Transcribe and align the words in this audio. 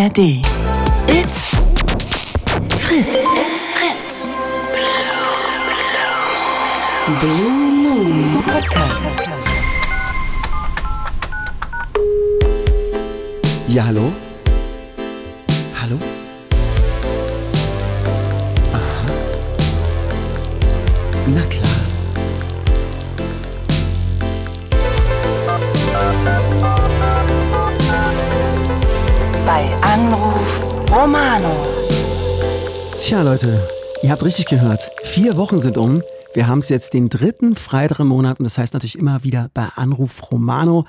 ARD. 0.00 0.18
It's 0.18 1.54
Fritz. 2.82 3.16
It's 3.42 3.68
Fritz. 3.68 4.26
Blue 7.20 7.70
Moon 7.82 8.42
Podcast. 8.44 9.04
Ja, 13.68 13.84
hallo? 13.84 14.29
Romano. 31.00 31.66
Tja, 32.98 33.22
Leute, 33.22 33.66
ihr 34.02 34.10
habt 34.10 34.22
richtig 34.22 34.44
gehört. 34.44 34.90
Vier 35.02 35.38
Wochen 35.38 35.58
sind 35.58 35.78
um. 35.78 36.02
Wir 36.34 36.46
haben 36.46 36.58
es 36.58 36.68
jetzt 36.68 36.92
den 36.92 37.08
dritten 37.08 37.56
Freitag 37.56 38.00
im 38.00 38.08
Monat 38.08 38.38
und 38.38 38.44
das 38.44 38.58
heißt 38.58 38.74
natürlich 38.74 38.98
immer 38.98 39.24
wieder 39.24 39.48
bei 39.54 39.68
Anruf 39.76 40.30
Romano. 40.30 40.84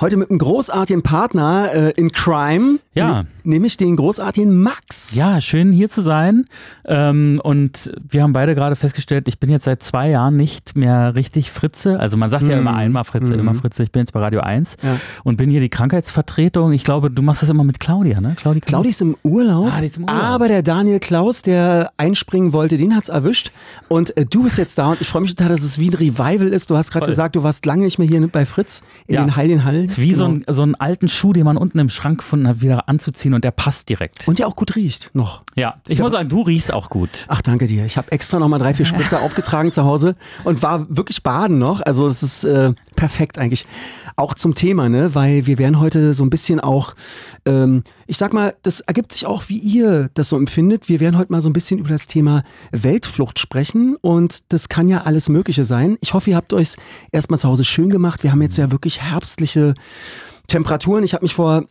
Heute 0.00 0.16
mit 0.16 0.30
einem 0.30 0.38
großartigen 0.38 1.02
Partner 1.02 1.70
äh, 1.72 1.92
in 1.96 2.12
Crime. 2.12 2.78
Ja. 2.94 3.24
Nämlich 3.44 3.76
den 3.76 3.96
großartigen 3.96 4.62
Max. 4.62 5.14
Ja, 5.14 5.40
schön 5.40 5.72
hier 5.72 5.90
zu 5.90 6.02
sein. 6.02 6.46
Ähm, 6.86 7.40
und 7.42 7.92
wir 8.08 8.22
haben 8.22 8.32
beide 8.32 8.54
gerade 8.54 8.76
festgestellt, 8.76 9.26
ich 9.28 9.38
bin 9.38 9.50
jetzt 9.50 9.64
seit 9.64 9.82
zwei 9.82 10.10
Jahren 10.10 10.36
nicht 10.36 10.76
mehr 10.76 11.14
richtig 11.14 11.50
Fritze. 11.50 11.98
Also 11.98 12.16
man 12.16 12.30
sagt 12.30 12.46
ja 12.46 12.58
immer 12.58 12.74
einmal 12.74 13.04
Fritze, 13.04 13.34
immer 13.34 13.54
Fritze. 13.54 13.82
Ich 13.82 13.90
bin 13.92 14.00
jetzt 14.00 14.12
bei 14.12 14.20
Radio 14.20 14.40
1 14.40 14.76
Ja. 14.82 14.96
und 15.24 15.36
bin 15.36 15.50
hier 15.50 15.60
die 15.60 15.68
Krankheitsvertretung. 15.68 16.72
Ich 16.72 16.84
glaube, 16.84 17.10
du 17.10 17.22
machst 17.22 17.42
das 17.42 17.50
immer 17.50 17.64
mit 17.64 17.80
Claudia, 17.80 18.20
ne? 18.20 18.34
Claudia, 18.38 18.60
Claudi 18.64 18.88
ist 18.90 19.00
im 19.00 19.16
Urlaub, 19.22 19.70
Ah, 19.72 19.80
die 19.80 19.86
ist 19.86 19.96
im 19.96 20.04
Urlaub. 20.04 20.22
aber 20.22 20.48
der 20.48 20.62
Daniel 20.62 21.00
Klaus, 21.00 21.42
der 21.42 21.92
einspringen 21.96 22.52
wollte, 22.52 22.76
den 22.78 22.94
hat's 22.94 23.08
erwischt. 23.08 23.50
Und 23.88 24.16
äh, 24.16 24.24
du 24.26 24.44
bist 24.44 24.58
jetzt 24.58 24.78
da 24.78 24.88
und 24.90 25.00
ich 25.00 25.08
freue 25.08 25.22
mich 25.22 25.34
total, 25.34 25.48
dass 25.50 25.62
es 25.62 25.78
wie 25.78 25.88
ein 25.90 25.94
Revival 25.94 26.48
ist. 26.48 26.70
Du 26.70 26.76
hast 26.76 26.90
gerade 26.92 27.06
gesagt, 27.06 27.36
du 27.36 27.42
warst 27.42 27.66
lange 27.66 27.84
nicht 27.84 27.98
mehr 27.98 28.08
hier 28.08 28.26
bei 28.28 28.46
Fritz 28.46 28.82
in 29.06 29.16
Ja. 29.16 29.24
den 29.24 29.34
Heiligen 29.36 29.64
Hallen. 29.64 29.88
Ist 29.92 30.00
wie 30.00 30.14
so, 30.14 30.26
Genau. 30.26 30.44
ein, 30.46 30.54
so 30.54 30.62
einen 30.62 30.74
alten 30.74 31.08
Schuh, 31.08 31.32
den 31.32 31.44
man 31.44 31.56
unten 31.56 31.78
im 31.78 31.88
Schrank 31.88 32.18
gefunden 32.18 32.46
hat, 32.48 32.60
wieder 32.60 32.88
anzuziehen 32.88 33.34
und 33.34 33.44
der 33.44 33.50
passt 33.50 33.88
direkt. 33.88 34.26
Und 34.28 34.38
der 34.38 34.48
auch 34.48 34.56
gut 34.56 34.76
riecht 34.76 35.10
noch. 35.14 35.42
Ja, 35.54 35.76
ich 35.88 35.98
ja- 35.98 36.04
muss 36.04 36.12
sagen, 36.12 36.28
du 36.28 36.42
riechst 36.42 36.72
auch 36.72 36.90
gut. 36.90 37.10
Ach, 37.28 37.42
danke 37.42 37.66
dir. 37.66 37.84
Ich 37.84 37.96
habe 37.96 38.10
extra 38.12 38.38
nochmal 38.38 38.58
drei, 38.60 38.74
vier 38.74 38.86
Spritzer 38.86 39.20
aufgetragen 39.22 39.72
zu 39.72 39.84
Hause 39.84 40.16
und 40.44 40.62
war 40.62 40.86
wirklich 40.94 41.22
baden 41.22 41.58
noch. 41.58 41.80
Also 41.80 42.06
es 42.08 42.22
ist 42.22 42.44
äh, 42.44 42.72
perfekt 42.96 43.38
eigentlich. 43.38 43.66
Auch 44.16 44.34
zum 44.34 44.54
Thema, 44.54 44.88
ne? 44.88 45.14
Weil 45.14 45.46
wir 45.46 45.58
werden 45.58 45.80
heute 45.80 46.14
so 46.14 46.24
ein 46.24 46.30
bisschen 46.30 46.60
auch, 46.60 46.94
ähm, 47.46 47.82
ich 48.06 48.18
sag 48.18 48.32
mal, 48.32 48.54
das 48.62 48.80
ergibt 48.80 49.12
sich 49.12 49.26
auch, 49.26 49.44
wie 49.48 49.58
ihr 49.58 50.10
das 50.14 50.28
so 50.28 50.36
empfindet. 50.36 50.88
Wir 50.88 51.00
werden 51.00 51.16
heute 51.18 51.32
mal 51.32 51.42
so 51.42 51.48
ein 51.48 51.52
bisschen 51.54 51.78
über 51.78 51.88
das 51.88 52.06
Thema 52.06 52.42
Weltflucht 52.70 53.38
sprechen 53.38 53.96
und 54.00 54.52
das 54.52 54.68
kann 54.68 54.88
ja 54.88 55.02
alles 55.02 55.28
Mögliche 55.28 55.64
sein. 55.64 55.96
Ich 56.00 56.14
hoffe, 56.14 56.30
ihr 56.30 56.36
habt 56.36 56.52
euch 56.52 56.76
erstmal 57.10 57.38
zu 57.38 57.48
Hause 57.48 57.64
schön 57.64 57.88
gemacht. 57.88 58.22
Wir 58.22 58.32
haben 58.32 58.42
jetzt 58.42 58.58
ja 58.58 58.70
wirklich 58.70 59.00
herbstliche 59.02 59.74
Temperaturen. 60.46 61.04
Ich 61.04 61.14
habe 61.14 61.24
mich 61.24 61.34
vor 61.34 61.64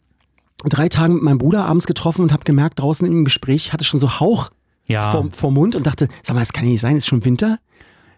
drei 0.66 0.89
Tagen 0.89 1.16
mit 1.16 1.23
meinem 1.23 1.38
Bruder 1.38 1.66
abends 1.66 1.86
getroffen 1.88 2.22
und 2.22 2.31
habe 2.34 2.44
gemerkt, 2.44 2.80
draußen 2.80 3.06
im 3.08 3.25
Gespräch 3.25 3.67
ich 3.67 3.73
hatte 3.73 3.84
schon 3.84 4.00
so 4.00 4.19
Hauch 4.19 4.50
Ja. 4.88 5.12
vom, 5.12 5.31
vom 5.31 5.53
Mund 5.53 5.75
und 5.75 5.86
dachte, 5.88 6.08
sag 6.23 6.34
mal, 6.36 6.42
das 6.42 6.53
kann 6.53 6.66
ja 6.66 6.72
nicht 6.72 6.81
sein, 6.81 6.97
ist 6.97 7.08
schon 7.08 7.23
Winter? 7.25 7.59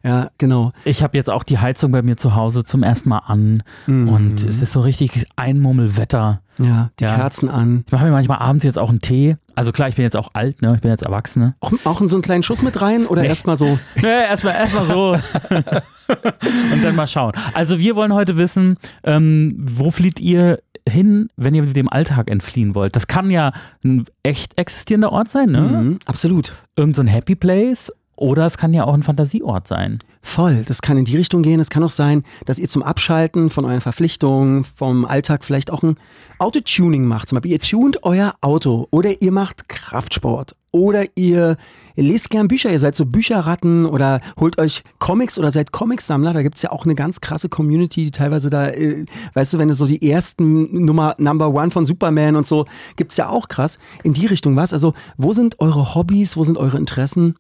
Ja, 0.06 0.30
genau. 0.38 0.72
Ich 0.84 1.02
habe 1.02 1.18
jetzt 1.18 1.30
auch 1.30 1.44
die 1.44 1.60
Heizung 1.60 1.92
bei 1.92 2.02
mir 2.02 2.18
zu 2.18 2.36
Hause 2.36 2.64
zum 2.66 2.84
ersten 2.84 3.08
Mal 3.10 3.20
an 3.20 3.64
und 3.88 4.44
es 4.44 4.62
ist 4.62 4.74
so 4.74 4.82
richtig 4.82 5.26
Einmummelwetter. 5.38 6.42
Ja, 6.60 6.92
die 7.00 7.06
Ja. 7.06 7.16
Kerzen 7.16 7.50
an. 7.50 7.84
Ich 7.88 7.92
mache 7.92 8.06
mir 8.06 8.12
manchmal 8.12 8.38
abends 8.40 8.64
jetzt 8.64 8.78
auch 8.78 8.90
einen 8.90 9.00
Tee. 9.00 9.38
Also 9.56 9.72
klar, 9.72 9.88
ich 9.88 9.96
bin 9.96 10.04
jetzt 10.04 10.18
auch 10.18 10.32
alt, 10.34 10.62
ne? 10.62 10.74
Ich 10.76 10.82
bin 10.82 10.92
jetzt 10.92 11.04
Erwachsene. 11.04 11.56
Auch, 11.62 11.72
auch 11.86 12.02
in 12.02 12.10
so 12.10 12.16
einen 12.18 12.22
kleinen 12.22 12.44
Schuss 12.44 12.62
mit 12.62 12.80
rein 12.82 13.06
oder 13.08 13.24
erstmal 13.24 13.58
so? 13.58 13.80
Nee, 13.96 14.08
erstmal 14.08 14.56
erstmal 14.56 14.86
so. 14.86 15.14
Und 16.74 16.84
dann 16.84 16.96
mal 16.96 17.08
schauen. 17.08 17.32
Also 17.54 17.80
wir 17.80 17.96
wollen 17.96 18.14
heute 18.14 18.38
wissen, 18.38 18.78
ähm, 19.04 19.56
wo 19.58 19.90
flieht 19.90 20.20
ihr 20.20 20.60
hin, 20.88 21.30
wenn 21.38 21.56
ihr 21.56 21.66
dem 21.66 21.90
Alltag 21.90 22.30
entfliehen 22.30 22.76
wollt? 22.76 22.96
Das 22.96 23.08
kann 23.08 23.32
ja 23.32 23.54
ein 23.84 24.06
echt 24.22 24.58
existierender 24.58 25.12
Ort 25.12 25.30
sein, 25.30 25.50
ne? 25.52 25.62
Mhm, 25.62 26.00
absolut. 26.06 26.54
Irgend 26.76 26.96
so 26.96 27.02
ein 27.02 27.08
Happy 27.08 27.36
Place. 27.36 27.92
Oder 28.16 28.46
es 28.46 28.58
kann 28.58 28.74
ja 28.74 28.86
auch 28.86 28.94
ein 28.94 29.04
Fantasieort 29.04 29.68
sein. 29.68 30.00
Voll. 30.22 30.64
Das 30.68 30.82
kann 30.82 30.98
in 30.98 31.06
die 31.06 31.18
Richtung 31.18 31.44
gehen. 31.44 31.60
Es 31.60 31.70
kann 31.70 31.84
auch 31.84 31.90
sein, 31.90 32.24
dass 32.46 32.60
ihr 32.60 32.70
zum 32.70 32.84
Abschalten 32.84 33.50
von 33.50 33.66
euren 33.66 33.82
Verpflichtungen, 33.82 34.64
vom 34.64 35.06
Alltag 35.06 35.44
vielleicht 35.44 35.72
auch 35.72 35.84
ein 35.84 35.96
Autotuning 36.40 37.06
macht. 37.06 37.30
Zum 37.30 37.38
Beispiel, 37.38 37.52
ihr 37.52 37.60
tunt 37.60 38.04
euer 38.04 38.36
Auto 38.42 38.88
oder 38.92 39.22
ihr 39.22 39.32
macht 39.32 39.68
Kraftsport 39.68 40.56
oder 40.72 41.06
ihr 41.16 41.58
lest 41.96 42.30
gern 42.30 42.48
Bücher. 42.48 42.72
Ihr 42.72 42.80
seid 42.80 42.96
so 42.96 43.06
Bücherratten 43.06 43.86
oder 43.86 44.22
holt 44.40 44.58
euch 44.58 44.84
Comics 45.00 45.38
oder 45.38 45.52
seid 45.52 45.72
Comicsammler. 45.72 46.34
Da 46.34 46.42
gibt's 46.42 46.62
ja 46.62 46.72
auch 46.72 46.86
eine 46.86 46.96
ganz 46.96 47.22
krasse 47.22 47.48
Community, 47.48 48.06
die 48.06 48.12
teilweise 48.12 48.50
da, 48.50 48.70
äh, 48.70 49.06
weißt 49.36 49.54
du, 49.54 49.60
wenn 49.60 49.68
du 49.68 49.76
so 49.76 49.86
die 49.86 50.10
ersten 50.10 50.86
Nummer 50.86 51.16
Number 51.20 51.54
One 51.54 51.72
von 51.72 51.86
Superman 51.86 52.36
und 52.36 52.48
so, 52.48 52.66
gibt's 52.96 53.18
ja 53.18 53.30
auch 53.30 53.48
krass. 53.48 53.78
In 54.04 54.14
die 54.14 54.26
Richtung 54.26 54.56
was. 54.56 54.74
Also, 54.74 54.94
wo 55.18 55.34
sind 55.34 55.60
eure 55.60 55.96
Hobbys? 55.96 56.38
Wo 56.38 56.44
sind 56.44 56.58
eure 56.58 56.78
Interessen? 56.78 57.36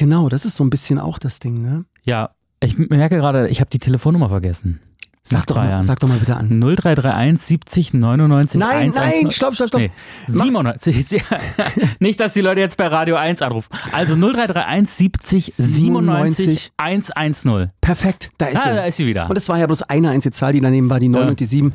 Genau, 0.00 0.30
das 0.30 0.46
ist 0.46 0.56
so 0.56 0.64
ein 0.64 0.70
bisschen 0.70 0.98
auch 0.98 1.18
das 1.18 1.40
Ding, 1.40 1.60
ne? 1.60 1.84
Ja, 2.06 2.30
ich 2.60 2.78
merke 2.78 3.18
gerade, 3.18 3.50
ich 3.50 3.60
habe 3.60 3.68
die 3.68 3.78
Telefonnummer 3.78 4.30
vergessen. 4.30 4.80
Sag 5.22 5.46
doch, 5.48 5.56
mal, 5.56 5.82
sag 5.82 6.00
doch 6.00 6.08
mal 6.08 6.16
bitte 6.18 6.34
an. 6.34 6.48
0331 6.48 7.40
70 7.46 7.92
99 7.94 8.58
Nein, 8.58 8.70
110. 8.94 9.22
nein, 9.22 9.30
stopp, 9.30 9.54
stopp, 9.54 9.68
stopp. 9.68 9.80
Nee, 9.82 9.90
Mach- 10.28 10.44
97. 10.46 11.22
Nicht, 12.00 12.18
dass 12.20 12.32
die 12.32 12.40
Leute 12.40 12.60
jetzt 12.60 12.78
bei 12.78 12.86
Radio 12.86 13.16
1 13.16 13.42
anrufen. 13.42 13.68
Also 13.92 14.14
0331 14.16 14.88
70 14.96 15.52
97 15.54 16.72
110. 16.78 17.70
Perfekt, 17.82 18.30
da 18.38 18.46
ist 18.46 18.56
Ah, 18.58 18.70
sie. 18.70 18.74
da 18.76 18.84
ist 18.86 18.96
sie 18.96 19.06
wieder. 19.06 19.28
Und 19.28 19.36
es 19.36 19.46
war 19.50 19.58
ja 19.58 19.66
bloß 19.66 19.82
eine 19.82 20.08
einzige 20.08 20.32
Zahl, 20.32 20.54
die 20.54 20.60
daneben 20.62 20.88
war, 20.88 20.98
die 21.00 21.08
9 21.08 21.22
Ja. 21.22 21.28
und 21.28 21.38
die 21.40 21.46
7. 21.46 21.74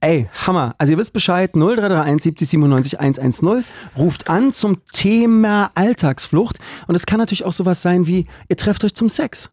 Ey, 0.00 0.28
Hammer. 0.46 0.74
Also 0.76 0.92
ihr 0.92 0.98
wisst 0.98 1.14
Bescheid, 1.14 1.52
0331 1.56 2.22
70 2.22 2.48
97 2.50 3.00
110. 3.00 3.64
Ruft 3.96 4.28
an 4.28 4.52
zum 4.52 4.78
Thema 4.92 5.70
Alltagsflucht. 5.74 6.58
Und 6.88 6.94
es 6.94 7.06
kann 7.06 7.18
natürlich 7.18 7.44
auch 7.46 7.52
sowas 7.52 7.80
sein 7.80 8.06
wie, 8.06 8.26
ihr 8.50 8.56
trefft 8.58 8.84
euch 8.84 8.94
zum 8.94 9.08
Sex. 9.08 9.50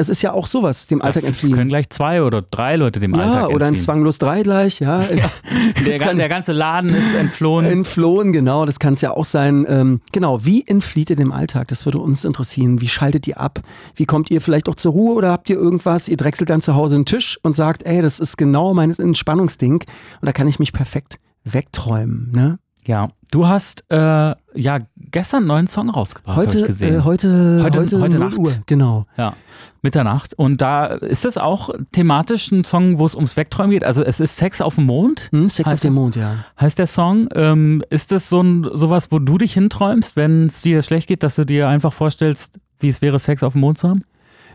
Es 0.00 0.08
ist 0.08 0.22
ja 0.22 0.32
auch 0.32 0.46
sowas, 0.46 0.86
dem 0.86 1.02
Alltag 1.02 1.24
Es 1.24 1.28
entfliehen. 1.30 1.56
können 1.56 1.68
gleich 1.70 1.90
zwei 1.90 2.22
oder 2.22 2.40
drei 2.40 2.76
Leute 2.76 3.00
dem 3.00 3.14
ja, 3.16 3.20
Alltag 3.20 3.48
oder 3.48 3.66
ein 3.66 3.70
entfliehen. 3.70 3.84
Zwanglos 3.84 4.18
3 4.18 4.42
gleich, 4.44 4.78
ja. 4.78 5.00
Der, 5.84 5.98
kann- 5.98 6.18
der 6.18 6.28
ganze 6.28 6.52
Laden 6.52 6.94
ist 6.94 7.14
entflohen. 7.16 7.66
Entflohen, 7.66 8.32
genau, 8.32 8.64
das 8.64 8.78
kann 8.78 8.92
es 8.94 9.00
ja 9.00 9.10
auch 9.10 9.24
sein. 9.24 9.66
Ähm, 9.68 10.00
genau, 10.12 10.44
wie 10.44 10.64
entflieht 10.66 11.10
ihr 11.10 11.16
dem 11.16 11.32
Alltag? 11.32 11.66
Das 11.68 11.84
würde 11.84 11.98
uns 11.98 12.24
interessieren. 12.24 12.80
Wie 12.80 12.86
schaltet 12.88 13.26
ihr 13.26 13.40
ab? 13.40 13.60
Wie 13.96 14.06
kommt 14.06 14.30
ihr 14.30 14.40
vielleicht 14.40 14.68
auch 14.68 14.76
zur 14.76 14.92
Ruhe 14.92 15.14
oder 15.16 15.32
habt 15.32 15.50
ihr 15.50 15.56
irgendwas? 15.56 16.08
Ihr 16.08 16.16
drechselt 16.16 16.48
dann 16.50 16.60
zu 16.60 16.76
Hause 16.76 16.94
den 16.96 17.04
Tisch 17.04 17.36
und 17.42 17.56
sagt, 17.56 17.82
ey, 17.82 18.00
das 18.00 18.20
ist 18.20 18.36
genau 18.38 18.74
mein 18.74 18.92
Entspannungsding 18.96 19.74
und 20.20 20.26
da 20.26 20.30
kann 20.32 20.46
ich 20.46 20.60
mich 20.60 20.72
perfekt 20.72 21.18
wegträumen. 21.42 22.30
Ne? 22.32 22.58
Ja, 22.88 23.08
du 23.30 23.46
hast 23.46 23.84
äh, 23.90 23.96
ja 24.54 24.78
gestern 24.96 25.38
einen 25.40 25.46
neuen 25.48 25.66
Song 25.66 25.90
rausgebracht, 25.90 26.36
Heute, 26.36 26.66
gesehen. 26.66 26.96
äh, 26.96 27.00
heute, 27.04 27.60
Heute- 27.62 27.78
heute, 27.80 28.00
heute 28.00 28.18
0 28.18 28.28
Nacht. 28.30 28.38
Uhr, 28.38 28.52
genau. 28.66 29.04
Ja, 29.18 29.34
Mitternacht. 29.82 30.32
Und 30.34 30.60
da 30.62 30.86
ist 30.86 31.24
es 31.26 31.36
auch 31.36 31.68
thematisch 31.92 32.50
ein 32.50 32.64
Song, 32.64 32.98
wo 32.98 33.04
es 33.06 33.14
ums 33.14 33.36
Wegträumen 33.36 33.70
geht. 33.72 33.84
Also 33.84 34.02
es 34.02 34.20
ist 34.20 34.38
Sex 34.38 34.60
auf 34.62 34.76
dem 34.76 34.86
Mond, 34.86 35.28
Hm, 35.32 35.48
Sex 35.50 35.68
auf 35.68 35.72
Heißt 35.74 35.84
dem? 35.84 35.94
Mond, 35.94 36.16
ja. 36.16 36.36
heißt 36.60 36.78
der 36.78 36.86
Song. 36.86 37.28
Ähm, 37.34 37.84
ist 37.90 38.10
das 38.10 38.28
so 38.30 38.40
ein, 38.40 38.66
sowas, 38.72 39.12
wo 39.12 39.18
du 39.18 39.36
dich 39.38 39.52
hinträumst, 39.52 40.16
wenn 40.16 40.46
es 40.46 40.62
dir 40.62 40.82
schlecht 40.82 41.08
geht, 41.08 41.22
dass 41.22 41.36
du 41.36 41.44
dir 41.44 41.68
einfach 41.68 41.92
vorstellst, 41.92 42.58
wie 42.80 42.88
es 42.88 43.02
wäre, 43.02 43.18
Sex 43.18 43.42
auf 43.42 43.52
dem 43.52 43.60
Mond 43.60 43.78
zu 43.78 43.88
haben? 43.90 44.02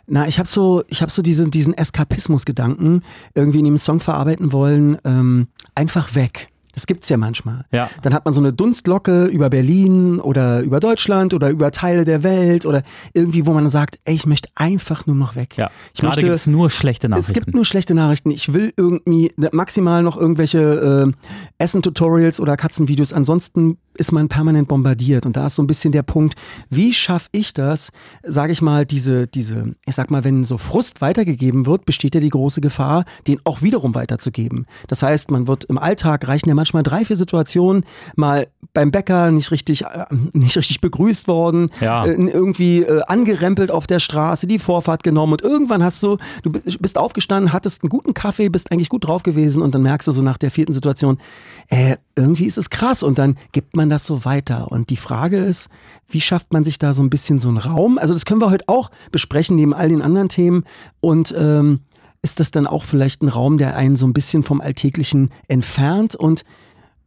Na, 0.07 0.27
ich 0.27 0.39
habe 0.39 0.49
so, 0.49 0.83
ich 0.87 1.01
habe 1.01 1.11
so 1.11 1.21
diesen, 1.21 1.51
diesen 1.51 1.73
Eskapismus-Gedanken 1.73 3.03
irgendwie 3.35 3.59
in 3.59 3.65
dem 3.65 3.77
Song 3.77 3.99
verarbeiten 3.99 4.51
wollen. 4.51 4.97
Ähm, 5.05 5.47
einfach 5.75 6.15
weg. 6.15 6.49
Das 6.73 6.87
gibt's 6.87 7.07
ja 7.09 7.17
manchmal. 7.17 7.65
Ja. 7.71 7.89
Dann 8.01 8.13
hat 8.13 8.25
man 8.25 8.33
so 8.33 8.41
eine 8.41 8.51
Dunstlocke 8.51 9.25
über 9.25 9.49
Berlin 9.49 10.19
oder 10.19 10.61
über 10.61 10.79
Deutschland 10.79 11.33
oder 11.33 11.49
über 11.49 11.71
Teile 11.71 12.03
der 12.03 12.23
Welt 12.23 12.65
oder 12.65 12.83
irgendwie, 13.13 13.45
wo 13.45 13.53
man 13.53 13.69
sagt, 13.69 13.99
ey, 14.05 14.15
ich 14.15 14.25
möchte 14.25 14.49
einfach 14.55 15.05
nur 15.05 15.15
noch 15.15 15.35
weg. 15.35 15.55
Ja, 15.57 15.69
ich 15.93 16.01
gerade 16.01 16.15
möchte, 16.15 16.21
gibt 16.21 16.33
es 16.33 16.47
nur 16.47 16.69
schlechte 16.69 17.07
es 17.07 17.11
Nachrichten. 17.11 17.33
gibt 17.33 17.53
nur 17.55 17.65
schlechte 17.65 17.93
Nachrichten. 17.93 18.31
Ich 18.31 18.53
will 18.53 18.73
irgendwie 18.75 19.31
maximal 19.51 20.03
noch 20.03 20.17
irgendwelche 20.17 21.07
äh, 21.07 21.11
Essen-Tutorials 21.59 22.39
oder 22.39 22.57
Katzenvideos. 22.57 23.13
Ansonsten 23.13 23.77
ist 23.97 24.11
man 24.11 24.27
permanent 24.29 24.67
bombardiert. 24.67 25.25
Und 25.25 25.35
da 25.35 25.47
ist 25.47 25.55
so 25.55 25.63
ein 25.63 25.67
bisschen 25.67 25.91
der 25.91 26.03
Punkt, 26.03 26.35
wie 26.69 26.93
schaffe 26.93 27.29
ich 27.31 27.53
das, 27.53 27.89
sage 28.23 28.51
ich 28.51 28.61
mal, 28.61 28.85
diese, 28.85 29.27
diese, 29.27 29.75
ich 29.85 29.95
sag 29.95 30.11
mal, 30.11 30.23
wenn 30.23 30.43
so 30.43 30.57
Frust 30.57 31.01
weitergegeben 31.01 31.65
wird, 31.65 31.85
besteht 31.85 32.15
ja 32.15 32.21
die 32.21 32.29
große 32.29 32.61
Gefahr, 32.61 33.05
den 33.27 33.39
auch 33.43 33.61
wiederum 33.61 33.95
weiterzugeben. 33.95 34.65
Das 34.87 35.03
heißt, 35.03 35.31
man 35.31 35.47
wird 35.47 35.65
im 35.65 35.77
Alltag 35.77 36.27
reichen 36.27 36.49
ja 36.49 36.55
manchmal 36.55 36.83
drei, 36.83 37.05
vier 37.05 37.17
Situationen, 37.17 37.85
mal 38.15 38.47
beim 38.73 38.91
Bäcker 38.91 39.31
nicht 39.31 39.51
richtig, 39.51 39.83
äh, 39.83 40.05
nicht 40.33 40.57
richtig 40.57 40.81
begrüßt 40.81 41.27
worden, 41.27 41.69
Ja. 41.79 42.05
äh, 42.05 42.11
irgendwie 42.13 42.79
äh, 42.83 43.01
angerempelt 43.07 43.71
auf 43.71 43.87
der 43.87 43.99
Straße, 43.99 44.47
die 44.47 44.59
Vorfahrt 44.59 45.03
genommen 45.03 45.33
und 45.33 45.41
irgendwann 45.41 45.83
hast 45.83 46.01
du, 46.03 46.17
du 46.43 46.51
bist 46.51 46.97
aufgestanden, 46.97 47.53
hattest 47.53 47.83
einen 47.83 47.89
guten 47.89 48.13
Kaffee, 48.13 48.49
bist 48.49 48.71
eigentlich 48.71 48.89
gut 48.89 49.05
drauf 49.07 49.23
gewesen 49.23 49.61
und 49.61 49.73
dann 49.75 49.81
merkst 49.83 50.07
du 50.07 50.11
so 50.11 50.21
nach 50.21 50.37
der 50.37 50.51
vierten 50.51 50.73
Situation, 50.73 51.17
äh, 51.69 51.97
irgendwie 52.15 52.45
ist 52.45 52.57
es 52.57 52.69
krass 52.69 53.03
und 53.03 53.17
dann 53.17 53.37
gibt 53.51 53.75
man 53.75 53.82
das 53.89 54.05
so 54.05 54.25
weiter. 54.25 54.71
Und 54.71 54.89
die 54.89 54.97
Frage 54.97 55.37
ist, 55.37 55.69
wie 56.07 56.21
schafft 56.21 56.53
man 56.53 56.63
sich 56.63 56.79
da 56.79 56.93
so 56.93 57.01
ein 57.01 57.09
bisschen 57.09 57.39
so 57.39 57.49
einen 57.49 57.57
Raum? 57.57 57.97
Also 57.97 58.13
das 58.13 58.25
können 58.25 58.41
wir 58.41 58.49
heute 58.49 58.67
auch 58.67 58.91
besprechen, 59.11 59.55
neben 59.55 59.73
all 59.73 59.89
den 59.89 60.01
anderen 60.01 60.29
Themen. 60.29 60.63
Und 61.01 61.33
ähm, 61.37 61.81
ist 62.21 62.39
das 62.39 62.51
dann 62.51 62.67
auch 62.67 62.83
vielleicht 62.83 63.21
ein 63.21 63.27
Raum, 63.27 63.57
der 63.57 63.75
einen 63.75 63.95
so 63.95 64.05
ein 64.05 64.13
bisschen 64.13 64.43
vom 64.43 64.61
Alltäglichen 64.61 65.29
entfernt? 65.47 66.15
Und 66.15 66.43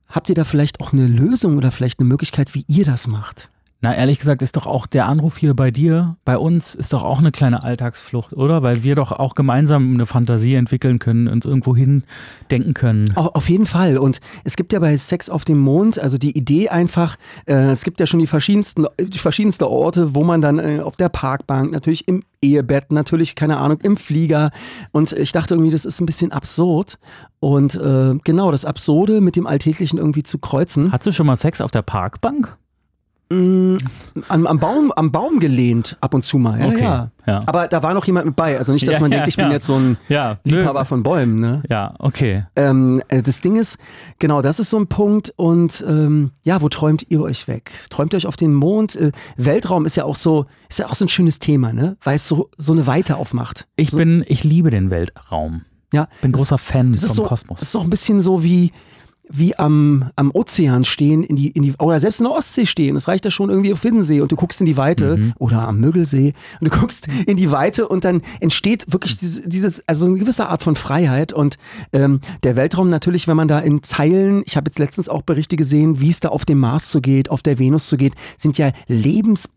habt 0.09 0.29
ihr 0.29 0.35
da 0.35 0.45
vielleicht 0.45 0.81
auch 0.81 0.93
eine 0.93 1.07
Lösung 1.07 1.57
oder 1.57 1.71
vielleicht 1.71 2.01
eine 2.01 2.09
Möglichkeit, 2.09 2.55
wie 2.55 2.65
ihr 2.69 2.85
das 2.85 3.07
macht? 3.07 3.51
Na, 3.83 3.95
ehrlich 3.95 4.19
gesagt 4.19 4.41
ist 4.41 4.57
doch 4.57 4.67
auch 4.67 4.87
der 4.87 5.07
Anruf 5.07 5.37
hier 5.37 5.53
bei 5.55 5.71
dir, 5.71 6.17
bei 6.25 6.39
uns, 6.39 6.75
ist 6.75 6.95
doch 6.95 7.05
auch 7.05 7.19
eine 7.19 7.31
kleine 7.31 7.63
Alltagsflucht, 7.63 8.33
oder? 8.33 8.63
Weil 8.63 8.83
wir 8.83 8.95
doch 8.95 9.13
auch 9.13 9.35
gemeinsam 9.35 9.93
eine 9.93 10.07
Fantasie 10.07 10.55
entwickeln 10.55 10.99
können, 10.99 11.29
uns 11.29 11.45
irgendwo 11.45 11.77
hin 11.77 12.03
denken 12.51 12.73
können. 12.73 13.13
Au- 13.17 13.29
Auf 13.35 13.51
jeden 13.51 13.67
Fall. 13.67 13.99
Und 13.99 14.21
es 14.45 14.57
gibt 14.57 14.73
ja 14.73 14.79
bei 14.79 14.97
Sex 14.97 15.29
auf 15.29 15.45
dem 15.45 15.59
Mond, 15.59 15.99
also 15.99 16.17
die 16.17 16.37
Idee 16.37 16.71
einfach, 16.71 17.17
äh, 17.45 17.53
es 17.71 17.83
gibt 17.85 18.01
ja 18.01 18.07
schon 18.07 18.19
die 18.19 18.27
verschiedensten, 18.27 18.87
die 18.99 19.19
verschiedensten 19.19 19.65
Orte, 19.65 20.15
wo 20.15 20.25
man 20.25 20.41
dann 20.41 20.59
äh, 20.59 20.81
auf 20.81 20.97
der 20.97 21.11
Parkbank, 21.11 21.71
natürlich 21.71 22.09
im 22.09 22.23
Ehebett, 22.41 22.91
natürlich, 22.93 23.35
keine 23.37 23.59
Ahnung, 23.59 23.79
im 23.83 23.99
Flieger. 23.99 24.53
Und 24.91 25.13
ich 25.13 25.33
dachte 25.33 25.53
irgendwie, 25.55 25.71
das 25.71 25.85
ist 25.85 26.01
ein 26.01 26.07
bisschen 26.07 26.33
absurd. 26.33 26.99
Und 27.41 27.75
äh, 27.75 28.15
genau, 28.25 28.51
das 28.51 28.65
Absurde 28.65 29.21
mit 29.21 29.37
dem 29.37 29.47
Alltäglichen 29.47 29.99
irgendwie 29.99 30.23
zu 30.23 30.39
kreuzen. 30.39 30.93
Hast 30.93 31.05
du 31.07 31.13
schon 31.13 31.27
mal 31.27 31.37
Sex 31.37 31.61
auf 31.61 31.71
der 31.71 31.83
Parkbank? 31.83 32.57
Mm, 33.29 33.77
am, 34.29 34.47
am, 34.47 34.59
Baum, 34.61 34.93
am 34.95 35.11
Baum 35.11 35.41
gelehnt, 35.41 35.97
ab 36.01 36.15
und 36.15 36.23
zu 36.23 36.39
mal. 36.39 36.61
Ja, 36.61 36.67
Okay, 36.67 36.83
ja. 36.83 37.11
ja. 37.27 37.41
Aber 37.47 37.67
da 37.67 37.83
war 37.83 37.93
noch 37.93 38.05
jemand 38.05 38.27
mit 38.27 38.37
bei. 38.37 38.57
Also 38.57 38.73
nicht, 38.73 38.87
dass 38.87 38.95
Ja, 38.95 39.01
man 39.01 39.11
denkt, 39.11 39.27
ich 39.27 39.37
bin 39.37 39.51
jetzt 39.51 39.67
so 39.67 39.75
ein 39.75 39.97
Liebhaber 40.45 40.85
von 40.85 41.03
Bäumen. 41.03 41.41
Ne? 41.41 41.63
Ja, 41.69 41.95
okay. 41.99 42.45
Ähm, 42.55 43.03
äh, 43.09 43.23
das 43.23 43.41
Ding 43.41 43.57
ist, 43.57 43.79
genau, 44.21 44.43
das 44.43 44.61
ist 44.61 44.71
so 44.71 44.79
ein 44.79 44.87
Punkt. 44.87 45.33
Und 45.37 45.85
ähm, 45.89 46.31
ja, 46.45 46.63
wo 46.63 46.69
träumt 46.69 47.05
ihr 47.09 47.21
euch 47.21 47.49
weg? 47.49 47.73
Träumt 47.91 48.15
ihr 48.15 48.19
euch 48.19 48.27
auf 48.27 48.37
den 48.37 48.55
Mond? 48.55 48.95
Äh, 48.95 49.11
Weltraum 49.37 49.87
ist 49.87 49.97
ja 49.97 50.05
auch 50.05 50.17
so, 50.17 50.47
ist 50.69 50.79
ja 50.79 50.87
auch 50.87 50.95
so 50.95 51.05
ein 51.05 51.09
schönes 51.09 51.41
Thema, 51.41 51.73
ne? 51.73 51.97
Weil 52.03 52.17
es 52.17 52.29
so, 52.29 52.51
so 52.57 52.73
eine 52.75 52.87
Weite 52.87 53.17
aufmacht. 53.17 53.67
Ich 53.75 53.91
so, 53.91 53.97
bin, 53.97 54.25
ich 54.29 54.45
liebe 54.45 54.71
den 54.71 54.91
Weltraum. 54.91 55.63
ja, 55.93 56.07
Bin 56.23 56.31
großer 56.31 56.59
Fan 56.59 56.95
vom 56.95 57.09
so, 57.09 57.25
Kosmos. 57.25 57.59
Das 57.59 57.69
ist 57.69 57.75
doch 57.75 57.83
ein 57.83 57.91
bisschen 57.91 58.21
so 58.21 58.45
wie, 58.45 58.71
wie 59.29 59.57
am, 59.59 60.11
am 60.17 60.31
Ozean 60.33 60.85
stehen, 60.85 61.23
in 61.25 61.37
die, 61.37 61.49
in 61.49 61.63
die, 61.63 61.75
oder 61.79 61.99
selbst 62.01 62.21
in 62.21 62.25
der 62.25 62.33
Ostsee 62.35 62.67
stehen. 62.67 62.97
Es 62.97 63.09
reicht 63.09 63.25
ja 63.25 63.31
schon 63.31 63.51
irgendwie 63.51 63.73
auf 63.73 63.83
Hiddensee 63.83 64.21
und 64.21 64.31
du 64.31 64.37
guckst 64.37 64.61
in 64.61 64.67
die 64.67 64.77
Weite 64.77 65.17
Mhm. 65.17 65.33
oder 65.39 65.67
am 65.67 65.79
Müggelsee 65.81 66.33
und 66.61 66.73
du 66.73 66.79
guckst 66.79 67.09
in 67.27 67.37
die 67.37 67.51
Weite 67.51 67.89
und 67.89 68.05
dann 68.05 68.23
entsteht 68.41 68.93
wirklich 68.93 69.17
dieses, 69.17 69.43
dieses 69.45 69.83
also 69.89 70.07
eine 70.07 70.19
gewisse 70.19 70.49
Art 70.49 70.63
von 70.63 70.77
Freiheit 70.77 71.33
und 71.33 71.59
ähm, 71.93 72.21
der 72.45 72.57
Weltraum 72.57 72.89
natürlich, 72.89 73.27
wenn 73.29 73.37
man 73.37 73.49
da 73.49 73.59
in 73.59 73.83
Zeilen, 73.83 74.43
ich 74.47 74.57
habe 74.57 74.69
jetzt 74.69 74.79
letztens 74.79 75.09
auch 75.09 75.23
Berichte 75.23 75.57
gesehen, 75.57 76.01
wie 76.01 76.11
es 76.11 76.21
da 76.21 76.29
auf 76.29 76.45
dem 76.45 76.59
Mars 76.59 76.91
so 76.91 77.01
geht, 77.01 77.31
auf 77.31 77.43
der 77.43 77.59
Venus 77.59 77.89
so 77.89 77.97
geht, 77.97 78.15
sind 78.37 78.59
ja 78.59 78.71
lebens 78.87 79.49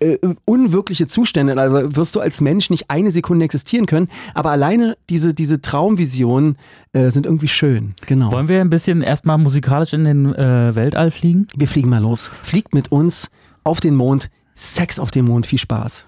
äh, 0.00 0.18
unwirkliche 0.44 1.06
Zustände. 1.06 1.58
Also 1.58 1.96
wirst 1.96 2.16
du 2.16 2.20
als 2.20 2.40
Mensch 2.40 2.70
nicht 2.70 2.90
eine 2.90 3.10
Sekunde 3.10 3.44
existieren 3.44 3.86
können. 3.86 4.08
Aber 4.34 4.50
alleine 4.50 4.96
diese, 5.10 5.34
diese 5.34 5.60
Traumvisionen 5.60 6.56
äh, 6.92 7.10
sind 7.10 7.26
irgendwie 7.26 7.48
schön. 7.48 7.94
Genau. 8.06 8.32
Wollen 8.32 8.48
wir 8.48 8.60
ein 8.60 8.70
bisschen 8.70 9.02
erstmal 9.02 9.38
musikalisch 9.38 9.92
in 9.92 10.04
den 10.04 10.34
äh, 10.34 10.74
Weltall 10.74 11.10
fliegen? 11.10 11.46
wir 11.56 11.68
fliegen 11.68 11.88
mal 11.88 12.02
los. 12.02 12.30
Fliegt 12.42 12.74
mit 12.74 12.92
uns 12.92 13.30
auf 13.64 13.80
den 13.80 13.94
Mond. 13.94 14.30
Sex 14.54 14.98
auf 14.98 15.10
dem 15.10 15.26
Mond. 15.26 15.46
Viel 15.46 15.58
Spaß. 15.58 16.06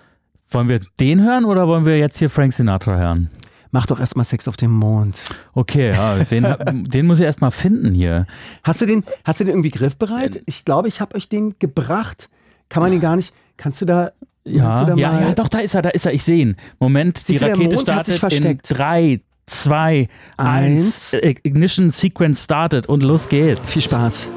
Wollen 0.51 0.69
wir 0.69 0.81
den 0.99 1.23
hören 1.23 1.45
oder 1.45 1.69
wollen 1.69 1.87
wir 1.87 1.97
jetzt 1.97 2.19
hier 2.19 2.29
Frank 2.29 2.53
Sinatra 2.53 2.97
hören? 2.97 3.31
Mach 3.73 3.87
doch 3.87 4.01
erstmal 4.01 4.25
Sex 4.25 4.49
auf 4.49 4.57
dem 4.57 4.73
Mond. 4.73 5.17
Okay, 5.55 5.91
ja, 5.91 6.25
den, 6.25 6.45
den 6.89 7.07
muss 7.07 7.21
ich 7.21 7.25
erstmal 7.25 7.53
finden 7.53 7.95
hier. 7.95 8.27
Hast 8.65 8.81
du 8.81 8.87
den, 8.87 9.05
hast 9.25 9.39
du 9.39 9.45
den 9.45 9.53
irgendwie 9.53 9.71
griffbereit? 9.71 10.43
Ich 10.47 10.65
glaube, 10.65 10.89
ich 10.89 11.01
habe 11.01 11.15
euch 11.15 11.29
den 11.29 11.55
gebracht. 11.61 12.29
Kann 12.69 12.83
man 12.83 12.91
den 12.91 13.01
gar 13.01 13.15
nicht. 13.17 13.33
Kannst 13.61 13.83
du 13.83 13.85
da. 13.85 14.12
kannst 14.45 14.81
du 14.81 14.87
Ja, 14.87 14.97
ja, 14.97 15.12
mal, 15.12 15.23
ja, 15.23 15.35
doch, 15.35 15.49
da 15.49 15.59
ist 15.59 15.75
er, 15.75 15.83
da 15.83 15.91
ist 15.91 16.07
er. 16.07 16.15
Ich 16.15 16.25
sehe 16.25 16.41
ihn. 16.41 16.57
Moment, 16.79 17.19
Siehst 17.19 17.43
die 17.43 17.45
der 17.45 17.55
Rakete 17.55 17.75
Mond 17.75 17.95
hat 17.95 18.07
sich 18.07 18.17
startet 18.17 18.39
in 18.39 18.45
versteckt. 18.45 18.79
3, 18.79 19.21
2, 19.45 20.09
Eins. 20.39 21.12
1. 21.12 21.23
Ignition 21.45 21.91
Sequence 21.91 22.45
startet 22.45 22.87
und 22.87 23.03
los 23.03 23.29
geht's. 23.29 23.61
Viel 23.65 23.83
Spaß. 23.83 24.29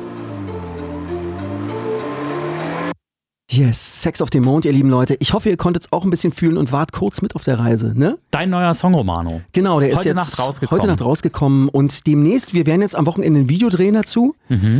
Yes, 3.55 4.01
Sex 4.01 4.19
auf 4.19 4.31
dem 4.31 4.45
Mond, 4.45 4.65
ihr 4.65 4.73
lieben 4.73 4.89
Leute. 4.89 5.15
Ich 5.19 5.33
hoffe, 5.33 5.47
ihr 5.47 5.57
konntet 5.57 5.83
es 5.85 5.91
auch 5.91 6.05
ein 6.05 6.09
bisschen 6.09 6.31
fühlen 6.31 6.57
und 6.57 6.71
wart 6.71 6.91
kurz 6.91 7.21
mit 7.21 7.35
auf 7.35 7.43
der 7.43 7.59
Reise, 7.59 7.93
ne? 7.95 8.17
Dein 8.31 8.49
neuer 8.49 8.73
Song, 8.73 8.95
Romano. 8.95 9.41
Genau, 9.51 9.79
der 9.79 9.89
ist 9.89 9.99
Heute 9.99 10.09
jetzt 10.09 10.15
Nacht 10.15 10.39
rausgekommen. 10.39 10.81
heute 10.81 10.87
Nacht 10.91 11.01
rausgekommen 11.03 11.69
und 11.69 12.07
demnächst, 12.07 12.55
wir 12.55 12.65
werden 12.65 12.81
jetzt 12.81 12.95
am 12.95 13.05
Wochenende 13.05 13.41
ein 13.41 13.49
Video 13.49 13.69
drehen 13.69 13.93
dazu, 13.93 14.33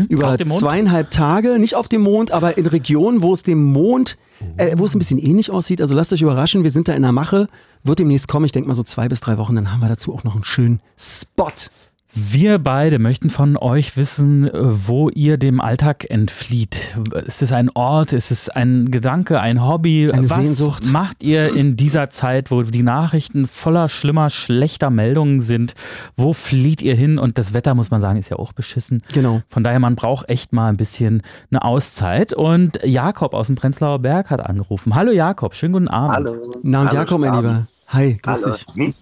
über 0.09 0.37
dem 0.37 0.47
Mond? 0.47 0.59
zweieinhalb 0.59 1.11
Tage, 1.11 1.59
nicht 1.59 1.75
auf 1.75 1.87
dem 1.87 2.01
Mond, 2.01 2.31
aber 2.31 2.57
in 2.57 2.65
Regionen, 2.65 3.21
wo 3.21 3.31
es 3.33 3.43
dem 3.43 3.63
Mond, 3.63 4.17
äh, 4.57 4.73
wo 4.75 4.85
es 4.85 4.95
ein 4.95 4.99
bisschen 4.99 5.19
ähnlich 5.19 5.51
aussieht. 5.51 5.79
Also 5.79 5.93
lasst 5.93 6.11
euch 6.11 6.23
überraschen, 6.23 6.63
wir 6.63 6.71
sind 6.71 6.87
da 6.87 6.93
in 6.93 7.03
der 7.03 7.11
Mache, 7.11 7.49
wird 7.83 7.99
demnächst 7.99 8.27
kommen. 8.27 8.47
Ich 8.47 8.53
denke 8.53 8.69
mal 8.69 8.75
so 8.75 8.81
zwei 8.81 9.07
bis 9.07 9.19
drei 9.21 9.37
Wochen, 9.37 9.53
dann 9.53 9.71
haben 9.71 9.81
wir 9.81 9.89
dazu 9.89 10.15
auch 10.15 10.23
noch 10.23 10.33
einen 10.33 10.45
schönen 10.45 10.81
Spot. 10.97 11.51
Wir 12.15 12.59
beide 12.59 12.99
möchten 12.99 13.31
von 13.31 13.57
euch 13.57 13.97
wissen, 13.97 14.47
äh, 14.47 14.51
wo 14.87 15.09
ihr 15.09 15.37
dem 15.37 15.59
Alltag 15.59 16.05
entflieht. 16.11 16.95
Ist 17.25 17.41
es 17.41 17.51
ein 17.51 17.71
Ort? 17.73 18.13
Ist 18.13 18.29
es 18.29 18.49
ein 18.49 18.91
Gedanke, 18.91 19.39
ein 19.39 19.65
Hobby? 19.65 20.11
Eine 20.11 20.29
Was 20.29 20.37
Sehnsucht? 20.37 20.85
macht 20.85 21.23
ihr 21.23 21.55
in 21.55 21.75
dieser 21.75 22.11
Zeit, 22.11 22.51
wo 22.51 22.61
die 22.61 22.83
Nachrichten 22.83 23.47
voller 23.47 23.89
schlimmer, 23.89 24.29
schlechter 24.29 24.91
Meldungen 24.91 25.41
sind? 25.41 25.73
Wo 26.15 26.33
flieht 26.33 26.83
ihr 26.83 26.93
hin? 26.95 27.17
Und 27.17 27.39
das 27.39 27.51
Wetter, 27.53 27.73
muss 27.73 27.89
man 27.89 27.99
sagen, 28.01 28.19
ist 28.19 28.29
ja 28.29 28.37
auch 28.37 28.53
beschissen. 28.53 29.01
Genau. 29.11 29.41
Von 29.49 29.63
daher, 29.63 29.79
man 29.79 29.95
braucht 29.95 30.29
echt 30.29 30.53
mal 30.53 30.69
ein 30.69 30.77
bisschen 30.77 31.23
eine 31.49 31.63
Auszeit. 31.63 32.31
Und 32.31 32.77
Jakob 32.83 33.33
aus 33.33 33.47
dem 33.47 33.55
Prenzlauer 33.55 33.97
Berg 33.97 34.29
hat 34.29 34.45
angerufen. 34.45 34.93
Hallo 34.93 35.11
Jakob, 35.11 35.55
schönen 35.55 35.73
guten 35.73 35.87
Abend. 35.87 36.13
Hallo. 36.15 36.51
Na 36.61 36.81
und 36.81 36.87
Hallo, 36.89 36.99
Jakob, 36.99 37.19
mein. 37.19 37.33
Lieber. 37.35 37.67
Hi, 37.87 38.19
grüß 38.21 38.43
Hallo. 38.45 38.55
dich. 38.75 38.93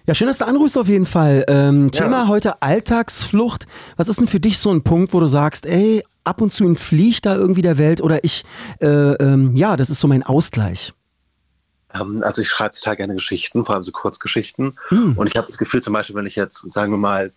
Hm? 0.00 0.04
Ja, 0.06 0.14
schön, 0.14 0.26
dass 0.28 0.38
du 0.38 0.46
anrufst 0.46 0.76
auf 0.78 0.88
jeden 0.88 1.06
Fall. 1.06 1.44
Ähm, 1.48 1.90
Ja. 1.94 2.04
Thema 2.04 2.28
heute 2.28 2.62
Alltagsflucht. 2.62 3.66
Was 3.96 4.08
ist 4.08 4.20
denn 4.20 4.26
für 4.26 4.40
dich 4.40 4.58
so 4.58 4.70
ein 4.72 4.82
Punkt, 4.82 5.12
wo 5.12 5.20
du 5.20 5.26
sagst, 5.26 5.66
ey, 5.66 6.02
ab 6.24 6.40
und 6.40 6.52
zu 6.52 6.64
entfliehe 6.64 7.10
ich 7.10 7.20
da 7.22 7.34
irgendwie 7.34 7.62
der 7.62 7.78
Welt 7.78 8.00
oder 8.00 8.24
ich, 8.24 8.44
äh, 8.80 8.86
ähm, 8.86 9.54
ja, 9.56 9.76
das 9.76 9.90
ist 9.90 10.00
so 10.00 10.08
mein 10.08 10.22
Ausgleich. 10.22 10.92
Ähm, 11.94 12.22
also 12.22 12.42
ich 12.42 12.48
schreibe 12.48 12.74
total 12.74 12.96
gerne 12.96 13.14
Geschichten, 13.14 13.64
vor 13.64 13.74
allem 13.74 13.84
so 13.84 13.92
Kurzgeschichten. 13.92 14.78
Hm. 14.88 15.16
Und 15.16 15.28
ich 15.28 15.36
habe 15.36 15.46
das 15.46 15.58
Gefühl 15.58 15.82
zum 15.82 15.92
Beispiel, 15.92 16.14
wenn 16.16 16.26
ich 16.26 16.36
jetzt, 16.36 16.58
sagen 16.72 16.92
wir 16.92 16.98
mal, 16.98 17.32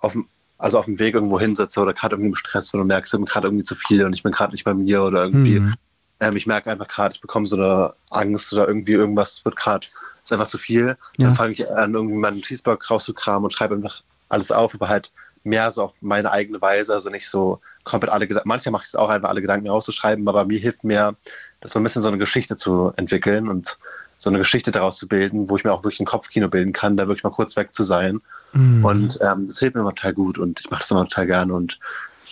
auf 0.00 0.16
also 0.56 0.78
auf 0.78 0.84
dem 0.84 0.98
Weg 1.00 1.14
irgendwo 1.14 1.38
hinsitze 1.38 1.80
oder 1.80 1.92
gerade 1.92 2.14
irgendwie 2.14 2.28
im 2.28 2.34
Stress 2.36 2.70
bin 2.70 2.80
und 2.80 2.86
merke, 2.86 3.04
es 3.06 3.12
ist 3.12 3.26
gerade 3.26 3.48
irgendwie 3.48 3.64
zu 3.64 3.74
viel 3.74 4.04
und 4.06 4.14
ich 4.14 4.22
bin 4.22 4.30
gerade 4.32 4.52
nicht 4.52 4.64
bei 4.64 4.72
mir 4.72 5.02
oder 5.02 5.24
irgendwie, 5.24 5.58
Mhm. 5.58 5.74
ähm, 6.20 6.36
ich 6.36 6.46
merke 6.46 6.70
einfach 6.70 6.86
gerade, 6.88 7.12
ich 7.14 7.20
bekomme 7.20 7.46
so 7.46 7.56
eine 7.56 7.92
Angst 8.10 8.52
oder 8.52 8.66
irgendwie 8.68 8.92
irgendwas 8.92 9.44
wird 9.44 9.56
gerade, 9.56 9.86
ist 10.24 10.32
einfach 10.32 10.46
zu 10.46 10.58
viel. 10.58 10.96
Ja. 11.18 11.26
Dann 11.26 11.34
fange 11.34 11.52
ich 11.52 11.70
an, 11.70 11.94
irgendwie 11.94 12.16
meinen 12.16 12.36
Notizblock 12.36 12.90
rauszukramen 12.90 13.44
und 13.44 13.52
schreibe 13.52 13.74
einfach 13.74 14.02
alles 14.28 14.50
auf, 14.50 14.74
aber 14.74 14.88
halt 14.88 15.12
mehr 15.44 15.70
so 15.70 15.82
auf 15.82 15.94
meine 16.00 16.32
eigene 16.32 16.60
Weise, 16.62 16.94
also 16.94 17.10
nicht 17.10 17.28
so 17.28 17.60
komplett 17.84 18.12
alle 18.12 18.26
Gedanken. 18.26 18.48
Manchmal 18.48 18.72
mache 18.72 18.84
ich 18.84 18.88
es 18.88 18.96
auch 18.96 19.10
einfach, 19.10 19.28
alle 19.28 19.42
Gedanken 19.42 19.68
rauszuschreiben, 19.68 20.26
aber 20.26 20.46
mir 20.46 20.58
hilft 20.58 20.84
mehr, 20.84 21.14
das 21.60 21.72
so 21.72 21.78
ein 21.78 21.82
bisschen 21.82 22.02
so 22.02 22.08
eine 22.08 22.18
Geschichte 22.18 22.56
zu 22.56 22.92
entwickeln 22.96 23.48
und 23.48 23.78
so 24.16 24.30
eine 24.30 24.38
Geschichte 24.38 24.70
daraus 24.70 24.96
zu 24.96 25.06
bilden, 25.06 25.50
wo 25.50 25.56
ich 25.56 25.64
mir 25.64 25.72
auch 25.72 25.84
wirklich 25.84 26.00
ein 26.00 26.06
Kopfkino 26.06 26.48
bilden 26.48 26.72
kann, 26.72 26.96
da 26.96 27.06
wirklich 27.06 27.24
mal 27.24 27.30
kurz 27.30 27.56
weg 27.56 27.74
zu 27.74 27.84
sein. 27.84 28.22
Mhm. 28.54 28.84
Und 28.84 29.18
ähm, 29.20 29.46
das 29.46 29.58
hilft 29.58 29.74
mir 29.74 29.82
immer 29.82 29.94
total 29.94 30.14
gut 30.14 30.38
und 30.38 30.60
ich 30.60 30.70
mache 30.70 30.80
das 30.80 30.90
immer 30.90 31.04
total 31.04 31.26
gerne. 31.26 31.52
Und 31.52 31.78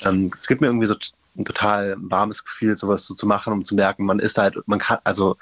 ähm, 0.05 0.31
es 0.41 0.47
gibt 0.47 0.63
mir 0.63 0.69
irgendwie 0.69 0.87
so 0.87 0.95
ein 1.37 1.45
total 1.45 1.97
warmes 1.99 2.45
Gefühl, 2.45 2.77
sowas 2.77 3.05
so 3.05 3.15
zu 3.15 3.27
machen, 3.27 3.53
um 3.53 3.65
zu 3.65 3.75
merken, 3.75 4.07
man 4.07 4.21
ist 4.21 4.39
halt, 4.39 4.57
man 4.67 4.79
kann, 4.79 4.99
also 5.05 5.37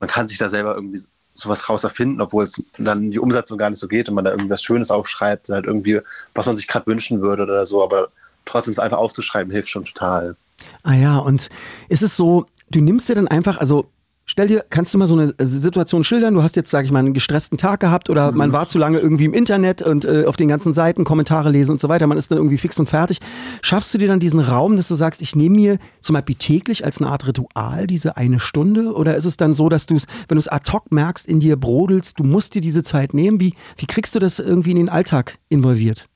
man 0.00 0.08
kann 0.08 0.28
sich 0.28 0.38
da 0.38 0.48
selber 0.48 0.74
irgendwie 0.74 1.02
sowas 1.34 1.68
raus 1.68 1.84
erfinden, 1.84 2.20
obwohl 2.20 2.44
es 2.44 2.62
dann 2.78 3.10
die 3.10 3.18
Umsetzung 3.18 3.58
gar 3.58 3.70
nicht 3.70 3.78
so 3.78 3.88
geht 3.88 4.08
und 4.08 4.14
man 4.14 4.24
da 4.24 4.30
irgendwas 4.30 4.62
Schönes 4.62 4.90
aufschreibt, 4.90 5.48
halt 5.48 5.66
irgendwie, 5.66 6.00
was 6.34 6.46
man 6.46 6.56
sich 6.56 6.68
gerade 6.68 6.86
wünschen 6.86 7.20
würde 7.20 7.42
oder 7.42 7.66
so, 7.66 7.82
aber 7.82 8.08
trotzdem 8.44 8.72
es 8.72 8.78
einfach 8.78 8.98
aufzuschreiben, 8.98 9.52
hilft 9.52 9.68
schon 9.68 9.84
total. 9.84 10.36
Ah 10.82 10.94
ja, 10.94 11.18
und 11.18 11.48
ist 11.88 12.02
es 12.02 12.16
so, 12.16 12.46
du 12.70 12.80
nimmst 12.80 13.08
dir 13.08 13.14
dann 13.14 13.28
einfach, 13.28 13.58
also 13.58 13.90
stell 14.34 14.48
dir, 14.48 14.64
kannst 14.68 14.92
du 14.92 14.98
mal 14.98 15.06
so 15.06 15.14
eine 15.14 15.32
äh, 15.38 15.46
Situation 15.46 16.02
schildern? 16.02 16.34
Du 16.34 16.42
hast 16.42 16.56
jetzt, 16.56 16.68
sag 16.68 16.84
ich 16.84 16.90
mal, 16.90 16.98
einen 16.98 17.14
gestressten 17.14 17.56
Tag 17.56 17.78
gehabt 17.78 18.10
oder 18.10 18.32
man 18.32 18.52
war 18.52 18.66
zu 18.66 18.78
lange 18.78 18.98
irgendwie 18.98 19.26
im 19.26 19.32
Internet 19.32 19.80
und 19.80 20.04
äh, 20.04 20.24
auf 20.26 20.36
den 20.36 20.48
ganzen 20.48 20.74
Seiten 20.74 21.04
Kommentare 21.04 21.50
lesen 21.50 21.70
und 21.70 21.80
so 21.80 21.88
weiter. 21.88 22.08
Man 22.08 22.18
ist 22.18 22.32
dann 22.32 22.38
irgendwie 22.38 22.58
fix 22.58 22.80
und 22.80 22.88
fertig. 22.88 23.20
Schaffst 23.62 23.94
du 23.94 23.98
dir 23.98 24.08
dann 24.08 24.18
diesen 24.18 24.40
Raum, 24.40 24.76
dass 24.76 24.88
du 24.88 24.96
sagst, 24.96 25.22
ich 25.22 25.36
nehme 25.36 25.54
mir 25.54 25.78
zum 26.00 26.14
Beispiel 26.14 26.34
täglich 26.34 26.84
als 26.84 26.98
eine 26.98 27.10
Art 27.10 27.28
Ritual 27.28 27.86
diese 27.86 28.16
eine 28.16 28.40
Stunde? 28.40 28.92
Oder 28.92 29.16
ist 29.16 29.24
es 29.24 29.36
dann 29.36 29.54
so, 29.54 29.68
dass 29.68 29.86
du 29.86 29.94
es, 29.94 30.06
wenn 30.26 30.34
du 30.34 30.40
es 30.40 30.48
ad 30.48 30.68
hoc 30.72 30.90
merkst, 30.90 31.28
in 31.28 31.38
dir 31.38 31.56
brodelst, 31.56 32.18
du 32.18 32.24
musst 32.24 32.56
dir 32.56 32.60
diese 32.60 32.82
Zeit 32.82 33.14
nehmen? 33.14 33.38
Wie, 33.38 33.54
wie 33.76 33.86
kriegst 33.86 34.16
du 34.16 34.18
das 34.18 34.40
irgendwie 34.40 34.72
in 34.72 34.78
den 34.78 34.88
Alltag 34.88 35.38
involviert? 35.48 36.08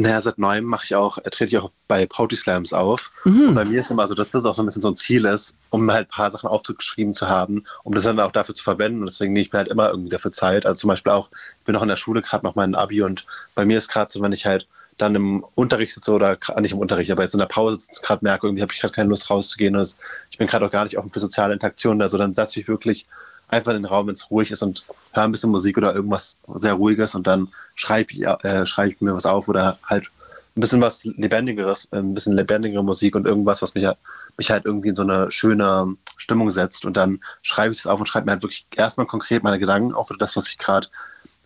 Naja, 0.00 0.20
seit 0.20 0.38
neuem 0.38 0.64
mache 0.64 0.84
ich 0.84 0.94
auch, 0.94 1.18
trete 1.18 1.46
ich 1.46 1.58
auch 1.58 1.72
bei 1.88 2.06
Poetry 2.06 2.36
Slams 2.36 2.72
auf. 2.72 3.10
Und 3.48 3.54
bei 3.56 3.64
mir 3.64 3.80
ist 3.80 3.90
immer 3.90 4.06
so, 4.06 4.14
dass 4.14 4.30
das 4.30 4.44
auch 4.44 4.54
so 4.54 4.62
ein 4.62 4.66
bisschen 4.66 4.82
so 4.82 4.88
ein 4.88 4.96
Ziel 4.96 5.24
ist, 5.24 5.56
um 5.70 5.90
halt 5.90 6.06
ein 6.06 6.10
paar 6.10 6.30
Sachen 6.30 6.48
aufgeschrieben 6.48 7.14
zu 7.14 7.28
haben, 7.28 7.64
um 7.82 7.94
das 7.94 8.04
dann 8.04 8.20
auch 8.20 8.30
dafür 8.30 8.54
zu 8.54 8.62
verwenden. 8.62 9.00
Und 9.00 9.06
deswegen 9.06 9.32
nehme 9.32 9.44
ich 9.44 9.52
mir 9.52 9.58
halt 9.58 9.68
immer 9.68 9.90
irgendwie 9.90 10.10
dafür 10.10 10.30
Zeit. 10.30 10.66
Also 10.66 10.82
zum 10.82 10.88
Beispiel 10.88 11.10
auch, 11.10 11.30
ich 11.32 11.64
bin 11.64 11.74
noch 11.74 11.82
in 11.82 11.88
der 11.88 11.96
Schule, 11.96 12.22
gerade 12.22 12.46
noch 12.46 12.54
mein 12.54 12.76
Abi 12.76 13.02
und 13.02 13.26
bei 13.56 13.64
mir 13.64 13.76
ist 13.76 13.88
gerade 13.88 14.12
so, 14.12 14.22
wenn 14.22 14.30
ich 14.30 14.46
halt 14.46 14.68
dann 14.98 15.16
im 15.16 15.44
Unterricht 15.56 15.94
sitze 15.94 16.12
oder 16.12 16.38
nicht 16.60 16.72
im 16.72 16.78
Unterricht, 16.78 17.10
aber 17.10 17.24
jetzt 17.24 17.34
in 17.34 17.40
der 17.40 17.46
Pause 17.46 17.80
gerade 18.02 18.24
merke, 18.24 18.46
irgendwie 18.46 18.62
habe 18.62 18.72
ich 18.72 18.80
gerade 18.80 18.94
keine 18.94 19.08
Lust 19.08 19.30
rauszugehen. 19.30 19.74
Also 19.74 19.96
ich 20.30 20.38
bin 20.38 20.46
gerade 20.46 20.64
auch 20.66 20.70
gar 20.70 20.84
nicht 20.84 20.96
offen 20.96 21.10
für 21.10 21.20
soziale 21.20 21.54
Interaktionen. 21.54 22.02
Also 22.02 22.18
dann 22.18 22.34
setze 22.34 22.60
ich 22.60 22.68
wirklich 22.68 23.06
einfach 23.48 23.72
in 23.72 23.82
den 23.82 23.86
Raum, 23.86 24.06
wenn 24.06 24.14
es 24.14 24.30
ruhig 24.30 24.50
ist 24.50 24.62
und 24.62 24.84
höre 25.12 25.24
ein 25.24 25.32
bisschen 25.32 25.50
Musik 25.50 25.76
oder 25.78 25.94
irgendwas 25.94 26.36
sehr 26.54 26.74
Ruhiges 26.74 27.14
und 27.14 27.26
dann 27.26 27.48
schreibe 27.74 28.12
ich, 28.12 28.22
äh, 28.22 28.66
schreib 28.66 28.90
ich 28.90 29.00
mir 29.00 29.14
was 29.14 29.26
auf 29.26 29.48
oder 29.48 29.78
halt 29.84 30.10
ein 30.56 30.60
bisschen 30.60 30.80
was 30.80 31.04
Lebendigeres, 31.04 31.88
ein 31.92 32.14
bisschen 32.14 32.34
lebendigere 32.34 32.82
Musik 32.82 33.14
und 33.14 33.26
irgendwas, 33.26 33.62
was 33.62 33.74
mich, 33.74 33.84
halt- 33.84 33.98
mich 34.36 34.50
halt 34.50 34.64
irgendwie 34.64 34.88
in 34.88 34.96
so 34.96 35.02
eine 35.02 35.30
schöne 35.30 35.96
Stimmung 36.16 36.50
setzt. 36.50 36.84
Und 36.84 36.96
dann 36.96 37.20
schreibe 37.42 37.72
ich 37.72 37.78
das 37.80 37.86
auf 37.86 38.00
und 38.00 38.06
schreibe 38.06 38.26
mir 38.26 38.32
halt 38.32 38.42
wirklich 38.42 38.66
erstmal 38.74 39.06
konkret 39.06 39.44
meine 39.44 39.58
Gedanken 39.60 39.94
auf 39.94 40.10
oder 40.10 40.18
das, 40.18 40.36
was 40.36 40.48
ich 40.48 40.58
gerade 40.58 40.88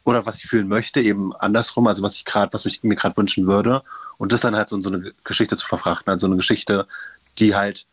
oder 0.04 0.24
was 0.26 0.38
ich 0.38 0.46
fühlen 0.48 0.66
möchte, 0.66 1.00
eben 1.00 1.34
andersrum, 1.36 1.86
also 1.86 2.02
was 2.02 2.16
ich 2.16 2.24
gerade, 2.24 2.52
was 2.54 2.64
mich 2.64 2.82
mir 2.82 2.96
gerade 2.96 3.16
wünschen 3.16 3.46
würde. 3.46 3.82
Und 4.18 4.32
das 4.32 4.40
dann 4.40 4.56
halt 4.56 4.68
so 4.68 4.76
in 4.76 4.82
so 4.82 4.90
eine 4.90 5.12
Geschichte 5.24 5.56
zu 5.56 5.66
verfrachten. 5.66 6.10
Also 6.10 6.26
eine 6.26 6.36
Geschichte, 6.36 6.86
die 7.38 7.54
halt, 7.54 7.86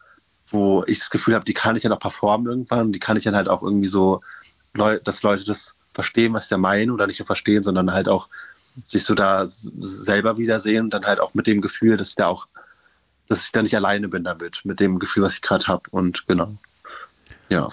wo 0.51 0.83
ich 0.87 0.99
das 0.99 1.09
Gefühl 1.09 1.35
habe, 1.35 1.45
die 1.45 1.53
kann 1.53 1.75
ich 1.75 1.83
dann 1.83 1.91
auch 1.91 1.99
performen 1.99 2.47
irgendwann 2.47 2.91
die 2.91 2.99
kann 2.99 3.17
ich 3.17 3.23
dann 3.23 3.35
halt 3.35 3.49
auch 3.49 3.61
irgendwie 3.61 3.87
so, 3.87 4.21
dass 4.73 5.23
Leute 5.23 5.43
das 5.45 5.75
verstehen, 5.93 6.33
was 6.33 6.43
ich 6.43 6.49
da 6.49 6.57
meine 6.57 6.93
oder 6.93 7.07
nicht 7.07 7.19
nur 7.19 7.25
verstehen, 7.25 7.63
sondern 7.63 7.91
halt 7.91 8.07
auch 8.07 8.29
sich 8.83 9.03
so 9.03 9.15
da 9.15 9.45
selber 9.47 10.37
wiedersehen 10.37 10.85
und 10.85 10.93
dann 10.93 11.05
halt 11.05 11.19
auch 11.19 11.33
mit 11.33 11.47
dem 11.47 11.59
Gefühl, 11.61 11.97
dass 11.97 12.09
ich 12.09 12.15
da 12.15 12.27
auch, 12.27 12.47
dass 13.27 13.43
ich 13.43 13.51
da 13.51 13.61
nicht 13.61 13.75
alleine 13.75 14.07
bin 14.07 14.23
damit, 14.23 14.61
mit 14.63 14.79
dem 14.79 14.99
Gefühl, 14.99 15.23
was 15.23 15.33
ich 15.33 15.41
gerade 15.41 15.67
habe. 15.67 15.83
Und 15.91 16.27
genau. 16.27 16.53
Ja. 17.49 17.69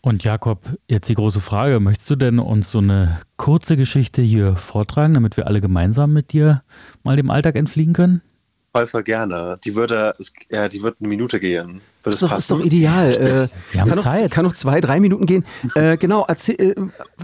Und 0.00 0.24
Jakob, 0.24 0.64
jetzt 0.88 1.08
die 1.08 1.14
große 1.14 1.40
Frage, 1.40 1.78
möchtest 1.78 2.10
du 2.10 2.16
denn 2.16 2.40
uns 2.40 2.72
so 2.72 2.78
eine 2.78 3.20
kurze 3.36 3.76
Geschichte 3.76 4.20
hier 4.22 4.56
vortragen, 4.56 5.14
damit 5.14 5.36
wir 5.36 5.46
alle 5.46 5.60
gemeinsam 5.60 6.12
mit 6.12 6.32
dir 6.32 6.64
mal 7.04 7.14
dem 7.14 7.30
Alltag 7.30 7.54
entfliehen 7.54 7.92
können? 7.92 8.20
Voll, 8.74 8.86
voll 8.88 9.04
gerne. 9.04 9.60
Die 9.64 9.76
würde, 9.76 10.16
es- 10.18 10.32
ja, 10.50 10.68
die 10.68 10.82
wird 10.82 10.96
eine 10.98 11.08
Minute 11.08 11.38
gehen. 11.38 11.82
Würde 12.02 12.14
Ist 12.14 12.22
doch, 12.22 12.36
ist 12.36 12.50
doch 12.50 12.60
ideal. 12.60 13.12
Äh, 13.12 13.48
Wir 13.72 13.80
haben 13.80 13.88
kann, 13.88 13.96
noch, 13.96 14.04
Zeit. 14.04 14.30
kann 14.30 14.44
noch 14.44 14.54
zwei, 14.54 14.80
drei 14.80 14.98
Minuten 14.98 15.26
gehen. 15.26 15.44
Äh, 15.74 15.96
genau, 15.96 16.24
erzähl, 16.26 16.56
äh, 16.60 16.74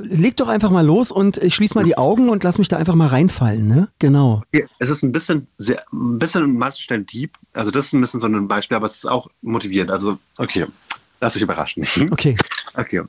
leg 0.01 0.37
doch 0.37 0.49
einfach 0.49 0.71
mal 0.71 0.87
los 0.87 1.11
und 1.11 1.39
ich 1.39 1.55
schließe 1.55 1.75
mal 1.75 1.85
die 1.85 1.99
Augen 1.99 2.29
und 2.29 2.45
lass 2.45 2.59
mich 2.59 2.69
da 2.69 2.77
einfach 2.77 2.95
mal 2.95 3.09
reinfallen, 3.09 3.67
ne? 3.67 3.89
Genau. 3.99 4.43
Ja, 4.53 4.61
Es 4.79 4.91
ist 4.91 5.03
ein 5.03 5.11
bisschen, 5.11 5.49
sehr, 5.57 5.83
ein 5.93 6.19
bisschen 6.19 6.63
Stellen 6.73 7.07
deep. 7.07 7.33
Also 7.55 7.71
das 7.71 7.87
ist 7.87 7.93
ein 7.93 8.01
bisschen 8.01 8.21
so 8.21 8.27
ein 8.27 8.49
Beispiel, 8.49 8.77
aber 8.77 8.87
es 8.87 8.97
ist 8.97 9.09
auch 9.09 9.29
motivierend. 9.43 9.91
Also, 9.91 10.19
okay, 10.37 10.67
lass 11.21 11.33
dich 11.33 11.43
überraschen. 11.43 11.85
Okay. 12.11 12.37
Okay. 12.75 13.03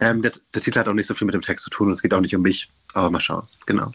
Ähm, 0.00 0.20
der, 0.20 0.32
der 0.52 0.60
Titel 0.60 0.78
hat 0.78 0.88
auch 0.88 0.92
nicht 0.92 1.06
so 1.06 1.14
viel 1.14 1.24
mit 1.24 1.34
dem 1.34 1.40
Text 1.40 1.64
zu 1.64 1.70
tun 1.70 1.86
und 1.86 1.94
es 1.94 2.02
geht 2.02 2.12
auch 2.12 2.20
nicht 2.20 2.36
um 2.36 2.42
mich, 2.42 2.68
aber 2.92 3.08
mal 3.10 3.20
schauen. 3.20 3.44
Genau. 3.64 3.92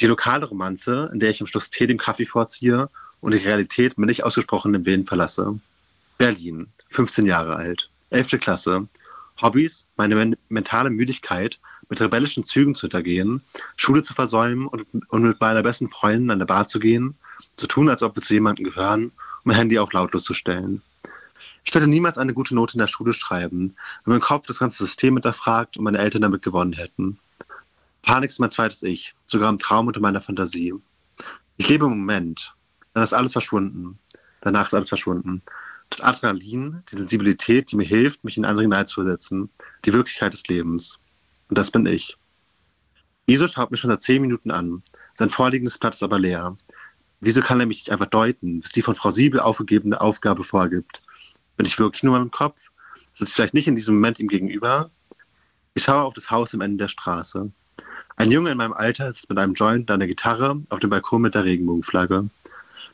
Die 0.00 0.06
lokale 0.06 0.46
Romanze, 0.46 1.08
in 1.12 1.20
der 1.20 1.30
ich 1.30 1.40
am 1.40 1.46
Schluss 1.46 1.70
Tee 1.70 1.86
dem 1.86 1.98
Kaffee 1.98 2.24
vorziehe 2.24 2.88
und 3.20 3.32
die 3.32 3.38
Realität 3.38 3.96
mit 3.96 4.08
nicht 4.08 4.24
ausgesprochenem 4.24 4.84
Willen 4.86 5.04
verlasse. 5.04 5.60
Berlin, 6.20 6.68
15 6.90 7.24
Jahre 7.24 7.56
alt, 7.56 7.88
11. 8.10 8.40
Klasse. 8.40 8.86
Hobbys, 9.40 9.88
meine 9.96 10.14
men 10.14 10.36
mentale 10.50 10.90
Müdigkeit, 10.90 11.58
mit 11.88 11.98
rebellischen 11.98 12.44
Zügen 12.44 12.74
zu 12.74 12.82
hintergehen, 12.82 13.40
Schule 13.76 14.02
zu 14.02 14.12
versäumen 14.12 14.66
und, 14.66 14.84
und 15.08 15.22
mit 15.22 15.40
meiner 15.40 15.62
besten 15.62 15.88
Freundin 15.88 16.30
an 16.30 16.38
der 16.38 16.44
Bar 16.44 16.68
zu 16.68 16.78
gehen, 16.78 17.14
zu 17.56 17.66
tun, 17.66 17.88
als 17.88 18.02
ob 18.02 18.16
wir 18.16 18.22
zu 18.22 18.34
jemandem 18.34 18.66
gehören, 18.66 19.04
um 19.04 19.12
mein 19.44 19.56
Handy 19.56 19.78
auf 19.78 19.94
lautlos 19.94 20.24
zu 20.24 20.34
stellen. 20.34 20.82
Ich 21.64 21.72
könnte 21.72 21.88
niemals 21.88 22.18
eine 22.18 22.34
gute 22.34 22.54
Note 22.54 22.74
in 22.74 22.80
der 22.80 22.86
Schule 22.86 23.14
schreiben, 23.14 23.74
wenn 24.04 24.12
mein 24.12 24.20
Kopf 24.20 24.46
das 24.46 24.58
ganze 24.58 24.84
System 24.84 25.14
hinterfragt 25.14 25.78
und 25.78 25.84
meine 25.84 26.00
Eltern 26.00 26.20
damit 26.20 26.42
gewonnen 26.42 26.74
hätten. 26.74 27.18
Panik 28.02 28.28
ist 28.28 28.40
mein 28.40 28.50
zweites 28.50 28.82
Ich, 28.82 29.14
sogar 29.24 29.48
im 29.48 29.58
Traum 29.58 29.86
und 29.86 29.96
in 29.96 30.02
meiner 30.02 30.20
Fantasie. 30.20 30.74
Ich 31.56 31.70
lebe 31.70 31.86
im 31.86 31.92
Moment, 31.92 32.54
dann 32.92 33.04
ist 33.04 33.14
alles 33.14 33.32
verschwunden. 33.32 33.98
Danach 34.42 34.66
ist 34.66 34.74
alles 34.74 34.90
verschwunden. 34.90 35.40
Das 35.90 36.00
Adrenalin, 36.00 36.82
die 36.90 36.96
Sensibilität, 36.96 37.70
die 37.70 37.76
mir 37.76 37.86
hilft, 37.86 38.24
mich 38.24 38.36
in 38.36 38.44
andere 38.44 38.62
hineinzusetzen, 38.62 39.50
die 39.84 39.92
Wirklichkeit 39.92 40.32
des 40.32 40.46
Lebens. 40.46 41.00
Und 41.48 41.58
das 41.58 41.70
bin 41.70 41.84
ich. 41.86 42.16
Iso 43.26 43.46
schaut 43.48 43.70
mich 43.70 43.80
schon 43.80 43.90
seit 43.90 44.02
zehn 44.02 44.22
Minuten 44.22 44.50
an. 44.50 44.82
Sein 45.14 45.30
vorliegendes 45.30 45.78
Blatt 45.78 45.94
ist 45.94 46.02
aber 46.02 46.18
leer. 46.18 46.56
Wieso 47.20 47.42
kann 47.42 47.60
er 47.60 47.66
mich 47.66 47.78
nicht 47.78 47.90
einfach 47.90 48.06
deuten, 48.06 48.62
was 48.62 48.70
die 48.70 48.82
von 48.82 48.94
Frau 48.94 49.10
Siebel 49.10 49.40
aufgegebene 49.40 50.00
Aufgabe 50.00 50.42
vorgibt? 50.42 51.02
Bin 51.56 51.66
ich 51.66 51.78
wirklich 51.78 52.02
nur 52.02 52.16
in 52.16 52.22
meinem 52.22 52.30
Kopf? 52.30 52.70
Sitze 53.12 53.30
ich 53.30 53.34
vielleicht 53.34 53.54
nicht 53.54 53.68
in 53.68 53.76
diesem 53.76 53.96
Moment 53.96 54.20
ihm 54.20 54.28
gegenüber? 54.28 54.90
Ich 55.74 55.84
schaue 55.84 56.02
auf 56.02 56.14
das 56.14 56.30
Haus 56.30 56.54
am 56.54 56.60
Ende 56.60 56.78
der 56.78 56.88
Straße. 56.88 57.50
Ein 58.16 58.30
Junge 58.30 58.50
in 58.50 58.58
meinem 58.58 58.72
Alter 58.72 59.08
sitzt 59.08 59.28
mit 59.28 59.38
einem 59.38 59.54
Joint 59.54 59.90
und 59.90 59.94
einer 59.94 60.06
Gitarre 60.06 60.60
auf 60.68 60.78
dem 60.78 60.90
Balkon 60.90 61.22
mit 61.22 61.34
der 61.34 61.44
Regenbogenflagge. 61.44 62.28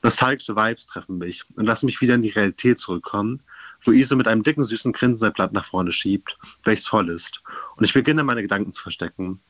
Nostalgische 0.02 0.56
Vibes 0.56 0.86
treffen 0.86 1.18
mich 1.18 1.44
und 1.56 1.66
lassen 1.66 1.86
mich 1.86 2.00
wieder 2.00 2.14
in 2.14 2.22
die 2.22 2.30
Realität 2.30 2.78
zurückkommen, 2.78 3.40
wo 3.82 3.92
Iso 3.92 4.16
mit 4.16 4.28
einem 4.28 4.42
dicken, 4.42 4.64
süßen 4.64 4.92
Grinsen 4.92 5.18
sein 5.18 5.32
Blatt 5.32 5.52
nach 5.52 5.64
vorne 5.64 5.92
schiebt, 5.92 6.38
welches 6.64 6.86
voll 6.86 7.08
ist. 7.10 7.42
Und 7.76 7.84
ich 7.84 7.92
beginne, 7.92 8.24
meine 8.24 8.42
Gedanken 8.42 8.72
zu 8.72 8.82
verstecken. 8.82 9.40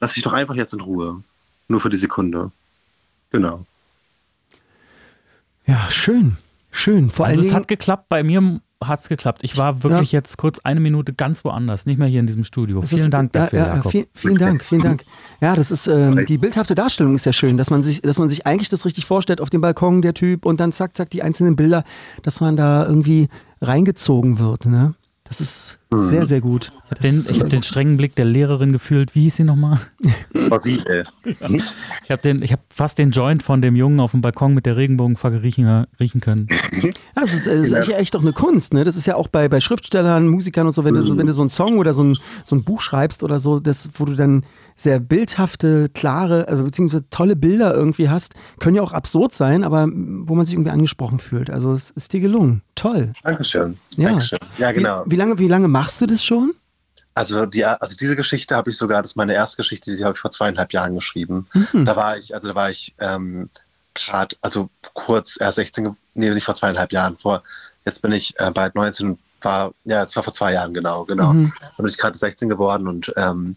Lass 0.00 0.14
dich 0.14 0.22
doch 0.22 0.32
einfach 0.32 0.54
jetzt 0.54 0.74
in 0.74 0.80
Ruhe. 0.80 1.22
Nur 1.68 1.80
für 1.80 1.90
die 1.90 1.98
Sekunde. 1.98 2.50
Genau. 3.30 3.66
Ja, 5.66 5.90
schön. 5.90 6.38
Schön. 6.70 7.10
Vor 7.10 7.26
Also 7.26 7.40
allen 7.40 7.48
es 7.48 7.54
hat 7.54 7.68
geklappt, 7.68 8.08
bei 8.08 8.22
mir 8.22 8.60
hat 8.82 9.00
es 9.00 9.08
geklappt. 9.08 9.40
Ich 9.42 9.56
war 9.58 9.82
wirklich 9.82 10.12
jetzt 10.12 10.36
kurz 10.38 10.60
eine 10.60 10.78
Minute 10.80 11.12
ganz 11.12 11.44
woanders, 11.44 11.84
nicht 11.84 11.98
mehr 11.98 12.06
hier 12.08 12.20
in 12.20 12.26
diesem 12.26 12.44
Studio. 12.44 12.80
Das 12.80 12.90
Vielen 12.90 13.02
ist- 13.02 13.10
Dank 13.12 13.34
ja, 13.34 13.40
dafür, 13.42 13.58
ja, 13.58 13.66
ja, 13.66 13.74
Jakob. 13.76 13.90
Vielen, 13.92 14.06
vielen 14.14 14.38
Dank, 14.38 14.64
vielen 14.64 14.82
Dank. 14.82 15.04
Ja, 15.40 15.54
das 15.54 15.70
ist 15.70 15.86
ähm, 15.86 16.26
die 16.26 16.36
bildhafte 16.36 16.74
Darstellung 16.74 17.14
ist 17.14 17.24
ja 17.24 17.32
schön, 17.32 17.56
dass 17.56 17.70
man 17.70 17.84
sich, 17.84 18.02
dass 18.02 18.18
man 18.18 18.28
sich 18.28 18.44
eigentlich 18.44 18.68
das 18.70 18.84
richtig 18.84 19.06
vorstellt 19.06 19.40
auf 19.40 19.50
dem 19.50 19.60
Balkon 19.60 20.02
der 20.02 20.12
Typ 20.12 20.44
und 20.44 20.58
dann 20.58 20.72
zack, 20.72 20.96
zack 20.96 21.10
die 21.10 21.22
einzelnen 21.22 21.54
Bilder, 21.54 21.84
dass 22.24 22.40
man 22.40 22.56
da 22.56 22.84
irgendwie 22.84 23.28
reingezogen 23.60 24.40
wird. 24.40 24.66
Ne? 24.66 24.94
Das 25.28 25.42
ist 25.42 25.78
sehr, 25.94 26.24
sehr 26.24 26.40
gut. 26.40 26.72
Ich 26.86 26.90
habe 26.90 27.00
den, 27.00 27.24
ich 27.30 27.40
hab 27.40 27.50
den 27.50 27.62
strengen 27.62 27.98
Blick 27.98 28.14
der 28.14 28.24
Lehrerin 28.24 28.72
gefühlt. 28.72 29.14
Wie 29.14 29.22
hieß 29.22 29.36
sie 29.36 29.44
nochmal? 29.44 29.78
Ich 32.04 32.10
habe 32.10 32.22
den, 32.22 32.42
ich 32.42 32.52
habe 32.52 32.62
fast 32.70 32.98
den 32.98 33.10
Joint 33.10 33.42
von 33.42 33.60
dem 33.60 33.76
Jungen 33.76 34.00
auf 34.00 34.12
dem 34.12 34.22
Balkon 34.22 34.54
mit 34.54 34.64
der 34.64 34.76
Regenbogenfackel 34.76 35.40
riechen, 35.40 35.86
riechen 36.00 36.20
können. 36.20 36.48
Ja, 36.82 37.22
das 37.22 37.34
ist, 37.34 37.46
äh, 37.46 37.56
das 37.56 37.70
ist 37.70 37.72
echt, 37.72 37.88
echt 37.90 38.14
doch 38.14 38.22
eine 38.22 38.32
Kunst. 38.32 38.72
Ne? 38.72 38.84
Das 38.84 38.96
ist 38.96 39.06
ja 39.06 39.16
auch 39.16 39.28
bei, 39.28 39.48
bei 39.48 39.60
Schriftstellern, 39.60 40.28
Musikern 40.28 40.66
und 40.66 40.72
so, 40.72 40.84
wenn, 40.84 40.94
du, 40.94 41.02
so, 41.02 41.18
wenn 41.18 41.26
du 41.26 41.32
so 41.32 41.42
einen 41.42 41.50
Song 41.50 41.78
oder 41.78 41.92
so 41.92 42.04
ein, 42.04 42.18
so 42.44 42.54
ein 42.56 42.64
Buch 42.64 42.80
schreibst 42.80 43.22
oder 43.24 43.40
so, 43.40 43.58
das, 43.58 43.90
wo 43.94 44.04
du 44.04 44.14
dann 44.14 44.44
sehr 44.80 45.00
bildhafte, 45.00 45.88
klare, 45.88 46.48
also 46.48 46.64
beziehungsweise 46.64 47.08
tolle 47.10 47.36
Bilder 47.36 47.74
irgendwie 47.74 48.08
hast, 48.08 48.34
können 48.60 48.76
ja 48.76 48.82
auch 48.82 48.92
absurd 48.92 49.32
sein, 49.32 49.64
aber 49.64 49.86
wo 49.88 50.34
man 50.34 50.46
sich 50.46 50.54
irgendwie 50.54 50.70
angesprochen 50.70 51.18
fühlt. 51.18 51.50
Also 51.50 51.72
es 51.74 51.90
ist 51.90 52.12
dir 52.12 52.20
gelungen. 52.20 52.62
Toll. 52.74 53.12
Dankeschön. 53.22 53.78
Ja. 53.96 54.10
Dankeschön. 54.10 54.38
Ja, 54.58 54.72
genau. 54.72 55.02
Wie, 55.06 55.10
wie, 55.12 55.16
lange, 55.16 55.38
wie 55.38 55.48
lange 55.48 55.68
machst 55.68 56.00
du 56.00 56.06
das 56.06 56.24
schon? 56.24 56.54
Also, 57.14 57.46
die, 57.46 57.64
also 57.64 57.96
diese 57.96 58.14
Geschichte 58.14 58.54
habe 58.54 58.70
ich 58.70 58.78
sogar, 58.78 59.02
das 59.02 59.10
ist 59.12 59.16
meine 59.16 59.34
erste 59.34 59.56
Geschichte, 59.56 59.96
die 59.96 60.04
habe 60.04 60.14
ich 60.14 60.20
vor 60.20 60.30
zweieinhalb 60.30 60.72
Jahren 60.72 60.94
geschrieben. 60.94 61.48
Mhm. 61.52 61.84
Da 61.84 61.96
war 61.96 62.16
ich, 62.16 62.32
also 62.32 62.46
da 62.46 62.54
war 62.54 62.70
ich 62.70 62.94
ähm, 63.00 63.50
gerade, 63.94 64.36
also 64.40 64.70
kurz 64.94 65.36
erst 65.40 65.56
16, 65.56 65.84
ge- 65.84 65.92
nee, 66.14 66.30
nicht 66.30 66.44
vor 66.44 66.54
zweieinhalb 66.54 66.92
Jahren, 66.92 67.16
vor, 67.16 67.42
jetzt 67.84 68.02
bin 68.02 68.12
ich 68.12 68.38
äh, 68.38 68.52
bald 68.52 68.76
19 68.76 69.08
und 69.10 69.18
war, 69.40 69.72
ja, 69.84 70.04
es 70.04 70.14
war 70.14 70.22
vor 70.22 70.34
zwei 70.34 70.52
Jahren, 70.52 70.72
genau, 70.72 71.04
genau. 71.06 71.32
Mhm. 71.32 71.52
Da 71.60 71.82
bin 71.82 71.86
ich 71.86 71.98
gerade 71.98 72.16
16 72.16 72.48
geworden 72.48 72.86
und, 72.86 73.12
ähm, 73.16 73.56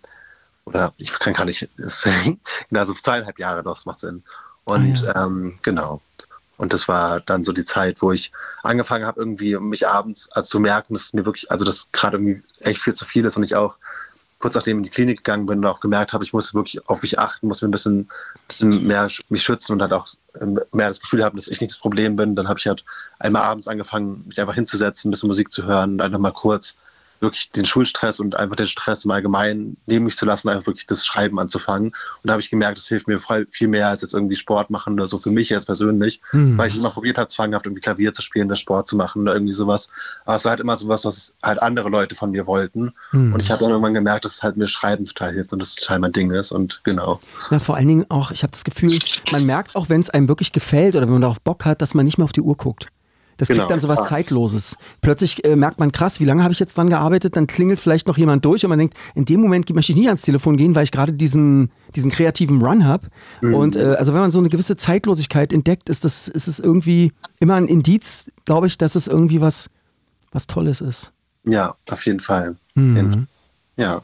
oder 0.66 0.94
ich 0.98 1.12
kann 1.20 1.34
gar 1.34 1.46
nicht, 1.46 1.68
es- 1.78 2.08
genau, 2.70 2.84
so 2.86 2.94
zweieinhalb 2.94 3.40
Jahre 3.40 3.64
doch, 3.64 3.76
das 3.76 3.86
macht 3.86 4.00
Sinn. 4.00 4.24
Und 4.64 5.04
Ah, 5.16 5.26
ähm, 5.26 5.58
genau. 5.62 6.02
Und 6.58 6.74
das 6.74 6.88
war 6.88 7.20
dann 7.22 7.44
so 7.44 7.52
die 7.54 7.66
Zeit, 7.66 8.02
wo 8.04 8.12
ich 8.12 8.32
angefangen 8.62 9.06
habe, 9.06 9.20
irgendwie 9.20 9.58
mich 9.58 9.88
abends 9.88 10.32
also 10.32 10.48
zu 10.48 10.60
merken, 10.60 10.94
dass 10.94 11.12
mir 11.14 11.26
wirklich, 11.26 11.50
also 11.50 11.66
das 11.66 11.92
gerade 11.92 12.18
irgendwie 12.18 12.44
echt 12.60 12.80
viel 12.82 12.94
zu 12.94 13.04
viel 13.06 13.26
ist 13.26 13.36
und 13.36 13.44
ich 13.44 13.56
auch 13.56 13.78
kurz 14.38 14.56
nachdem 14.56 14.78
ich 14.78 14.80
in 14.80 14.84
die 14.84 14.90
Klinik 14.90 15.18
gegangen 15.20 15.46
bin 15.46 15.60
und 15.60 15.66
auch 15.66 15.80
gemerkt 15.80 16.14
habe, 16.14 16.24
ich 16.24 16.34
muss 16.34 16.54
wirklich 16.54 16.88
auf 16.90 17.02
mich 17.04 17.20
achten, 17.20 17.48
muss 17.48 17.62
mir 17.62 17.68
ein 17.68 17.72
bisschen, 17.72 18.10
bisschen 18.48 18.86
mehr 18.86 19.08
mich 19.30 19.44
schützen 19.44 19.74
und 19.74 19.82
halt 19.82 19.94
auch 19.94 20.08
ähm, 20.40 20.60
mehr 20.72 20.88
das 20.88 21.00
Gefühl 21.00 21.24
haben, 21.24 21.36
dass 21.38 21.48
ich 21.48 21.62
nicht 21.62 21.72
das 21.72 21.78
Problem 21.80 22.16
bin. 22.16 22.36
Dann 22.36 22.48
habe 22.48 22.60
ich 22.60 22.68
halt 22.68 22.84
einmal 23.20 23.44
abends 23.44 23.68
angefangen, 23.68 24.24
mich 24.28 24.40
einfach 24.42 24.56
hinzusetzen, 24.56 25.10
ein 25.10 25.12
bisschen 25.12 25.28
Musik 25.28 25.52
zu 25.52 25.66
hören 25.66 25.94
und 25.94 26.02
einfach 26.02 26.18
mal 26.20 26.32
kurz 26.34 26.76
wirklich 27.22 27.52
den 27.52 27.66
Schulstress 27.66 28.20
und 28.20 28.38
einfach 28.40 28.56
den 28.56 28.68
Stress 28.68 29.06
im 29.06 29.12
Allgemeinen 29.12 29.78
neben 29.86 30.06
mich 30.06 30.18
zu 30.18 30.26
lassen, 30.26 30.50
einfach 30.50 30.68
wirklich 30.68 30.88
das 30.88 31.06
Schreiben 31.06 31.40
anzufangen. 31.40 31.90
Und 31.90 31.96
da 32.24 32.34
habe 32.34 32.42
ich 32.42 32.50
gemerkt, 32.50 32.78
das 32.78 32.88
hilft 32.88 33.08
mir 33.08 33.20
viel 33.50 33.68
mehr 33.68 33.88
als 33.90 34.02
jetzt 34.02 34.14
irgendwie 34.14 34.36
Sport 34.36 34.70
machen 34.70 34.94
oder 34.94 35.08
so 35.08 35.18
für 35.18 35.32
mich 35.32 35.50
jetzt 35.50 35.66
persönlich, 35.66 36.22
Mhm. 36.32 36.58
weil 36.58 36.68
ich 36.68 36.76
immer 36.78 36.90
probiert 36.90 37.18
habe, 37.18 37.28
zwanghaft 37.28 37.66
irgendwie 37.66 37.82
Klavier 37.82 38.14
zu 38.14 38.22
spielen, 38.22 38.50
das 38.50 38.60
Sport 38.60 38.88
zu 38.88 38.96
machen 38.96 39.22
oder 39.22 39.34
irgendwie 39.34 39.54
sowas. 39.54 39.90
Aber 40.26 40.36
es 40.36 40.46
war 40.46 40.52
halt 40.52 40.60
immer 40.60 40.76
sowas, 40.76 41.06
was 41.06 41.34
halt 41.44 41.62
andere 41.62 41.90
Leute 41.90 42.16
von 42.16 42.32
mir 42.32 42.48
wollten. 42.48 42.94
Mhm. 43.12 43.34
Und 43.34 43.42
ich 43.42 43.52
habe 43.52 43.62
dann 43.62 43.70
irgendwann 43.72 43.94
gemerkt, 43.94 44.26
dass 44.26 44.36
es 44.36 44.44
halt 44.44 44.58
mir 44.58 44.68
Schreiben 44.68 45.06
total 45.06 45.34
hilft 45.34 45.54
und 45.54 45.62
das 45.62 45.76
total 45.76 46.00
mein 46.00 46.12
Ding 46.12 46.32
ist. 46.32 46.52
Und 46.52 46.82
genau. 46.84 47.20
Na, 47.50 47.60
vor 47.60 47.76
allen 47.76 47.88
Dingen 47.88 48.06
auch, 48.10 48.32
ich 48.32 48.44
habe 48.44 48.52
das 48.52 48.64
Gefühl, 48.64 48.98
man 49.32 49.46
merkt 49.46 49.76
auch, 49.76 49.90
wenn 49.90 50.02
es 50.02 50.10
einem 50.10 50.28
wirklich 50.28 50.52
gefällt 50.52 50.96
oder 50.96 51.06
wenn 51.06 51.14
man 51.14 51.22
darauf 51.22 51.42
Bock 51.42 51.66
hat, 51.66 51.82
dass 51.82 51.94
man 51.94 52.06
nicht 52.06 52.18
mehr 52.18 52.26
auf 52.26 52.32
die 52.32 52.42
Uhr 52.42 52.58
guckt. 52.58 52.88
Das 53.42 53.48
Genau. 53.48 53.62
gibt 53.62 53.72
dann 53.72 53.80
so 53.80 53.88
was 53.88 54.08
Zeitloses. 54.08 54.78
Plötzlich 55.02 55.44
äh, 55.44 55.56
merkt 55.56 55.80
man, 55.80 55.92
krass, 55.92 56.20
wie 56.20 56.26
lange 56.26 56.44
habe 56.44 56.54
ich 56.54 56.60
jetzt 56.60 56.78
dran 56.78 56.92
gearbeitet? 56.92 57.36
Dann 57.36 57.48
klingelt 57.48 57.80
vielleicht 57.80 58.06
noch 58.08 58.16
jemand 58.16 58.46
durch 58.46 58.64
und 58.64 58.70
man 58.70 58.78
denkt, 58.78 58.96
in 59.16 59.26
dem 59.26 59.42
Moment 59.42 59.68
möchte 59.74 59.94
ich 59.94 59.98
nicht 59.98 60.10
ans 60.10 60.22
Telefon 60.22 60.58
gehen, 60.58 60.76
weil 60.76 60.84
ich 60.84 60.92
gerade 60.92 61.12
diesen, 61.12 61.72
diesen 61.96 62.12
kreativen 62.12 62.62
Run 62.62 62.86
habe. 62.86 63.08
Und 63.42 63.76
äh, 63.76 63.96
also 63.98 64.14
wenn 64.14 64.22
man 64.22 64.30
so 64.30 64.38
eine 64.38 64.50
gewisse 64.50 64.78
Zeitlosigkeit 64.78 65.52
entdeckt, 65.54 65.90
ist 65.90 66.04
das, 66.04 66.28
ist 66.28 66.48
es 66.48 66.60
irgendwie 66.60 67.14
immer 67.40 67.56
ein 67.56 67.66
Indiz, 67.66 68.30
glaube 68.46 68.68
ich, 68.68 68.78
dass 68.78 68.94
es 68.94 69.08
irgendwie 69.08 69.42
was, 69.42 69.72
was 70.32 70.46
Tolles 70.46 70.80
ist. 70.80 71.12
Ja, 71.44 71.74
auf 71.90 72.06
jeden 72.06 72.20
Fall. 72.20 72.58
Mhm. 72.76 73.26
Ja. 73.76 74.04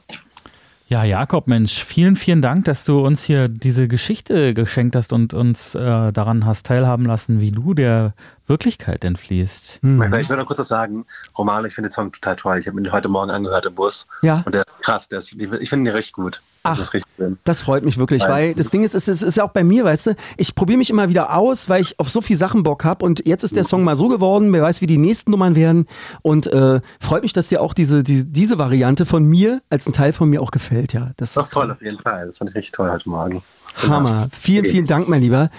Ja, 0.90 1.04
Jakob, 1.04 1.48
Mensch, 1.48 1.84
vielen, 1.84 2.16
vielen 2.16 2.42
Dank, 2.42 2.64
dass 2.66 2.86
du 2.86 3.06
uns 3.06 3.22
hier 3.22 3.50
diese 3.50 3.88
Geschichte 3.90 4.54
geschenkt 4.54 4.96
hast 4.96 5.12
und 5.12 5.34
uns 5.34 5.76
äh, 5.76 6.14
daran 6.14 6.46
hast 6.46 6.66
teilhaben 6.66 7.06
lassen, 7.06 7.42
wie 7.42 7.52
du 7.52 7.74
der 7.74 8.14
Wirklichkeit 8.48 9.04
entfließt. 9.04 9.80
Mhm. 9.82 10.14
Ich 10.20 10.30
will 10.30 10.38
noch 10.38 10.46
kurz 10.46 10.60
was 10.60 10.68
sagen. 10.68 11.06
Romano, 11.38 11.68
ich 11.68 11.76
finde 11.76 11.90
den 11.90 11.94
Song 11.94 12.12
total 12.12 12.36
toll. 12.36 12.58
Ich 12.60 12.68
habe 12.68 12.80
ihn 12.80 12.92
heute 12.92 13.10
Morgen 13.10 13.30
angehört 13.32 13.66
im 13.66 13.76
Bus. 13.76 14.08
Ja. 14.22 14.42
Und 14.46 14.56
der 14.56 14.62
ist 14.62 14.82
krass. 14.82 15.08
Der 15.10 15.20
ist, 15.20 15.34
ich 15.34 15.70
finde 15.70 15.90
ihn 15.90 15.96
richtig 15.96 16.14
gut. 16.14 16.42
Ach. 16.64 16.76
Das 16.78 16.88
ist 16.88 16.94
richtig 16.94 17.12
schön. 17.16 17.38
Das 17.46 17.62
freut 17.64 17.86
mich 17.86 17.98
wirklich, 17.98 18.24
Weil- 18.24 18.30
weil 18.30 18.54
das 18.56 18.72
Ding 18.72 18.84
ist, 18.84 18.94
es 18.96 19.08
ist, 19.08 19.22
ist 19.22 19.38
ja 19.38 19.44
auch 19.46 19.52
bei 19.52 19.64
mir, 19.64 19.86
weißt 19.86 20.08
du, 20.08 20.16
ich 20.36 20.54
probiere 20.56 20.78
mich 20.78 20.90
immer 20.90 21.08
wieder 21.08 21.34
aus, 21.36 21.70
weil 21.70 21.82
ich 21.82 21.98
auf 22.00 22.10
so 22.10 22.20
viel 22.20 22.36
Sachen 22.36 22.64
Bock 22.64 22.84
habe 22.84 23.06
und 23.06 23.26
jetzt 23.26 23.44
ist 23.44 23.56
der 23.56 23.64
Song 23.64 23.84
mal 23.86 23.96
so 23.96 24.08
geworden, 24.10 24.52
wer 24.52 24.64
weiß, 24.64 24.82
wie 24.82 24.88
die 24.88 24.98
nächsten 24.98 25.32
Nummern 25.32 25.56
werden 25.56 25.86
und 26.24 26.48
äh, 26.48 26.82
freut 27.00 27.24
mich, 27.24 27.32
dass 27.32 27.48
dir 27.48 27.62
auch 27.62 27.74
diese, 27.74 28.04
die, 28.04 28.26
diese 28.26 28.58
Variante 28.58 29.06
von 29.06 29.24
mir 29.24 29.62
als 29.70 29.88
ein 29.88 29.94
Teil 29.94 30.12
von 30.12 30.30
mir 30.30 30.42
auch 30.42 30.52
gefällt, 30.52 30.92
ja. 30.94 31.12
Das, 31.16 31.34
Das 31.36 31.44
ist 31.46 31.48
ist 31.50 31.54
toll, 31.54 31.72
auf 31.72 31.82
jeden 31.82 32.00
Fall. 32.00 32.26
Das 32.28 32.38
fand 32.40 32.50
ich 32.50 32.56
richtig 32.58 32.74
toll 32.74 32.90
heute 32.92 33.08
Morgen. 33.10 33.42
Hammer. 33.88 34.28
Vielen, 34.32 34.66
Okay. 34.66 34.72
vielen 34.72 34.88
Dank, 34.88 35.08
mein 35.08 35.22
Lieber. 35.22 35.50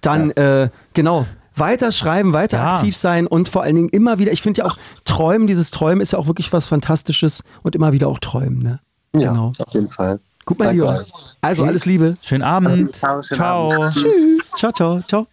Dann, 0.00 0.30
äh, 0.32 0.68
genau. 0.94 1.26
Weiter 1.56 1.92
schreiben, 1.92 2.32
weiter 2.32 2.58
Ja. 2.58 2.72
aktiv 2.72 2.96
sein 2.96 3.26
und 3.26 3.48
vor 3.48 3.62
allen 3.62 3.76
Dingen 3.76 3.88
immer 3.90 4.18
wieder, 4.18 4.32
ich 4.32 4.42
finde 4.42 4.60
ja 4.62 4.66
auch 4.66 4.76
Träumen, 5.04 5.46
dieses 5.46 5.70
Träumen 5.70 6.00
ist 6.00 6.12
ja 6.12 6.18
auch 6.18 6.26
wirklich 6.26 6.52
was 6.52 6.66
Fantastisches 6.66 7.42
und 7.62 7.74
immer 7.74 7.92
wieder 7.92 8.08
auch 8.08 8.18
träumen, 8.18 8.58
ne? 8.62 8.80
Ja, 9.14 9.30
Genau. 9.30 9.52
auf 9.58 9.74
jeden 9.74 9.88
Fall. 9.90 10.20
Gut, 10.46 10.58
mein 10.58 10.74
Lieber. 10.74 11.04
Also 11.40 11.64
alles 11.64 11.84
Liebe. 11.84 12.16
Schönen 12.22 12.42
Abend. 12.42 12.96
Ciao, 12.96 13.22
schönen 13.22 13.36
Ciao. 13.38 13.72
Abend. 13.72 13.94
Tschüss. 13.94 14.50
Ciao, 14.56 14.72
ciao, 14.72 15.00
ciao. 15.02 15.26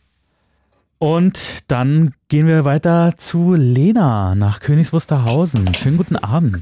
Und 1.00 1.40
dann 1.68 2.14
gehen 2.28 2.46
wir 2.46 2.66
weiter 2.66 3.14
zu 3.18 3.54
Lena 3.56 4.36
nach 4.36 4.60
Königs 4.60 4.92
Wusterhausen. 4.92 5.74
Schönen 5.74 5.98
guten 5.98 6.18
Abend. 6.18 6.62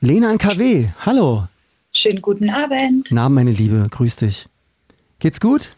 Lena 0.00 0.30
in 0.32 0.38
KW, 0.38 0.88
hallo. 1.04 1.46
Schönen 1.92 2.22
guten 2.22 2.48
Abend. 2.50 3.08
Na, 3.10 3.28
meine 3.28 3.52
Liebe, 3.52 3.86
grüß 3.90 4.16
dich. 4.16 4.46
Geht's 5.18 5.40
gut? 5.40 5.76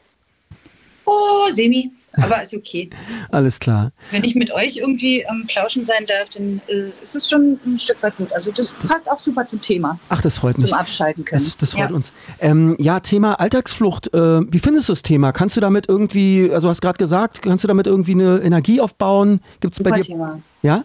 Oh, 1.05 1.51
Semi. 1.51 1.91
Aber 2.17 2.43
ist 2.43 2.55
okay. 2.55 2.89
Alles 3.31 3.59
klar. 3.61 3.93
Wenn 4.11 4.25
ich 4.25 4.35
mit 4.35 4.51
euch 4.53 4.77
irgendwie 4.79 5.27
am 5.27 5.47
Plauschen 5.47 5.85
sein 5.85 6.07
darf, 6.07 6.29
dann 6.31 6.61
äh, 6.69 6.91
ist 7.03 7.15
es 7.17 7.29
schon 7.29 7.59
ein 7.67 7.79
Stück 7.79 8.03
weit 8.03 8.17
gut. 8.17 8.33
Also 8.33 8.51
das, 8.53 8.77
Das- 8.79 8.91
passt 8.91 9.11
auch 9.11 9.19
super 9.19 9.47
zum 9.47 9.61
Thema, 9.61 9.99
Ach, 10.09 10.21
das 10.23 10.39
freut 10.39 10.59
mich. 10.59 10.69
zum 10.71 10.79
Abschalten 10.79 11.25
können. 11.25 11.43
Das, 11.45 11.57
das 11.57 11.73
freut 11.73 11.91
ja. 11.91 11.97
uns. 11.97 12.13
Ähm, 12.41 12.77
ja, 12.79 13.01
Thema 13.01 13.39
Alltagsflucht. 13.41 14.13
Äh, 14.15 14.41
wie 14.53 14.59
findest 14.59 14.89
du 14.89 14.93
das 14.93 15.03
Thema? 15.03 15.33
Kannst 15.33 15.57
du 15.57 15.61
damit 15.61 15.89
irgendwie, 15.89 16.51
also 16.53 16.67
du 16.67 16.71
hast 16.71 16.81
gerade 16.83 16.99
gesagt, 16.99 17.43
kannst 17.43 17.65
du 17.65 17.69
damit 17.69 17.87
irgendwie 17.87 18.13
eine 18.13 18.39
Energie 18.39 18.81
aufbauen? 18.81 19.41
Gibt's 19.61 19.79
bei 19.81 19.91
Super 19.91 19.97
dir? 20.01 20.05
Thema. 20.05 20.41
Ja? 20.63 20.85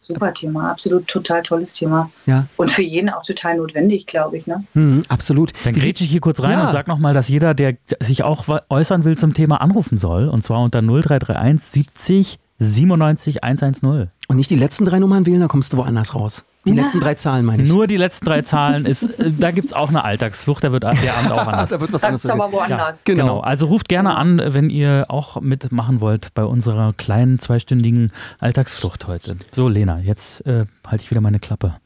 Super 0.00 0.32
Thema. 0.32 0.70
Absolut 0.70 1.06
total 1.08 1.42
tolles 1.42 1.74
Thema. 1.74 2.10
Ja. 2.26 2.46
Und 2.56 2.70
für 2.70 2.82
jeden 2.82 3.10
auch 3.10 3.22
total 3.22 3.56
notwendig, 3.58 4.06
glaube 4.06 4.38
ich. 4.38 4.46
Ne? 4.46 4.64
Mhm, 4.74 5.02
absolut. 5.08 5.52
Dann 5.64 5.74
grätsche 5.74 6.04
ich 6.04 6.10
hier 6.10 6.20
kurz 6.20 6.42
rein 6.42 6.52
Ja. 6.58 6.66
und 6.66 6.72
sag 6.72 6.88
nochmal, 6.88 7.12
dass 7.14 7.28
jeder, 7.28 7.54
der 7.54 7.76
sich 8.00 8.22
auch 8.22 8.46
äußern 8.70 9.04
will 9.04 9.18
zum 9.18 9.34
Thema, 9.34 9.60
anrufen 9.60 9.98
soll. 9.98 10.28
Und 10.28 10.42
zwar 10.42 10.60
unter 10.60 10.80
0331 10.82 11.60
70 11.94 12.38
97 12.60 13.42
110. 13.42 14.10
Und 14.28 14.36
nicht 14.36 14.50
die 14.50 14.56
letzten 14.56 14.84
drei 14.84 14.98
Nummern 15.00 15.26
wählen, 15.26 15.40
dann 15.40 15.48
kommst 15.48 15.72
du 15.72 15.78
woanders 15.78 16.14
raus. 16.14 16.44
Die 16.66 16.74
Ja. 16.74 16.82
letzten 16.82 17.00
drei 17.00 17.14
Zahlen 17.14 17.46
meine 17.46 17.62
ich. 17.62 17.68
Nur 17.70 17.86
die 17.86 17.96
letzten 17.96 18.26
drei 18.26 18.42
Zahlen 18.42 18.84
ist, 18.84 19.02
äh, 19.18 19.32
da 19.32 19.50
gibt 19.50 19.68
es 19.68 19.72
auch 19.72 19.88
eine 19.88 20.04
Alltagsflucht, 20.04 20.62
da 20.62 20.70
wird 20.70 20.82
der 20.84 21.16
Abend 21.16 21.32
auch 21.32 21.46
anders. 21.46 21.70
da 21.70 21.80
wird 21.80 21.90
was 21.92 22.02
Das 22.02 22.08
anderes 22.08 22.24
ist 22.26 22.30
aber 22.30 22.52
woanders. 22.52 23.02
Genau. 23.04 23.22
Genau, 23.24 23.40
also 23.40 23.66
ruft 23.66 23.88
gerne 23.88 24.14
an, 24.16 24.40
wenn 24.44 24.68
ihr 24.68 25.06
auch 25.08 25.40
mitmachen 25.40 26.02
wollt 26.02 26.34
bei 26.34 26.44
unserer 26.44 26.92
kleinen 26.92 27.38
zweistündigen 27.38 28.12
Alltagsflucht 28.40 29.06
heute. 29.06 29.36
So, 29.52 29.68
Lena, 29.68 30.00
jetzt 30.00 30.46
äh, 30.46 30.66
halte 30.86 31.02
ich 31.02 31.10
wieder 31.10 31.22
meine 31.22 31.38
Klappe. 31.38 31.76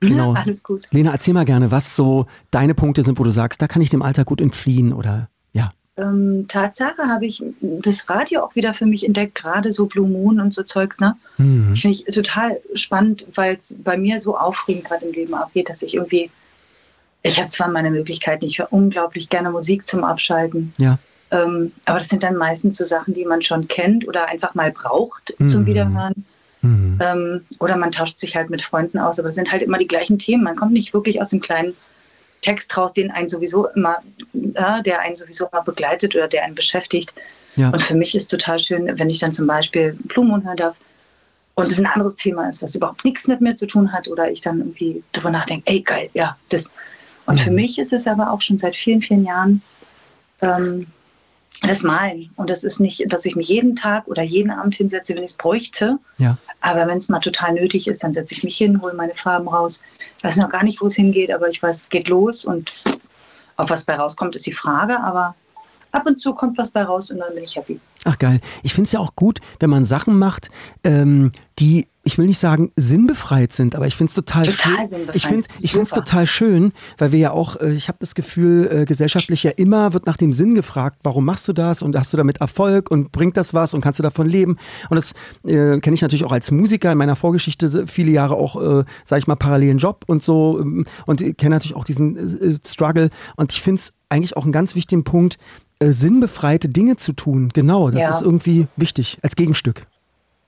Genau. 0.00 0.32
Alles 0.32 0.62
gut. 0.62 0.86
Lena, 0.90 1.12
erzähl 1.12 1.34
mal 1.34 1.44
gerne, 1.44 1.70
was 1.70 1.94
so 1.94 2.24
deine 2.50 2.74
Punkte 2.74 3.02
sind, 3.02 3.18
wo 3.18 3.24
du 3.24 3.30
sagst, 3.30 3.60
da 3.60 3.68
kann 3.68 3.82
ich 3.82 3.90
dem 3.90 4.00
Alltag 4.02 4.26
gut 4.26 4.40
entfliehen 4.40 4.94
oder 4.94 5.10
ja. 5.10 5.28
Ähm, 6.02 6.46
Tatsache 6.48 7.06
habe 7.06 7.26
ich 7.26 7.42
das 7.60 8.08
Radio 8.10 8.42
auch 8.42 8.54
wieder 8.56 8.74
für 8.74 8.86
mich 8.86 9.04
entdeckt, 9.06 9.34
gerade 9.36 9.72
so 9.72 9.86
Blue 9.86 10.08
Moon 10.08 10.40
und 10.40 10.52
so 10.52 10.62
Zeugs. 10.62 10.98
Ne? 11.00 11.16
Mhm. 11.38 11.76
Finde 11.76 11.96
ich 11.96 12.04
total 12.04 12.58
spannend, 12.74 13.26
weil 13.34 13.56
es 13.56 13.76
bei 13.82 13.96
mir 13.96 14.18
so 14.20 14.36
aufregend 14.36 14.84
gerade 14.86 15.06
im 15.06 15.12
Leben 15.12 15.34
abgeht, 15.34 15.68
dass 15.68 15.82
ich 15.82 15.94
irgendwie, 15.94 16.30
ich 17.22 17.38
habe 17.38 17.50
zwar 17.50 17.68
meine 17.68 17.90
Möglichkeiten, 17.90 18.44
ich 18.44 18.58
höre 18.58 18.72
unglaublich 18.72 19.28
gerne 19.28 19.50
Musik 19.50 19.86
zum 19.86 20.02
Abschalten, 20.04 20.74
Ja. 20.80 20.98
ähm, 21.30 21.72
aber 21.84 22.00
das 22.00 22.08
sind 22.08 22.22
dann 22.22 22.36
meistens 22.36 22.76
so 22.76 22.84
Sachen, 22.84 23.14
die 23.14 23.24
man 23.24 23.42
schon 23.42 23.68
kennt 23.68 24.06
oder 24.08 24.26
einfach 24.28 24.54
mal 24.54 24.72
braucht 24.72 25.34
Mhm. 25.38 25.46
zum 25.48 25.66
Wiederhören. 25.66 26.24
Mhm. 26.62 26.98
Ähm, 27.02 27.40
oder 27.58 27.76
man 27.76 27.90
tauscht 27.90 28.18
sich 28.18 28.36
halt 28.36 28.50
mit 28.50 28.62
Freunden 28.62 28.98
aus, 28.98 29.18
aber 29.18 29.28
es 29.30 29.34
sind 29.34 29.50
halt 29.52 29.62
immer 29.62 29.78
die 29.78 29.88
gleichen 29.88 30.18
Themen. 30.18 30.44
Man 30.44 30.56
kommt 30.56 30.72
nicht 30.72 30.94
wirklich 30.94 31.20
aus 31.20 31.30
dem 31.30 31.40
kleinen 31.40 31.74
Text 32.42 32.76
raus, 32.76 32.92
den 32.92 33.10
einen 33.10 33.28
sowieso 33.28 33.68
immer, 33.68 34.02
äh, 34.34 34.82
der 34.82 35.00
einen 35.00 35.16
sowieso 35.16 35.48
immer 35.50 35.62
begleitet 35.62 36.14
oder 36.14 36.28
der 36.28 36.44
einen 36.44 36.54
beschäftigt. 36.54 37.14
Ja. 37.56 37.70
Und 37.70 37.82
für 37.82 37.94
mich 37.94 38.14
ist 38.14 38.28
total 38.28 38.58
schön, 38.58 38.98
wenn 38.98 39.10
ich 39.10 39.20
dann 39.20 39.32
zum 39.32 39.46
Beispiel 39.46 39.96
Blumen 40.04 40.44
hören 40.44 40.56
darf 40.56 40.76
und 41.54 41.70
es 41.70 41.78
ein 41.78 41.86
anderes 41.86 42.16
Thema 42.16 42.48
ist, 42.48 42.62
was 42.62 42.74
überhaupt 42.74 43.04
nichts 43.04 43.28
mit 43.28 43.40
mir 43.40 43.56
zu 43.56 43.66
tun 43.66 43.92
hat 43.92 44.08
oder 44.08 44.30
ich 44.30 44.40
dann 44.40 44.58
irgendwie 44.58 45.02
drüber 45.12 45.30
nachdenke, 45.30 45.70
ey 45.70 45.80
geil, 45.80 46.10
ja, 46.14 46.36
das. 46.48 46.72
Und 47.26 47.40
für 47.40 47.50
Mhm. 47.50 47.56
mich 47.56 47.78
ist 47.78 47.92
es 47.92 48.06
aber 48.06 48.32
auch 48.32 48.40
schon 48.40 48.58
seit 48.58 48.74
vielen, 48.74 49.00
vielen 49.02 49.24
Jahren 49.24 49.62
ähm, 50.40 50.86
das 51.62 51.82
Malen. 51.82 52.30
Und 52.36 52.50
das 52.50 52.64
ist 52.64 52.80
nicht, 52.80 53.04
dass 53.12 53.24
ich 53.24 53.36
mich 53.36 53.48
jeden 53.48 53.76
Tag 53.76 54.06
oder 54.08 54.22
jeden 54.22 54.50
Abend 54.50 54.74
hinsetze, 54.74 55.14
wenn 55.14 55.22
ich 55.22 55.30
es 55.30 55.36
bräuchte. 55.36 55.98
Ja. 56.18 56.36
Aber 56.60 56.86
wenn 56.86 56.98
es 56.98 57.08
mal 57.08 57.20
total 57.20 57.54
nötig 57.54 57.86
ist, 57.86 58.02
dann 58.02 58.12
setze 58.12 58.34
ich 58.34 58.44
mich 58.44 58.56
hin, 58.56 58.80
hole 58.82 58.94
meine 58.94 59.14
Farben 59.14 59.48
raus. 59.48 59.82
Ich 60.18 60.24
weiß 60.24 60.36
noch 60.36 60.48
gar 60.48 60.64
nicht, 60.64 60.80
wo 60.80 60.86
es 60.86 60.94
hingeht, 60.94 61.32
aber 61.32 61.48
ich 61.48 61.62
weiß, 61.62 61.76
es 61.76 61.88
geht 61.88 62.08
los 62.08 62.44
und 62.44 62.72
ob 63.56 63.70
was 63.70 63.84
bei 63.84 63.94
rauskommt, 63.94 64.34
ist 64.34 64.46
die 64.46 64.52
Frage. 64.52 64.98
Aber 65.00 65.34
ab 65.92 66.06
und 66.06 66.20
zu 66.20 66.34
kommt 66.34 66.58
was 66.58 66.70
bei 66.70 66.82
raus 66.82 67.10
und 67.10 67.18
dann 67.18 67.34
bin 67.34 67.44
ich 67.44 67.56
happy. 67.56 67.80
Ach 68.04 68.18
geil. 68.18 68.40
Ich 68.62 68.74
finde 68.74 68.86
es 68.86 68.92
ja 68.92 69.00
auch 69.00 69.14
gut, 69.14 69.40
wenn 69.60 69.70
man 69.70 69.84
Sachen 69.84 70.18
macht, 70.18 70.50
ähm, 70.82 71.30
die, 71.58 71.86
ich 72.04 72.18
will 72.18 72.26
nicht 72.26 72.38
sagen, 72.38 72.72
sinnbefreit 72.74 73.52
sind, 73.52 73.76
aber 73.76 73.86
ich 73.86 73.94
finde 73.94 74.08
es 74.10 74.14
total, 74.14 74.44
Total 74.46 74.56
schön. 74.76 74.86
sinnbefreit. 74.86 75.16
Ich 75.16 75.26
finde 75.26 75.48
ich 75.60 75.72
find's 75.72 75.90
Super. 75.90 76.04
total 76.04 76.26
schön, 76.26 76.72
weil 76.98 77.12
wir 77.12 77.18
ja 77.20 77.30
auch, 77.30 77.60
äh, 77.60 77.72
ich 77.72 77.86
habe 77.88 77.98
das 78.00 78.14
Gefühl, 78.16 78.68
äh, 78.72 78.84
gesellschaftlich 78.84 79.44
ja 79.44 79.52
immer 79.52 79.92
wird 79.92 80.06
nach 80.06 80.16
dem 80.16 80.32
Sinn 80.32 80.54
gefragt, 80.56 80.98
warum 81.04 81.24
machst 81.24 81.46
du 81.46 81.52
das 81.52 81.80
und 81.80 81.96
hast 81.96 82.12
du 82.12 82.16
damit 82.16 82.38
Erfolg 82.38 82.90
und 82.90 83.12
bringt 83.12 83.36
das 83.36 83.54
was 83.54 83.72
und 83.72 83.82
kannst 83.82 84.00
du 84.00 84.02
davon 84.02 84.28
leben? 84.28 84.56
Und 84.90 84.96
das 84.96 85.12
äh, 85.44 85.78
kenne 85.78 85.94
ich 85.94 86.02
natürlich 86.02 86.24
auch 86.24 86.32
als 86.32 86.50
Musiker 86.50 86.90
in 86.90 86.98
meiner 86.98 87.14
Vorgeschichte 87.14 87.86
viele 87.86 88.10
Jahre 88.10 88.34
auch, 88.34 88.56
äh, 88.60 88.84
sage 89.04 89.20
ich 89.20 89.26
mal, 89.28 89.36
parallelen 89.36 89.78
Job 89.78 90.04
und 90.08 90.22
so 90.24 90.58
ähm, 90.60 90.84
und 91.06 91.20
kenne 91.38 91.54
natürlich 91.54 91.76
auch 91.76 91.84
diesen 91.84 92.16
äh, 92.16 92.56
Struggle 92.66 93.10
und 93.36 93.52
ich 93.52 93.62
finde 93.62 93.78
es 93.80 93.92
eigentlich 94.08 94.36
auch 94.36 94.42
einen 94.42 94.52
ganz 94.52 94.74
wichtigen 94.74 95.04
Punkt, 95.04 95.38
äh, 95.78 95.92
sinnbefreite 95.92 96.68
Dinge 96.68 96.96
zu 96.96 97.12
tun. 97.12 97.50
Genau, 97.54 97.90
das 97.90 98.02
Ja. 98.02 98.08
ist 98.08 98.22
irgendwie 98.22 98.66
wichtig 98.76 99.18
als 99.22 99.36
Gegenstück. 99.36 99.86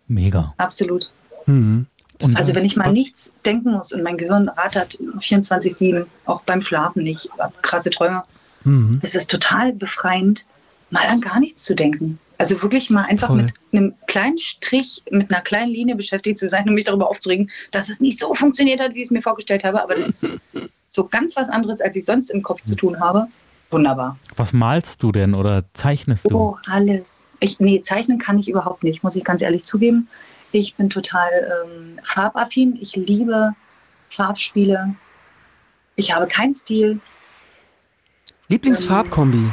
Mega. 0.09 0.53
Absolut. 0.59 1.11
Mhm. 1.47 1.87
Also 2.35 2.55
wenn 2.55 2.65
ich 2.65 2.77
mal 2.77 2.93
nichts 2.93 3.33
denken 3.45 3.73
muss 3.73 3.93
und 3.93 4.03
mein 4.03 4.17
Gehirn 4.17 4.49
rattert 4.49 4.99
24-7, 5.21 6.07
auch 6.27 6.43
beim 6.43 6.63
Schlafen 6.63 7.03
nicht, 7.03 7.29
hab 7.39 7.63
krasse 7.63 7.91
Träume, 7.91 8.23
Mhm. 8.67 9.01
es 9.03 9.15
ist 9.15 9.31
total 9.31 9.75
befreiend, 9.75 10.47
mal 10.91 11.07
an 11.07 11.21
gar 11.21 11.39
nichts 11.39 11.65
zu 11.65 11.75
denken. 11.75 12.19
Also 12.39 12.63
wirklich 12.63 12.89
mal 12.89 13.03
einfach 13.05 13.29
Voll. 13.29 13.43
mit 13.43 13.55
einem 13.73 13.95
kleinen 14.07 14.39
Strich, 14.39 15.03
mit 15.11 15.31
einer 15.31 15.43
kleinen 15.43 15.71
Linie 15.71 15.97
beschäftigt 15.97 16.39
zu 16.39 16.49
sein 16.49 16.67
und 16.69 16.75
mich 16.75 16.85
darüber 16.85 17.09
aufzuregen, 17.09 17.51
dass 17.73 17.91
es 17.91 18.01
nicht 18.01 18.19
so 18.19 18.33
funktioniert 18.33 18.81
hat, 18.81 18.95
wie 18.95 19.01
ich 19.01 19.05
es 19.07 19.11
mir 19.11 19.23
vorgestellt 19.23 19.65
habe. 19.65 19.83
Aber 19.83 19.95
das 19.95 20.09
ist 20.09 20.27
so 20.89 21.05
ganz 21.05 21.37
was 21.37 21.49
anderes, 21.49 21.81
als 21.81 21.95
ich 21.95 22.05
sonst 22.07 22.31
im 22.31 22.43
Kopf 22.43 22.65
zu 22.65 22.75
tun 22.75 22.99
habe. 23.01 23.27
Wunderbar. 23.71 24.19
Was 24.37 24.53
malst 24.53 25.03
du 25.03 25.13
denn 25.13 25.35
oder 25.35 25.65
zeichnest 25.75 26.31
du? 26.31 26.37
Oh, 26.37 26.57
alles. 26.69 27.23
Ich, 27.41 27.61
nee, 27.61 27.83
zeichnen 27.83 28.19
kann 28.19 28.39
ich 28.39 28.49
überhaupt 28.49 28.83
nicht, 28.83 29.03
muss 29.03 29.15
ich 29.17 29.25
ganz 29.25 29.43
ehrlich 29.43 29.65
zugeben. 29.65 30.09
Ich 30.55 30.77
bin 30.77 30.89
total 30.89 31.31
ähm, 31.67 31.99
farbaffin. 32.05 32.79
Ich 32.81 32.95
liebe 32.95 33.55
Farbspiele. 34.09 34.95
Ich 35.97 36.15
habe 36.15 36.29
keinen 36.29 36.55
Stil. 36.55 37.01
Lieblingsfarbkombi. 38.49 39.51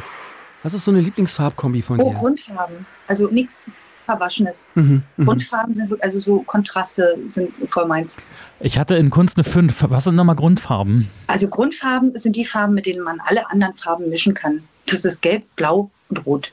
Was 0.61 0.75
ist 0.75 0.85
so 0.85 0.91
eine 0.91 1.01
Lieblingsfarbkombi 1.01 1.81
von 1.81 1.99
Oh, 1.99 2.09
dir? 2.09 2.15
Grundfarben. 2.19 2.85
Also 3.07 3.27
nichts 3.29 3.67
Verwaschenes. 4.05 4.69
Mhm, 4.75 5.01
mhm. 5.17 5.25
Grundfarben 5.25 5.73
sind 5.73 5.89
wirklich, 5.89 6.03
also 6.03 6.19
so 6.19 6.41
Kontraste 6.43 7.17
sind 7.25 7.51
voll 7.69 7.87
meins. 7.87 8.21
Ich 8.59 8.77
hatte 8.77 8.95
in 8.95 9.09
Kunst 9.09 9.37
eine 9.37 9.43
5. 9.43 9.85
Was 9.89 10.03
sind 10.03 10.13
nochmal 10.15 10.35
Grundfarben? 10.35 11.09
Also 11.25 11.47
Grundfarben 11.47 12.15
sind 12.19 12.35
die 12.35 12.45
Farben, 12.45 12.75
mit 12.75 12.85
denen 12.85 13.03
man 13.03 13.19
alle 13.21 13.49
anderen 13.49 13.75
Farben 13.75 14.09
mischen 14.09 14.35
kann. 14.35 14.61
Das 14.85 15.03
ist 15.03 15.21
gelb, 15.23 15.43
blau 15.55 15.89
und 16.09 16.25
rot. 16.27 16.51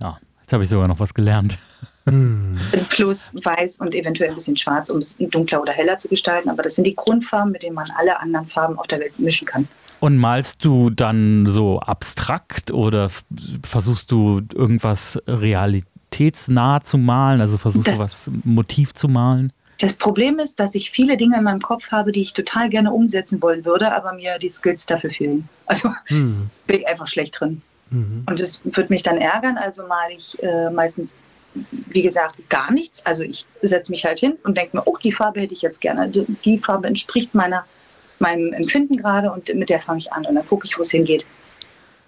Ja, 0.00 0.18
jetzt 0.40 0.52
habe 0.54 0.62
ich 0.62 0.70
sogar 0.70 0.88
noch 0.88 0.98
was 1.00 1.12
gelernt. 1.12 1.58
Plus 2.90 3.30
weiß 3.32 3.78
und 3.78 3.94
eventuell 3.94 4.30
ein 4.30 4.34
bisschen 4.34 4.56
schwarz, 4.56 4.90
um 4.90 4.98
es 4.98 5.16
dunkler 5.18 5.62
oder 5.62 5.72
heller 5.72 5.96
zu 5.98 6.08
gestalten. 6.08 6.50
Aber 6.50 6.62
das 6.62 6.74
sind 6.74 6.84
die 6.84 6.94
Grundfarben, 6.94 7.52
mit 7.52 7.62
denen 7.62 7.74
man 7.74 7.86
alle 7.96 8.20
anderen 8.20 8.46
Farben 8.46 8.78
auf 8.78 8.86
der 8.86 9.00
Welt 9.00 9.18
mischen 9.18 9.46
kann. 9.46 9.68
Und 10.00 10.18
malst 10.18 10.62
du 10.64 10.90
dann 10.90 11.46
so 11.46 11.80
abstrakt 11.80 12.70
oder 12.70 13.10
versuchst 13.62 14.10
du 14.10 14.42
irgendwas 14.54 15.18
realitätsnah 15.26 16.82
zu 16.82 16.98
malen? 16.98 17.40
Also 17.40 17.56
versuchst 17.56 17.86
du 17.86 17.92
Das- 17.92 18.00
was 18.00 18.30
Motiv 18.44 18.92
zu 18.94 19.08
malen? 19.08 19.52
Das 19.80 19.92
Problem 19.92 20.38
ist, 20.38 20.60
dass 20.60 20.74
ich 20.76 20.90
viele 20.92 21.16
Dinge 21.16 21.36
in 21.36 21.42
meinem 21.42 21.60
Kopf 21.60 21.90
habe, 21.90 22.12
die 22.12 22.22
ich 22.22 22.32
total 22.32 22.68
gerne 22.70 22.92
umsetzen 22.92 23.42
wollen 23.42 23.64
würde, 23.64 23.92
aber 23.94 24.12
mir 24.12 24.38
die 24.38 24.48
Skills 24.48 24.86
dafür 24.86 25.10
fehlen. 25.10 25.48
Also 25.66 25.88
Mhm. 26.10 26.50
bin 26.66 26.80
ich 26.80 26.86
einfach 26.86 27.08
schlecht 27.08 27.40
drin. 27.40 27.62
Mhm. 27.90 28.22
Und 28.26 28.38
das 28.38 28.60
wird 28.64 28.90
mich 28.90 29.02
dann 29.02 29.16
ärgern, 29.16 29.56
also 29.56 29.86
male 29.86 30.12
ich 30.14 30.40
äh, 30.42 30.68
meistens, 30.70 31.16
wie 31.70 32.02
gesagt, 32.02 32.36
gar 32.50 32.72
nichts. 32.72 33.04
Also 33.06 33.22
ich 33.22 33.46
setze 33.62 33.90
mich 33.90 34.04
halt 34.04 34.18
hin 34.18 34.36
und 34.44 34.56
denke 34.56 34.76
mir, 34.76 34.82
oh, 34.86 34.96
die 35.02 35.12
Farbe 35.12 35.40
hätte 35.40 35.54
ich 35.54 35.62
jetzt 35.62 35.80
gerne. 35.80 36.08
Die, 36.08 36.24
die 36.44 36.58
Farbe 36.58 36.88
entspricht 36.88 37.34
meiner, 37.34 37.64
meinem 38.18 38.52
Empfinden 38.52 38.96
gerade 38.96 39.30
und 39.30 39.52
mit 39.54 39.70
der 39.70 39.80
fange 39.80 39.98
ich 39.98 40.12
an 40.12 40.26
und 40.26 40.34
dann 40.34 40.46
gucke 40.46 40.66
ich, 40.66 40.76
wo 40.76 40.82
es 40.82 40.90
hingeht. 40.90 41.26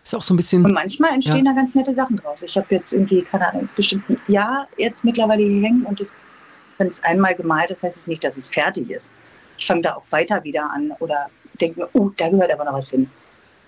Ist 0.04 0.14
auch 0.14 0.22
so 0.22 0.34
ein 0.34 0.36
Und 0.36 0.38
bisschen. 0.38 0.62
manchmal 0.72 1.12
entstehen 1.14 1.44
da 1.44 1.52
ganz 1.52 1.74
nette 1.74 1.94
Sachen 1.94 2.16
draus. 2.16 2.42
Ich 2.42 2.56
habe 2.56 2.66
jetzt 2.70 2.92
irgendwie, 2.92 3.22
keine 3.22 3.48
Ahnung, 3.48 3.68
bestimmt 3.74 4.08
ein 4.08 4.20
Jahr 4.28 4.68
jetzt 4.76 5.04
mittlerweile 5.04 5.42
hier 5.42 5.62
hängen 5.62 5.84
und 5.84 5.98
das, 6.00 6.14
wenn 6.78 6.88
es 6.88 7.02
einmal 7.02 7.34
gemalt 7.34 7.70
ist, 7.72 7.82
heißt 7.82 7.96
es 7.96 8.06
nicht, 8.06 8.22
dass 8.22 8.36
es 8.36 8.48
fertig 8.48 8.90
ist. 8.90 9.10
Ich 9.58 9.66
fange 9.66 9.80
da 9.80 9.94
auch 9.96 10.04
weiter 10.10 10.44
wieder 10.44 10.70
an 10.70 10.92
oder 11.00 11.28
denke 11.60 11.80
mir, 11.80 11.88
oh, 11.94 12.10
da 12.16 12.28
gehört 12.28 12.52
aber 12.52 12.64
noch 12.64 12.74
was 12.74 12.90
hin. 12.90 13.10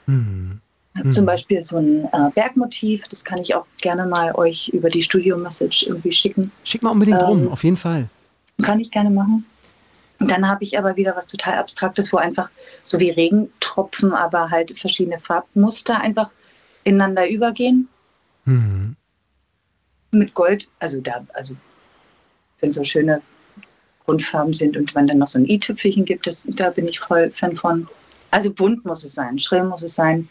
Mhm. 0.07 0.61
Mhm. 1.03 1.13
Zum 1.13 1.27
Beispiel 1.27 1.63
so 1.63 1.79
ein 1.79 2.05
äh, 2.07 2.31
Bergmotiv, 2.35 3.07
das 3.09 3.25
kann 3.25 3.39
ich 3.39 3.55
auch 3.55 3.67
gerne 3.81 4.07
mal 4.07 4.35
euch 4.35 4.69
über 4.69 4.91
die 4.91 5.03
Studio-Message 5.03 5.87
irgendwie 5.87 6.13
schicken. 6.13 6.51
Schick 6.65 6.83
mal 6.83 6.91
unbedingt 6.91 7.23
rum, 7.23 7.43
Ähm, 7.43 7.53
auf 7.53 7.65
jeden 7.65 7.77
Fall. 7.77 8.09
Kann 8.63 8.81
ich 8.81 8.91
gerne 8.91 9.11
machen. 9.11 9.45
Und 10.21 10.31
dann 10.31 10.49
habe 10.49 10.65
ich 10.65 10.77
aber 10.77 10.97
wieder 10.97 11.15
was 11.15 11.27
total 11.27 11.59
Abstraktes, 11.59 12.13
wo 12.13 12.17
einfach 12.17 12.51
so 12.83 12.99
wie 12.99 13.11
Regentropfen, 13.11 14.13
aber 14.13 14.51
halt 14.51 14.77
verschiedene 14.79 15.21
Farbmuster 15.21 16.01
einfach 16.01 16.31
ineinander 16.85 17.29
übergehen. 17.29 17.89
Mhm. 18.45 18.97
mit 20.11 20.33
Gold, 20.33 20.71
also 20.79 21.01
da, 21.03 21.27
also 21.35 21.55
wenn 22.61 22.73
so 22.73 22.83
schöne 22.83 23.21
Grundfarben 24.07 24.55
sind 24.55 24.77
und 24.77 24.95
wenn 24.95 25.07
dann 25.07 25.19
noch 25.19 25.29
so 25.29 25.39
ein 25.39 25.45
i-Tüpfelchen 25.45 26.07
gibt, 26.07 26.27
das, 26.27 26.47
da 26.49 26.71
bin 26.71 26.89
ich 26.89 26.99
voll 26.99 27.31
Fan 27.31 27.57
von. 27.57 27.87
Also 28.31 28.51
bunt 28.51 28.85
muss 28.87 29.05
es 29.05 29.15
sein, 29.15 29.39
schrill 29.39 29.65
muss 29.65 29.83
es 29.83 29.95
sein. 29.95 30.29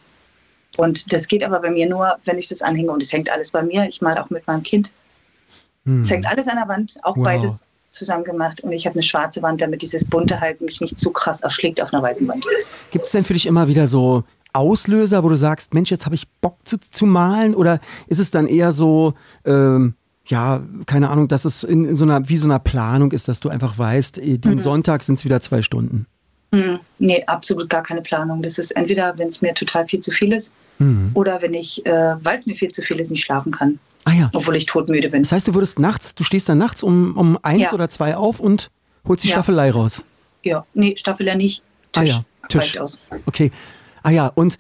Und 0.77 1.11
das 1.11 1.27
geht 1.27 1.43
aber 1.43 1.59
bei 1.59 1.69
mir 1.71 1.89
nur, 1.89 2.15
wenn 2.25 2.37
ich 2.37 2.47
das 2.47 2.61
anhänge 2.61 2.91
und 2.91 3.01
es 3.03 3.11
hängt 3.11 3.29
alles 3.29 3.51
bei 3.51 3.61
mir. 3.63 3.87
Ich 3.87 4.01
mal 4.01 4.17
auch 4.17 4.29
mit 4.29 4.45
meinem 4.47 4.63
Kind. 4.63 4.91
Mhm. 5.83 6.01
Es 6.01 6.09
hängt 6.11 6.25
alles 6.27 6.47
an 6.47 6.55
der 6.57 6.67
Wand, 6.67 6.97
auch 7.03 7.17
Wow. 7.17 7.23
beides 7.25 7.65
zusammen 7.91 8.23
gemacht. 8.23 8.61
Und 8.61 8.71
ich 8.73 8.85
habe 8.85 8.93
eine 8.95 9.03
schwarze 9.03 9.41
Wand, 9.41 9.59
damit 9.61 9.81
dieses 9.81 10.05
bunte 10.05 10.39
halt 10.39 10.61
mich 10.61 10.79
nicht 10.81 10.99
zu 10.99 11.09
krass 11.11 11.41
erschlägt 11.41 11.81
auf 11.81 11.91
einer 11.93 12.03
weißen 12.03 12.27
Wand. 12.27 12.45
Gibt 12.91 13.05
es 13.05 13.11
denn 13.11 13.23
für 13.25 13.33
dich 13.33 13.45
immer 13.47 13.67
wieder 13.67 13.87
so 13.87 14.23
Auslöser, 14.53 15.23
wo 15.23 15.29
du 15.29 15.37
sagst, 15.37 15.73
Mensch, 15.73 15.89
jetzt 15.91 16.05
habe 16.05 16.15
ich 16.15 16.27
Bock 16.41 16.57
zu, 16.63 16.79
zu 16.79 17.05
malen? 17.05 17.55
Oder 17.55 17.79
ist 18.07 18.19
es 18.19 18.31
dann 18.31 18.47
eher 18.47 18.71
so, 18.71 19.13
ähm, 19.45 19.95
ja, 20.25 20.61
keine 20.85 21.09
Ahnung, 21.09 21.27
dass 21.27 21.45
es 21.45 21.63
in, 21.63 21.85
in 21.85 21.95
so 21.95 22.03
einer, 22.05 22.27
wie 22.29 22.37
so 22.37 22.47
einer 22.47 22.59
Planung 22.59 23.11
ist, 23.11 23.27
dass 23.27 23.39
du 23.39 23.49
einfach 23.49 23.77
weißt, 23.79 24.17
eh, 24.19 24.33
Mhm. 24.33 24.41
den 24.41 24.59
Sonntag 24.59 25.03
sind 25.03 25.15
es 25.15 25.25
wieder 25.25 25.41
zwei 25.41 25.61
Stunden? 25.61 26.05
Hm, 26.53 26.79
nee, 26.99 27.23
absolut 27.25 27.69
gar 27.69 27.83
keine 27.83 28.01
Planung. 28.01 28.41
Das 28.41 28.57
ist 28.57 28.71
entweder, 28.71 29.17
wenn 29.17 29.27
es 29.27 29.41
mir 29.41 29.53
total 29.53 29.87
viel 29.87 29.99
zu 29.99 30.11
viel 30.11 30.33
ist, 30.33 30.53
Mhm. 30.79 31.11
oder 31.15 31.41
wenn 31.41 31.53
ich, 31.55 31.85
äh, 31.85 32.15
weil 32.23 32.37
es 32.39 32.45
mir 32.45 32.55
viel 32.55 32.69
zu 32.71 32.81
viel 32.83 32.99
ist, 32.99 33.09
nicht 33.11 33.23
schlafen 33.25 33.51
kann, 33.51 33.79
Ah 34.05 34.11
ja. 34.13 34.29
obwohl 34.33 34.55
ich 34.55 34.65
totmüde 34.67 35.09
bin. 35.09 35.23
Das 35.23 35.31
heißt, 35.31 35.47
du 35.47 35.55
würdest 35.55 35.79
nachts, 35.79 36.13
du 36.15 36.23
stehst 36.23 36.47
dann 36.49 36.59
nachts 36.59 36.83
um, 36.83 37.17
um 37.17 37.37
eins 37.41 37.63
Ja. 37.63 37.73
oder 37.73 37.89
zwei 37.89 38.15
auf 38.15 38.39
und 38.39 38.69
holst 39.07 39.23
die 39.23 39.27
Ja. 39.29 39.33
Staffelei 39.33 39.71
raus. 39.71 40.03
Ja, 40.43 40.65
nee, 40.75 40.95
Staffeler 40.95 41.35
nicht. 41.35 41.63
Ah 41.95 42.01
Tisch. 42.01 42.09
ja, 42.11 42.23
Tisch. 42.47 42.77
Aus. 42.79 43.07
Okay. 43.25 43.51
Ah 44.07 44.11
ja, 44.11 44.31
und 44.33 44.57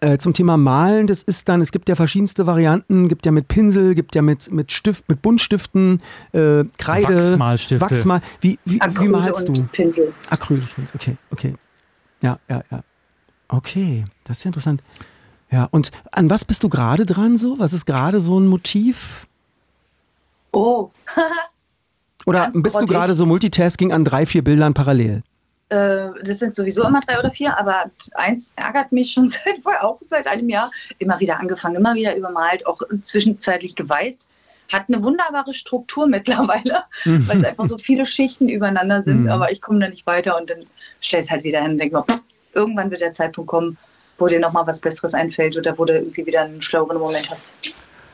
äh, 0.00 0.18
zum 0.18 0.32
Thema 0.32 0.56
Malen, 0.56 1.06
das 1.06 1.22
ist 1.22 1.48
dann, 1.48 1.60
es 1.60 1.70
gibt 1.70 1.88
ja 1.88 1.94
verschiedenste 1.94 2.48
Varianten, 2.48 3.06
gibt 3.06 3.26
ja 3.26 3.30
mit 3.30 3.46
Pinsel, 3.46 3.94
gibt 3.94 4.16
ja 4.16 4.22
mit, 4.22 4.50
mit 4.50 4.72
Stift, 4.72 5.08
mit 5.08 5.22
Buntstiften, 5.22 6.02
äh, 6.32 6.64
Kreide, 6.78 7.14
Wachsmalstifte. 7.14 7.80
Wachsmal. 7.80 8.22
Wie, 8.40 8.58
wie, 8.64 8.74
wie 8.74 8.80
Acryl 8.80 9.10
malst 9.10 9.48
und 9.48 9.58
du? 9.58 9.62
Pinsel. 9.68 10.12
Acryl, 10.30 10.62
okay, 10.96 11.16
okay. 11.30 11.54
Ja, 12.22 12.40
ja, 12.48 12.60
ja. 12.72 12.82
Okay, 13.46 14.04
das 14.24 14.38
ist 14.38 14.44
ja 14.44 14.48
interessant. 14.48 14.82
Ja, 15.48 15.68
und 15.70 15.92
an 16.10 16.28
was 16.28 16.44
bist 16.44 16.64
du 16.64 16.68
gerade 16.68 17.06
dran 17.06 17.36
so? 17.36 17.56
Was 17.60 17.72
ist 17.72 17.86
gerade 17.86 18.18
so 18.18 18.40
ein 18.40 18.48
Motiv? 18.48 19.28
Oh, 20.50 20.90
Oder 22.26 22.50
Ganz 22.50 22.62
bist 22.64 22.74
du 22.74 22.80
grottig. 22.80 22.96
gerade 22.96 23.14
so 23.14 23.26
Multitasking 23.26 23.92
an 23.92 24.04
drei, 24.04 24.26
vier 24.26 24.42
Bildern 24.42 24.74
parallel? 24.74 25.22
Äh, 25.70 26.08
das 26.24 26.38
sind 26.38 26.54
sowieso 26.56 26.84
immer 26.84 27.00
drei 27.00 27.18
oder 27.18 27.30
vier, 27.30 27.58
aber 27.58 27.90
eins 28.14 28.52
ärgert 28.56 28.92
mich 28.92 29.12
schon 29.12 29.28
seit 29.28 29.64
auch 29.82 29.98
seit 30.00 30.26
einem 30.26 30.48
Jahr. 30.48 30.70
Immer 30.98 31.20
wieder 31.20 31.38
angefangen, 31.38 31.76
immer 31.76 31.94
wieder 31.94 32.16
übermalt, 32.16 32.66
auch 32.66 32.80
zwischenzeitlich 33.02 33.74
geweißt. 33.76 34.28
Hat 34.72 34.84
eine 34.88 35.02
wunderbare 35.02 35.52
Struktur 35.54 36.06
mittlerweile, 36.16 36.84
weil 37.04 37.38
es 37.40 37.44
einfach 37.44 37.66
so 37.66 37.78
viele 37.78 38.04
Schichten 38.06 38.48
übereinander 38.48 39.02
sind, 39.02 39.24
Mhm. 39.24 39.30
aber 39.30 39.50
ich 39.52 39.60
komme 39.60 39.80
da 39.80 39.88
nicht 39.88 40.06
weiter 40.06 40.36
und 40.38 40.50
dann 40.50 40.66
stell 41.00 41.20
es 41.20 41.30
halt 41.30 41.44
wieder 41.44 41.60
hin 41.62 41.72
und 41.72 41.78
denke 41.78 41.96
mir, 41.96 42.02
pff, 42.04 42.20
irgendwann 42.54 42.90
wird 42.90 43.00
der 43.00 43.12
Zeitpunkt 43.12 43.48
kommen, 43.50 43.78
wo 44.18 44.26
dir 44.26 44.40
nochmal 44.40 44.66
was 44.66 44.80
Besseres 44.80 45.14
einfällt 45.14 45.56
oder 45.56 45.78
wo 45.78 45.84
du 45.84 45.94
irgendwie 45.94 46.26
wieder 46.26 46.42
einen 46.42 46.60
schlaueren 46.60 46.98
Moment 46.98 47.30
hast. 47.30 47.54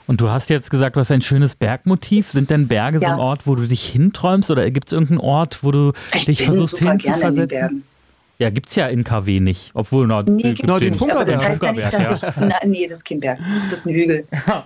Und 0.07 0.21
du 0.21 0.29
hast 0.31 0.51
jetzt 0.51 0.71
gesagt, 0.71 0.97
du 0.97 1.01
hast 1.01 1.11
ein 1.11 1.23
schönes 1.23 1.55
Bergmotiv. 1.57 2.31
Sind 2.31 2.51
denn 2.51 2.69
Berge 2.69 2.99
so 3.01 3.07
Ja. 3.07 3.15
ein 3.15 3.21
Ort, 3.21 3.47
wo 3.47 3.55
du 3.55 3.67
dich 3.67 3.87
hinträumst 3.87 4.51
oder 4.51 4.71
gibt 4.71 4.89
es 4.89 4.93
irgendeinen 4.93 5.21
Ort, 5.21 5.61
wo 5.63 5.71
du 5.71 5.93
Ich 6.15 6.27
dich 6.27 6.43
versuchst 6.45 6.79
hinzuversetzen? 6.79 7.85
Ja, 8.39 8.51
gibt 8.51 8.69
es 8.69 8.75
ja 8.77 8.89
in 8.89 9.05
KW 9.05 9.41
nicht. 9.41 9.71
Obwohl, 9.75 10.07
na, 10.07 10.23
Nee, 10.23 10.43
gibt's 10.43 10.63
Na, 10.67 10.79
den 10.79 10.91
nicht, 10.91 10.99
Funkerberg. 10.99 11.27
das 11.39 11.49
heißt 11.49 11.63
ja 11.63 11.73
nicht, 11.73 11.93
dass 11.95 12.23
ich, 12.23 12.29
na, 12.41 12.57
nee, 12.67 12.83
das 12.87 12.99
ist 12.99 13.05
kein 13.05 13.21
Berg, 13.21 13.39
das 13.71 13.79
ist 13.81 13.87
ein 13.87 13.95
Hügel. 13.95 14.27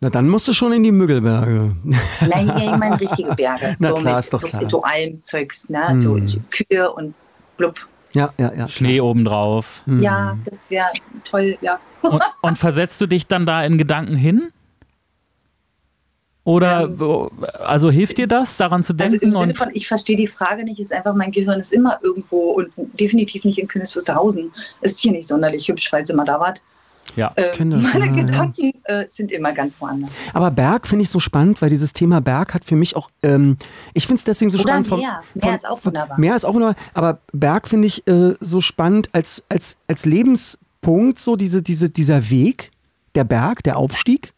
Na, 0.00 0.10
dann 0.10 0.28
musst 0.28 0.46
du 0.48 0.52
schon 0.52 0.72
in 0.72 0.82
die 0.82 0.90
Müggelberge. 0.92 1.76
Nein, 1.84 2.48
ja, 2.48 2.56
ich 2.58 2.76
meine 2.78 3.00
richtige 3.00 3.34
Berge. 3.34 3.76
Na 3.78 3.88
so 3.90 3.94
klar, 3.94 4.16
mit 4.16 4.24
ist 4.24 4.34
doch 4.34 4.40
so, 4.40 4.48
klar. 4.48 4.68
so 4.68 4.82
Almzeugs, 4.82 5.68
ne? 5.70 5.88
Hm. 5.88 6.00
So 6.00 6.20
Kühe 6.50 6.92
und 6.92 7.14
blub. 7.56 7.76
Ja, 8.12 8.30
ja, 8.36 8.52
ja. 8.54 8.68
Schnee 8.68 9.00
obendrauf. 9.00 9.82
Hm. 9.86 10.02
Ja, 10.02 10.36
das 10.44 10.68
wäre 10.68 10.88
toll, 11.24 11.56
ja. 11.62 11.78
Und, 12.02 12.20
und 12.42 12.58
versetzt 12.58 13.00
du 13.00 13.06
dich 13.06 13.28
dann 13.28 13.46
da 13.46 13.64
in 13.64 13.78
Gedanken 13.78 14.16
hin? 14.16 14.50
Oder 16.44 16.98
wo- 16.98 17.30
also 17.64 17.90
hilft 17.90 18.18
dir 18.18 18.26
das, 18.26 18.56
daran 18.58 18.82
zu 18.82 18.92
Also 18.98 19.12
denken? 19.16 19.26
im 19.26 19.32
Sinne 19.32 19.54
von, 19.54 19.68
ich 19.72 19.88
verstehe 19.88 20.16
die 20.16 20.26
Frage 20.28 20.64
nicht, 20.64 20.78
ist 20.78 20.92
einfach, 20.92 21.14
mein 21.14 21.30
Gehirn 21.32 21.58
ist 21.58 21.72
immer 21.72 21.98
irgendwo 22.02 22.50
und 22.52 22.70
definitiv 23.00 23.44
nicht 23.44 23.58
in 23.58 23.66
Königswusterhausen. 23.66 24.52
Ist 24.82 25.00
hier 25.00 25.12
nicht 25.12 25.26
sonderlich 25.26 25.66
hübsch, 25.68 25.88
falls 25.88 26.10
ihr 26.10 26.16
mal 26.16 26.24
da 26.26 26.38
wart. 26.38 26.60
ja. 27.16 27.32
Äh, 27.36 27.48
kenn 27.54 27.70
das, 27.70 27.82
meine 27.82 28.06
ja, 28.08 28.14
ja. 28.14 28.22
Gedanken 28.26 28.72
äh, 28.84 29.06
sind 29.08 29.32
immer 29.32 29.52
ganz 29.52 29.80
woanders. 29.80 30.10
Aber 30.34 30.50
Berg 30.50 30.86
finde 30.86 31.04
ich 31.04 31.08
so 31.10 31.18
spannend, 31.18 31.62
weil 31.62 31.70
dieses 31.70 31.94
Thema 31.94 32.20
Berg 32.20 32.52
hat 32.52 32.64
für 32.66 32.76
mich 32.76 32.94
auch, 32.94 33.08
ähm, 33.22 33.56
ich 33.94 34.06
finde 34.06 34.18
es 34.18 34.24
deswegen 34.24 34.50
so 34.50 34.58
Oder 34.58 34.84
spannend. 34.84 34.90
Meer. 34.90 35.22
Meer 35.32 35.42
vom- 35.42 35.54
ist 35.54 35.66
auch 35.66 35.82
wunderbar. 35.84 36.20
Meer 36.20 36.36
ist 36.36 36.44
auch 36.44 36.52
wunderbar, 36.52 36.76
aber 36.92 37.20
Berg 37.32 37.68
finde 37.68 37.86
ich 37.88 38.06
äh, 38.06 38.34
so 38.40 38.60
spannend 38.60 39.08
als, 39.12 39.42
als, 39.48 39.78
als 39.88 40.04
Lebenspunkt, 40.04 41.18
so 41.18 41.36
diese, 41.36 41.62
diese, 41.62 41.88
dieser 41.88 42.28
Weg, 42.28 42.70
der 43.14 43.24
Berg, 43.24 43.62
der 43.62 43.78
Aufstieg. 43.78 44.33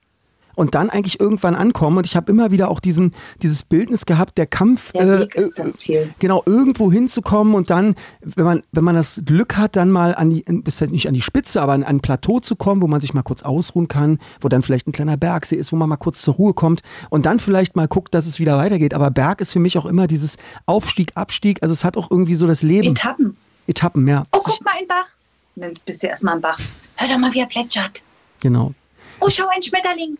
Und 0.56 0.74
dann 0.74 0.90
eigentlich 0.90 1.20
irgendwann 1.20 1.54
ankommen. 1.54 1.98
Und 1.98 2.06
ich 2.06 2.16
habe 2.16 2.32
immer 2.32 2.50
wieder 2.50 2.68
auch 2.70 2.80
diesen, 2.80 3.14
dieses 3.42 3.62
Bildnis 3.62 4.06
gehabt, 4.06 4.36
der 4.38 4.46
Kampf, 4.46 4.90
Der 4.92 5.02
äh, 5.02 5.20
Weg 5.20 5.34
ist 5.36 5.58
äh, 5.58 5.64
das 5.64 5.76
Ziel. 5.76 6.14
genau, 6.18 6.42
irgendwo 6.46 6.90
hinzukommen 6.90 7.54
und 7.54 7.70
dann, 7.70 7.94
wenn 8.22 8.44
man, 8.44 8.62
wenn 8.72 8.82
man 8.82 8.94
das 8.94 9.22
Glück 9.24 9.56
hat, 9.56 9.76
dann 9.76 9.90
mal 9.90 10.14
an 10.14 10.30
die, 10.30 10.42
bis 10.48 10.80
nicht 10.80 11.06
an 11.06 11.14
die 11.14 11.20
Spitze, 11.22 11.60
aber 11.62 11.74
an 11.74 11.84
ein 11.84 12.00
Plateau 12.00 12.40
zu 12.40 12.56
kommen, 12.56 12.80
wo 12.82 12.86
man 12.86 13.00
sich 13.00 13.14
mal 13.14 13.22
kurz 13.22 13.42
ausruhen 13.42 13.86
kann, 13.86 14.18
wo 14.40 14.48
dann 14.48 14.62
vielleicht 14.62 14.88
ein 14.88 14.92
kleiner 14.92 15.16
Bergsee 15.16 15.56
ist, 15.56 15.72
wo 15.72 15.76
man 15.76 15.88
mal 15.88 15.96
kurz 15.96 16.22
zur 16.22 16.34
Ruhe 16.34 16.54
kommt 16.54 16.82
und 17.10 17.26
dann 17.26 17.38
vielleicht 17.38 17.76
mal 17.76 17.86
guckt, 17.86 18.14
dass 18.14 18.26
es 18.26 18.40
wieder 18.40 18.56
weitergeht. 18.56 18.94
Aber 18.94 19.10
Berg 19.10 19.40
ist 19.42 19.52
für 19.52 19.60
mich 19.60 19.76
auch 19.76 19.86
immer 19.86 20.06
dieses 20.06 20.38
Aufstieg, 20.64 21.12
Abstieg. 21.14 21.62
Also 21.62 21.74
es 21.74 21.84
hat 21.84 21.96
auch 21.98 22.10
irgendwie 22.10 22.34
so 22.34 22.46
das 22.46 22.62
Leben. 22.62 22.92
Etappen. 22.92 23.36
Etappen, 23.66 24.08
ja. 24.08 24.24
Oh, 24.32 24.40
guck 24.42 24.64
mal, 24.64 24.72
ein 24.78 24.86
Bach. 24.88 25.08
Und 25.54 25.62
dann 25.62 25.78
bist 25.84 26.02
du 26.02 26.06
erstmal 26.06 26.34
am 26.34 26.40
Bach. 26.40 26.58
Hör 26.96 27.08
doch 27.08 27.18
mal, 27.18 27.32
wie 27.34 27.40
er 27.40 27.46
plätschert. 27.46 28.02
Genau. 28.40 28.72
Oh, 29.20 29.28
schau, 29.30 29.46
ein 29.54 29.62
Schmetterling. 29.62 30.16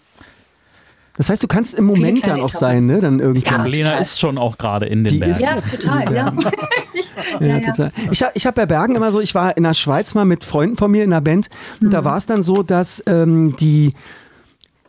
Das 1.16 1.31
heißt, 1.31 1.42
du 1.42 1.46
kannst 1.48 1.74
im 1.74 1.85
Moment 1.87 2.26
dann 2.26 2.40
auch 2.40 2.50
sein, 2.50 2.85
ne? 2.85 3.00
Dann 3.00 3.20
irgendwie. 3.20 3.44
Ja. 3.48 3.64
Lena 3.64 3.98
ist 3.98 4.20
schon 4.20 4.37
auch 4.38 4.59
gerade 4.59 4.87
in 4.87 5.02
den 5.05 5.12
Die 5.14 5.18
Bergen. 5.18 5.33
ist- 5.33 5.40
Ja, 5.40 5.57
jetzt 5.57 5.81
total, 5.83 6.00
in 6.02 6.07
den 6.09 6.14
ja. 6.16 6.31
Bergen. 6.31 6.50
ja, 7.40 7.46
Ja, 7.46 7.61
total. 7.61 7.92
Ich, 8.11 8.24
ich 8.35 8.46
habe 8.46 8.55
bei 8.55 8.66
Bergen 8.66 8.94
immer 8.96 9.12
so, 9.12 9.20
ich 9.20 9.35
war 9.35 9.57
in 9.57 9.62
der 9.62 9.74
Schweiz 9.74 10.14
mal 10.14 10.24
mit 10.24 10.44
Freunden 10.44 10.76
von 10.76 10.90
mir 10.90 11.05
in 11.05 11.12
einer 11.12 11.20
Band 11.22 11.48
und 11.81 11.87
Mhm. 11.88 11.90
da 11.90 12.05
war 12.05 12.16
es 12.16 12.26
dann 12.26 12.42
so, 12.42 12.62
dass 12.62 13.02
ähm, 13.07 13.57
die, 13.57 13.94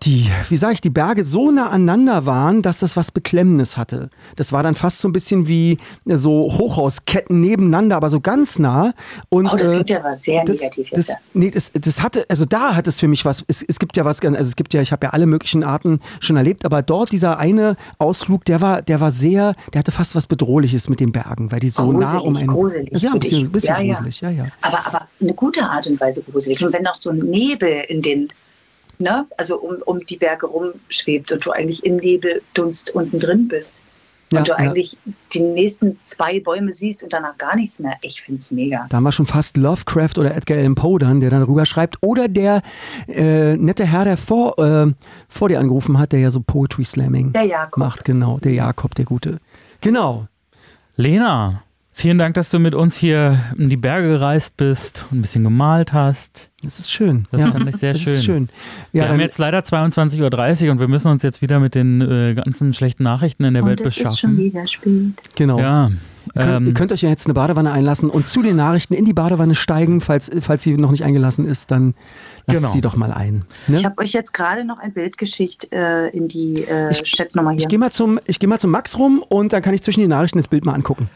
die, 0.04 0.30
wie 0.50 0.58
sage 0.58 0.74
ich, 0.74 0.82
die 0.82 0.90
Berge 0.90 1.24
so 1.24 1.52
nah 1.52 1.70
aneinander 1.70 2.26
waren, 2.26 2.62
dass 2.62 2.80
das 2.80 2.96
was 2.98 3.12
Beklemmendes 3.12 3.78
hatte. 3.78 4.10
Das 4.36 4.52
war 4.52 4.64
dann 4.64 4.76
fast 4.76 5.00
so 5.00 5.08
ein 5.08 5.14
bisschen 5.14 5.48
wie 5.48 5.78
äh, 6.06 6.16
so 6.16 6.52
Hochhausketten 6.52 7.40
nebeneinander, 7.42 7.96
aber 7.96 8.10
so 8.10 8.20
ganz 8.20 8.60
nah. 8.60 8.94
Und, 9.30 9.48
Oh, 9.54 9.58
das 9.58 9.70
äh, 9.70 9.74
klingt 9.74 9.90
ja 9.90 10.00
aber 10.00 10.16
sehr 10.16 10.44
das, 10.44 10.60
negativ 10.60 10.90
jetzt. 10.92 11.10
das, 11.10 11.16
nee, 11.34 11.50
das, 11.50 11.72
das 11.74 12.02
hatte, 12.02 12.26
also 12.30 12.46
da 12.46 12.76
hat 12.76 12.88
es 12.88 13.00
für 13.00 13.08
mich 13.08 13.26
was, 13.26 13.44
es, 13.48 13.64
es 13.64 13.80
gibt 13.80 13.98
ja 13.98 14.06
was, 14.06 14.22
also 14.22 14.36
es 14.36 14.56
gibt 14.56 14.74
ja, 14.74 14.82
ich 14.82 14.92
habe 14.92 15.06
ja 15.06 15.14
alle 15.14 15.26
möglichen 15.26 15.64
Arten 15.64 16.00
schon 16.20 16.38
erlebt, 16.38 16.66
aber 16.66 16.82
dort 16.82 17.12
dieser 17.12 17.40
eine 17.40 17.76
Ausflug, 17.98 18.46
der 18.46 18.62
war, 18.62 18.82
der 18.82 19.00
war 19.00 19.12
sehr, 19.12 19.56
der 19.74 19.80
hatte 19.80 19.92
fast 19.92 20.16
was 20.16 20.28
Bedrohliches 20.28 20.90
mit 20.90 21.00
den 21.00 21.12
Bergen, 21.12 21.52
weil 21.52 21.60
die 21.60 21.70
so 21.70 21.84
Gruselig, 21.84 22.08
nah 22.08 22.18
um 22.20 22.36
einen. 22.36 22.48
gruselig, 22.48 23.02
ja 23.02 23.14
ein 23.14 23.20
bisschen, 23.20 23.52
bisschen 23.52 23.76
ja, 23.76 23.82
ja. 23.82 23.94
gruselig, 23.94 24.22
ja, 24.22 24.30
ja. 24.30 24.46
Aber, 24.62 24.86
aber 24.86 25.08
eine 25.22 25.34
gute 25.34 25.64
Art 25.64 25.88
und 25.88 26.00
Weise 26.00 26.24
gruselig. 26.24 26.64
Und 26.64 26.74
wenn 26.74 26.84
noch 26.84 26.96
so 27.00 27.10
ein 27.10 27.20
Nebel 27.20 27.84
in 27.88 28.02
den, 28.02 28.30
ne, 29.00 29.26
also 29.38 29.60
um, 29.60 29.78
um 29.86 30.06
die 30.06 30.18
Berge 30.18 30.48
rumschwebt 30.48 31.32
und 31.32 31.46
du 31.46 31.52
eigentlich 31.52 31.86
im 31.86 31.98
Nebeldunst 31.98 32.94
unten 32.96 33.20
drin 33.20 33.48
bist 33.48 33.82
Ja, 34.32 34.40
und 34.40 34.48
du 34.48 34.52
ja. 34.52 34.58
eigentlich 34.58 34.98
die 35.34 35.40
nächsten 35.42 36.00
zwei 36.04 36.40
Bäume 36.40 36.74
siehst 36.74 37.04
und 37.04 37.14
danach 37.14 37.38
gar 37.38 37.56
nichts 37.56 37.80
mehr. 37.80 37.96
Ich 38.02 38.22
finde 38.22 38.42
es 38.42 38.52
mega. 38.52 38.86
Da 38.90 38.98
haben 38.98 39.04
wir 39.04 39.12
schon 39.12 39.26
fast 39.26 39.56
Lovecraft 39.58 40.18
oder 40.18 40.36
Edgar 40.36 40.58
Allan 40.58 40.76
Poe 40.76 41.00
dann, 41.00 41.22
der 41.22 41.30
dann 41.30 41.44
rüber 41.44 41.66
schreibt. 41.66 41.98
Oder 42.02 42.28
der 42.28 42.62
äh, 43.08 43.56
nette 43.56 43.86
Herr, 43.86 44.04
der 44.06 44.18
vor, 44.18 44.58
äh, 44.60 44.92
vor 45.30 45.48
dir 45.50 45.60
angerufen 45.60 45.98
hat, 45.98 46.12
der 46.12 46.20
ja 46.20 46.32
so 46.32 46.42
Poetry 46.42 46.84
Slamming 46.84 47.34
Der 47.34 47.44
Jakob. 47.44 47.78
macht. 47.78 48.04
Genau, 48.06 48.38
der 48.40 48.54
Jakob, 48.54 48.96
der 48.96 49.06
Gute. 49.06 49.38
Genau. 49.82 50.28
Lena, 50.96 51.62
vielen 51.98 52.18
Dank, 52.18 52.36
dass 52.36 52.50
du 52.50 52.60
mit 52.60 52.76
uns 52.76 52.96
hier 52.96 53.40
in 53.58 53.70
die 53.70 53.78
Berge 53.78 54.08
gereist 54.10 54.56
bist 54.58 55.06
und 55.12 55.20
ein 55.20 55.22
bisschen 55.22 55.44
gemalt 55.44 55.94
hast. 55.94 56.50
Das 56.64 56.80
ist 56.80 56.92
schön. 56.92 57.28
Das 57.32 57.42
ja. 57.42 57.48
fand 57.52 57.68
ich 57.70 57.76
sehr 57.78 57.94
das 57.94 58.02
schön. 58.02 58.14
ist 58.14 58.24
schön. 58.26 58.50
Ja, 58.92 58.94
wir 58.94 59.02
haben 59.04 59.10
dann- 59.16 59.20
jetzt 59.22 59.38
leider 59.38 59.60
22.30 59.60 60.66
Uhr 60.66 60.72
und 60.72 60.80
wir 60.80 60.88
müssen 60.88 61.10
uns 61.10 61.24
jetzt 61.24 61.42
wieder 61.42 61.60
mit 61.60 61.76
den 61.76 62.02
äh, 62.02 62.34
ganzen 62.36 62.74
schlechten 62.74 63.04
Nachrichten 63.04 63.44
in 63.44 63.54
der 63.54 63.64
Welt 63.66 63.82
und 63.82 63.88
es 63.88 63.98
ist 63.98 64.20
schon 64.20 64.36
beschaffen. 64.36 64.38
wieder 64.38 64.68
spät. 64.68 65.14
genau. 65.36 65.60
Ja. 65.60 65.90
Ihr 66.36 66.42
könnt, 66.42 66.56
Ähm, 66.58 66.68
ihr 66.68 66.74
könnt 66.74 66.92
euch 66.92 67.02
ja 67.04 67.10
jetzt 67.10 67.26
eine 67.26 67.34
Badewanne 67.34 67.72
einlassen 67.72 68.10
und 68.10 68.28
zu 68.28 68.42
den 68.44 68.58
Nachrichten 68.58 68.94
in 68.94 69.06
die 69.06 69.14
Badewanne 69.14 69.56
steigen, 69.56 70.02
falls, 70.02 70.30
falls 70.42 70.62
sie 70.62 70.76
noch 70.78 70.92
nicht 70.92 71.06
eingelassen 71.06 71.46
ist, 71.46 71.72
dann 71.72 71.94
lasst 72.48 72.60
Genau. 72.62 72.74
sie 72.74 72.82
doch 72.82 72.98
mal 72.98 73.12
ein. 73.14 73.46
Ne? 73.68 73.78
Ich 73.78 73.86
habe 73.86 73.98
euch 74.02 74.12
jetzt 74.12 74.34
gerade 74.34 74.66
noch 74.66 74.78
ein 74.80 74.92
Bild 74.94 75.18
geschickt 75.18 75.72
äh, 75.72 76.10
in 76.10 76.28
die 76.28 76.64
äh, 76.70 76.92
Ich- 76.92 77.02
Chatnummer 77.16 77.52
hier. 77.52 77.62
Ich 77.62 77.68
gehe 77.70 77.80
mal, 77.80 77.92
zum- 77.92 78.20
ich 78.26 78.40
geh 78.40 78.48
mal 78.48 78.60
zum 78.60 78.72
Max 78.72 78.98
rum 79.00 79.24
und 79.30 79.54
dann 79.54 79.62
kann 79.62 79.74
ich 79.74 79.82
zwischen 79.82 80.02
den 80.02 80.10
Nachrichten 80.10 80.38
das 80.38 80.48
Bild 80.50 80.66
mal 80.66 80.74
angucken. 80.74 81.10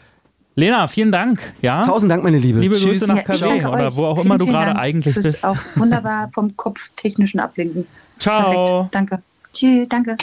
Lena, 0.56 0.88
vielen 0.88 1.12
Dank. 1.12 1.40
Ja? 1.62 1.80
Tausend 1.80 2.12
Dank, 2.12 2.24
meine 2.24 2.38
Liebe. 2.38 2.60
Liebe 2.60 2.76
Tschüss. 2.76 3.00
Grüße 3.00 3.08
nach 3.08 3.16
Ja, 3.16 3.22
KW 3.24 3.40
danke 3.40 3.70
oder 3.70 3.96
wo 3.96 4.06
auch 4.06 4.16
Vielen, 4.16 4.26
immer 4.26 4.38
du 4.38 4.46
gerade 4.48 4.78
eigentlich 4.78 5.14
fürs 5.14 5.26
bist. 5.26 5.46
Auch 5.46 5.58
wunderbar 5.76 6.30
vom 6.34 6.56
kopftechnischen 6.58 7.40
Ablenken. 7.40 7.88
Ciao. 8.20 8.44
Perfekt. 8.44 8.96
Danke. 8.96 9.22
Tschüss, 9.54 9.88
danke. 9.88 10.16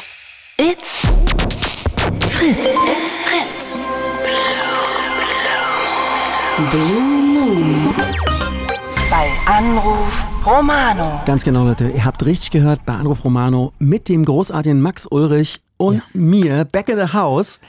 It's 0.59 1.09
Fritz. 2.29 2.59
It's 2.59 3.21
Fritz. 3.21 3.79
Blue 6.71 7.01
Moon. 7.35 7.95
Bei 9.11 9.29
Anruf 9.47 10.27
Romano. 10.45 11.23
Ganz 11.25 11.45
genau, 11.45 11.65
Leute. 11.65 11.89
Ihr 11.89 12.05
habt 12.05 12.25
richtig 12.27 12.51
gehört 12.51 12.85
bei 12.85 12.95
Anruf 12.95 13.25
Romano 13.25 13.73
mit 13.79 14.09
dem 14.09 14.25
großartigen 14.25 14.81
Max 14.81 15.07
Ulrich 15.07 15.61
und 15.79 16.03
mir, 16.13 16.67
back 16.67 16.91
in 16.91 16.97
the 16.99 17.13
house. 17.15 17.61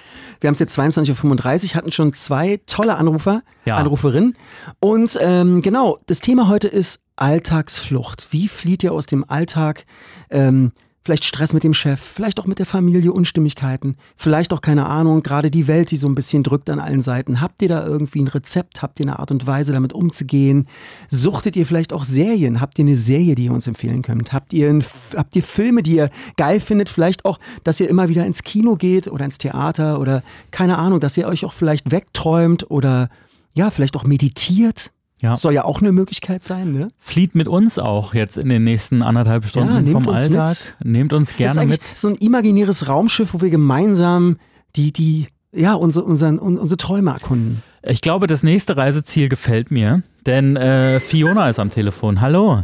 Wir 0.42 0.50
haben 0.50 0.54
es 0.56 0.60
jetzt 0.60 0.78
22.35 0.78 1.70
Uhr, 1.70 1.76
hatten 1.76 1.92
schon 1.94 2.12
zwei 2.12 2.60
tolle 2.66 2.98
Anrufer, 2.98 3.44
Ja. 3.66 3.76
Anruferinnen. 3.76 4.36
Und 4.80 5.18
ähm, 5.22 5.62
genau, 5.62 6.00
das 6.08 6.20
Thema 6.20 6.50
heute 6.50 6.68
ist 6.68 7.00
Alltagsflucht. 7.16 8.28
Wie 8.32 8.48
flieht 8.48 8.84
ihr 8.84 8.92
aus 8.94 9.06
dem 9.06 9.24
Alltag? 9.30 9.86
Ähm, 10.30 10.72
vielleicht 11.04 11.26
Stress 11.26 11.54
mit 11.54 11.64
dem 11.64 11.74
Chef, 11.74 12.00
vielleicht 12.00 12.40
auch 12.40 12.46
mit 12.46 12.60
der 12.60 12.66
Familie, 12.66 13.12
Unstimmigkeiten, 13.12 13.96
vielleicht 14.16 14.54
auch 14.54 14.62
keine 14.62 14.86
Ahnung, 14.88 15.24
gerade 15.24 15.50
die 15.50 15.68
Welt, 15.68 15.92
die 15.92 15.98
so 15.98 16.08
ein 16.08 16.16
bisschen 16.16 16.44
drückt 16.44 16.70
an 16.70 16.80
allen 16.80 17.02
Seiten. 17.02 17.42
Habt 17.42 17.62
ihr 17.62 17.70
da 17.70 17.86
irgendwie 17.86 18.22
ein 18.22 18.28
Rezept? 18.28 18.82
Habt 18.82 19.00
ihr 19.00 19.06
eine 19.06 19.20
Art 19.20 19.32
und 19.32 19.48
Weise, 19.48 19.72
damit 19.72 19.94
umzugehen? 19.94 20.68
Suchtet 21.10 21.56
ihr 21.56 21.66
vielleicht 21.66 21.94
auch 21.94 22.04
Serien? 22.04 22.62
Habt 22.62 22.80
ihr 22.80 22.86
eine 22.86 22.98
Serie, 22.98 23.36
die 23.36 23.46
ihr 23.46 23.54
uns 23.54 23.68
empfehlen 23.68 24.02
könnt? 24.02 24.34
Habt 24.34 24.54
ihr, 24.54 24.70
ein, 24.70 24.84
habt 25.16 25.36
ihr 25.36 25.44
Filme, 25.44 25.84
die 25.84 25.96
ihr 25.96 26.10
geil 26.38 26.60
findet? 26.60 26.90
Vielleicht 26.90 27.26
auch, 27.26 27.40
dass 27.64 27.80
ihr 27.80 27.90
immer 27.90 28.10
wieder 28.10 28.26
ins 28.26 28.44
Kino 28.44 28.76
geht 28.76 29.08
oder 29.08 29.26
ins 29.26 29.38
Theater 29.38 30.00
oder 30.00 30.24
keine 30.52 30.78
Ahnung, 30.78 31.00
dass 31.00 31.18
ihr 31.18 31.28
euch 31.28 31.46
auch 31.46 31.54
vielleicht 31.54 31.92
wegträumt 31.92 32.70
oder 32.70 33.10
ja, 33.54 33.72
vielleicht 33.72 33.96
auch 33.96 34.04
meditiert. 34.04 34.92
Ja. 35.22 35.36
Soll 35.36 35.54
ja 35.54 35.66
auch 35.66 35.82
eine 35.82 35.92
Möglichkeit 35.92 36.44
sein, 36.44 36.72
ne? 36.72 36.88
Flieht 37.00 37.36
mit 37.36 37.48
uns 37.50 37.78
auch 37.78 38.14
jetzt 38.14 38.38
in 38.38 38.48
den 38.48 38.64
nächsten 38.64 39.02
anderthalb 39.04 39.46
Stunden 39.46 39.86
Ja, 39.88 39.92
vom 39.92 40.08
Alltag. 40.08 40.56
Nehmt 40.84 41.12
uns 41.12 41.36
gerne 41.36 41.66
mit. 41.66 41.82
so 41.94 42.08
ein 42.08 42.16
imaginäres 42.16 42.88
Raumschiff, 42.88 43.34
wo 43.34 43.42
wir 43.42 43.50
gemeinsam 43.50 44.38
die, 44.78 44.94
die, 44.94 45.28
ja, 45.52 45.74
unsere, 45.74 46.06
unseren, 46.06 46.40
un- 46.40 46.58
unsere 46.58 46.78
Träume 46.78 47.12
erkunden. 47.12 47.64
Ich 47.84 48.02
glaube, 48.02 48.28
das 48.28 48.44
nächste 48.44 48.78
Reiseziel 48.78 49.28
gefällt 49.28 49.72
mir, 49.72 50.04
denn 50.26 50.56
äh, 50.56 51.00
Fiona 51.02 51.50
ist 51.50 51.60
am 51.60 51.70
Telefon. 51.70 52.22
Hallo. 52.22 52.64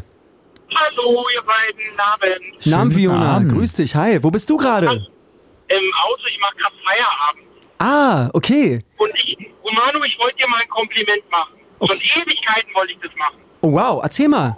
Hallo, 0.74 1.26
ihr 1.36 1.42
beiden 1.42 2.00
Abend. 2.00 2.64
Schönen 2.64 2.72
Namen 2.76 2.90
guten 2.90 3.02
Fiona, 3.02 3.32
Abend. 3.36 3.52
grüß 3.52 3.74
dich. 3.74 3.96
Hi, 3.96 4.24
wo 4.24 4.32
bist 4.32 4.50
du 4.50 4.58
gerade? 4.58 4.88
Im 4.88 4.94
Auto, 4.94 6.22
ich 6.30 6.40
mache 6.40 6.56
gerade 6.58 6.76
Feierabend. 6.86 7.46
Ah, 7.80 8.30
okay. 8.34 8.84
Und 8.98 9.12
ich, 9.16 9.38
Romano, 9.64 10.04
ich 10.06 10.18
wollte 10.20 10.38
dir 10.38 10.48
mal 10.48 10.62
ein 10.62 10.70
Kompliment 10.70 11.22
machen. 11.32 11.54
Schon 11.80 11.98
Ewigkeiten 11.98 12.74
wollte 12.74 12.94
ich 12.94 13.00
das 13.00 13.16
machen. 13.16 13.38
Oh, 13.62 13.72
wow, 13.74 14.02
erzähl 14.04 14.28
mal. 14.28 14.56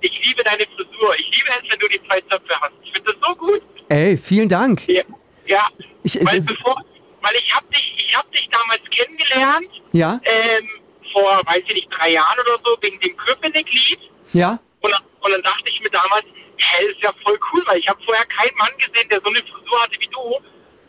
Ich 0.00 0.24
liebe 0.26 0.42
deine 0.44 0.64
Frisur. 0.76 1.14
Ich 1.18 1.30
liebe 1.36 1.48
es, 1.62 1.70
wenn 1.70 1.78
du 1.78 1.88
die 1.88 2.00
zwei 2.06 2.20
Zöpfe 2.22 2.54
hast. 2.60 2.72
Ich 2.82 2.92
finde 2.92 3.12
das 3.12 3.20
so 3.28 3.34
gut. 3.36 3.62
Ey, 3.88 4.16
vielen 4.16 4.48
Dank. 4.48 4.86
Ja. 4.88 5.02
ja. 5.46 5.66
Ich, 6.02 6.14
Weil, 6.24 6.38
es, 6.38 6.46
bevor, 6.46 6.82
weil 7.22 7.34
ich 7.36 7.54
habe 7.54 7.66
dich, 7.68 7.94
ich 7.96 8.16
hab 8.16 8.30
dich 8.32 8.48
damals 8.50 8.80
kennengelernt, 8.90 9.68
ja, 9.92 10.20
ähm, 10.24 10.68
vor, 11.12 11.40
weiß 11.46 11.62
ich 11.68 11.74
nicht, 11.74 11.88
drei 11.90 12.10
Jahren 12.12 12.38
oder 12.40 12.58
so, 12.64 12.76
wegen 12.80 12.98
dem 13.00 13.16
Köpenick-Lied. 13.16 13.98
ja. 14.32 14.58
Und, 14.80 14.90
dann- 14.90 15.02
und 15.22 15.30
dann 15.32 15.42
dachte 15.42 15.64
ich 15.70 15.80
mir 15.80 15.88
damals, 15.90 16.24
hä, 16.58 16.84
ist 16.86 17.00
ja 17.00 17.10
voll 17.22 17.38
cool, 17.52 17.62
weil 17.66 17.78
ich 17.78 17.88
habe 17.88 17.98
vorher 18.04 18.26
keinen 18.26 18.54
Mann 18.58 18.70
gesehen, 18.78 19.08
der 19.08 19.20
so 19.22 19.30
eine 19.30 19.40
Frisur 19.40 19.82
hatte 19.82 19.98
wie 19.98 20.08
du. 20.08 20.36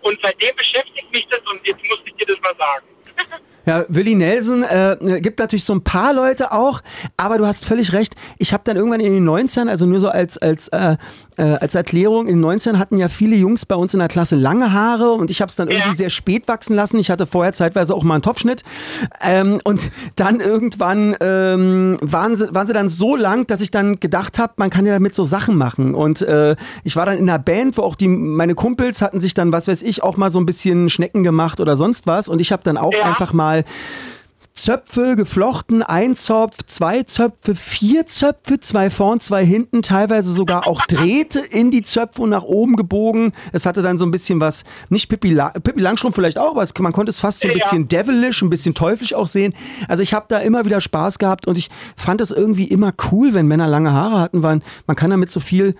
Und 0.02 0.20
seitdem 0.22 0.54
beschäftigt 0.58 1.10
mich 1.12 1.26
das 1.30 1.40
und 1.50 1.66
jetzt 1.66 1.82
musste 1.86 2.10
ich 2.10 2.16
dir 2.16 2.26
das 2.28 2.40
mal 2.42 2.56
sagen. 2.58 2.86
Ja, 3.66 3.86
Willi 3.90 4.16
Nelson 4.16 4.64
äh, 4.64 4.98
gibt 5.22 5.40
natürlich 5.40 5.64
so 5.64 5.74
ein 5.74 5.82
paar 5.82 6.14
Leute 6.14 6.52
auch, 6.52 6.82
aber 7.18 7.38
du 7.38 7.46
hast 7.46 7.66
völlig 7.66 7.94
recht. 7.94 8.16
Ich 8.38 8.54
habe 8.54 8.64
dann 8.66 8.78
irgendwann 8.78 9.00
in 9.00 9.14
den 9.14 9.28
90ern, 9.28 9.68
also 9.70 9.86
nur 9.86 10.00
so 10.00 10.10
als, 10.10 10.38
als, 10.38 10.68
äh, 10.70 10.98
äh, 11.38 11.44
als 11.44 11.76
Erklärung, 11.76 12.28
in 12.28 12.40
den 12.42 12.46
90ern 12.46 12.78
hatten 12.78 12.98
ja 12.98 13.10
viele 13.10 13.36
Jungs 13.36 13.66
bei 13.66 13.76
uns 13.76 13.94
in 13.94 14.00
der 14.00 14.08
Klasse 14.08 14.36
lange 14.36 14.72
Haare 14.74 15.12
und 15.12 15.30
ich 15.32 15.42
habe 15.42 15.50
es 15.50 15.56
dann 15.56 15.68
irgendwie 15.68 15.90
Ja. 15.90 15.96
sehr 15.96 16.10
spät 16.10 16.48
wachsen 16.48 16.76
lassen. 16.76 16.98
Ich 16.98 17.10
hatte 17.10 17.26
vorher 17.26 17.54
zeitweise 17.54 17.94
auch 17.96 18.04
mal 18.04 18.16
einen 18.16 18.24
Topfschnitt. 18.24 18.64
Ähm, 19.22 19.60
und 19.64 19.92
dann 20.16 20.40
irgendwann 20.40 21.16
ähm, 21.22 21.98
waren, 22.02 22.36
sie, 22.36 22.54
waren 22.54 22.68
sie 22.68 22.74
dann 22.74 22.90
so 22.90 23.16
lang, 23.16 23.48
dass 23.48 23.62
ich 23.62 23.72
dann 23.72 24.00
gedacht 24.00 24.40
habe, 24.40 24.54
man 24.58 24.70
kann 24.70 24.86
ja 24.86 24.94
damit 24.94 25.16
so 25.16 25.24
Sachen 25.24 25.58
machen. 25.58 25.96
Und 25.96 26.22
äh, 26.22 26.56
ich 26.84 26.96
war 26.96 27.06
dann 27.06 27.18
in 27.18 27.30
einer 27.30 27.40
Band, 27.40 27.78
wo 27.78 27.82
auch 27.84 27.96
die 27.96 28.08
meine 28.08 28.56
Kumpels 28.56 29.02
hatten 29.02 29.20
sich 29.20 29.34
dann, 29.34 29.52
was 29.52 29.68
weiß 29.68 29.82
ich, 29.82 30.04
auch 30.04 30.18
mal 30.18 30.30
so 30.32 30.40
ein 30.40 30.46
bisschen 30.46 30.90
Schnecken 30.90 31.24
gemacht 31.24 31.60
oder 31.60 31.76
sonst 31.76 32.08
was. 32.08 32.30
Und 32.30 32.40
ich 32.40 32.52
habe 32.52 32.64
dann 32.64 32.78
auch 32.78 32.94
Ja. 32.94 33.04
einfach 33.04 33.34
mal 33.34 33.55
Zöpfe 34.54 35.18
geflochten, 35.18 35.84
ein 35.84 36.16
Zopf, 36.16 36.56
zwei 36.66 37.04
Zöpfe, 37.04 37.56
vier 37.56 38.08
Zöpfe, 38.08 38.60
zwei 38.62 38.90
vorn, 38.90 39.20
zwei 39.20 39.46
hinten, 39.46 39.82
teilweise 39.82 40.32
sogar 40.32 40.66
auch 40.66 40.82
Drähte 40.88 41.40
in 41.40 41.72
die 41.72 41.82
Zöpfe 41.82 42.22
und 42.22 42.30
nach 42.30 42.44
oben 42.44 42.78
gebogen. 42.78 43.34
Es 43.52 43.66
hatte 43.66 43.82
dann 43.82 43.98
so 43.98 44.06
ein 44.06 44.12
bisschen 44.12 44.40
was, 44.40 44.64
nicht 44.88 45.10
Pippi, 45.10 45.32
La 45.32 45.50
Pippi 45.50 45.82
Langstrumpf 45.82 46.16
vielleicht 46.16 46.38
auch, 46.38 46.52
aber 46.52 46.64
es, 46.64 46.74
man 46.80 46.94
konnte 46.94 47.10
es 47.10 47.20
fast 47.20 47.42
so 47.42 47.50
ein 47.50 47.56
Ja. 47.56 47.64
bisschen 47.64 47.90
devilish, 47.90 48.42
ein 48.42 48.50
bisschen 48.50 48.74
teuflisch 48.74 49.14
auch 49.14 49.28
sehen. 49.28 49.54
Also 49.90 50.02
ich 50.04 50.14
habe 50.14 50.26
da 50.30 50.40
immer 50.40 50.64
wieder 50.64 50.80
Spaß 50.80 51.20
gehabt 51.20 51.48
und 51.48 51.58
ich 51.58 51.70
fand 51.98 52.22
es 52.22 52.32
irgendwie 52.32 52.66
immer 52.66 52.94
cool, 53.12 53.34
wenn 53.34 53.48
Männer 53.48 53.68
lange 53.68 53.92
Haare 53.92 54.22
hatten, 54.22 54.42
weil 54.42 54.62
man 54.88 54.96
kann 54.96 55.10
damit 55.10 55.30
so 55.30 55.42
viel 55.42 55.76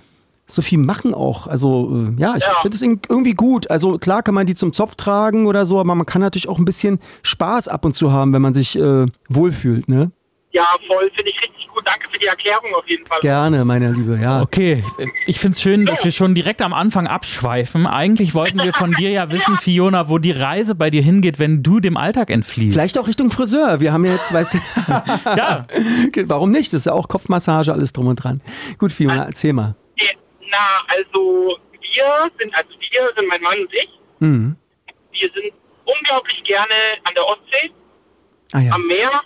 so 0.48 0.62
viel 0.62 0.78
machen 0.78 1.14
auch. 1.14 1.48
Also 1.48 2.10
äh, 2.18 2.22
ja, 2.22 2.36
ich 2.38 2.44
Ja. 2.44 2.54
finde 2.62 2.76
es 2.76 2.82
irgendwie 2.82 3.34
gut. 3.34 3.70
Also 3.72 3.98
klar 3.98 4.22
kann 4.24 4.36
man 4.36 4.46
die 4.46 4.56
zum 4.56 4.74
Zopf 4.74 4.96
tragen 4.96 5.48
oder 5.48 5.66
so, 5.66 5.80
aber 5.80 5.96
man 5.96 6.06
kann 6.06 6.22
natürlich 6.22 6.48
auch 6.48 6.60
ein 6.60 6.66
bisschen 6.66 7.00
Spaß 7.24 7.68
ab 7.68 7.84
und 7.86 7.96
zu 7.96 8.12
haben, 8.12 8.32
wenn 8.34 8.42
man 8.42 8.54
sich 8.54 8.78
äh, 8.80 9.06
wohlfühlt. 9.30 9.90
Ne? 9.90 10.12
Ja, 10.52 10.66
voll, 10.88 11.10
finde 11.16 11.32
ich 11.32 11.42
richtig 11.42 11.68
gut. 11.74 11.84
Danke 11.86 12.08
für 12.10 12.18
die 12.18 12.28
Erklärung 12.28 12.74
auf 12.78 12.88
jeden 12.88 13.06
Fall. 13.06 13.18
Gerne, 13.22 13.66
meine 13.66 13.92
Liebe. 13.92 14.18
Ja. 14.22 14.42
Okay, 14.42 14.82
ich 15.26 15.38
finde 15.40 15.56
es 15.56 15.62
schön, 15.62 15.86
dass 15.86 16.06
wir 16.06 16.14
schon 16.14 16.34
direkt 16.34 16.62
am 16.62 16.74
Anfang 16.74 17.08
abschweifen. 17.08 17.86
Eigentlich 17.88 18.34
wollten 18.34 18.60
wir 18.64 18.72
von 18.72 18.94
dir 18.94 19.10
ja 19.10 19.30
wissen, 19.32 19.58
Fiona, 19.58 20.08
wo 20.10 20.18
die 20.18 20.32
Reise 20.32 20.74
bei 20.76 20.90
dir 20.90 21.02
hingeht, 21.02 21.40
wenn 21.40 21.62
du 21.64 21.82
dem 21.82 21.98
Alltag 21.98 22.30
entfliehst. 22.30 22.74
Vielleicht 22.74 22.98
auch 22.98 23.08
Richtung 23.08 23.32
Friseur. 23.32 23.82
Wir 23.82 23.92
haben 23.92 24.06
ja 24.06 24.14
jetzt, 24.14 24.32
weißt 24.32 24.54
du, 24.54 24.58
Ja, 25.36 25.66
warum 26.26 26.52
nicht? 26.52 26.72
Das 26.72 26.80
ist 26.82 26.86
ja 26.86 26.94
auch 26.94 27.10
Kopfmassage, 27.10 27.74
alles 27.74 27.92
drum 27.92 28.08
und 28.08 28.16
dran. 28.16 28.42
Gut, 28.78 28.94
Fiona, 28.94 29.26
erzähl 29.26 29.52
mal. 29.52 29.76
Na, 30.56 30.84
also, 30.88 31.58
wir 31.82 32.32
sind, 32.40 32.54
also 32.56 32.70
wir 32.80 33.14
sind 33.16 33.28
mein 33.28 33.42
Mann 33.42 33.60
und 33.60 33.74
ich, 33.74 33.90
Mhm. 34.20 34.56
wir 35.12 35.30
sind 35.34 35.54
unglaublich 35.86 36.44
gerne 36.44 36.74
an 37.04 37.14
der 37.14 37.26
Ostsee, 37.28 37.72
Ah 38.54 38.60
ja. 38.60 38.72
am 38.74 38.88
Meer, 38.88 39.22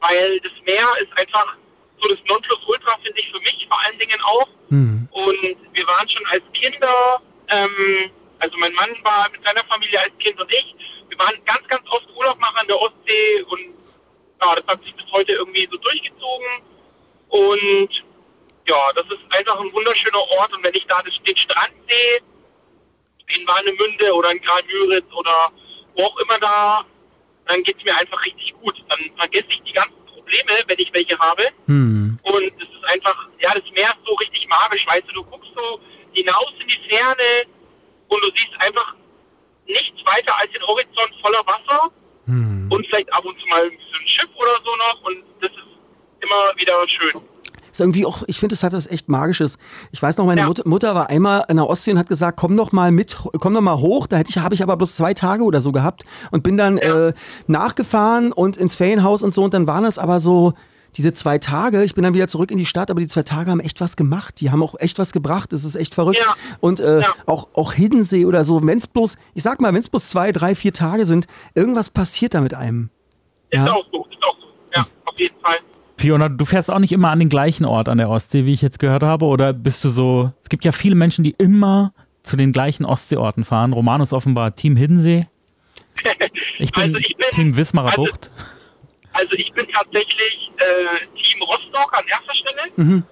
weil 0.00 0.38
das 0.40 0.52
Meer 0.64 0.86
ist 1.02 1.12
einfach 1.18 1.56
so 2.00 2.08
das 2.08 2.18
Nonplusultra, 2.28 2.96
finde 3.02 3.20
ich, 3.20 3.28
für 3.32 3.40
mich 3.40 3.66
vor 3.68 3.78
allen 3.84 3.98
Dingen 3.98 4.20
auch. 4.22 4.48
Mhm. 4.68 5.08
Und 5.10 5.56
wir 5.72 5.86
waren 5.86 6.08
schon 6.08 6.24
als 6.26 6.44
Kinder, 6.52 7.20
ähm, 7.48 8.10
also 8.38 8.56
mein 8.58 8.72
Mann 8.74 8.90
war 9.02 9.28
mit 9.30 9.44
seiner 9.44 9.64
Familie 9.64 10.00
als 10.00 10.16
Kind 10.18 10.40
und 10.40 10.52
ich, 10.52 10.76
wir 11.08 11.18
waren 11.18 11.34
ganz, 11.44 11.66
ganz 11.66 11.82
oft 11.90 12.06
Urlaub 12.16 12.38
machen 12.38 12.56
an 12.58 12.66
der 12.68 12.80
Ostsee 12.80 13.42
und 13.48 13.60
ja, 14.40 14.54
das 14.54 14.66
hat 14.68 14.82
sich 14.84 14.94
bis 14.94 15.06
heute 15.10 15.32
irgendwie 15.32 15.66
so 15.70 15.76
durchgezogen. 15.78 16.46
Und 17.30 18.04
ja, 18.68 18.92
das 18.94 19.06
ist 19.06 19.20
einfach 19.30 19.58
ein 19.58 19.72
wunderschöner 19.72 20.20
Ort 20.38 20.52
und 20.54 20.62
wenn 20.62 20.74
ich 20.74 20.86
da 20.86 21.02
den 21.02 21.36
Strand 21.36 21.72
sehe, 21.88 22.20
in 23.36 23.46
Warnemünde 23.46 24.14
oder 24.14 24.30
in 24.30 24.40
Karl-Müritz 24.40 25.12
oder 25.12 25.52
wo 25.94 26.04
auch 26.04 26.18
immer 26.18 26.38
da, 26.38 26.84
dann 27.46 27.62
geht's 27.62 27.82
mir 27.84 27.96
einfach 27.96 28.24
richtig 28.24 28.54
gut. 28.60 28.74
Dann 28.88 28.98
vergesse 29.16 29.46
ich 29.50 29.62
die 29.62 29.72
ganzen 29.72 30.04
Probleme, 30.06 30.52
wenn 30.66 30.78
ich 30.78 30.92
welche 30.94 31.18
habe. 31.18 31.44
Mhm. 31.66 32.18
Und 32.22 32.44
es 32.44 32.68
ist 32.68 32.84
einfach, 32.84 33.28
ja, 33.40 33.54
das 33.54 33.64
Meer 33.72 33.90
ist 33.90 34.06
so 34.06 34.14
richtig 34.14 34.48
magisch, 34.48 34.86
weißt 34.86 35.08
du, 35.08 35.12
du 35.14 35.24
guckst 35.24 35.50
so 35.54 35.80
hinaus 36.12 36.52
in 36.60 36.68
die 36.68 36.88
Ferne 36.88 37.44
und 38.08 38.22
du 38.24 38.30
siehst 38.30 38.58
einfach 38.60 38.94
nichts 39.66 40.04
weiter 40.06 40.36
als 40.38 40.50
den 40.52 40.62
Horizont 40.62 41.14
voller 41.20 41.46
Wasser 41.46 41.90
Mhm. 42.26 42.70
und 42.70 42.86
vielleicht 42.86 43.10
ab 43.12 43.24
und 43.24 43.40
zu 43.40 43.46
mal 43.46 43.70
so 43.70 43.98
ein 44.00 44.06
Schiff 44.06 44.28
oder 44.36 44.60
so 44.62 44.76
noch 44.76 45.00
und 45.04 45.24
das 45.40 45.50
ist 45.50 46.22
immer 46.22 46.52
wieder 46.56 46.86
schön. 46.86 47.22
Ist 47.78 47.80
irgendwie 47.80 48.04
auch, 48.06 48.24
ich 48.26 48.40
finde, 48.40 48.54
es 48.54 48.64
hat 48.64 48.72
das 48.72 48.88
echt 48.88 49.08
Magisches. 49.08 49.56
Ich 49.92 50.02
weiß 50.02 50.18
noch, 50.18 50.26
meine 50.26 50.40
Ja. 50.40 50.46
Mut 50.48 50.66
Mutter 50.66 50.96
war 50.96 51.10
einmal 51.10 51.44
in 51.48 51.58
der 51.58 51.68
Ostsee 51.68 51.92
und 51.92 51.98
hat 51.98 52.08
gesagt, 52.08 52.36
komm 52.36 52.56
doch 52.56 52.72
mal 52.72 52.90
mit, 52.90 53.16
komm 53.38 53.54
doch 53.54 53.60
mal 53.60 53.78
hoch. 53.78 54.08
Da 54.08 54.16
hätte 54.16 54.30
ich, 54.30 54.38
habe 54.38 54.52
ich 54.56 54.64
aber 54.64 54.76
bloß 54.76 54.96
zwei 54.96 55.14
Tage 55.14 55.44
oder 55.44 55.60
so 55.60 55.70
gehabt 55.70 56.02
und 56.32 56.42
bin 56.42 56.56
dann 56.56 56.78
Ja. 56.78 57.08
äh, 57.08 57.12
nachgefahren 57.46 58.32
und 58.32 58.56
ins 58.56 58.74
Ferienhaus 58.74 59.22
und 59.22 59.32
so. 59.32 59.44
Und 59.44 59.54
dann 59.54 59.68
waren 59.68 59.84
es 59.84 59.96
aber 59.96 60.18
so 60.18 60.54
diese 60.96 61.12
zwei 61.12 61.38
Tage. 61.38 61.84
Ich 61.84 61.94
bin 61.94 62.02
dann 62.02 62.14
wieder 62.14 62.26
zurück 62.26 62.50
in 62.50 62.58
die 62.58 62.66
Stadt, 62.66 62.90
aber 62.90 62.98
die 62.98 63.06
zwei 63.06 63.22
Tage 63.22 63.50
haben 63.52 63.60
echt 63.60 63.80
was 63.80 63.94
gemacht. 63.96 64.40
Die 64.40 64.50
haben 64.50 64.60
auch 64.62 64.74
echt 64.80 64.98
was 64.98 65.12
gebracht. 65.12 65.52
Das 65.52 65.62
ist 65.64 65.76
echt 65.76 65.94
verrückt. 65.94 66.18
Ja. 66.18 66.34
Und 66.58 66.80
äh, 66.80 67.02
Ja. 67.02 67.14
auch, 67.26 67.46
auch 67.54 67.74
Hiddensee 67.74 68.24
oder 68.24 68.44
so, 68.44 68.60
wenn 68.66 68.78
es 68.78 68.88
bloß, 68.88 69.16
ich 69.34 69.42
sag 69.44 69.60
mal, 69.60 69.72
wenn 69.72 69.80
es 69.80 69.88
bloß 69.88 70.10
zwei, 70.10 70.32
drei, 70.32 70.56
vier 70.56 70.72
Tage 70.72 71.06
sind, 71.06 71.28
irgendwas 71.54 71.90
passiert 71.90 72.34
da 72.34 72.40
mit 72.40 72.54
einem. 72.54 72.90
Ist 73.50 73.58
Ja. 73.58 73.72
auch 73.72 73.84
so, 73.92 74.04
ist 74.10 74.24
auch 74.24 74.36
so. 74.40 74.46
Ja, 74.74 74.86
auf 75.04 75.18
jeden 75.20 75.38
Fall. 75.40 75.58
Fiona, 75.98 76.28
du 76.28 76.44
fährst 76.44 76.70
auch 76.70 76.78
nicht 76.78 76.92
immer 76.92 77.10
an 77.10 77.18
den 77.18 77.28
gleichen 77.28 77.64
Ort 77.64 77.88
an 77.88 77.98
der 77.98 78.08
Ostsee, 78.08 78.44
wie 78.44 78.52
ich 78.52 78.62
jetzt 78.62 78.78
gehört 78.78 79.02
habe, 79.02 79.24
oder 79.26 79.52
bist 79.52 79.84
du 79.84 79.88
so, 79.88 80.32
es 80.42 80.48
gibt 80.48 80.64
ja 80.64 80.72
viele 80.72 80.94
Menschen, 80.94 81.24
die 81.24 81.34
immer 81.38 81.92
zu 82.22 82.36
den 82.36 82.52
gleichen 82.52 82.84
Ostseeorten 82.86 83.44
fahren. 83.44 83.72
Romanus 83.72 84.12
offenbar 84.12 84.54
Team 84.54 84.76
Hiddensee. 84.76 85.26
Ich 86.60 86.72
bin, 86.72 86.82
Also 86.82 86.96
ich 86.98 87.16
bin- 87.16 87.26
Team 87.30 87.56
Wismarer 87.56 87.90
also- 87.90 88.04
Bucht. 88.04 88.30
Also 89.12 89.32
ich 89.34 89.52
bin 89.52 89.66
tatsächlich 89.68 90.50
äh, 90.58 91.06
Team 91.16 91.40
Rostock 91.42 91.92
an 91.96 92.04
erster 92.08 92.34
Stelle. 92.34 92.62
Mhm. 92.76 93.02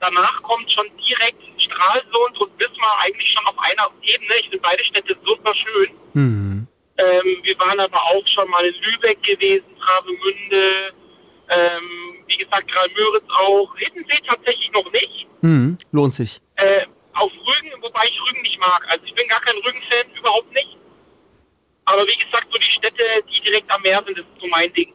Danach 0.00 0.42
kommt 0.42 0.70
schon 0.70 0.86
direkt 1.06 1.42
Stralsund 1.60 2.38
und 2.40 2.50
Wismar 2.58 2.96
eigentlich 3.04 3.30
schon 3.30 3.44
auf 3.46 3.54
einer 3.58 3.88
Ebene. 4.02 4.30
Ich 4.40 4.48
finde 4.48 4.60
beide 4.62 4.84
Städte 4.84 5.16
super 5.24 5.52
schön. 5.54 5.88
Mhm. 6.14 6.66
Ähm, 6.98 7.26
wir 7.42 7.58
waren 7.58 7.78
aber 7.80 7.98
auch 8.02 8.26
schon 8.26 8.48
mal 8.50 8.64
in 8.64 8.74
Lübeck 8.82 9.22
gewesen, 9.22 9.64
Travemünde, 9.78 10.92
ähm, 11.50 12.07
wie 12.28 12.36
gesagt, 12.36 12.70
Graal-Müritz 12.70 13.24
auch. 13.30 13.76
Hiddensee 13.76 14.20
tatsächlich 14.26 14.70
noch 14.72 14.90
nicht. 14.92 15.26
Mhm. 15.40 15.78
Lohnt 15.92 16.14
sich. 16.14 16.40
Äh, 16.56 16.86
auf 17.14 17.32
Rügen, 17.32 17.72
wobei 17.82 18.04
ich 18.04 18.20
Rügen 18.28 18.42
nicht 18.42 18.60
mag. 18.60 18.86
Also 18.88 19.04
ich 19.04 19.14
bin 19.14 19.26
gar 19.28 19.40
kein 19.40 19.56
Rügen-Fan, 19.56 20.14
überhaupt 20.16 20.52
nicht. 20.52 20.76
Aber 21.84 22.06
wie 22.06 22.16
gesagt, 22.16 22.46
so 22.50 22.58
die 22.58 22.64
Städte, 22.64 23.02
die 23.30 23.40
direkt 23.40 23.70
am 23.70 23.80
Meer 23.82 24.02
sind, 24.06 24.18
das 24.18 24.26
ist 24.26 24.42
so 24.42 24.48
mein 24.48 24.72
Ding. 24.74 24.92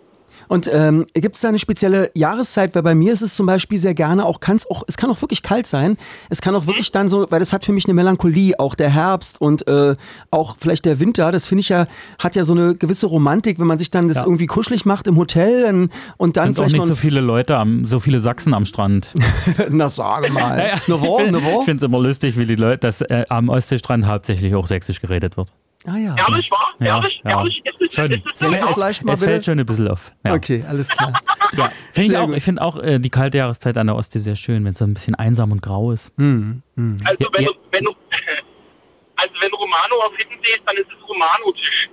Und 0.54 0.70
ähm, 0.72 1.08
gibt 1.16 1.36
es 1.36 1.42
da 1.42 1.50
eine 1.50 1.58
spezielle 1.58 2.12
Jahreszeit? 2.13 2.76
Weil 2.76 2.84
bei 2.84 2.94
mir 2.94 3.12
ist 3.12 3.24
es 3.24 3.36
zum 3.36 3.48
Beispiel 3.48 3.80
sehr 3.80 3.96
gerne 3.96 4.24
auch, 4.24 4.39
kann's 4.39 4.70
auch, 4.70 4.84
es 4.86 4.98
kann 4.98 5.10
auch 5.10 5.20
wirklich 5.20 5.42
kalt 5.42 5.66
sein. 5.66 5.98
Es 6.30 6.42
kann 6.42 6.54
auch 6.54 6.68
wirklich 6.68 6.92
dann 6.92 7.10
so, 7.10 7.26
weil 7.32 7.39
das 7.39 7.54
hat 7.54 7.66
für 7.66 7.72
mich 7.72 7.86
eine 7.86 7.96
Melancholie, 7.96 8.60
auch 8.60 8.76
der 8.76 8.92
Herbst 8.92 9.42
und 9.42 9.68
äh, 9.68 9.96
auch 10.30 10.58
vielleicht 10.60 10.86
der 10.86 11.00
Winter. 11.00 11.32
Das 11.32 11.48
finde 11.48 11.62
ich 11.62 11.70
ja, 11.70 11.88
hat 12.20 12.36
ja 12.36 12.44
so 12.44 12.54
eine 12.54 12.76
gewisse 12.76 13.08
Romantik, 13.08 13.58
wenn 13.58 13.66
man 13.66 13.80
sich 13.80 13.89
dann 13.89 14.08
das 14.08 14.18
Ja. 14.18 14.26
irgendwie 14.26 14.46
kuschelig 14.46 14.86
macht 14.86 15.08
im 15.08 15.18
Hotel 15.18 15.66
und, 15.74 15.89
und 16.18 16.38
dann 16.38 16.54
Sind 16.54 16.63
auch 16.63 16.72
nicht 16.72 16.86
so 16.86 16.94
viele 16.94 17.22
Leute, 17.22 17.58
am, 17.58 17.88
so 17.88 18.00
viele 18.00 18.20
Sachsen 18.20 18.54
am 18.54 18.68
Strand. 18.68 19.10
na 19.72 19.89
sage 19.89 20.32
mal, 20.32 20.56
Naja, 20.58 20.76
Ich 20.86 21.66
finde 21.66 21.78
es 21.78 21.82
immer 21.82 22.00
lustig, 22.00 22.38
wie 22.38 22.46
die 22.46 22.54
Leute, 22.54 22.78
dass 22.78 23.02
äh, 23.02 23.26
am 23.28 23.50
Ostseestrand 23.50 24.06
hauptsächlich 24.06 24.54
auch 24.54 24.68
sächsisch 24.68 25.02
geredet 25.02 25.36
wird. 25.36 25.52
Ah 25.86 25.98
ja. 25.98 26.15
Ehrlich, 26.17 26.50
wahr? 26.50 26.74
Ja, 26.80 26.98
ehrlich, 26.98 27.22
ja. 27.26 27.32
ehrlich, 27.32 27.62
ist 27.65 27.76
es, 27.82 27.93
Schon. 27.93 28.12
ist 28.12 28.24
es 28.26 28.74
vielleicht 28.74 29.04
mal 29.04 29.13
es 29.13 29.24
fällt 29.24 29.43
schon 29.46 29.60
ein 29.60 29.65
bisschen 29.65 29.88
auf. 29.89 30.13
Ja. 30.26 30.34
Okay, 30.34 30.63
alles 30.67 30.88
klar. 30.89 31.13
Ja. 31.56 31.72
Find 31.91 32.08
ich 32.08 32.12
Sehr 32.13 32.24
auch, 32.24 32.26
gut. 32.28 32.38
ich 32.38 32.43
finde 32.43 32.62
auch 32.63 32.78
äh, 32.78 32.98
die 32.98 33.12
kalte 33.12 33.38
Jahreszeit 33.38 33.78
an 33.78 33.86
der 33.86 33.96
Ostsee 33.96 34.17
sehr 34.17 34.36
schön, 34.36 34.65
wenn 34.65 34.72
es 34.72 34.80
so 34.80 34.86
ein 34.86 34.96
bisschen 34.96 35.13
einsam 35.13 35.52
und 35.52 35.62
grau 35.62 35.91
ist. 35.91 36.12
Hm, 36.17 36.63
hm. 36.76 37.00
Also 37.06 37.28
wenn, 37.32 37.43
Ja, 37.43 37.50
du, 37.52 37.56
wenn 37.69 37.84
du, 37.84 37.91
also 39.17 39.34
wenn 39.39 39.54
Romano 39.54 39.96
auf 40.04 40.15
Hiddensee 40.17 40.50
ist, 40.56 40.63
dann 40.65 40.76
ist 40.78 40.88
es 40.88 41.08
Romano-Tisch. 41.08 41.89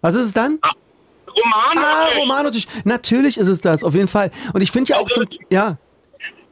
Was 0.00 0.14
ist 0.14 0.26
es 0.26 0.32
dann? 0.32 0.60
Romano-Tisch. 1.26 1.84
Ah, 1.84 2.18
Romanotisch. 2.20 2.66
Natürlich 2.84 3.36
ist 3.36 3.48
es 3.48 3.60
das, 3.60 3.82
auf 3.82 3.94
jeden 3.94 4.06
Fall. 4.06 4.30
Und 4.52 4.60
ich 4.60 4.70
finde 4.70 4.92
ja 4.92 4.98
auch 5.00 5.10
zum, 5.10 5.26
ja, 5.50 5.76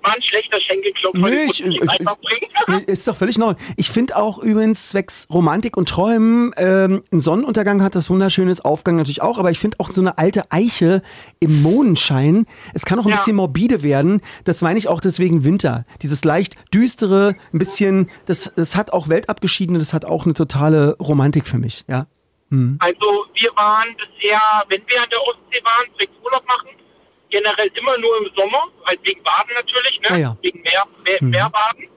War 0.06 0.14
ein 0.14 0.22
schlechter 0.22 0.60
Schenkelklopfer. 0.60 1.18
Nee, 1.18 1.30
den 1.30 1.50
ich- 1.50 1.64
ich-. 1.64 1.80
Nee, 2.68 2.82
Ist 2.86 3.06
doch 3.06 3.16
völlig 3.16 3.38
neu. 3.38 3.54
Ich 3.76 3.90
finde 3.90 4.16
auch 4.16 4.38
übrigens 4.38 4.88
zwecks 4.88 5.26
Romantik 5.32 5.76
und 5.76 5.88
Träumen, 5.88 6.52
ähm, 6.56 7.04
ein 7.12 7.20
Sonnenuntergang 7.20 7.80
hat 7.82 7.94
das 7.94 8.10
wunderschönes 8.10 8.64
Aufgang 8.64 8.96
natürlich 8.96 9.22
auch, 9.22 9.38
aber 9.38 9.50
ich 9.52 9.58
finde 9.58 9.78
auch 9.78 9.92
so 9.92 10.00
eine 10.00 10.18
alte 10.18 10.50
Eiche 10.50 11.02
im 11.38 11.62
Mondenschein, 11.62 12.46
es 12.74 12.84
kann 12.84 12.98
auch 12.98 13.04
ein 13.04 13.10
Ja. 13.10 13.16
bisschen 13.16 13.36
morbide 13.36 13.82
werden. 13.82 14.20
Das 14.44 14.62
meine 14.62 14.78
ich 14.78 14.88
auch 14.88 15.00
deswegen 15.00 15.44
Winter. 15.44 15.84
Dieses 16.02 16.24
leicht 16.24 16.54
düstere, 16.74 17.36
ein 17.52 17.58
bisschen, 17.58 18.10
das, 18.24 18.52
das 18.56 18.74
hat 18.74 18.92
auch 18.92 19.08
Weltabgeschiedene, 19.08 19.78
das 19.78 19.92
hat 19.92 20.04
auch 20.04 20.24
eine 20.24 20.34
totale 20.34 20.96
Romantik 20.98 21.46
für 21.46 21.58
mich, 21.58 21.84
ja. 21.88 22.06
Also 22.78 23.24
wir 23.34 23.50
waren 23.56 23.88
bisher, 23.96 24.40
wenn 24.68 24.80
wir 24.86 25.02
an 25.02 25.08
der 25.10 25.20
Ostsee 25.20 25.62
waren, 25.64 25.86
zwecks 25.96 26.12
Urlaub 26.24 26.44
machen, 26.46 26.68
generell 27.30 27.70
immer 27.74 27.98
nur 27.98 28.18
im 28.18 28.30
Sommer, 28.34 28.62
halt 28.84 29.00
wegen 29.04 29.22
Baden 29.22 29.52
natürlich, 29.54 30.00
ne? 30.00 30.08
Ah 30.10 30.16
ja. 30.16 30.36
wegen 30.42 30.60
Meer, 30.62 30.84
Meer, 31.04 31.18
Mhm. 31.20 31.30
Meerbaden. 31.30 31.88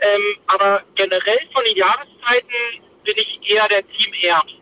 Ähm, 0.00 0.22
aber 0.48 0.82
generell 0.94 1.38
von 1.52 1.64
den 1.64 1.76
Jahreszeiten 1.76 2.52
bin 3.04 3.14
ich 3.16 3.40
eher 3.50 3.66
der 3.68 3.86
Team 3.88 4.12
Herbst. 4.12 4.54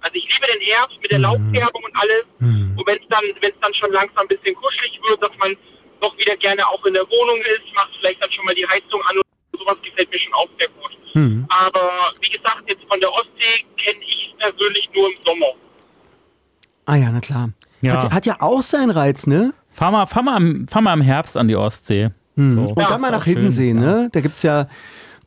Also 0.00 0.14
ich 0.16 0.24
liebe 0.32 0.46
den 0.52 0.60
Herbst 0.62 0.96
mit 1.02 1.10
der 1.10 1.18
Laubfärbung 1.18 1.82
und 1.84 1.96
alles. 1.96 2.24
Mhm. 2.38 2.74
Und 2.78 2.86
wenn 2.86 2.96
es 2.96 3.08
dann, 3.08 3.24
wenn 3.40 3.50
es 3.50 3.60
dann 3.60 3.74
schon 3.74 3.92
langsam 3.92 4.24
ein 4.24 4.28
bisschen 4.28 4.54
kuschelig 4.54 4.98
wird, 5.08 5.22
dass 5.22 5.36
man 5.38 5.56
doch 6.00 6.16
wieder 6.18 6.36
gerne 6.36 6.66
auch 6.68 6.84
in 6.84 6.94
der 6.94 7.06
Wohnung 7.08 7.38
ist, 7.40 7.74
macht 7.74 7.90
vielleicht 7.98 8.22
dann 8.22 8.30
schon 8.30 8.44
mal 8.44 8.54
die 8.54 8.66
Heizung 8.66 9.02
an 9.08 9.16
und 9.18 9.60
sowas 9.60 9.76
gefällt 9.82 10.10
mir 10.10 10.18
schon 10.18 10.32
auch 10.34 10.48
sehr 10.58 10.68
gut. 10.68 10.96
Hm. 11.12 11.46
Aber 11.48 12.12
wie 12.20 12.28
gesagt, 12.28 12.62
jetzt 12.68 12.84
von 12.88 13.00
der 13.00 13.12
Ostsee 13.12 13.64
kenne 13.76 13.98
ich 14.06 14.34
persönlich 14.38 14.88
nur 14.94 15.08
im 15.10 15.16
Sommer. 15.24 15.52
Ah 16.84 16.96
ja, 16.96 17.10
na 17.10 17.20
klar. 17.20 17.50
Ja. 17.80 17.94
Hat, 17.94 18.12
hat 18.12 18.26
ja 18.26 18.36
auch 18.40 18.62
seinen 18.62 18.90
Reiz, 18.90 19.26
ne? 19.26 19.52
Fahr 19.76 19.90
mal, 19.90 20.06
fahr, 20.06 20.22
mal 20.22 20.36
im, 20.40 20.66
fahr 20.68 20.80
mal 20.80 20.94
im 20.94 21.02
Herbst 21.02 21.36
an 21.36 21.48
die 21.48 21.56
Ostsee. 21.56 22.08
Hm. 22.36 22.54
So. 22.54 22.60
Und 22.72 22.78
Ja, 22.78 22.88
dann 22.88 23.00
mal 23.02 23.10
nach 23.10 23.18
auch 23.18 23.24
schön, 23.24 23.34
Hiddensee, 23.34 23.68
ja. 23.68 23.74
ne? 23.74 24.08
Da 24.10 24.20
gibt's 24.22 24.42
ja 24.42 24.66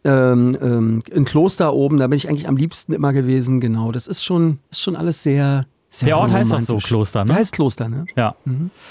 ähm, 0.03 0.57
ähm, 0.59 1.03
ein 1.15 1.25
Kloster 1.25 1.71
oben, 1.73 1.97
da 1.97 2.07
bin 2.07 2.17
ich 2.17 2.27
eigentlich 2.27 2.47
am 2.47 2.57
liebsten 2.57 2.93
immer 2.93 3.13
gewesen, 3.13 3.59
genau. 3.62 3.91
Das 3.91 4.07
ist 4.07 4.23
schon, 4.25 4.57
ist 4.71 4.81
schon 4.81 4.95
alles 4.95 5.21
sehr, 5.21 5.67
sehr 5.91 6.07
Der 6.07 6.17
Ort 6.17 6.31
heißt 6.31 6.51
doch 6.51 6.62
so. 6.62 6.77
Kloster, 6.77 7.25
Der 7.25 7.33
ne? 7.35 7.39
heißt 7.39 7.53
Kloster, 7.53 7.89
ne? 7.89 8.05
Ja. 8.15 8.35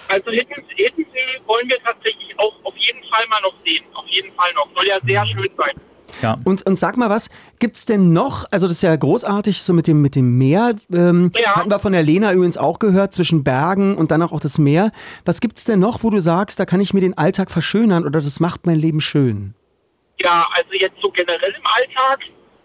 Also 0.09 0.31
Hiddensee, 0.31 0.75
Hiddensee 0.77 1.40
wollen 1.47 1.68
wir 1.68 1.79
tatsächlich 1.83 2.38
auch 2.38 2.55
auf 2.62 2.77
jeden 2.77 3.03
Fall 3.11 3.27
mal 3.29 3.40
noch 3.42 3.55
sehen. 3.64 3.83
Auf 3.94 4.07
jeden 4.07 4.33
Fall 4.35 4.53
noch. 4.55 4.68
Soll 4.77 4.87
ja 4.87 4.99
sehr 5.05 5.27
schön 5.27 5.51
sein. 5.57 5.75
Ja. 6.23 6.38
Und, 6.44 6.66
und 6.66 6.77
sag 6.79 6.97
mal 6.97 7.11
was, 7.11 7.29
gibt's 7.59 7.85
denn 7.87 8.12
noch, 8.12 8.44
also 8.51 8.66
das 8.66 8.77
ist 8.77 8.83
ja 8.83 8.94
großartig, 8.97 9.62
so 9.62 9.73
mit 9.73 9.87
dem, 9.87 10.01
mit 10.03 10.14
dem 10.16 10.38
Meer, 10.38 10.75
ähm, 10.92 11.31
Ja. 11.38 11.57
hatten 11.57 11.71
wir 11.71 11.79
von 11.79 11.92
der 11.92 12.03
Lena 12.03 12.33
übrigens 12.33 12.57
auch 12.57 12.79
gehört, 12.79 13.12
zwischen 13.12 13.44
Bergen 13.44 13.97
und 13.97 14.11
dann 14.11 14.23
auch 14.23 14.40
das 14.40 14.59
Meer. 14.59 14.90
Was 15.25 15.40
gibt's 15.40 15.64
denn 15.64 15.81
noch, 15.81 16.03
wo 16.03 16.11
du 16.11 16.21
sagst, 16.21 16.59
da 16.61 16.64
kann 16.66 16.81
ich 16.81 16.92
mir 16.94 17.01
den 17.01 17.16
Alltag 17.16 17.51
verschönern 17.51 18.05
oder 18.07 18.21
das 18.21 18.40
macht 18.40 18.66
mein 18.66 18.79
Leben 18.79 19.01
schön? 19.01 19.55
Ja, 20.21 20.47
also 20.55 20.71
jetzt 20.73 21.01
so 21.01 21.11
generell 21.11 21.55
im 21.57 21.66
Alltag, 21.66 22.21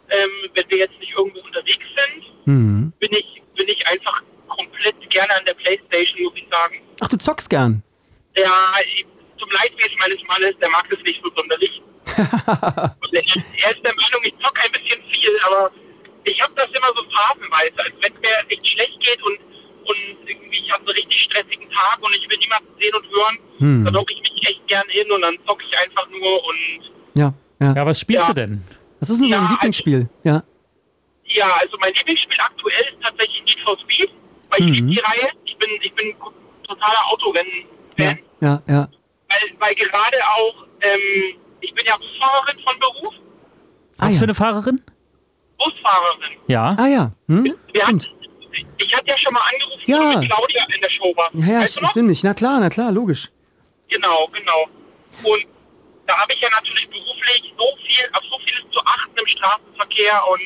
ähm, 0.10 0.30
wenn 0.56 0.70
wir 0.70 0.78
jetzt 0.80 1.00
nicht 1.00 1.14
irgendwo 1.18 1.40
unterwegs 1.40 1.86
sind, 1.96 2.24
Hm. 2.46 2.94
bin 3.00 3.10
ich, 3.12 3.42
bin 3.56 3.68
ich 3.68 3.86
einfach 3.88 4.22
komplett 4.48 4.96
gerne 5.10 5.34
an 5.36 5.46
der 5.46 5.54
Playstation, 5.54 6.24
muss 6.24 6.34
ich 6.36 6.48
sagen. 6.52 6.76
Ach, 7.02 7.08
du 7.10 7.18
zockst 7.18 7.50
gern. 7.50 7.84
Ja, 8.36 8.52
ich- 8.86 9.06
zum 9.38 9.50
Leidwesen 9.52 9.98
meines 10.00 10.20
Mannes, 10.28 10.56
der 10.62 10.70
mag 10.70 10.86
das 10.90 11.00
nicht 11.04 11.22
so 11.24 11.30
sonderlich. 11.36 11.82
Er, 12.06 12.94
er 13.14 13.72
ist 13.72 13.84
der 13.84 13.94
Meinung, 13.96 14.22
ich 14.24 14.34
zocke 14.40 14.62
ein 14.64 14.72
bisschen 14.72 15.02
viel, 15.12 15.40
aber 15.46 15.72
ich 16.26 16.42
habe 16.42 16.54
das 16.56 16.70
immer 16.72 16.88
so 16.96 17.04
phasenweise. 17.10 17.74
Also 17.78 17.96
wenn 18.02 18.14
es 18.14 18.20
mir 18.20 18.50
echt 18.50 18.68
schlecht 18.68 19.00
geht 19.00 19.22
und, 19.24 19.38
und 19.86 20.28
irgendwie 20.30 20.58
ich 20.60 20.72
habe 20.72 20.82
einen 20.82 20.90
richtig 20.96 21.22
stressigen 21.24 21.70
Tag 21.72 22.00
und 22.02 22.14
ich 22.16 22.30
will 22.30 22.38
niemanden 22.38 22.70
sehen 22.80 22.96
und 22.96 23.06
hören, 23.10 23.38
Hm. 23.60 23.86
dann 23.86 23.96
hocke 23.96 24.14
ich 24.14 24.22
mich 24.22 24.48
echt 24.50 24.68
gern 24.68 24.88
hin 24.90 25.10
und 25.12 25.22
dann 25.22 25.38
zocke 25.46 25.64
ich 25.66 25.78
einfach 25.78 26.08
nur 26.10 26.44
und 26.46 26.92
Ja, 27.16 27.34
ja. 27.62 27.74
ja, 27.76 27.86
was 27.86 28.00
spielst 28.00 28.28
Ja. 28.28 28.34
du 28.34 28.42
denn? 28.42 28.64
Was 29.00 29.10
ist 29.10 29.20
denn 29.22 29.28
so 29.30 29.34
Ja, 29.36 29.40
ein 29.40 29.44
also- 29.46 29.54
Lieblingsspiel? 29.56 30.10
Ja. 30.24 30.44
Ja, 31.26 31.54
also 31.56 31.78
mein 31.80 31.94
Lieblingsspiel 31.94 32.40
aktuell 32.40 32.82
ist 32.92 33.02
tatsächlich 33.02 33.44
Need 33.46 33.60
for 33.62 33.78
Speed, 33.80 34.10
weil 34.50 34.60
ich 34.60 34.66
Mhm. 34.66 34.74
liebe 34.74 34.88
die 34.92 35.00
Reihe. 35.00 35.30
Ich 35.46 35.58
bin, 35.58 35.70
ich 35.82 35.94
bin 35.94 36.14
totaler 36.68 37.06
Autorennen-Fan, 37.12 38.20
Ja, 38.42 38.48
ja, 38.48 38.62
ja. 38.68 38.90
weil, 39.30 39.60
weil 39.60 39.76
gerade 39.76 40.18
auch, 40.36 40.66
ähm, 40.82 41.36
ich 41.64 41.74
bin 41.74 41.86
ja 41.86 41.98
Busfahrerin 41.98 42.60
von 42.64 42.80
Beruf, 42.80 43.14
Ah 43.98 44.06
Was 44.08 44.14
ja. 44.14 44.20
für 44.20 44.26
eine 44.26 44.36
Fahrerin? 44.36 44.82
Busfahrerin. 45.58 46.38
Ja. 46.48 46.76
Ah 46.78 46.88
ja. 46.88 47.12
Hm? 47.28 47.56
Wir 47.72 47.84
hatten, 47.88 48.00
Stimmt. 48.02 48.18
ich 48.78 48.96
hatte 48.96 49.08
ja 49.08 49.18
schon 49.18 49.34
mal 49.34 49.42
angerufen, 49.52 49.84
Ja. 49.86 50.20
mit 50.20 50.30
Claudia 50.30 50.66
in 50.76 50.82
der 50.82 50.90
Show 50.90 51.14
warst. 51.16 51.36
Ja, 51.36 51.46
ja, 51.46 51.60
weißt 51.62 51.78
du 51.78 51.82
noch? 51.82 51.92
ziemlich. 51.92 52.24
Na 52.24 52.34
klar, 52.34 52.60
na 52.60 52.70
klar, 52.70 52.92
logisch. 52.92 53.30
Genau, 53.90 54.28
genau. 54.34 54.68
Und 55.24 55.46
da 56.08 56.18
habe 56.18 56.34
ich 56.34 56.42
ja 56.42 56.50
natürlich 56.50 56.90
beruflich 56.90 57.54
so 57.58 57.66
viel, 57.86 58.10
auf 58.14 58.24
so 58.30 58.38
vieles 58.46 58.64
zu 58.72 58.80
achten 58.86 59.18
im 59.18 59.28
Straßenverkehr 59.28 60.22
und 60.28 60.42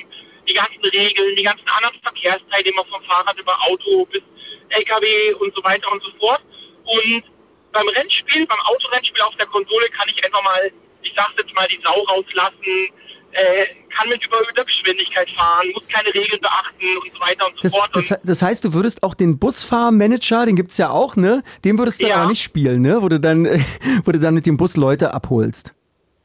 die 0.47 0.53
ganzen 0.53 0.81
Regeln, 0.83 1.35
die 1.35 1.43
ganzen 1.43 1.67
anderen 1.67 1.99
Verkehrsteilnehmer 2.01 2.83
vom 2.85 3.01
Fahrrad 3.03 3.37
über 3.39 3.57
Auto 3.63 4.05
bis 4.05 4.21
LKW 4.69 5.33
und 5.35 5.55
so 5.55 5.63
weiter 5.63 5.91
und 5.91 6.03
so 6.03 6.11
fort. 6.19 6.41
Und 6.85 7.23
beim 7.71 7.87
Rennspiel, 7.89 8.45
beim 8.45 8.59
Autorennspiel 8.61 9.21
auf 9.23 9.35
der 9.35 9.45
Konsole 9.47 9.87
kann 9.89 10.07
ich 10.09 10.23
einfach 10.23 10.43
mal, 10.43 10.71
ich 11.01 11.13
sag's 11.15 11.33
jetzt 11.37 11.53
mal, 11.55 11.67
die 11.67 11.79
Sau 11.83 12.01
rauslassen, 12.03 12.89
äh, 13.31 13.65
kann 13.95 14.09
mit 14.09 14.25
überhöhter 14.25 14.63
Geschwindigkeit 14.65 15.29
fahren, 15.31 15.67
muss 15.73 15.87
keine 15.87 16.07
Regeln 16.13 16.39
beachten 16.41 16.97
und 17.03 17.13
so 17.13 17.19
weiter 17.19 17.45
und 17.47 17.55
so 17.55 17.61
Das, 17.63 17.71
fort. 17.75 17.89
das, 17.93 18.19
das 18.23 18.41
heißt, 18.41 18.63
du 18.65 18.73
würdest 18.73 19.03
auch 19.03 19.13
den 19.13 19.37
Busfahrmanager, 19.37 20.45
den 20.45 20.55
gibt's 20.55 20.77
ja 20.77 20.89
auch, 20.89 21.15
ne? 21.15 21.43
Den 21.65 21.77
würdest 21.77 21.99
du 21.99 22.03
dann 22.03 22.09
Ja. 22.11 22.17
aber 22.17 22.27
nicht 22.29 22.41
spielen, 22.41 22.81
ne? 22.81 23.01
Wo 23.01 23.09
du 23.09 23.19
dann, 23.19 23.45
wo 24.05 24.11
du 24.11 24.19
dann 24.19 24.33
mit 24.33 24.45
dem 24.45 24.57
Bus 24.57 24.75
Leute 24.77 25.13
abholst. 25.13 25.73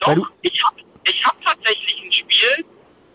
weil 0.00 0.14
Doch, 0.16 0.26
du- 0.26 0.32
ich 0.42 0.62
habe 0.64 0.76
ich 1.04 1.24
hab 1.24 1.40
tatsächlich 1.42 2.02
ein 2.04 2.12
Spiel 2.12 2.64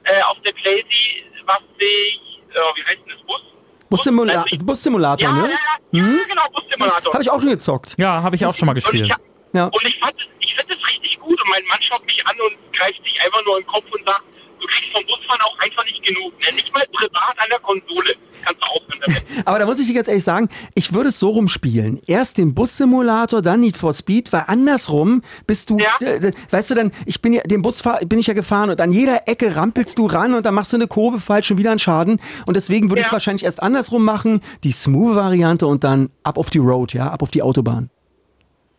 äh, 0.03 0.21
auf 0.23 0.37
der 0.45 0.51
Playsee, 0.53 1.23
was 1.45 1.59
sich, 1.79 2.19
äh, 2.51 2.55
wie 2.75 2.83
heißt 2.83 2.99
denn 3.05 3.15
das, 3.17 3.25
Bus? 3.25 3.41
Bussimula 3.89 4.43
Bussimulator, 4.63 5.29
Ja, 5.29 5.33
ne? 5.33 5.41
ja, 5.43 5.49
ja, 5.91 6.07
ja, 6.17 6.23
genau, 6.27 6.41
Bussimulator. 6.53 7.13
Habe 7.13 7.23
ich 7.23 7.29
auch 7.31 7.39
schon 7.39 7.49
gezockt. 7.51 7.95
Ja, 7.97 8.21
habe 8.21 8.35
ich 8.35 8.45
auch 8.45 8.53
schon 8.53 8.65
mal 8.65 8.73
und 8.73 8.77
ich, 8.79 8.83
gespielt. 8.85 9.11
hab- 9.13 9.21
Ja. 9.53 9.65
und 9.67 9.85
ich 9.85 9.97
fand, 9.99 10.15
ich 10.41 10.53
finde 10.55 10.73
es 10.75 10.87
richtig 10.89 11.16
gut 11.27 11.41
und 11.43 11.49
mein 11.49 11.63
Mann 11.65 11.81
schaut 11.81 12.05
mich 12.05 12.25
an 12.25 12.35
und 12.39 12.55
greift 12.73 13.03
sich 13.03 13.19
einfach 13.21 13.43
nur 13.45 13.57
in 13.57 13.63
den 13.63 13.67
Kopf 13.67 13.85
und 13.91 14.03
sagt, 14.05 14.23
du 14.59 14.65
kriegst 14.67 14.91
vom 14.91 15.03
Busfahren 15.05 15.41
auch 15.41 15.57
einfach 15.59 15.85
nicht 15.85 16.01
genug. 16.03 16.33
Ne? 16.41 16.55
Nicht 16.55 16.73
mal 16.73 16.85
privat 16.91 17.37
an 17.37 17.49
der 17.49 17.59
Konsole 17.59 18.15
kannst 18.43 18.61
du 18.61 18.65
aufhören 18.67 18.99
damit. 19.05 19.23
Aber 19.45 19.59
da 19.59 19.65
muss 19.65 19.79
ich 19.79 19.85
dir 19.87 19.93
ganz 19.93 20.07
ehrlich 20.07 20.23
sagen, 20.23 20.49
ich 20.73 20.93
würde 20.93 21.09
es 21.09 21.19
so 21.19 21.29
rumspielen. 21.29 22.01
Erst 22.07 22.37
den 22.39 22.55
Bussimulator, 22.55 23.41
dann 23.43 23.59
Need 23.59 23.77
for 23.77 23.93
Speed, 23.93 24.33
weil 24.33 24.45
andersrum 24.47 25.21
bist 25.45 25.69
du, 25.69 25.77
Ja. 25.77 25.97
äh, 25.99 26.31
weißt 26.49 26.71
du 26.71 26.75
dann, 26.75 26.91
ich 27.05 27.21
bin 27.21 27.33
ja, 27.33 27.41
den 27.43 27.61
Bus 27.61 27.83
bin 28.07 28.17
ich 28.17 28.25
ja 28.27 28.33
gefahren 28.33 28.69
und 28.71 28.81
an 28.81 28.91
jeder 28.91 29.27
Ecke 29.27 29.55
rampelst 29.55 29.99
du 29.99 30.07
ran 30.07 30.33
und 30.33 30.45
dann 30.45 30.55
machst 30.55 30.73
du 30.73 30.77
eine 30.77 30.87
Kurve 30.87 31.19
falsch 31.19 31.51
und 31.51 31.57
wieder 31.57 31.69
einen 31.71 31.79
Schaden. 31.79 32.19
Und 32.47 32.55
deswegen 32.55 32.89
würde 32.89 33.01
ich 33.01 33.05
es 33.05 33.11
Ja. 33.11 33.13
wahrscheinlich 33.13 33.43
erst 33.43 33.61
andersrum 33.61 34.03
machen, 34.03 34.41
die 34.63 34.71
smooth 34.71 35.15
Variante 35.15 35.67
und 35.67 35.83
dann 35.83 36.09
ab 36.23 36.37
auf 36.39 36.49
die 36.49 36.57
Road, 36.59 36.93
ja, 36.93 37.09
ab 37.11 37.21
auf 37.21 37.29
die 37.31 37.41
Autobahn. 37.43 37.89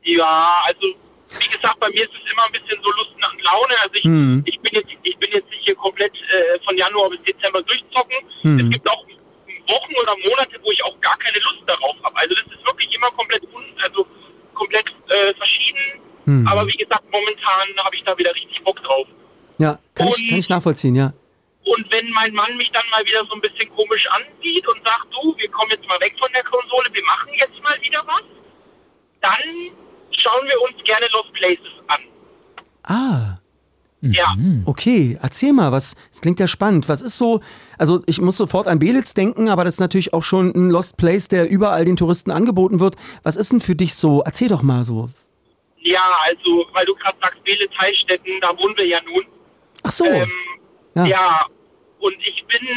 Ja, 0.03 0.57
also 0.67 0.87
wie 1.41 1.49
gesagt, 1.49 1.79
bei 1.81 1.89
mir 1.91 2.03
ist 2.05 2.13
es 2.15 2.33
immer 2.33 2.45
ein 2.47 2.53
bisschen 2.53 2.81
so 2.83 2.91
Lust 2.93 3.11
und 3.15 3.43
Laune. 3.43 3.75
Also 3.83 3.95
ich, 3.95 4.05
Hm. 4.05 4.43
ich 4.47 4.59
bin 4.61 4.73
jetzt 4.75 4.91
ich 5.03 5.17
bin 5.19 5.31
jetzt 5.33 5.51
nicht 5.51 5.65
hier 5.65 5.75
komplett 5.75 6.13
äh, 6.31 6.59
von 6.65 6.77
Januar 6.77 7.11
bis 7.11 7.23
Dezember 7.23 7.63
durchzocken. 7.63 8.17
Hm. 8.43 8.59
Es 8.61 8.71
gibt 8.71 8.89
auch 8.91 9.05
Wochen 9.69 9.95
oder 10.03 10.15
Monate, 10.27 10.59
wo 10.63 10.71
ich 10.73 10.83
auch 10.85 10.99
gar 11.01 11.19
keine 11.19 11.39
Lust 11.39 11.63
darauf 11.67 11.95
habe. 12.03 12.17
Also 12.17 12.35
das 12.35 12.45
ist 12.47 12.65
wirklich 12.67 12.95
immer 12.97 13.11
komplett 13.11 13.43
un, 13.53 13.63
also 13.83 14.07
komplett 14.55 14.87
äh, 15.09 15.35
verschieden. 15.35 16.01
Hm. 16.25 16.49
Aber 16.49 16.67
wie 16.67 16.77
gesagt, 16.77 17.05
momentan 17.13 17.85
habe 17.85 17.95
ich 17.95 18.03
da 18.05 18.17
wieder 18.17 18.35
richtig 18.35 18.63
Bock 18.65 18.83
drauf. 18.83 19.07
Ja, 19.59 19.79
kann, 19.95 20.09
ich, 20.09 20.17
Und- 20.19 20.29
kann 20.31 20.39
ich 20.39 20.49
nachvollziehen, 20.49 20.95
ja. 20.97 21.13
Und 21.65 21.93
wenn 21.93 22.09
mein 22.13 22.33
Mann 22.33 22.57
mich 22.57 22.71
dann 22.73 22.85
mal 22.91 23.05
wieder 23.05 23.23
so 23.27 23.35
ein 23.35 23.43
bisschen 23.43 23.69
komisch 23.75 24.07
ansieht 24.11 24.67
und 24.69 24.83
sagt, 24.85 25.07
du, 25.13 25.35
wir 25.37 25.51
kommen 25.51 25.71
jetzt 25.71 25.87
mal 25.87 26.01
weg 26.01 26.15
von 26.19 26.33
der 26.33 26.43
Konsole, 26.45 26.89
wir 26.93 27.05
machen 27.05 27.29
jetzt 27.35 27.63
mal 27.63 27.77
wieder 27.83 28.03
was, 28.07 28.23
dann 29.21 29.43
schauen 30.19 30.47
wir 30.47 30.61
uns 30.63 30.83
gerne 30.85 31.07
Lost 31.13 31.33
Places 31.33 31.73
an. 31.89 32.01
Ah. 32.85 33.39
Ja. 34.01 34.37
Okay, 34.65 35.19
erzähl 35.21 35.53
mal, 35.53 35.73
was, 35.73 35.97
das 36.11 36.21
klingt 36.21 36.39
ja 36.39 36.47
spannend. 36.47 36.89
Was 36.89 37.03
ist 37.03 37.19
so, 37.19 37.41
also 37.79 38.03
ich 38.07 38.21
muss 38.21 38.37
sofort 38.37 38.69
an 38.69 38.79
Belitz 38.79 39.13
denken, 39.13 39.49
aber 39.49 39.65
das 39.65 39.75
ist 39.75 39.81
natürlich 39.81 40.13
auch 40.15 40.23
schon 40.23 40.55
ein 40.55 40.71
Lost 40.71 40.97
Place, 40.97 41.27
der 41.27 41.49
überall 41.51 41.85
den 41.85 41.97
Touristen 41.97 42.31
angeboten 42.31 42.79
wird. 42.79 42.95
Was 43.25 43.35
ist 43.35 43.51
denn 43.51 43.61
für 43.61 43.75
dich 43.75 43.97
so? 43.97 44.23
Erzähl 44.25 44.49
doch 44.49 44.63
mal 44.63 44.85
so. 44.85 45.09
Ja, 45.79 46.09
also, 46.27 46.67
weil 46.75 46.87
du 46.87 46.95
gerade 46.95 47.19
sagst, 47.21 47.43
Bele 47.43 47.69
Teilstätten, 47.71 48.41
da 48.41 48.57
wohnen 48.57 48.77
wir 48.77 48.87
ja 48.87 49.01
nun. 49.05 49.25
Ach 49.83 49.91
so, 49.91 50.05
Ähm, 50.05 50.31
ja. 50.95 51.05
ja. 51.07 51.47
und 51.99 52.15
ich 52.21 52.45
bin, 52.47 52.69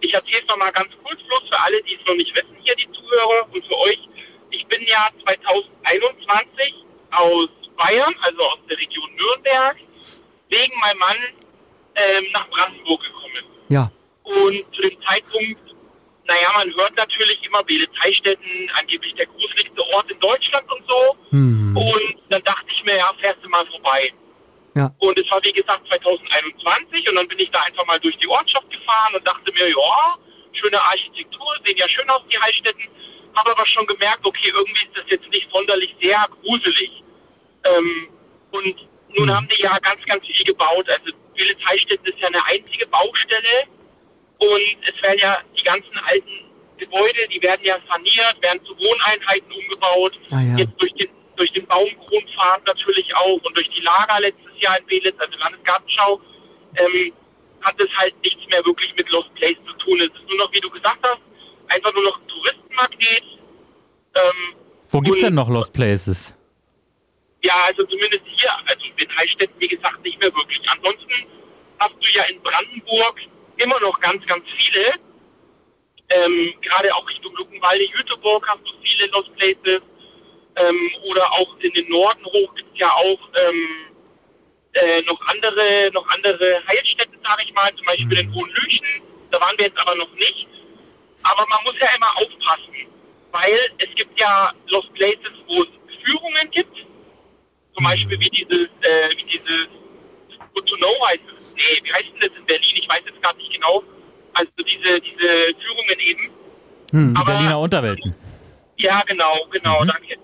ich 0.00 0.14
erzähle 0.14 0.40
es 0.42 0.48
nochmal 0.48 0.72
ganz 0.72 0.88
kurz 1.02 1.20
bloß 1.22 1.50
für 1.50 1.60
alle, 1.60 1.82
die 1.82 1.96
es 2.00 2.06
noch 2.06 2.14
nicht 2.14 2.34
wissen, 2.34 2.56
hier 2.62 2.74
die 2.76 2.90
Zuhörer 2.92 3.46
und 3.52 3.62
für 3.66 3.78
euch. 3.80 4.08
Ich 4.68 4.78
bin 4.78 4.86
ja 4.88 5.08
2021 5.22 6.74
aus 7.12 7.48
Bayern, 7.76 8.14
also 8.22 8.42
aus 8.42 8.58
der 8.68 8.76
Region 8.78 9.08
Nürnberg, 9.14 9.76
wegen 10.48 10.80
meinem 10.80 10.98
Mann 10.98 11.16
ähm, 11.94 12.24
nach 12.32 12.48
Brandenburg 12.50 13.00
gekommen. 13.02 13.44
ja. 13.68 13.90
Und 14.24 14.64
zu 14.74 14.82
dem 14.82 15.00
Zeitpunkt, 15.02 15.60
naja, 16.26 16.48
man 16.56 16.74
hört 16.74 16.96
natürlich 16.96 17.44
immer 17.46 17.62
Bele 17.62 17.86
Teilstätten, 17.92 18.68
angeblich 18.76 19.14
der 19.14 19.26
gruseligste 19.26 19.86
Ort 19.94 20.10
in 20.10 20.18
Deutschland 20.18 20.68
und 20.72 20.82
so. 20.88 21.16
Hm. 21.30 21.76
Und 21.76 22.16
dann 22.30 22.42
dachte 22.42 22.66
ich 22.68 22.82
mir, 22.82 22.96
ja, 22.96 23.14
fährst 23.20 23.44
du 23.44 23.48
mal 23.48 23.64
vorbei. 23.66 24.12
Ja. 24.74 24.92
Und 24.98 25.16
es 25.16 25.30
war 25.30 25.42
wie 25.44 25.52
gesagt 25.52 25.86
2021 25.86 27.08
und 27.08 27.14
dann 27.14 27.28
bin 27.28 27.38
ich 27.38 27.50
da 27.52 27.60
einfach 27.60 27.86
mal 27.86 28.00
durch 28.00 28.18
die 28.18 28.26
Ortschaft 28.26 28.68
gefahren 28.68 29.14
und 29.14 29.24
dachte 29.24 29.52
mir, 29.52 29.68
ja, 29.68 30.18
schöne 30.52 30.82
Architektur, 30.82 31.54
sehen 31.64 31.76
ja 31.76 31.88
schön 31.88 32.10
aus, 32.10 32.22
die 32.32 32.38
Heilstätten. 32.38 32.82
Habe 33.36 33.50
aber 33.50 33.66
schon 33.66 33.86
gemerkt, 33.86 34.24
okay, 34.24 34.50
irgendwie 34.54 34.86
ist 34.86 34.96
das 34.96 35.04
jetzt 35.08 35.28
nicht 35.30 35.48
sonderlich 35.50 35.94
sehr 36.00 36.26
gruselig. 36.42 37.02
Ähm, 37.64 38.08
und 38.50 38.88
nun 39.16 39.34
haben 39.34 39.48
die 39.48 39.62
ja 39.62 39.78
ganz, 39.78 40.04
ganz 40.06 40.26
viel 40.26 40.44
gebaut. 40.44 40.88
Also 40.88 41.14
Willis 41.34 41.56
Heilstätten 41.68 42.06
ist 42.06 42.18
ja 42.18 42.28
eine 42.28 42.44
einzige 42.46 42.86
Baustelle 42.86 43.66
und 44.38 44.76
es 44.82 45.02
werden 45.02 45.18
ja 45.18 45.38
die 45.56 45.62
ganzen 45.62 45.98
alten 46.06 46.46
Gebäude, 46.78 47.28
die 47.32 47.42
werden 47.42 47.64
ja 47.64 47.78
saniert, 47.88 48.42
werden 48.42 48.64
zu 48.64 48.76
Wohneinheiten 48.78 49.50
umgebaut. 49.52 50.18
Ah, 50.30 50.40
ja. 50.40 50.56
Jetzt 50.58 50.80
durch 50.80 50.92
den, 50.94 51.08
durch 51.36 51.52
den 51.52 51.66
Baumkronpfad 51.66 52.66
natürlich 52.66 53.14
auch 53.16 53.40
und 53.42 53.56
durch 53.56 53.68
die 53.70 53.82
Lager 53.82 54.20
letztes 54.20 54.60
Jahr 54.60 54.78
in 54.78 54.86
Belitz, 54.86 55.16
also 55.18 55.38
Landesgartenschau, 55.38 56.20
ähm, 56.76 57.12
hat 57.62 57.80
es 57.80 57.88
halt 57.96 58.14
nichts 58.22 58.46
mehr 58.48 58.64
wirklich 58.64 58.94
mit 58.96 59.10
Lost 59.10 59.34
Place 59.34 59.56
zu 59.66 59.72
tun. 59.74 60.00
Es 60.00 60.08
ist 60.08 60.28
nur 60.28 60.38
noch, 60.38 60.52
wie 60.52 60.60
du 60.60 60.70
gesagt 60.70 60.98
hast, 61.02 61.20
einfach 61.68 61.92
nur 61.94 62.04
noch 62.04 62.20
ein 62.20 62.28
Touristenmagnet. 62.28 63.22
Ähm, 64.14 64.54
Wo 64.88 65.00
gibt's 65.00 65.22
und- 65.22 65.26
denn 65.28 65.34
noch 65.34 65.48
Lost 65.48 65.72
Places? 65.72 66.34
ja, 67.42 67.54
also 67.66 67.84
zumindest 67.84 68.22
hier, 68.26 68.50
also 68.66 68.86
in 68.96 69.16
Heilstätten, 69.16 69.54
wie 69.60 69.68
gesagt, 69.68 70.02
nicht 70.02 70.18
mehr 70.20 70.34
wirklich. 70.34 70.60
Ansonsten 70.68 71.12
hast 71.78 71.94
du 72.00 72.10
ja 72.12 72.24
in 72.24 72.40
Brandenburg 72.42 73.20
immer 73.58 73.78
noch 73.80 74.00
ganz, 74.00 74.24
ganz 74.26 74.44
viele. 74.56 74.94
Ähm, 76.08 76.54
Gerade 76.60 76.92
auch 76.94 77.08
Richtung 77.08 77.34
Luckenwalde, 77.36 77.84
Jüteborg 77.84 78.46
hast 78.48 78.60
du 78.68 78.74
viele 78.82 79.06
Lost 79.08 79.32
Places. 79.36 79.82
Ähm, 80.56 80.90
oder 81.04 81.30
auch 81.34 81.56
in 81.60 81.72
den 81.72 81.88
Norden 81.88 82.24
hoch 82.24 82.54
gibt 82.54 82.72
es 82.72 82.80
ja 82.80 82.90
auch 82.90 83.18
ähm, 83.46 83.68
äh, 84.72 85.02
noch 85.02 85.20
andere, 85.28 85.90
noch 85.92 86.08
andere 86.08 86.62
Heilstätten, 86.66 87.18
sage 87.22 87.42
ich 87.44 87.52
mal, 87.52 87.72
zum 87.76 87.86
Beispiel 87.86 88.18
in 88.18 88.34
Hohenlüchen. 88.34 88.86
Da 89.30 89.40
waren 89.40 89.56
wir 89.58 89.66
jetzt 89.66 89.78
aber 89.78 89.94
noch 89.96 90.12
nicht. 90.14 90.48
Aber 91.30 91.46
man 91.48 91.58
muss 91.64 91.74
ja 91.80 91.88
immer 91.96 92.10
aufpassen, 92.18 92.74
weil 93.32 93.58
es 93.78 93.94
gibt 93.94 94.18
ja 94.18 94.52
Lost 94.68 94.92
Places, 94.94 95.32
wo 95.48 95.62
es 95.62 95.68
Führungen 96.04 96.50
gibt. 96.50 96.76
Zum 97.74 97.84
Beispiel 97.84 98.18
wie 98.20 98.30
dieses, 98.30 98.68
äh, 98.80 99.10
wie 99.16 99.24
dieses 99.24 99.68
Good 100.54 100.66
to 100.68 100.76
Know 100.76 100.94
heißt 101.08 101.22
es. 101.36 101.54
Nee, 101.54 101.80
wie 101.82 101.92
heißt 101.92 102.06
denn 102.12 102.20
das 102.30 102.38
in 102.38 102.46
Berlin? 102.46 102.76
Ich 102.76 102.88
weiß 102.88 103.02
jetzt 103.06 103.22
gar 103.22 103.34
nicht 103.34 103.52
genau. 103.52 103.82
Also 104.34 104.50
diese, 104.58 105.00
diese 105.00 105.28
Führungen 105.60 105.98
eben. 106.00 106.30
Hm. 106.92 107.14
Die 107.14 107.20
Aber- 107.20 107.32
Berliner 107.32 107.58
Unterwelten. 107.58 108.14
Ja, 108.78 109.02
genau, 109.06 109.46
genau, 109.50 109.84
danke. 109.84 110.16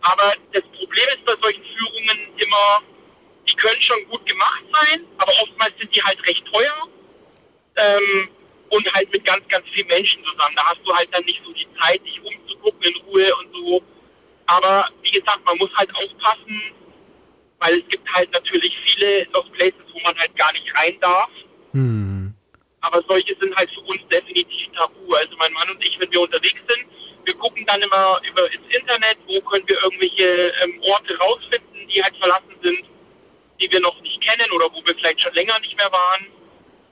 Aber 0.00 0.32
das 0.52 0.62
Problem 0.78 1.04
ist 1.14 1.24
bei 1.26 1.34
solchen 1.42 1.62
Führungen 1.62 2.18
immer, 2.36 2.82
die 3.48 3.54
können 3.54 3.80
schon 3.82 4.02
gut 4.08 4.24
gemacht 4.26 4.64
sein, 4.72 5.02
aber 5.18 5.32
oftmals 5.42 5.72
sind 5.78 5.94
die 5.94 6.02
halt 6.02 6.18
recht 6.26 6.42
teuer 6.46 6.88
ähm, 7.76 8.28
und 8.72 8.94
halt 8.94 9.12
mit 9.12 9.24
ganz, 9.24 9.46
ganz 9.48 9.66
vielen 9.68 9.86
Menschen 9.88 10.24
zusammen. 10.24 10.56
Da 10.56 10.64
hast 10.64 10.80
du 10.84 10.94
halt 10.94 11.08
dann 11.12 11.24
nicht 11.24 11.42
so 11.44 11.52
die 11.52 11.66
Zeit, 11.78 12.00
dich 12.06 12.20
umzugucken 12.22 12.82
in 12.82 12.96
Ruhe 13.02 13.36
und 13.36 13.54
so. 13.54 13.82
Aber 14.46 14.88
wie 15.02 15.10
gesagt, 15.10 15.44
man 15.44 15.58
muss 15.58 15.70
halt 15.76 15.94
aufpassen, 15.94 16.62
weil 17.58 17.80
es 17.80 17.88
gibt 17.88 18.10
halt 18.12 18.32
natürlich 18.32 18.74
viele 18.84 19.24
Lost 19.34 19.52
Places, 19.52 19.84
wo 19.92 20.00
man 20.00 20.16
halt 20.18 20.34
gar 20.36 20.52
nicht 20.52 20.74
rein 20.74 20.96
darf. 21.00 21.30
Hm. 21.72 22.34
Aber 22.80 23.02
solche 23.06 23.36
sind 23.38 23.54
halt 23.56 23.70
für 23.72 23.80
uns 23.80 24.00
definitiv 24.10 24.72
tabu. 24.74 25.14
Also 25.14 25.36
mein 25.36 25.52
Mann 25.52 25.68
und 25.70 25.84
ich, 25.84 26.00
wenn 26.00 26.10
wir 26.10 26.22
unterwegs 26.22 26.60
sind, 26.66 26.86
wir 27.24 27.34
gucken 27.34 27.66
dann 27.66 27.82
immer 27.82 28.20
über 28.26 28.50
ins 28.52 28.74
Internet, 28.74 29.18
wo 29.26 29.38
können 29.42 29.68
wir 29.68 29.80
irgendwelche 29.82 30.52
ähm, 30.62 30.80
Orte 30.80 31.16
rausfinden, 31.18 31.88
die 31.88 32.02
halt 32.02 32.16
verlassen 32.16 32.56
sind, 32.62 32.84
die 33.60 33.70
wir 33.70 33.80
noch 33.80 34.00
nicht 34.00 34.20
kennen 34.22 34.50
oder 34.52 34.72
wo 34.72 34.84
wir 34.84 34.94
vielleicht 34.94 35.20
schon 35.20 35.34
länger 35.34 35.58
nicht 35.60 35.76
mehr 35.76 35.92
waren. 35.92 36.26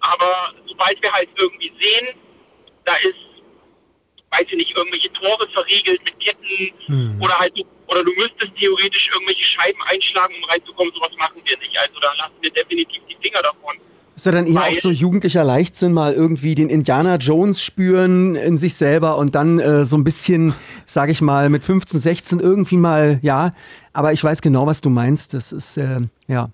Aber 0.01 0.53
sobald 0.67 1.01
wir 1.03 1.13
halt 1.13 1.29
irgendwie 1.37 1.73
sehen, 1.81 2.09
da 2.85 2.93
ist, 2.97 3.17
weiß 4.31 4.47
ich 4.51 4.57
nicht, 4.57 4.77
irgendwelche 4.77 5.13
Tore 5.13 5.47
verriegelt 5.53 6.01
mit 6.05 6.19
Ketten 6.21 7.21
oder 7.21 7.39
halt, 7.39 7.53
oder 7.87 8.05
du 8.05 8.13
müsstest 8.13 8.55
theoretisch 8.59 9.11
irgendwelche 9.13 9.45
Scheiben 9.45 9.81
einschlagen, 9.91 10.35
um 10.43 10.49
reinzukommen, 10.49 10.93
sowas 10.95 11.11
machen 11.19 11.41
wir 11.45 11.59
nicht. 11.59 11.77
Also 11.79 12.01
da 12.01 12.09
lassen 12.19 12.35
wir 12.41 12.51
definitiv 12.51 13.03
die 13.11 13.17
Finger 13.21 13.43
davon. 13.43 13.77
Ist 14.17 14.27
ja 14.27 14.33
dann 14.33 14.47
eher 14.47 14.55
Weil- 14.55 14.73
auch 14.73 14.81
so 14.81 14.91
jugendlicher 14.91 15.45
Leichtsinn, 15.45 15.93
mal 15.93 16.13
irgendwie 16.13 16.55
den 16.55 16.69
Indiana 16.69 17.17
Jones 17.17 17.63
spüren 17.63 18.35
in 18.37 18.57
sich 18.59 18.75
selber 18.75 19.17
und 19.17 19.35
dann 19.35 19.59
äh, 19.59 19.85
so 19.85 19.97
ein 19.97 20.05
bisschen, 20.05 20.55
sag 20.87 21.09
ich 21.11 21.21
mal, 21.23 21.49
mit 21.49 21.65
15, 21.65 21.99
16 22.01 22.41
irgendwie 22.41 22.77
mal, 22.77 23.19
ja. 23.23 23.53
Aber 23.93 24.13
ich 24.13 24.23
weiß 24.23 24.43
genau, 24.43 24.67
was 24.67 24.81
du 24.83 24.91
meinst. 24.91 25.33
Das 25.35 25.53
ist, 25.53 25.77
äh, 25.79 25.99
ja. 26.29 26.51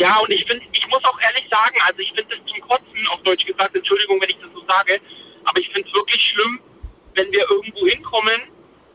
Ja, 0.00 0.18
und 0.18 0.30
ich 0.30 0.46
finde, 0.46 0.64
ich 0.72 0.88
muss 0.88 1.04
auch 1.04 1.20
ehrlich 1.20 1.46
sagen, 1.50 1.76
also 1.86 2.00
ich 2.00 2.10
finde 2.12 2.34
es 2.34 2.50
zum 2.50 2.58
Kotzen, 2.62 3.06
auf 3.10 3.22
Deutsch 3.22 3.44
gesagt, 3.44 3.76
Entschuldigung, 3.76 4.18
wenn 4.20 4.30
ich 4.30 4.38
das 4.38 4.50
so 4.54 4.64
sage, 4.66 4.98
aber 5.44 5.60
ich 5.60 5.68
finde 5.68 5.86
es 5.86 5.94
wirklich 5.94 6.22
schlimm, 6.22 6.58
wenn 7.14 7.30
wir 7.32 7.44
irgendwo 7.50 7.86
hinkommen, 7.86 8.40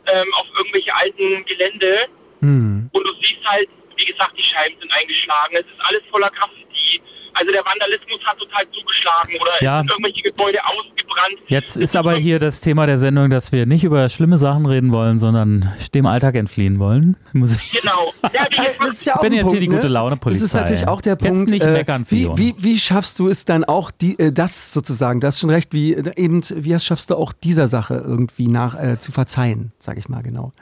ähm, 0.07 0.33
auf 0.33 0.47
irgendwelche 0.57 0.95
alten 0.95 1.45
Gelände 1.45 2.07
Hm. 2.39 2.89
und 2.91 3.07
du 3.07 3.13
siehst 3.21 3.45
halt, 3.45 3.69
wie 3.97 4.05
gesagt, 4.05 4.37
die 4.37 4.43
Scheiben 4.43 4.75
sind 4.79 4.91
eingeschlagen, 4.93 5.55
es 5.55 5.65
ist 5.65 5.81
alles 5.87 6.01
voller 6.11 6.29
Graffiti. 6.29 7.01
Also 7.37 7.51
der 7.51 7.65
Vandalismus 7.65 8.23
hat 8.23 8.37
total 8.39 8.63
zugeschlagen 8.71 9.35
oder 9.41 9.51
Ja. 9.61 9.81
es 9.81 9.81
sind 9.81 9.91
irgendwelche 9.91 10.21
Gebäude 10.21 10.57
ausgebrannt. 10.65 11.35
Jetzt 11.47 11.75
ist 11.75 11.97
aber 11.97 12.15
hier 12.15 12.39
das 12.39 12.61
Thema 12.61 12.85
der 12.85 12.97
Sendung, 12.97 13.29
dass 13.29 13.51
wir 13.51 13.65
nicht 13.65 13.83
über 13.83 14.07
schlimme 14.07 14.37
Sachen 14.37 14.65
reden 14.65 14.93
wollen, 14.93 15.19
sondern 15.19 15.73
dem 15.93 16.05
Alltag 16.05 16.35
entfliehen 16.35 16.79
wollen. 16.79 17.17
Muss 17.33 17.57
ich 17.57 17.81
Genau. 17.81 18.13
Ja, 18.33 18.47
ist 18.87 19.05
ja 19.05 19.17
bin 19.17 19.33
jetzt 19.33 19.41
hier 19.41 19.49
Punkt, 19.49 19.61
die 19.61 19.67
gute 19.67 19.81
ne? 19.81 19.87
Laune-Polizei. 19.89 20.39
Das 20.39 20.47
ist 20.47 20.53
natürlich 20.53 20.87
auch 20.87 21.01
der 21.01 21.13
Jetzt 21.13 21.25
Punkt. 21.25 21.49
nicht 21.51 21.61
äh, 21.65 21.71
meckern, 21.71 22.05
wie, 22.09 22.29
wie, 22.37 22.55
wie 22.57 22.79
schaffst 22.79 23.19
du 23.19 23.27
es 23.27 23.43
dann 23.43 23.65
auch, 23.65 23.91
die, 23.91 24.17
äh, 24.17 24.31
das 24.31 24.71
sozusagen, 24.73 25.19
das 25.19 25.35
ist 25.35 25.41
schon 25.41 25.49
recht, 25.49 25.73
wie 25.73 25.93
äh, 25.93 26.13
eben, 26.15 26.41
wie 26.41 26.79
schaffst 26.79 27.09
du 27.09 27.15
auch 27.15 27.33
dieser 27.33 27.67
Sache 27.67 27.95
irgendwie 27.95 28.47
nach 28.47 28.81
äh, 28.81 28.97
zu 28.97 29.11
verzeihen, 29.11 29.73
sag 29.79 29.97
ich 29.97 30.07
mal 30.07 30.23
genau. 30.23 30.53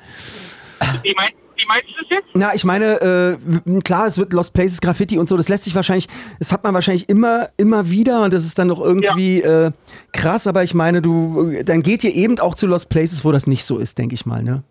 wie, 1.03 1.13
meinst, 1.13 1.35
wie 1.63 1.67
meinst 1.67 1.89
du 1.89 1.93
das 2.01 2.09
jetzt? 2.09 2.27
Na, 2.33 2.53
ich 2.53 2.63
meine, 2.63 3.37
äh, 3.65 3.81
klar, 3.81 4.07
es 4.07 4.17
wird 4.17 4.33
Lost 4.33 4.53
Places 4.53 4.81
Graffiti 4.81 5.17
und 5.17 5.27
so, 5.27 5.37
das 5.37 5.49
lässt 5.49 5.63
sich 5.63 5.75
wahrscheinlich, 5.75 6.07
das 6.39 6.51
hat 6.51 6.63
man 6.63 6.73
wahrscheinlich 6.73 7.09
immer, 7.09 7.49
immer 7.57 7.89
wieder 7.89 8.23
und 8.23 8.33
das 8.33 8.43
ist 8.43 8.59
dann 8.59 8.67
doch 8.67 8.79
irgendwie 8.79 9.41
äh, 9.41 9.71
krass, 10.11 10.47
aber 10.47 10.63
ich 10.63 10.73
meine, 10.73 11.01
du, 11.01 11.53
dann 11.63 11.81
geht 11.81 12.03
ihr 12.03 12.13
eben 12.13 12.39
auch 12.39 12.55
zu 12.55 12.67
Lost 12.67 12.89
Places, 12.89 13.23
wo 13.25 13.31
das 13.31 13.47
nicht 13.47 13.63
so 13.63 13.77
ist, 13.77 13.97
denke 13.97 14.15
ich 14.15 14.25
mal, 14.25 14.43
ne? 14.43 14.63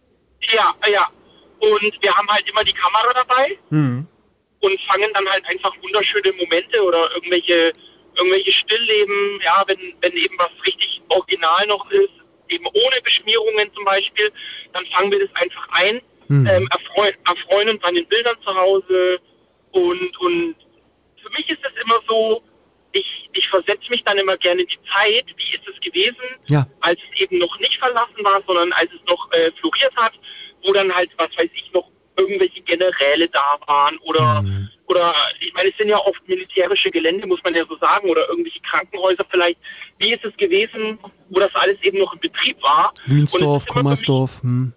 Ja, 0.53 0.75
ja. 0.91 1.07
Und 1.61 2.03
wir 2.03 2.15
haben 2.15 2.29
halt 2.29 2.49
immer 2.51 2.65
die 2.65 2.73
Kamera 2.73 3.13
dabei. 3.15 3.59
Hm. 3.71 4.07
und 4.61 4.81
fangen 4.83 5.11
dann 5.15 5.29
halt 5.29 5.45
einfach 5.47 5.73
wunderschöne 5.83 6.33
Momente 6.33 6.83
oder 6.83 7.11
irgendwelche 7.15 7.73
irgendwelche 8.15 8.53
Stillleben, 8.53 9.41
ja, 9.43 9.65
wenn, 9.67 9.95
wenn 10.03 10.13
eben 10.13 10.37
was 10.39 10.51
richtig 10.67 11.01
original 11.09 11.67
noch 11.67 11.91
ist, 11.91 12.13
eben 12.49 12.67
ohne 12.67 13.01
Beschmierungen 13.03 13.73
zum 13.75 13.85
Beispiel, 13.85 14.31
dann 14.73 14.85
fangen 14.87 15.11
wir 15.11 15.27
das 15.27 15.35
einfach 15.41 15.67
ein, 15.71 16.01
Mhm. 16.29 16.47
ähm, 16.47 16.69
erfreuen, 16.71 17.15
erfreuen 17.27 17.69
uns 17.71 17.85
an 17.85 17.95
den 17.95 18.07
Bildern 18.07 18.37
zu 18.45 18.55
Hause 18.55 19.19
und, 19.73 20.17
und 20.21 20.55
für 21.23 21.31
mich 21.37 21.49
ist 21.49 21.61
es 21.65 21.83
immer 21.83 22.01
so, 22.09 22.43
ich, 22.93 23.29
ich 23.33 23.49
versetze 23.49 23.89
mich 23.89 24.05
dann 24.05 24.19
immer 24.19 24.37
gerne 24.37 24.63
in 24.63 24.67
die 24.69 24.79
Zeit, 24.93 25.25
wie 25.37 25.55
ist 25.57 25.67
es 25.67 25.81
gewesen, 25.81 26.17
Ja. 26.47 26.67
als 26.81 26.99
es 27.13 27.21
eben 27.21 27.39
noch 27.39 27.59
nicht 27.61 27.79
verlassen 27.79 28.23
war, 28.23 28.43
sondern 28.47 28.73
als 28.73 28.91
es 28.93 29.01
noch 29.09 29.31
äh, 29.33 29.51
floriert 29.61 29.95
hat, 29.97 30.13
wo 30.65 30.73
dann 30.73 30.95
halt, 30.95 31.11
was 31.17 31.31
weiß 31.37 31.49
ich, 31.55 31.73
noch 31.73 31.91
irgendwelche 32.19 32.61
Generäle 32.61 33.29
da 33.31 33.57
waren 33.67 33.97
oder, 34.03 34.43
Mhm. 34.43 34.69
oder 34.87 35.15
ich 35.41 35.53
meine, 35.55 35.71
es 35.71 35.77
sind 35.79 35.89
ja 35.89 35.97
oft 35.99 36.21
militärische 36.29 36.91
Gelände, 36.91 37.27
muss 37.27 37.43
man 37.43 37.55
ja 37.55 37.65
so 37.67 37.77
sagen, 37.79 38.11
oder 38.11 38.29
irgendwelche 38.29 38.61
Krankenhäuser 38.61 39.25
vielleicht. 39.31 39.59
Wie 39.99 40.13
ist 40.13 40.23
es 40.25 40.37
gewesen, 40.37 40.99
wo 41.31 41.41
das 41.41 41.55
alles 41.55 41.81
eben 41.83 41.99
noch 41.99 42.13
in 42.13 42.21
Betrieb 42.21 42.63
war? 42.63 42.93
Wünsdorf, 43.07 43.65
Kummersdorf. 43.67 44.43
Hm. 44.43 44.75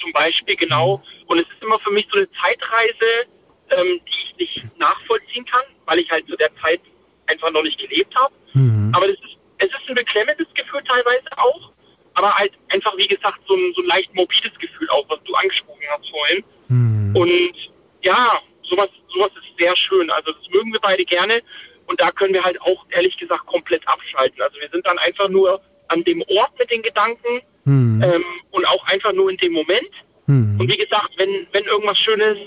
Zum 0.00 0.12
Beispiel, 0.12 0.56
genau. 0.56 1.02
Und 1.26 1.38
es 1.38 1.46
ist 1.46 1.62
immer 1.62 1.78
für 1.80 1.90
mich 1.90 2.06
so 2.10 2.18
eine 2.18 2.28
Zeitreise, 2.32 3.28
ähm, 3.70 4.00
die 4.06 4.44
ich 4.44 4.54
nicht 4.54 4.78
nachvollziehen 4.78 5.44
kann, 5.44 5.64
weil 5.86 5.98
ich 5.98 6.10
halt 6.10 6.26
zu 6.28 6.36
der 6.36 6.54
Zeit 6.56 6.80
einfach 7.26 7.50
noch 7.50 7.62
nicht 7.62 7.78
gelebt 7.78 8.14
habe. 8.16 8.34
Mhm. 8.54 8.92
Aber 8.94 9.06
das 9.06 9.16
ist, 9.16 9.36
es 9.58 9.66
ist 9.66 9.88
ein 9.88 9.94
beklemmendes 9.94 10.46
Gefühl 10.54 10.82
teilweise 10.84 11.26
auch, 11.36 11.72
aber 12.14 12.34
halt 12.34 12.52
einfach, 12.70 12.96
wie 12.96 13.06
gesagt, 13.06 13.38
so 13.46 13.54
ein, 13.54 13.72
so 13.76 13.82
ein 13.82 13.86
leicht 13.86 14.12
morbides 14.14 14.58
Gefühl 14.58 14.88
auch, 14.90 15.04
was 15.08 15.22
du 15.24 15.34
angesprochen 15.34 15.82
hast 15.90 16.10
vorhin. 16.10 16.44
Hm. 16.68 17.14
Und 17.16 17.54
ja, 18.02 18.40
sowas, 18.62 18.90
sowas 19.08 19.30
ist 19.36 19.56
sehr 19.58 19.74
schön. 19.76 20.10
Also 20.10 20.32
das 20.32 20.48
mögen 20.50 20.72
wir 20.72 20.80
beide 20.80 21.04
gerne. 21.04 21.42
Und 21.86 22.00
da 22.00 22.10
können 22.10 22.34
wir 22.34 22.42
halt 22.42 22.60
auch 22.60 22.84
ehrlich 22.90 23.16
gesagt 23.16 23.46
komplett 23.46 23.86
abschalten. 23.86 24.42
Also 24.42 24.58
wir 24.60 24.68
sind 24.68 24.84
dann 24.84 24.98
einfach 24.98 25.28
nur 25.28 25.60
an 25.88 26.04
dem 26.04 26.22
Ort 26.28 26.58
mit 26.58 26.70
den 26.70 26.82
Gedanken 26.82 27.40
Hm. 27.68 28.02
ähm, 28.02 28.24
und 28.50 28.64
auch 28.66 28.84
einfach 28.86 29.12
nur 29.12 29.28
in 29.30 29.36
dem 29.36 29.52
Moment. 29.52 29.90
Hm. 30.26 30.56
Und 30.58 30.72
wie 30.72 30.76
gesagt, 30.76 31.10
wenn, 31.18 31.46
wenn 31.52 31.64
irgendwas 31.64 31.98
Schönes 31.98 32.38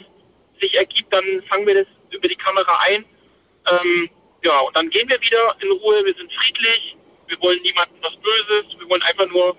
sich 0.60 0.76
ergibt, 0.76 1.14
dann 1.14 1.24
fangen 1.48 1.68
wir 1.68 1.76
das 1.76 1.88
über 2.10 2.28
die 2.28 2.36
Kamera 2.36 2.80
ein. 2.82 3.06
Ähm, 3.72 4.10
ja, 4.44 4.60
und 4.62 4.76
dann 4.76 4.90
gehen 4.90 5.08
wir 5.10 5.22
wieder 5.22 5.56
in 5.62 5.72
Ruhe. 5.72 6.04
Wir 6.04 6.16
sind 6.16 6.32
friedlich. 6.34 6.96
Wir 7.28 7.40
wollen 7.42 7.62
niemandem 7.62 7.98
was 8.02 8.16
Böses. 8.18 8.80
Wir 8.80 8.90
wollen 8.90 9.02
einfach 9.04 9.28
nur 9.30 9.56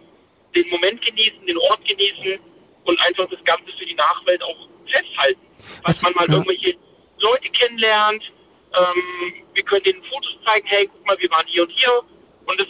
den 0.54 0.68
Moment 0.68 1.00
genießen, 1.04 1.46
den 1.46 1.56
Ort 1.58 1.84
genießen 1.86 2.38
und 2.84 3.00
einfach 3.06 3.28
das 3.30 3.42
Ganze 3.44 3.72
für 3.78 3.86
die 3.86 3.94
Nachwelt 3.94 4.42
auch 4.42 4.68
festhalten. 4.86 5.40
Was- 5.84 6.00
Dass 6.00 6.02
man 6.02 6.12
mal 6.14 6.26
ja. 6.26 6.32
irgendwelche 6.34 6.74
Leute 7.20 7.48
kennenlernt. 7.50 8.24
Ähm, 8.74 9.34
wir 9.54 9.62
können 9.62 9.84
denen 9.84 10.02
Fotos 10.04 10.36
zeigen. 10.44 10.66
Hey, 10.66 10.88
guck 10.92 11.06
mal, 11.06 11.16
wir 11.18 11.30
waren 11.30 11.46
hier 11.46 11.62
und 11.62 11.70
hier. 11.70 12.02
Und 12.46 12.60
das, 12.60 12.66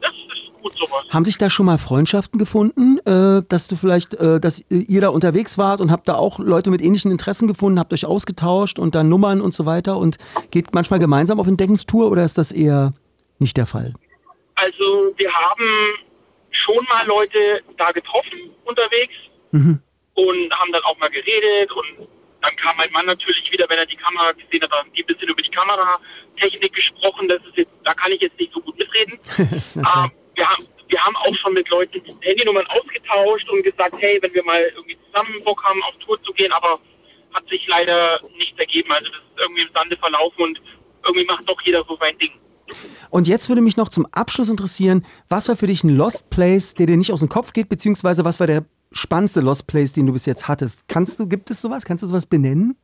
das 0.00 0.12
ist 0.32 0.45
gut 0.68 0.76
sowas. 0.78 1.04
Haben 1.10 1.24
sich 1.24 1.38
da 1.38 1.48
schon 1.50 1.66
mal 1.66 1.78
Freundschaften 1.78 2.38
gefunden, 2.38 2.98
äh, 3.06 3.42
dass 3.48 3.68
du 3.68 3.76
vielleicht, 3.76 4.14
äh, 4.14 4.40
dass 4.40 4.64
ihr 4.70 5.00
da 5.00 5.08
unterwegs 5.10 5.58
wart 5.58 5.80
und 5.80 5.90
habt 5.90 6.08
da 6.08 6.14
auch 6.14 6.38
Leute 6.38 6.70
mit 6.70 6.82
ähnlichen 6.82 7.10
Interessen 7.10 7.48
gefunden, 7.48 7.78
habt 7.78 7.92
euch 7.92 8.04
ausgetauscht 8.06 8.78
und 8.78 8.94
dann 8.94 9.08
Nummern 9.08 9.40
und 9.40 9.54
so 9.54 9.66
weiter 9.66 9.96
und 9.98 10.16
geht 10.50 10.74
manchmal 10.74 10.98
gemeinsam 10.98 11.38
auf 11.40 11.46
Entdeckungstour 11.46 12.10
oder 12.10 12.24
ist 12.24 12.38
das 12.38 12.52
eher 12.52 12.92
nicht 13.38 13.56
der 13.56 13.66
Fall? 13.66 13.94
Also 14.56 15.12
wir 15.16 15.30
haben 15.32 15.64
schon 16.50 16.84
mal 16.88 17.06
Leute 17.06 17.60
da 17.76 17.92
getroffen 17.92 18.38
unterwegs 18.64 19.14
Mhm. 19.52 19.78
und 20.14 20.52
haben 20.58 20.72
dann 20.72 20.82
auch 20.84 20.98
mal 20.98 21.08
geredet 21.10 21.70
und 21.72 22.08
dann 22.42 22.54
kam 22.56 22.76
mein 22.76 22.90
Mann 22.92 23.06
natürlich 23.06 23.50
wieder, 23.52 23.66
wenn 23.68 23.78
er 23.78 23.86
die 23.86 23.96
Kamera 23.96 24.32
gesehen 24.32 24.62
hat, 24.62 24.70
die 24.96 25.02
ein 25.02 25.06
bisschen 25.06 25.28
über 25.28 25.42
die 25.42 25.50
Kameratechnik 25.50 26.72
gesprochen. 26.72 27.28
Das 27.28 27.38
ist 27.48 27.56
jetzt, 27.56 27.70
da 27.84 27.92
kann 27.94 28.12
ich 28.12 28.20
jetzt 28.20 28.38
nicht 28.38 28.52
so 28.52 28.60
gut 28.60 28.76
mitreden. 28.78 29.18
Aber 29.84 30.10
wir 30.36 30.48
haben, 30.48 30.66
wir 30.88 31.04
haben 31.04 31.16
auch 31.16 31.34
schon 31.34 31.54
mit 31.54 31.68
Leuten 31.68 32.00
Handynummern 32.20 32.66
ausgetauscht 32.66 33.48
und 33.50 33.62
gesagt, 33.62 33.94
hey, 33.98 34.18
wenn 34.22 34.32
wir 34.32 34.44
mal 34.44 34.62
irgendwie 34.74 34.96
zusammen 35.06 35.42
Bock 35.44 35.62
haben, 35.64 35.82
auf 35.82 35.96
Tour 35.98 36.22
zu 36.22 36.32
gehen, 36.32 36.52
aber 36.52 36.78
hat 37.34 37.48
sich 37.48 37.66
leider 37.66 38.20
nichts 38.36 38.58
ergeben. 38.58 38.92
Also 38.92 39.10
das 39.10 39.20
ist 39.20 39.40
irgendwie 39.40 39.62
im 39.62 39.70
Sande 39.74 39.96
verlaufen 39.96 40.44
und 40.44 40.62
irgendwie 41.04 41.26
macht 41.26 41.48
doch 41.48 41.60
jeder 41.62 41.84
so 41.88 41.96
sein 42.00 42.16
Ding. 42.18 42.32
Und 43.10 43.28
jetzt 43.28 43.48
würde 43.48 43.62
mich 43.62 43.76
noch 43.76 43.88
zum 43.88 44.06
Abschluss 44.12 44.48
interessieren, 44.48 45.06
was 45.28 45.48
war 45.48 45.56
für 45.56 45.66
dich 45.66 45.84
ein 45.84 45.96
Lost 45.96 46.30
Place, 46.30 46.74
der 46.74 46.86
dir 46.86 46.96
nicht 46.96 47.12
aus 47.12 47.20
dem 47.20 47.28
Kopf 47.28 47.52
geht, 47.52 47.68
beziehungsweise 47.68 48.24
was 48.24 48.40
war 48.40 48.46
der 48.46 48.64
spannendste 48.92 49.40
Lost 49.40 49.66
Place, 49.66 49.92
den 49.92 50.06
du 50.06 50.12
bis 50.12 50.26
jetzt 50.26 50.48
hattest? 50.48 50.88
Kannst 50.88 51.18
du, 51.20 51.28
gibt 51.28 51.50
es 51.50 51.60
sowas? 51.60 51.84
Kannst 51.84 52.02
du 52.02 52.08
sowas 52.08 52.26
benennen? 52.26 52.76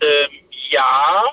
Ähm, 0.00 0.30
ja, 0.70 1.24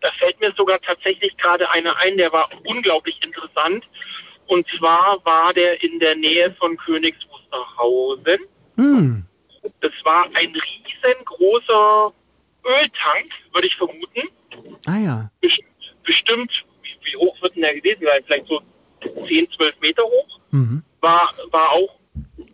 da 0.00 0.10
fällt 0.18 0.40
mir 0.40 0.52
sogar 0.56 0.80
tatsächlich 0.80 1.36
gerade 1.36 1.68
einer 1.70 1.96
ein, 1.98 2.16
der 2.16 2.32
war 2.32 2.48
unglaublich 2.64 3.18
interessant. 3.24 3.84
Und 4.48 4.66
zwar 4.76 5.24
war 5.24 5.52
der 5.54 5.82
in 5.82 5.98
der 6.00 6.16
Nähe 6.16 6.52
von 6.58 6.76
Königs 6.76 7.18
Wusterhausen. 7.30 8.40
Hm. 8.76 9.24
Das 9.80 9.92
war 10.04 10.24
ein 10.34 10.52
riesengroßer 10.54 12.12
Öltank, 12.64 13.30
würde 13.52 13.66
ich 13.66 13.76
vermuten. 13.76 14.28
Ah 14.86 14.98
ja. 14.98 15.30
Best- 15.40 15.62
Bestimmt, 16.04 16.64
wie, 16.82 16.96
wie 17.02 17.16
hoch 17.16 17.40
wird 17.42 17.54
denn 17.54 17.62
der 17.62 17.74
gewesen 17.74 18.02
sein? 18.04 18.22
Vielleicht 18.24 18.46
so 18.46 18.62
10, 19.26 19.50
12 19.50 19.74
Meter 19.80 20.02
hoch. 20.04 20.40
Mhm. 20.50 20.82
War, 21.02 21.30
war 21.50 21.70
auch 21.72 21.98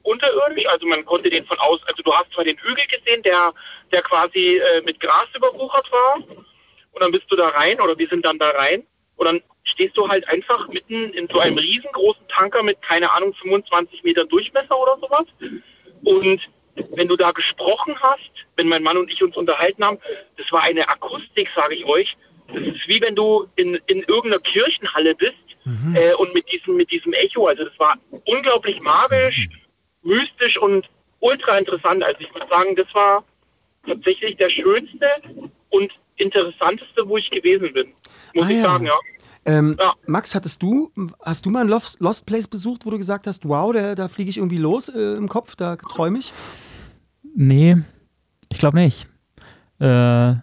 unterirdisch, 0.02 0.66
also 0.66 0.86
man 0.88 1.04
konnte 1.04 1.30
den 1.30 1.46
von 1.46 1.58
aus, 1.60 1.80
also 1.86 2.02
du 2.02 2.12
hast 2.12 2.32
zwar 2.32 2.42
den 2.44 2.58
Hügel 2.58 2.84
gesehen, 2.88 3.22
der, 3.22 3.54
der 3.92 4.02
quasi 4.02 4.56
äh, 4.58 4.82
mit 4.84 4.98
Gras 4.98 5.28
überwuchert 5.36 5.90
war. 5.92 6.16
Und 6.16 7.00
dann 7.00 7.12
bist 7.12 7.24
du 7.30 7.36
da 7.36 7.48
rein 7.48 7.80
oder 7.80 7.96
wir 7.96 8.08
sind 8.08 8.24
dann 8.24 8.38
da 8.38 8.50
rein. 8.50 8.82
Und 9.16 9.26
dann 9.26 9.40
stehst 9.62 9.96
du 9.96 10.08
halt 10.08 10.26
einfach 10.28 10.68
mitten 10.68 11.12
in 11.12 11.28
so 11.28 11.38
einem 11.38 11.56
riesengroßen 11.56 12.26
Tanker 12.28 12.62
mit, 12.62 12.80
keine 12.82 13.10
Ahnung, 13.12 13.34
25 13.34 14.02
Metern 14.02 14.28
Durchmesser 14.28 14.78
oder 14.78 14.98
sowas. 15.00 15.26
Und 16.04 16.40
wenn 16.96 17.08
du 17.08 17.16
da 17.16 17.30
gesprochen 17.30 17.94
hast, 18.00 18.30
wenn 18.56 18.68
mein 18.68 18.82
Mann 18.82 18.96
und 18.96 19.12
ich 19.12 19.22
uns 19.22 19.36
unterhalten 19.36 19.84
haben, 19.84 19.98
das 20.36 20.50
war 20.50 20.62
eine 20.62 20.88
Akustik, 20.88 21.48
sage 21.54 21.74
ich 21.74 21.84
euch. 21.84 22.16
Das 22.52 22.62
ist 22.62 22.88
wie 22.88 23.00
wenn 23.00 23.14
du 23.14 23.46
in, 23.56 23.76
in 23.86 24.00
irgendeiner 24.00 24.40
Kirchenhalle 24.40 25.14
bist 25.14 25.34
äh, 25.94 26.12
und 26.14 26.34
mit 26.34 26.50
diesem, 26.52 26.76
mit 26.76 26.90
diesem 26.90 27.12
Echo. 27.14 27.46
Also 27.46 27.64
das 27.64 27.78
war 27.78 27.96
unglaublich 28.26 28.80
magisch, 28.80 29.48
mystisch 30.02 30.58
und 30.58 30.88
ultra 31.20 31.58
interessant. 31.58 32.02
Also 32.02 32.20
ich 32.20 32.34
würde 32.34 32.46
sagen, 32.48 32.76
das 32.76 32.92
war 32.92 33.24
tatsächlich 33.86 34.36
der 34.36 34.50
schönste 34.50 35.08
und 35.70 35.92
interessanteste, 36.16 37.08
wo 37.08 37.16
ich 37.16 37.30
gewesen 37.30 37.72
bin. 37.72 37.92
Muss 38.34 38.46
Ah, 38.46 38.50
ich 38.50 38.56
ja. 38.56 38.62
sagen, 38.62 38.86
ja. 38.86 38.92
Ähm, 39.46 39.76
Ja. 39.78 39.92
Max, 40.06 40.34
hattest 40.34 40.62
du, 40.62 40.90
hast 41.22 41.44
du 41.44 41.50
mal 41.50 41.60
einen 41.60 41.68
Lost, 41.70 42.00
Lost 42.00 42.24
Place 42.26 42.48
besucht, 42.48 42.86
wo 42.86 42.90
du 42.90 42.98
gesagt 42.98 43.26
hast, 43.26 43.46
wow, 43.46 43.72
da, 43.72 43.94
da 43.94 44.08
fliege 44.08 44.30
ich 44.30 44.38
irgendwie 44.38 44.56
los 44.58 44.88
äh, 44.88 45.16
im 45.16 45.28
Kopf, 45.28 45.54
da 45.56 45.76
träume 45.76 46.18
ich? 46.18 46.32
Nee, 47.36 47.76
ich 48.48 48.58
glaube 48.58 48.78
nicht. 48.78 49.06
Äh, 49.80 50.30
äh, 50.30 50.36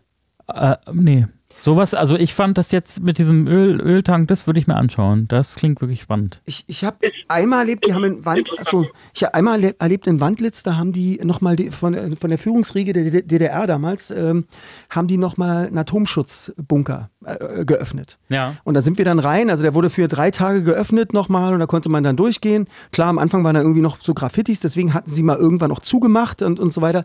nee. 0.93 1.25
Sowas, 1.63 1.93
also 1.93 2.15
ich 2.15 2.33
fand 2.33 2.57
das 2.57 2.71
jetzt 2.71 3.03
mit 3.03 3.19
diesem 3.19 3.45
Öl, 3.45 3.79
Öltank, 3.81 4.27
das 4.29 4.47
würde 4.47 4.59
ich 4.59 4.65
mir 4.65 4.75
anschauen. 4.75 5.27
Das 5.27 5.53
klingt 5.55 5.79
wirklich 5.79 6.01
spannend. 6.01 6.41
Ich, 6.45 6.63
ich 6.67 6.83
habe 6.83 6.97
einmal 7.27 7.59
erlebt, 7.59 7.85
die 7.85 7.93
haben 7.93 8.03
in 8.03 8.25
Wand, 8.25 8.49
achso, 8.57 8.87
ich 9.13 9.23
habe 9.23 9.35
einmal 9.35 9.59
erle- 9.59 9.75
erlebt 9.79 10.07
in 10.07 10.19
Wandlitz, 10.19 10.63
da 10.63 10.75
haben 10.75 10.91
die 10.91 11.19
nochmal 11.23 11.55
von, 11.69 11.93
äh, 11.93 12.15
von 12.15 12.29
der 12.31 12.39
Führungsriege 12.39 12.93
der 12.93 13.21
DDR 13.21 13.67
damals, 13.67 14.09
ähm, 14.09 14.45
haben 14.89 15.07
die 15.07 15.17
nochmal 15.17 15.67
einen 15.67 15.77
Atomschutzbunker 15.77 17.11
äh, 17.25 17.65
geöffnet. 17.65 18.17
Ja. 18.29 18.55
Und 18.63 18.73
da 18.73 18.81
sind 18.81 18.97
wir 18.97 19.05
dann 19.05 19.19
rein, 19.19 19.49
also 19.49 19.61
der 19.63 19.73
wurde 19.73 19.89
für 19.89 20.07
drei 20.07 20.31
Tage 20.31 20.63
geöffnet 20.63 21.13
nochmal 21.13 21.53
und 21.53 21.59
da 21.59 21.67
konnte 21.67 21.89
man 21.89 22.03
dann 22.03 22.15
durchgehen. 22.17 22.67
Klar, 22.91 23.09
am 23.09 23.19
Anfang 23.19 23.43
waren 23.43 23.55
da 23.55 23.61
irgendwie 23.61 23.81
noch 23.81 24.01
so 24.01 24.13
Graffitis, 24.13 24.59
deswegen 24.59 24.93
hatten 24.93 25.11
sie 25.11 25.21
mal 25.21 25.37
irgendwann 25.37 25.71
auch 25.71 25.81
zugemacht 25.81 26.41
und, 26.41 26.59
und 26.59 26.73
so 26.73 26.81
weiter. 26.81 27.03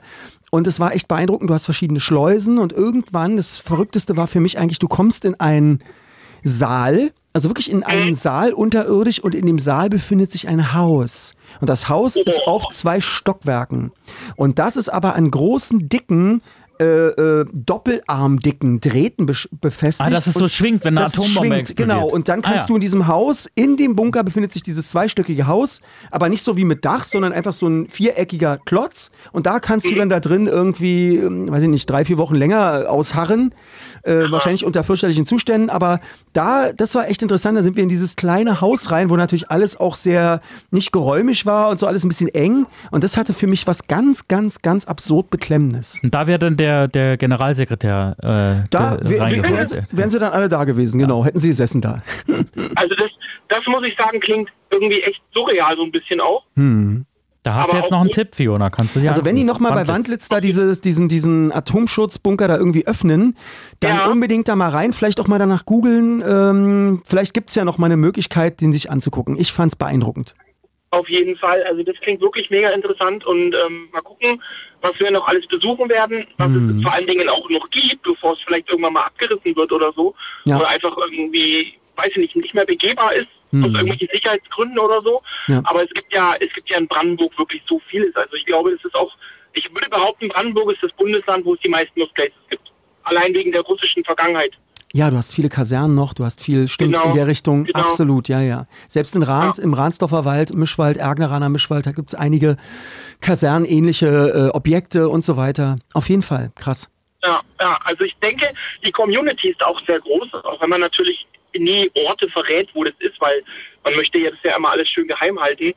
Und 0.51 0.67
es 0.67 0.81
war 0.81 0.95
echt 0.95 1.09
beeindruckend, 1.09 1.51
du 1.51 1.55
hast 1.55 1.67
verschiedene 1.67 2.01
Schleusen 2.01 2.59
und 2.59 2.73
irgendwann, 2.73 3.37
das 3.37 3.59
Verrückteste 3.59 4.17
war 4.17 4.27
für 4.27 4.41
mich 4.41 4.59
eigentlich, 4.59 4.79
du 4.79 4.89
kommst 4.89 5.25
in 5.25 5.39
einen 5.39 5.81
Saal, 6.43 7.12
also 7.33 7.51
wirklich 7.51 7.71
in 7.71 7.83
einen 7.83 8.14
Saal 8.14 8.55
unterirdisch 8.55 9.21
und 9.21 9.35
in 9.35 9.45
dem 9.45 9.59
Saal 9.59 9.91
befindet 9.91 10.33
sich 10.33 10.49
ein 10.49 10.73
Haus. 10.73 11.35
Und 11.61 11.69
das 11.69 11.91
Haus 11.91 12.17
ist 12.17 12.47
auf 12.47 12.71
zwei 12.71 13.03
Stockwerken. 13.03 13.93
Und 14.37 14.59
das 14.59 14.79
ist 14.79 14.89
aber 14.89 15.14
an 15.14 15.31
großen, 15.31 15.91
dicken, 15.91 16.41
äh, 16.81 16.85
äh, 16.85 17.45
doppelarmdicken 17.53 18.81
Drähten 18.81 19.27
befestigt. 19.27 20.07
Ah, 20.07 20.11
dass 20.11 20.27
es 20.27 20.35
so 20.35 20.49
schwingt, 20.49 20.85
wenn 20.85 20.97
eine 20.97 21.07
das 21.07 21.14
Atombombe 21.14 21.49
schwingt, 21.49 21.61
explodiert. 21.70 21.89
Genau, 21.99 22.09
und 22.09 22.29
dann 22.29 22.41
Ah, 22.41 22.51
kannst 22.51 22.64
ja. 22.64 22.68
du 22.68 22.74
in 22.74 22.81
diesem 22.81 23.07
Haus, 23.07 23.49
in 23.55 23.77
dem 23.77 23.97
Bunker 23.97 24.22
befindet 24.24 24.53
sich 24.53 24.62
dieses 24.62 24.89
zweistöckige 24.91 25.47
Haus, 25.47 25.81
aber 26.11 26.29
nicht 26.29 26.43
so 26.43 26.57
wie 26.57 26.64
mit 26.64 26.85
Dach, 26.85 27.05
sondern 27.05 27.33
einfach 27.33 27.53
so 27.53 27.66
ein 27.68 27.89
viereckiger 27.89 28.59
Klotz. 28.64 29.11
Und 29.33 29.47
da 29.47 29.61
kannst 29.61 29.89
du 29.89 29.95
dann 29.95 30.09
da 30.09 30.20
drin 30.20 30.47
irgendwie, 30.47 31.16
ähm, 31.16 31.51
weiß 31.51 31.62
ich 31.62 31.68
nicht, 31.68 31.89
drei, 31.89 32.05
vier 32.05 32.18
Wochen 32.18 32.35
länger 32.35 32.87
ausharren. 32.89 33.55
Äh, 34.03 34.31
wahrscheinlich 34.31 34.64
unter 34.64 34.85
fürchterlichen 34.85 35.27
Zuständen, 35.27 35.68
aber 35.68 36.01
da, 36.33 36.72
das 36.72 36.95
war 36.95 37.09
echt 37.09 37.22
interessant. 37.22 37.59
Da 37.59 37.62
sind 37.62 37.74
wir 37.77 37.83
in 37.83 37.89
dieses 37.89 38.14
kleine 38.14 38.61
Haus 38.61 38.91
rein, 38.93 39.11
wo 39.11 39.16
natürlich 39.16 39.51
alles 39.51 39.79
auch 39.81 39.97
sehr 39.97 40.41
nicht 40.70 40.93
geräumig 40.93 41.45
war 41.47 41.70
und 41.70 41.81
so 41.81 41.87
alles 41.89 42.05
ein 42.05 42.09
bisschen 42.09 42.29
eng. 42.29 42.66
Und 42.93 43.03
das 43.03 43.16
hatte 43.16 43.35
für 43.35 43.47
mich 43.49 43.66
was 43.66 43.89
ganz, 43.89 44.29
ganz, 44.29 44.62
ganz 44.62 44.85
absurd 44.85 45.31
Beklemmendes. 45.31 45.99
Und 46.05 46.14
da 46.14 46.27
wäre 46.29 46.39
dann 46.39 46.57
der, 46.57 46.66
der 46.89 47.17
Generalsekretär 47.17 48.17
äh, 48.23 48.67
Da 48.71 48.99
wär- 49.03 49.31
wären 49.43 49.67
sie, 49.67 49.83
wären 49.93 50.11
sie 50.11 50.19
dann 50.19 50.33
alle 50.33 50.49
da 50.49 50.64
gewesen, 50.64 50.99
genau. 50.99 51.25
Hätten 51.25 51.39
sie 51.39 51.49
gesessen 51.49 51.81
da. 51.81 52.03
Also 52.75 52.95
das, 52.95 53.11
das 53.49 53.67
muss 53.67 53.87
ich 53.87 53.97
sagen, 53.97 54.21
klingt 54.21 54.51
irgendwie 54.71 55.01
echt 55.03 55.21
surreal 55.35 55.77
so 55.77 55.83
ein 55.85 55.93
bisschen 55.93 56.21
auch. 56.21 56.45
Da 57.43 57.55
hast 57.55 57.69
du 57.69 57.77
Aber 57.77 57.79
jetzt 57.79 57.87
auch 57.87 57.91
noch 57.93 58.01
einen. 58.01 58.11
Tipp, 58.11 58.35
Fiona. 58.35 58.71
Kannst 58.71 58.97
du 58.97 59.01
dir 59.01 59.09
Also 59.11 59.25
wenn 59.25 59.37
die 59.37 59.45
nochmal 59.45 59.73
bei 59.73 59.87
Wandlitz 59.87 60.29
da 60.29 60.41
dieses, 60.41 60.81
diesen, 60.81 61.09
diesen 61.09 61.53
Atomschutzbunker 61.53 62.49
da 62.49 62.57
irgendwie 62.57 62.87
öffnen, 62.87 63.37
dann 63.81 63.97
Ja. 63.97 64.07
unbedingt 64.09 64.49
da 64.49 64.57
mal 64.57 64.71
rein, 64.71 64.93
vielleicht 64.93 65.21
auch 65.21 65.29
mal 65.29 65.39
danach 65.39 65.64
googeln. 65.64 66.23
Ähm, 66.27 67.03
vielleicht 67.07 67.35
gibt 67.35 67.51
es 67.51 67.55
ja 67.55 67.64
noch 67.64 67.79
mal 67.79 67.87
eine 67.87 67.97
Möglichkeit, 67.97 68.61
den 68.61 68.73
sich 68.73 68.91
anzugucken. 68.91 69.37
Ich 69.39 69.53
fand 69.53 69.73
es 69.73 69.77
beeindruckend. 69.77 70.35
Auf 70.91 71.09
jeden 71.09 71.37
Fall. 71.37 71.62
Also 71.64 71.83
das 71.83 71.97
klingt 72.01 72.21
wirklich 72.21 72.51
mega 72.51 72.71
interessant 72.71 73.25
und 73.25 73.55
ähm, 73.55 73.89
mal 73.93 74.01
gucken, 74.03 74.43
was 74.83 74.99
wir 75.01 75.11
noch 75.11 75.27
alles 75.27 75.47
besuchen 75.47 75.89
werden, 75.89 76.27
was 76.37 76.49
Mhm. 76.49 76.79
es 76.79 76.83
vor 76.83 76.93
allen 76.93 77.07
Dingen 77.07 77.29
auch 77.29 77.49
noch 77.51 77.68
gibt, 77.70 78.03
bevor 78.03 78.35
es 78.35 78.41
vielleicht 78.43 78.68
irgendwann 78.68 78.93
mal 78.95 79.05
abgerissen 79.05 79.57
wird 79.57 79.72
oder 79.72 79.93
so. 79.93 80.14
Ja. 80.45 80.57
Oder 80.57 80.68
einfach 80.68 80.97
irgendwie, 80.97 81.74
weiß 81.97 82.11
ich 82.12 82.16
nicht, 82.18 82.37
nicht 82.37 82.55
mehr 82.55 82.66
begehbar 82.66 83.14
ist, 83.14 83.29
aus 83.53 83.72
irgendwelchen 83.72 84.09
Sicherheitsgründen 84.12 84.79
oder 84.79 85.01
so. 85.03 85.22
Mhm. 85.49 85.55
Ja. 85.55 85.62
Aber 85.64 85.83
es 85.85 85.91
gibt 85.91 86.12
ja, 86.12 86.35
es 86.41 86.53
gibt 86.53 86.68
ja 86.68 86.79
in 86.79 86.89
Brandenburg 86.89 87.37
wirklich 87.39 87.62
so 87.66 87.81
vieles. 87.89 88.14
Also 88.16 88.35
ich 88.37 88.45
glaube, 88.45 88.72
das 88.72 88.85
ist 88.85 88.95
auch, 88.95 89.12
ich 89.55 89.72
würde 89.72 89.89
behaupten, 89.89 90.29
Brandenburg 90.29 90.72
ist 90.72 90.83
das 90.83 90.93
Bundesland, 90.93 91.45
wo 91.45 91.55
es 91.55 91.61
die 91.61 91.68
meisten 91.68 91.99
Lost 91.99 92.14
Places 92.14 92.35
gibt. 92.51 92.70
Allein 93.05 93.33
wegen 93.35 93.53
der 93.53 93.62
russischen 93.62 94.05
Vergangenheit. 94.05 94.53
Ja, 94.97 95.11
du 95.11 95.18
hast 95.18 95.34
viele 95.34 95.51
Kasernen 95.51 95.94
noch, 95.94 96.14
du 96.14 96.24
hast 96.24 96.42
viel, 96.42 96.68
stimmt, 96.68 96.94
Genau, 96.94 97.09
in 97.09 97.12
der 97.12 97.26
Richtung, 97.26 97.64
genau. 97.64 97.80
absolut, 97.80 98.28
ja, 98.28 98.40
ja. 98.40 98.66
Selbst 98.88 99.14
in 99.14 99.22
Rahns, 99.22 99.59
im 99.59 99.74
Rahnsdorfer 99.74 100.24
Wald, 100.24 100.55
Mischwald, 100.55 100.97
Ergneraner 100.97 101.51
Mischwald, 101.51 101.84
da 101.84 101.92
gibt 101.92 102.09
es 102.09 102.14
einige 102.14 102.57
kasernenähnliche 103.20 104.07
äh, 104.07 104.57
Objekte 104.57 105.11
und 105.11 105.22
so 105.22 105.36
weiter. 105.36 105.76
Auf 105.92 106.09
jeden 106.09 106.22
Fall, 106.22 106.51
krass. 106.55 106.90
Ja, 107.22 107.42
ja, 107.61 107.78
also 107.84 108.05
ich 108.05 108.16
denke, 108.22 108.49
die 108.86 108.90
Community 108.90 109.51
ist 109.51 109.62
auch 109.62 109.78
sehr 109.84 110.01
groß, 110.01 110.32
auch 110.32 110.62
wenn 110.62 110.70
man 110.70 110.80
natürlich 110.80 111.26
nie 111.55 111.90
Orte 112.07 112.26
verrät, 112.30 112.70
wo 112.72 112.82
das 112.82 112.94
ist, 113.01 113.20
weil 113.20 113.44
man 113.84 113.97
möchte 113.97 114.16
ja 114.16 114.30
das 114.30 114.40
ja 114.44 114.57
immer 114.57 114.70
alles 114.70 114.88
schön 114.88 115.07
geheim 115.07 115.38
halten. 115.38 115.74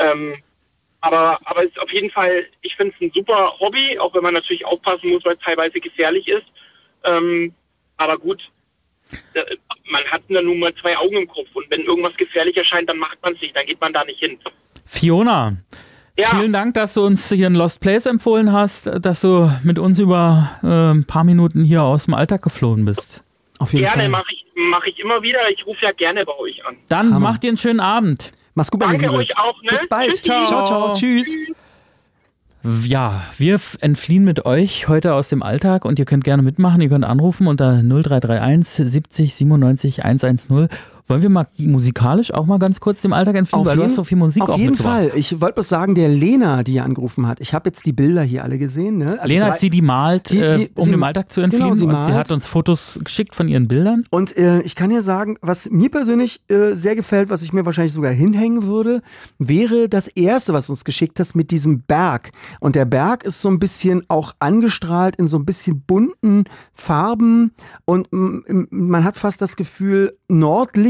Ähm, 0.00 0.42
aber, 1.02 1.38
aber 1.44 1.62
es 1.62 1.68
ist 1.68 1.80
auf 1.80 1.92
jeden 1.92 2.10
Fall, 2.10 2.44
ich 2.62 2.74
finde 2.74 2.92
es 2.96 3.00
ein 3.00 3.12
super 3.14 3.54
Hobby, 3.60 3.96
auch 4.00 4.12
wenn 4.12 4.24
man 4.24 4.34
natürlich 4.34 4.66
aufpassen 4.66 5.10
muss, 5.10 5.24
weil 5.24 5.34
es 5.34 5.40
teilweise 5.44 5.78
gefährlich 5.78 6.26
ist. 6.26 6.46
Ähm, 7.04 7.54
aber 7.96 8.18
gut, 8.18 8.42
man 9.90 10.02
hat 10.04 10.22
da 10.28 10.42
nun 10.42 10.58
mal 10.58 10.74
zwei 10.74 10.96
Augen 10.96 11.16
im 11.16 11.28
Kopf 11.28 11.48
und 11.54 11.70
wenn 11.70 11.82
irgendwas 11.82 12.16
gefährlich 12.16 12.56
erscheint, 12.56 12.88
dann 12.88 12.98
macht 12.98 13.18
man 13.22 13.34
es 13.34 13.40
nicht, 13.40 13.56
dann 13.56 13.66
geht 13.66 13.80
man 13.80 13.92
da 13.92 14.04
nicht 14.04 14.18
hin. 14.20 14.38
Fiona, 14.84 15.56
Ja. 16.18 16.28
vielen 16.30 16.52
Dank, 16.52 16.74
dass 16.74 16.94
du 16.94 17.04
uns 17.04 17.28
hier 17.30 17.46
ein 17.46 17.54
Lost 17.54 17.80
Place 17.80 18.06
empfohlen 18.06 18.52
hast, 18.52 18.90
dass 19.00 19.20
du 19.20 19.50
mit 19.64 19.78
uns 19.78 19.98
über 19.98 20.50
äh, 20.62 20.66
ein 20.94 21.04
paar 21.04 21.24
Minuten 21.24 21.62
hier 21.64 21.82
aus 21.82 22.04
dem 22.06 22.14
Alltag 22.14 22.42
geflohen 22.42 22.84
bist. 22.84 23.22
Auf 23.58 23.72
jeden 23.72 23.84
Gerne 23.86 24.02
Fall. 24.02 24.08
mache 24.10 24.32
ich, 24.32 24.44
mach 24.54 24.84
ich 24.84 24.98
immer 25.00 25.22
wieder. 25.22 25.50
Ich 25.50 25.64
rufe 25.66 25.82
ja 25.84 25.92
gerne 25.92 26.24
bei 26.24 26.36
euch 26.38 26.64
an. 26.66 26.76
Dann 26.88 27.14
Hammer. 27.14 27.20
mach 27.30 27.38
dir 27.38 27.48
einen 27.48 27.58
schönen 27.58 27.80
Abend. 27.80 28.32
Mach's 28.54 28.70
gut, 28.70 28.82
Danke 28.82 29.10
euch 29.12 29.36
auch. 29.38 29.60
Ne? 29.62 29.70
Bis 29.70 29.88
bald. 29.88 30.10
Tschüssi. 30.12 30.24
Ciao, 30.24 30.46
ciao, 30.46 30.64
ciao. 30.64 30.92
Tschüss. 30.94 31.34
Ja, 32.84 33.22
wir 33.38 33.60
entfliehen 33.80 34.24
mit 34.24 34.44
euch 34.44 34.88
heute 34.88 35.14
aus 35.14 35.28
dem 35.28 35.44
Alltag 35.44 35.84
und 35.84 36.00
ihr 36.00 36.04
könnt 36.04 36.24
gerne 36.24 36.42
mitmachen. 36.42 36.80
Ihr 36.80 36.88
könnt 36.88 37.04
anrufen 37.04 37.46
unter 37.46 37.80
0331 37.80 38.90
70 38.90 39.34
97 39.34 40.04
110. 40.04 40.68
Wollen 41.08 41.22
wir 41.22 41.28
mal 41.30 41.46
musikalisch 41.58 42.32
auch 42.34 42.46
mal 42.46 42.58
ganz 42.58 42.80
kurz 42.80 43.00
dem 43.00 43.12
Alltag 43.12 43.36
entfliehen, 43.36 43.64
weil 43.64 43.76
du 43.76 43.84
hast 43.84 43.94
so 43.94 44.02
viel 44.02 44.18
Musik 44.18 44.42
auf 44.42 44.58
jeden. 44.58 44.76
Fall. 44.76 45.12
Ich 45.14 45.40
wollte 45.40 45.54
bloß 45.54 45.68
sagen, 45.68 45.94
der 45.94 46.08
Lena, 46.08 46.64
die 46.64 46.72
hier 46.72 46.84
angerufen 46.84 47.28
hat, 47.28 47.40
ich 47.40 47.54
habe 47.54 47.68
jetzt 47.68 47.86
die 47.86 47.92
Bilder 47.92 48.22
hier 48.22 48.42
alle 48.42 48.58
gesehen. 48.58 48.98
Ne? 48.98 49.18
Also 49.20 49.32
Lena 49.32 49.46
drei- 49.46 49.52
ist 49.54 49.62
die, 49.62 49.70
die 49.70 49.82
malt, 49.82 50.30
Die- 50.30 50.36
die- 50.38 50.42
äh, 50.42 50.68
um 50.74 50.84
sie- 50.86 50.90
dem 50.90 51.02
Alltag 51.04 51.30
zu 51.30 51.40
genau, 51.40 51.44
entfliehen. 51.54 51.74
sie 51.76 51.84
und 51.84 51.90
sie 51.90 51.96
malt. 52.10 52.12
hat 52.14 52.32
uns 52.32 52.48
Fotos 52.48 52.98
geschickt 53.04 53.36
von 53.36 53.46
ihren 53.46 53.68
Bildern. 53.68 54.02
Und 54.10 54.36
äh, 54.36 54.62
ich 54.62 54.74
kann 54.74 54.90
dir 54.90 55.02
sagen, 55.02 55.36
was 55.42 55.70
mir 55.70 55.90
persönlich 55.90 56.40
äh, 56.48 56.72
sehr 56.74 56.96
gefällt, 56.96 57.30
was 57.30 57.42
ich 57.42 57.52
mir 57.52 57.64
wahrscheinlich 57.64 57.92
sogar 57.92 58.10
hinhängen 58.12 58.64
würde, 58.64 59.00
wäre 59.38 59.88
das 59.88 60.08
erste, 60.08 60.52
was 60.54 60.68
uns 60.70 60.84
geschickt 60.84 61.20
hast, 61.20 61.36
mit 61.36 61.52
diesem 61.52 61.82
Berg. 61.82 62.32
Und 62.58 62.74
der 62.74 62.84
Berg 62.84 63.22
ist 63.22 63.40
so 63.42 63.48
ein 63.48 63.60
bisschen 63.60 64.02
auch 64.08 64.32
angestrahlt 64.40 65.14
in 65.16 65.28
so 65.28 65.38
ein 65.38 65.44
bisschen 65.44 65.82
bunten 65.86 66.44
Farben 66.74 67.52
und 67.84 68.12
mm, 68.12 68.38
mm, 68.48 68.66
man 68.70 69.04
hat 69.04 69.16
fast 69.16 69.40
das 69.40 69.56
Gefühl, 69.56 70.16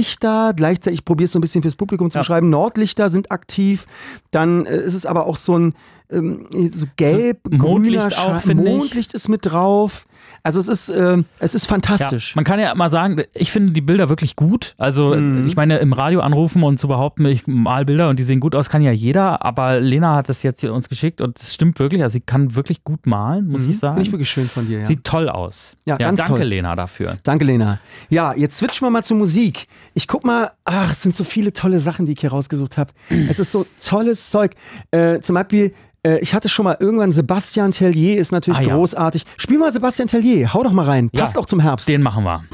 Nordlichter, 0.07 0.53
gleichzeitig, 0.55 1.01
ich 1.01 1.05
probiere 1.05 1.27
es 1.27 1.33
so 1.33 1.39
ein 1.39 1.43
bisschen 1.43 1.63
fürs 1.63 1.75
Publikum 1.75 2.11
zu 2.11 2.17
Ja. 2.19 2.21
beschreiben, 2.21 2.49
Nordlichter 2.51 3.11
sind 3.11 3.31
aktiv, 3.33 3.87
dann 4.31 4.67
äh, 4.67 4.77
ist 4.79 4.95
es 4.95 5.05
aber 5.07 5.27
auch 5.27 5.37
so 5.37 5.59
ein 5.59 5.75
ähm, 6.11 6.47
so 6.69 6.87
gelb, 6.97 7.41
Mondlicht 7.51 8.17
grüner 8.17 8.37
auch, 8.37 8.41
finde 8.41 8.63
ich. 8.71 8.77
Mondlicht 8.77 9.15
ist 9.15 9.29
mit 9.29 9.45
drauf. 9.45 10.07
Also 10.47 10.61
es 10.61 10.69
ist, 10.69 10.89
äh, 10.91 11.23
es 11.41 11.57
ist 11.57 11.67
fantastisch. 11.67 12.31
Ja, 12.31 12.37
man 12.37 12.45
kann 12.45 12.61
ja 12.61 12.73
mal 12.77 12.91
sagen, 12.91 13.23
ich 13.35 13.51
finde 13.51 13.73
die 13.73 13.81
Bilder 13.81 14.09
wirklich 14.09 14.37
gut. 14.37 14.75
Also 14.79 15.15
Mhm. 15.15 15.47
ich 15.49 15.57
meine, 15.57 15.79
im 15.79 15.93
Radio 15.93 16.21
anrufen 16.21 16.63
und 16.63 16.79
zu 16.79 16.87
behaupten, 16.87 17.27
ich 17.27 17.49
mal 17.49 17.85
Bilder 17.85 18.09
und 18.09 18.19
die 18.19 18.23
sehen 18.23 18.39
gut 18.39 18.55
aus, 18.55 18.69
kann 18.69 18.81
ja 18.81 18.93
jeder. 18.93 19.45
Aber 19.45 19.81
Lena 19.81 20.15
hat 20.15 20.29
das 20.29 20.45
jetzt 20.45 20.61
hier 20.61 20.73
uns 20.73 20.89
geschickt 20.89 21.21
und 21.21 21.41
es 21.41 21.53
stimmt 21.53 21.79
wirklich. 21.81 22.03
Also 22.03 22.13
sie 22.15 22.21
kann 22.21 22.55
wirklich 22.55 22.85
gut 22.85 23.07
malen, 23.07 23.49
muss 23.49 23.65
ich 23.65 23.79
sagen. 23.79 23.95
Finde 23.97 24.07
ich 24.09 24.13
wirklich 24.13 24.31
schön 24.31 24.47
von 24.49 24.69
dir, 24.69 24.81
ja. 24.81 24.87
Sieht 24.87 25.03
toll 25.03 25.29
aus. 25.29 25.77
Ja, 25.85 25.97
ganz 25.97 26.19
danke 26.21 26.35
toll. 26.39 26.43
Lena 26.45 26.77
dafür. 26.77 27.19
Danke, 27.25 27.45
Lena. 27.45 27.81
Ja, 28.09 28.33
jetzt 28.35 28.59
switchen 28.59 28.87
wir 28.87 28.91
mal 28.91 29.03
zur 29.03 29.17
Musik. 29.17 29.67
Ich 29.95 30.07
guck 30.07 30.25
mal, 30.25 30.53
ach, 30.65 30.93
es 30.93 31.03
sind 31.03 31.17
so 31.17 31.25
viele 31.25 31.53
tolle 31.53 31.81
Sachen, 31.81 32.07
die 32.07 32.13
ich 32.13 32.21
hier 32.21 32.31
rausgesucht 32.31 32.79
habe. 32.79 32.93
Es 33.29 33.41
ist 33.41 33.51
so 33.51 33.67
tolles 33.85 34.31
Zeug. 34.31 34.53
Äh, 34.93 35.19
zum 35.21 35.35
Beispiel, 35.35 35.73
äh, 36.07 36.19
ich 36.21 36.33
hatte 36.35 36.49
schon 36.49 36.65
mal 36.65 36.77
irgendwann 36.79 37.11
Sebastian 37.13 37.71
Tellier, 37.73 38.17
ist 38.19 38.33
natürlich 38.33 38.61
Ah, 38.61 38.63
ja. 38.63 38.77
großartig. 38.77 39.25
Spiel 39.37 39.59
mal 39.59 39.73
Sebastian 39.73 40.09
Tellier, 40.09 40.53
hau 40.55 40.63
doch 40.63 40.73
mal 40.73 40.85
rein. 40.85 41.11
Ja. 41.13 41.21
Passt 41.23 41.37
auch 41.37 41.47
zum 41.47 41.61
Herbst. 41.61 41.89
Den 41.89 42.03
machen 42.03 42.25
wir. 42.25 42.45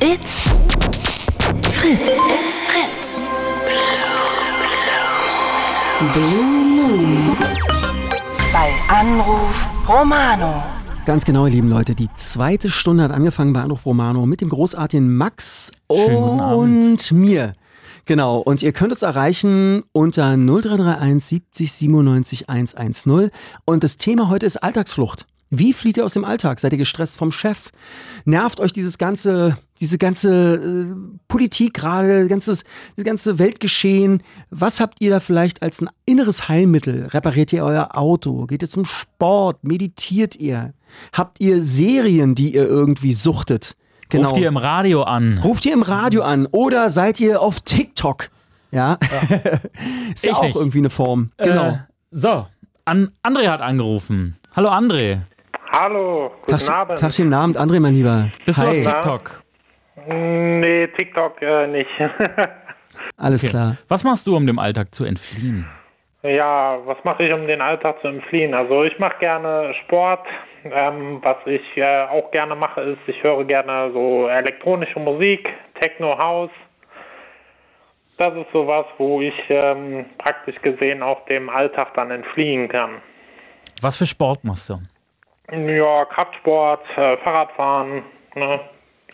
It's 0.00 0.50
Fritz. 1.72 2.00
It's 2.00 2.62
Fritz. 2.62 3.20
Blue 6.12 6.44
Moon. 6.76 7.36
Bei 8.52 8.70
Anruf 8.88 9.68
Romano. 9.88 10.62
Ganz 11.06 11.24
genau, 11.24 11.46
ihr 11.46 11.52
lieben 11.52 11.68
Leute. 11.68 11.94
Die 11.94 12.08
zweite 12.14 12.68
Stunde 12.68 13.04
hat 13.04 13.10
angefangen 13.10 13.52
bei 13.52 13.60
Anruf 13.62 13.84
Romano 13.86 14.26
mit 14.26 14.40
dem 14.40 14.48
großartigen 14.48 15.14
Max 15.16 15.70
und 15.88 17.12
mir. 17.12 17.54
Genau, 18.06 18.38
und 18.38 18.62
ihr 18.62 18.72
könnt 18.72 18.92
uns 18.92 19.02
erreichen 19.02 19.82
unter 19.92 20.36
0331 20.36 21.42
70 21.52 21.72
97 21.72 22.48
110. 22.48 23.30
Und 23.64 23.84
das 23.84 23.96
Thema 23.96 24.28
heute 24.28 24.46
ist 24.46 24.62
Alltagsflucht. 24.62 25.26
Wie 25.52 25.72
flieht 25.72 25.96
ihr 25.96 26.04
aus 26.04 26.12
dem 26.12 26.24
Alltag? 26.24 26.60
Seid 26.60 26.72
ihr 26.72 26.78
gestresst 26.78 27.16
vom 27.16 27.32
Chef? 27.32 27.70
Nervt 28.24 28.60
euch 28.60 28.72
dieses 28.72 28.98
ganze, 28.98 29.58
diese 29.80 29.98
ganze 29.98 30.54
äh, 30.54 30.94
Politik 31.26 31.74
gerade, 31.74 32.28
ganzes, 32.28 32.62
das 32.94 33.04
ganze 33.04 33.40
Weltgeschehen? 33.40 34.22
Was 34.50 34.78
habt 34.78 35.00
ihr 35.00 35.10
da 35.10 35.18
vielleicht 35.18 35.62
als 35.62 35.82
ein 35.82 35.90
inneres 36.06 36.48
Heilmittel? 36.48 37.06
Repariert 37.06 37.52
ihr 37.52 37.64
euer 37.64 37.96
Auto? 37.98 38.46
Geht 38.46 38.62
ihr 38.62 38.68
zum 38.68 38.84
Sport? 38.84 39.64
Meditiert 39.64 40.36
ihr? 40.36 40.72
Habt 41.12 41.40
ihr 41.40 41.64
Serien, 41.64 42.36
die 42.36 42.54
ihr 42.54 42.66
irgendwie 42.66 43.12
suchtet? 43.12 43.74
Genau. 44.10 44.28
Ruft 44.28 44.40
ihr 44.40 44.48
im 44.48 44.56
Radio 44.56 45.02
an. 45.02 45.40
Ruft 45.42 45.64
ihr 45.66 45.72
im 45.72 45.82
Radio 45.82 46.22
an 46.22 46.46
oder 46.50 46.90
seid 46.90 47.18
ihr 47.20 47.40
auf 47.40 47.60
TikTok? 47.60 48.28
Ja, 48.72 48.98
ist 50.14 50.26
ja 50.26 50.32
Ich 50.32 50.36
auch 50.36 50.42
nicht. 50.44 50.56
irgendwie 50.56 50.78
eine 50.78 50.90
Form. 50.90 51.30
Genau. 51.38 51.66
Äh, 51.66 51.76
so, 52.10 52.46
an, 52.84 53.10
André 53.24 53.48
hat 53.48 53.62
angerufen. 53.62 54.36
Hallo 54.54 54.68
André, 54.68 55.20
Hallo, 55.72 56.32
guten 56.42 56.58
Tag, 56.58 56.76
Abend. 56.76 56.98
Tagchen 56.98 57.32
Abend, 57.32 57.56
André, 57.58 57.78
mein 57.80 57.94
Lieber. 57.94 58.28
bist 58.44 58.58
du 58.58 58.62
Hi. 58.66 58.78
auf 58.80 58.84
TikTok? 58.84 59.42
Nee, 60.08 60.88
TikTok 60.98 61.40
äh, 61.42 61.66
nicht. 61.68 61.90
Alles 63.16 63.44
Okay. 63.44 63.50
klar. 63.50 63.76
Was 63.88 64.02
machst 64.04 64.26
du, 64.26 64.36
um 64.36 64.46
dem 64.46 64.58
Alltag 64.58 64.94
zu 64.94 65.04
entfliehen? 65.04 65.66
ja, 66.22 66.78
was 66.84 66.98
mache 67.04 67.22
ich, 67.24 67.32
um 67.32 67.46
den 67.46 67.60
Alltag 67.62 68.00
zu 68.02 68.08
entfliehen? 68.08 68.52
Also 68.54 68.82
ich 68.84 68.98
mache 68.98 69.18
gerne 69.20 69.72
Sport. 69.84 70.20
Ähm, 70.64 71.20
was 71.22 71.36
ich 71.46 71.62
äh, 71.76 72.02
auch 72.06 72.30
gerne 72.30 72.54
mache, 72.54 72.82
ist, 72.82 72.98
ich 73.06 73.22
höre 73.22 73.44
gerne 73.44 73.90
so 73.92 74.28
elektronische 74.28 74.98
Musik, 75.00 75.48
Techno 75.80 76.18
House. 76.18 76.50
Das 78.18 78.34
ist 78.34 78.52
sowas, 78.52 78.84
wo 78.98 79.22
ich 79.22 79.34
ähm, 79.48 80.04
praktisch 80.18 80.60
gesehen 80.60 81.02
auch 81.02 81.24
dem 81.24 81.48
Alltag 81.48 81.94
dann 81.94 82.10
entfliehen 82.10 82.68
kann. 82.68 82.96
Was 83.80 83.96
für 83.96 84.04
Sport 84.06 84.44
machst 84.44 84.68
du? 84.68 84.78
Ja, 85.50 86.04
Kraftsport, 86.04 86.82
äh, 86.96 87.16
Fahrradfahren, 87.18 88.02
ne? 88.34 88.60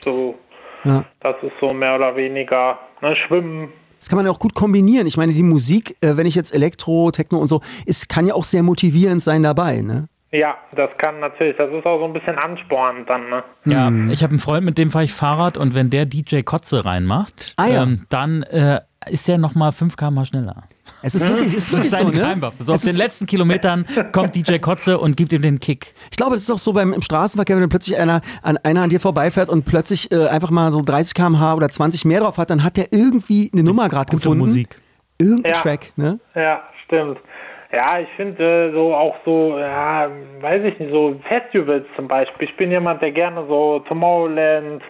So, 0.01 0.35
Ja. 0.83 1.05
das 1.21 1.37
ist 1.43 1.53
so 1.61 1.73
mehr 1.73 1.95
oder 1.95 2.17
weniger 2.17 2.79
ne? 3.01 3.15
Schwimmen. 3.15 3.73
Das 3.99 4.09
kann 4.09 4.17
man 4.17 4.27
ja 4.27 4.33
auch 4.33 4.39
gut 4.41 4.55
kombinieren. 4.55 5.07
Ich 5.07 5.17
meine, 5.17 5.33
die 5.33 5.43
Musik, 5.43 5.97
äh, 6.03 6.17
wenn 6.17 6.27
ich 6.27 6.35
jetzt 6.35 6.53
Elektro, 6.53 7.11
Techno 7.13 7.39
und 7.39 7.47
so, 7.47 7.61
ist, 7.87 8.09
kann 8.09 8.27
ja 8.27 8.35
auch 8.35 8.45
sehr 8.45 8.63
motivierend 8.65 9.23
sein 9.23 9.45
dabei, 9.45 9.81
ne? 9.83 10.09
Ja, 10.39 10.57
das 10.75 10.91
kann 10.99 11.21
natürlich, 11.21 11.57
das 11.57 11.71
ist 11.73 11.87
auch 11.87 11.99
so 12.01 12.05
ein 12.05 12.13
bisschen 12.13 12.37
anspornend 12.37 13.09
dann, 13.09 13.31
ne? 13.31 13.45
Ja, 13.65 13.91
ich 14.13 14.23
habe 14.23 14.33
einen 14.33 14.41
Freund, 14.41 14.65
mit 14.65 14.77
dem 14.77 14.91
fahre 14.91 15.05
ich 15.05 15.13
Fahrrad 15.13 15.57
und 15.57 15.75
wenn 15.75 15.89
der 15.89 16.05
DJ 16.05 16.41
Kotze 16.43 16.85
reinmacht, 16.85 17.55
Ah, 17.57 17.67
ja. 17.67 17.83
ähm, 17.85 18.07
dann 18.09 18.43
äh, 18.43 18.81
ist 19.09 19.29
der 19.29 19.39
nochmal 19.39 19.73
5 19.73 19.97
km 19.97 20.25
schneller. 20.25 20.65
Es 21.03 21.15
ist 21.15 21.29
wirklich, 21.29 21.55
es 21.55 21.73
ist 21.73 21.73
Das 21.73 21.85
wirklich 21.85 21.93
ist 21.93 21.99
so, 21.99 22.05
seine 22.05 22.11
ne? 22.17 22.23
Geheimwaffe. 22.23 22.65
So 22.65 22.73
auf 22.73 22.77
Es 22.77 22.83
den 22.83 22.91
ist- 22.91 22.99
letzten 22.99 23.27
Kilometern 23.27 23.87
kommt 24.13 24.35
DJ 24.35 24.59
Kotze 24.59 24.99
und 24.99 25.17
gibt 25.17 25.33
ihm 25.33 25.43
den 25.43 25.61
Kick. 25.61 25.95
Ich 26.11 26.17
glaube, 26.17 26.35
das 26.35 26.43
ist 26.43 26.51
auch 26.51 26.59
so 26.59 26.73
beim 26.73 26.93
im 26.93 27.03
Straßenverkehr, 27.03 27.57
wenn 27.57 27.61
dann 27.63 27.71
plötzlich 27.71 27.97
einer 27.99 28.21
an 28.43 28.57
einer 28.59 28.83
an 28.83 28.91
dir 28.91 29.01
vorbeifährt 29.01 29.49
und 29.49 29.65
plötzlich 29.65 30.11
äh, 30.13 30.27
einfach 30.27 30.51
mal 30.51 30.73
so 30.73 30.83
30 30.83 31.15
km/h 31.15 31.55
oder 31.55 31.69
20 31.69 32.05
mehr 32.05 32.21
drauf 32.21 32.37
hat, 32.39 32.51
dann 32.51 32.63
hat 32.65 32.77
der 32.77 32.93
irgendwie 32.93 33.49
eine 33.53 33.63
Nummer 33.63 33.89
gerade 33.89 34.11
gefunden. 34.15 34.41
Musik. 34.41 34.81
Irgendein 35.19 35.55
Ja. 35.55 35.61
Track, 35.63 35.93
ne? 35.97 36.19
Ja, 36.35 36.63
stimmt. 36.85 37.19
Ja, 37.73 37.99
ich 37.99 38.09
finde 38.17 38.69
äh, 38.69 38.73
so 38.73 38.95
auch 38.95 39.17
so, 39.25 39.59
ja, 39.59 40.09
weiß 40.41 40.63
ich 40.65 40.79
nicht, 40.79 40.93
so 40.93 41.17
Festivals 41.29 41.85
zum 41.97 42.07
Beispiel. 42.07 42.49
Ich 42.49 42.57
bin 42.57 42.71
jemand, 42.71 43.03
der 43.03 43.11
gerne 43.11 43.45
so 43.49 43.81
Tomorrowland, 43.81 44.83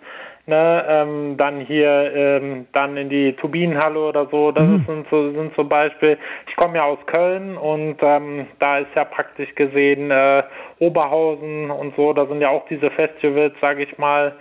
ne, 0.46 0.84
ähm, 0.88 1.36
dann 1.38 1.60
hier, 1.60 2.12
ähm, 2.14 2.66
dann 2.72 2.96
in 2.96 3.08
die 3.08 3.32
Turbinenhalle 3.34 3.98
oder 3.98 4.26
so. 4.30 4.52
Das 4.52 4.68
ist, 4.68 4.86
sind 4.86 5.06
so 5.10 5.30
sind 5.32 5.54
so 5.56 5.64
Beispiele. 5.64 6.18
Ich 6.48 6.56
komme 6.56 6.76
ja 6.76 6.84
aus 6.84 6.98
Köln 7.06 7.56
und 7.56 7.96
ähm, 8.02 8.46
da 8.58 8.78
ist 8.78 8.94
ja 8.94 9.04
praktisch 9.04 9.54
gesehen 9.54 10.10
äh, 10.10 10.42
Oberhausen 10.78 11.70
und 11.70 11.96
so. 11.96 12.12
Da 12.12 12.26
sind 12.26 12.40
ja 12.40 12.50
auch 12.50 12.66
diese 12.68 12.90
Festivals, 12.90 13.54
sage 13.60 13.84
ich 13.84 13.98
mal. 13.98 14.34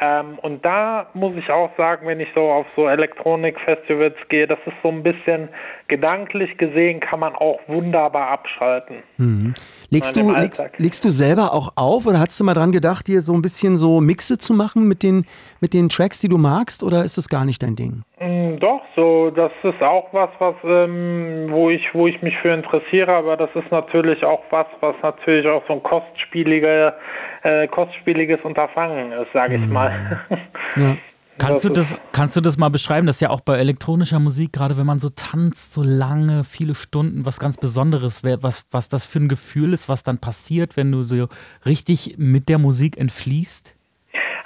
Ähm, 0.00 0.38
und 0.40 0.64
da 0.64 1.08
muss 1.14 1.34
ich 1.36 1.50
auch 1.50 1.70
sagen, 1.76 2.06
wenn 2.06 2.20
ich 2.20 2.28
so 2.34 2.42
auf 2.42 2.66
so 2.76 2.88
Elektronik-Festivals 2.88 4.16
gehe, 4.28 4.46
das 4.46 4.58
ist 4.64 4.76
so 4.82 4.88
ein 4.90 5.02
bisschen 5.02 5.48
gedanklich 5.88 6.56
gesehen, 6.56 7.00
kann 7.00 7.20
man 7.20 7.34
auch 7.34 7.60
wunderbar 7.66 8.28
abschalten. 8.28 9.02
Legst 9.90 10.16
du, 10.18 10.30
legst, 10.30 10.62
legst 10.76 11.04
du 11.04 11.10
selber 11.10 11.54
auch 11.54 11.70
auf 11.76 12.06
oder 12.06 12.18
hast 12.20 12.38
du 12.38 12.44
mal 12.44 12.52
dran 12.52 12.72
gedacht, 12.72 13.08
dir 13.08 13.22
so 13.22 13.32
ein 13.32 13.40
bisschen 13.40 13.78
so 13.78 14.02
Mixe 14.02 14.36
zu 14.36 14.52
machen 14.52 14.86
mit 14.86 15.02
den, 15.02 15.24
mit 15.60 15.72
den 15.72 15.88
Tracks, 15.88 16.20
die 16.20 16.28
du 16.28 16.36
magst 16.36 16.82
oder 16.82 17.04
ist 17.04 17.16
das 17.16 17.28
gar 17.30 17.46
nicht 17.46 17.62
dein 17.62 17.74
Ding? 17.74 18.02
Mm, 18.20 18.58
Doch, 18.58 18.82
so, 18.94 19.30
das 19.30 19.50
ist 19.62 19.82
auch 19.82 20.12
was, 20.12 20.28
was, 20.40 20.56
ähm, 20.64 21.46
wo 21.48 21.70
ich, 21.70 21.94
wo 21.94 22.06
ich 22.06 22.20
mich 22.20 22.36
für 22.42 22.52
interessiere, 22.52 23.12
aber 23.12 23.38
das 23.38 23.48
ist 23.54 23.70
natürlich 23.70 24.22
auch 24.24 24.42
was, 24.50 24.66
was 24.80 24.94
natürlich 25.02 25.46
auch 25.46 25.62
so 25.66 25.72
ein 25.72 25.82
kostspieliger, 25.82 26.94
äh, 27.42 27.66
kostspieliges 27.68 28.40
Unterfangen 28.42 29.12
ist, 29.12 29.32
sage 29.32 29.54
ich 29.54 29.66
mal. 29.68 30.20
Ja. 30.76 30.96
Kannst 31.38 31.64
du, 31.64 31.68
Das 31.68 31.96
kannst 32.12 32.36
du 32.36 32.40
das 32.40 32.58
mal 32.58 32.68
beschreiben? 32.68 33.06
Das 33.06 33.16
ist 33.16 33.20
ja 33.20 33.30
auch 33.30 33.40
bei 33.40 33.58
elektronischer 33.58 34.18
Musik, 34.18 34.52
gerade 34.52 34.76
wenn 34.76 34.86
man 34.86 35.00
so 35.00 35.08
tanzt, 35.10 35.72
so 35.72 35.82
lange, 35.82 36.44
viele 36.44 36.74
Stunden, 36.74 37.24
was 37.24 37.38
ganz 37.38 37.56
Besonderes, 37.56 38.24
wär, 38.24 38.42
was, 38.42 38.66
was 38.70 38.88
das 38.88 39.06
für 39.06 39.20
ein 39.20 39.28
Gefühl 39.28 39.72
ist, 39.72 39.88
was 39.88 40.02
dann 40.02 40.18
passiert, 40.18 40.76
wenn 40.76 40.92
du 40.92 41.02
so 41.02 41.28
richtig 41.64 42.16
mit 42.18 42.48
der 42.48 42.58
Musik 42.58 42.98
entfließt? 42.98 43.76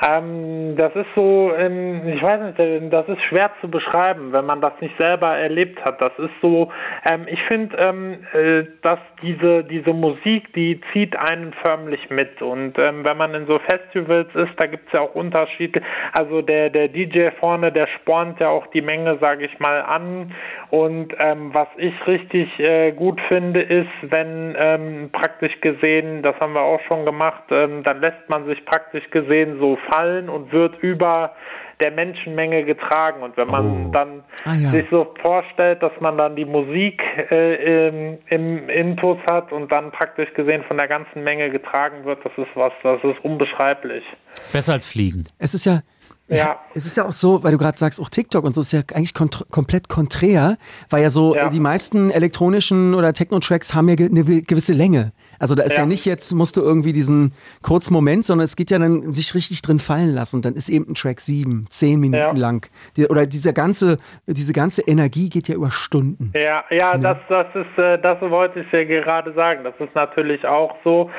Ähm, 0.05 0.77
das 0.77 0.95
ist 0.97 1.07
so, 1.15 1.53
ähm, 1.57 2.09
ich 2.09 2.21
weiß 2.21 2.41
nicht, 2.59 2.93
das 2.93 3.09
ist 3.09 3.23
schwer 3.29 3.53
zu 3.61 3.69
beschreiben, 3.69 4.33
wenn 4.33 4.45
man 4.45 4.61
das 4.61 4.73
nicht 4.81 4.95
selber 4.99 5.37
erlebt 5.37 5.81
hat. 5.85 6.01
Das 6.01 6.13
ist 6.19 6.33
so, 6.41 6.73
ähm, 7.09 7.27
ich 7.29 7.41
finde, 7.45 7.77
ähm, 7.77 8.27
äh, 8.33 8.65
dass 8.83 8.99
diese, 9.23 9.65
diese 9.65 9.93
Musik, 9.93 10.53
die 10.55 10.81
zieht 10.93 11.17
einen 11.17 11.53
förmlich 11.65 12.11
mit. 12.11 12.43
Und 12.43 12.79
ähm, 12.79 13.05
wenn 13.05 13.17
man 13.17 13.35
in 13.35 13.47
so 13.47 13.59
Festivals 13.61 14.29
ist, 14.35 14.53
da 14.57 14.67
gibt 14.67 14.87
es 14.89 14.93
ja 14.93 15.01
auch 15.01 15.15
Unterschiede. 15.15 15.81
Also 16.13 16.43
der, 16.43 16.71
der 16.71 16.89
DJ 16.89 17.31
vorne, 17.39 17.73
der 17.73 17.87
spornt 17.87 18.41
ja 18.41 18.49
auch 18.49 18.67
die 18.69 18.83
Menge, 18.83 19.19
sage 19.21 19.45
ich 19.45 19.59
mal, 19.59 19.83
an. 19.83 20.35
Und 20.71 21.15
ähm, 21.19 21.55
was 21.55 21.69
ich 21.77 21.95
richtig 22.07 22.59
äh, 22.59 22.93
gut 22.93 23.21
finde, 23.29 23.63
ist, 23.63 23.91
wenn 24.03 24.55
ähm, 24.59 25.11
praktisch 25.13 25.61
gesehen, 25.61 26.23
das 26.23 26.39
haben 26.41 26.55
wir 26.55 26.63
auch 26.63 26.81
schon 26.89 27.05
gemacht, 27.05 27.45
ähm, 27.51 27.83
dann 27.85 28.01
lässt 28.01 28.29
man 28.29 28.47
sich 28.47 28.65
praktisch 28.65 29.09
gesehen 29.11 29.59
so 29.59 29.79
fallen 29.91 30.29
und 30.29 30.53
wird 30.53 30.79
über 30.83 31.35
der 31.83 31.91
Menschenmenge 31.91 32.65
getragen. 32.65 33.23
Und 33.23 33.37
wenn 33.37 33.49
man 33.49 33.93
dann 33.93 34.25
Ah, 34.45 34.55
ja. 34.55 34.71
sich 34.71 34.87
so 34.91 35.13
vorstellt, 35.23 35.83
dass 35.83 35.93
man 36.01 36.17
dann 36.17 36.37
die 36.37 36.45
Musik 36.45 37.03
äh, 37.31 37.89
im, 37.89 38.19
im 38.29 38.69
Intus 38.69 39.19
hat 39.31 39.53
und 39.53 39.71
dann 39.73 39.91
praktisch 39.91 40.33
gesehen 40.35 40.63
von 40.69 40.79
der 40.79 40.89
ganzen 40.89 41.23
Menge 41.25 41.51
getragen 41.51 42.05
wird, 42.05 42.25
das 42.25 42.33
ist 42.37 42.49
was, 42.55 42.73
das 42.83 43.03
ist 43.05 43.23
unbeschreiblich. 43.25 44.05
Besser 44.53 44.73
als 44.75 44.87
fliegen. 44.87 45.25
Es 45.39 45.53
ist 45.55 45.65
ja, 45.67 45.81
Ja. 46.29 46.61
Es 46.75 46.87
ist 46.87 46.97
ja 46.97 47.05
auch 47.05 47.13
so, 47.13 47.43
weil 47.45 47.53
du 47.53 47.59
gerade 47.59 47.77
sagst, 47.77 48.01
auch 48.01 48.09
TikTok 48.09 48.45
und 48.45 48.55
so 48.55 48.61
ist 48.63 48.73
ja 48.73 48.81
eigentlich 48.95 49.13
kontr 49.15 49.45
komplett 49.51 49.89
konträr, 49.89 50.57
weil 50.89 51.03
ja 51.03 51.11
so 51.11 51.35
Ja. 51.35 51.49
äh, 51.49 51.51
die 51.51 51.61
meisten 51.61 52.11
elektronischen 52.11 52.95
oder 52.95 53.13
Techno-Tracks 53.13 53.75
haben 53.75 53.89
ja 53.89 53.97
ge 53.97 54.09
eine 54.09 54.25
gewisse 54.43 54.73
Länge. 54.73 55.13
Also 55.43 55.57
da 55.57 55.65
ist 55.65 55.73
ja. 55.73 55.81
Ja. 55.81 55.87
nicht 55.87 56.07
jetzt, 56.07 56.33
musst 56.33 56.57
du 56.57 56.61
irgendwie 56.61 56.93
diesen 56.93 57.33
kurzen 57.63 57.93
Moment, 57.93 58.25
sondern 58.25 58.45
es 58.45 58.55
geht 58.55 58.71
ja 58.71 58.79
dann 58.79 59.13
sich 59.13 59.35
richtig 59.35 59.61
drin 59.61 59.81
fallen 59.81 60.15
lassen. 60.15 60.37
Und 60.37 60.45
dann 60.45 60.55
ist 60.55 60.69
eben 60.69 60.93
ein 60.93 60.95
Track 60.95 61.21
sieben, 61.21 61.67
zehn 61.69 61.99
Minuten 61.99 62.17
Ja. 62.23 62.33
lang. 62.33 62.71
Die, 62.97 63.09
oder 63.09 63.27
dieser 63.27 63.53
ganze, 63.53 63.99
diese 64.29 64.53
ganze 64.53 64.83
Energie 64.83 65.29
geht 65.29 65.49
ja 65.49 65.57
über 65.57 65.73
Stunden. 65.73 66.33
Ja, 66.37 66.63
ja, 66.71 66.97
das, 66.97 67.19
das 67.29 67.49
ist, 67.55 67.77
äh, 67.77 67.99
das 67.99 68.21
wollte 68.21 68.61
ich 68.61 68.71
ja 68.71 68.85
gerade 68.85 69.33
sagen. 69.33 69.65
Das 69.65 69.75
ist 69.81 69.95
natürlich 69.97 70.47
auch 70.47 70.77
so. 70.85 71.11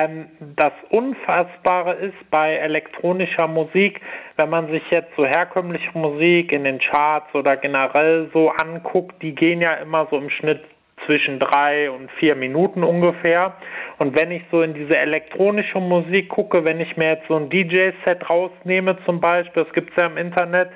Ähm, 0.00 0.26
das 0.54 0.72
Unfassbare 0.90 1.94
ist 1.94 2.30
bei 2.30 2.54
elektronischer 2.54 3.48
Musik, 3.48 4.00
wenn 4.36 4.48
man 4.48 4.70
sich 4.70 4.82
jetzt 4.90 5.10
so 5.16 5.24
herkömmliche 5.24 5.90
Musik 5.98 6.52
in 6.52 6.62
den 6.62 6.78
Charts 6.78 7.34
oder 7.34 7.56
generell 7.56 8.30
so 8.32 8.50
anguckt, 8.50 9.20
die 9.22 9.34
gehen 9.34 9.60
ja 9.60 9.74
immer 9.74 10.06
so 10.10 10.18
im 10.18 10.30
Schnitt 10.30 10.60
zwischen 11.06 11.38
drei 11.38 11.90
und 11.90 12.10
vier 12.12 12.34
Minuten 12.34 12.84
ungefähr. 12.84 13.54
Und 13.98 14.18
wenn 14.20 14.30
ich 14.30 14.42
so 14.50 14.62
in 14.62 14.74
diese 14.74 14.96
elektronische 14.96 15.78
Musik 15.78 16.28
gucke, 16.28 16.64
wenn 16.64 16.80
ich 16.80 16.96
mir 16.96 17.10
jetzt 17.10 17.28
so 17.28 17.36
ein 17.36 17.50
DJ-Set 17.50 18.28
rausnehme 18.28 18.96
zum 19.04 19.20
Beispiel, 19.20 19.64
das 19.64 19.72
gibt's 19.72 19.94
ja 20.00 20.06
im 20.06 20.16
Internet, 20.16 20.70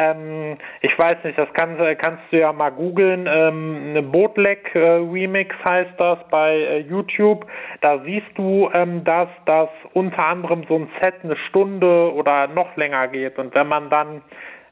ähm, 0.00 0.58
ich 0.80 0.96
weiß 0.96 1.24
nicht, 1.24 1.38
das 1.38 1.48
kannst, 1.54 1.80
kannst 1.98 2.22
du 2.30 2.38
ja 2.38 2.52
mal 2.52 2.70
googeln, 2.70 3.26
ähm, 3.28 3.86
eine 3.90 4.02
Bootleg 4.02 4.74
äh, 4.74 4.78
Remix 4.78 5.54
heißt 5.68 5.98
das 5.98 6.18
bei 6.30 6.54
äh, 6.54 6.78
YouTube, 6.80 7.46
da 7.80 7.98
siehst 8.04 8.36
du, 8.36 8.70
ähm, 8.72 9.04
dass 9.04 9.28
das 9.46 9.68
unter 9.92 10.26
anderem 10.26 10.64
so 10.68 10.76
ein 10.76 10.88
Set 11.02 11.14
eine 11.22 11.36
Stunde 11.48 12.12
oder 12.14 12.46
noch 12.48 12.76
länger 12.76 13.08
geht. 13.08 13.38
Und 13.38 13.54
wenn 13.54 13.68
man 13.68 13.90
dann 13.90 14.22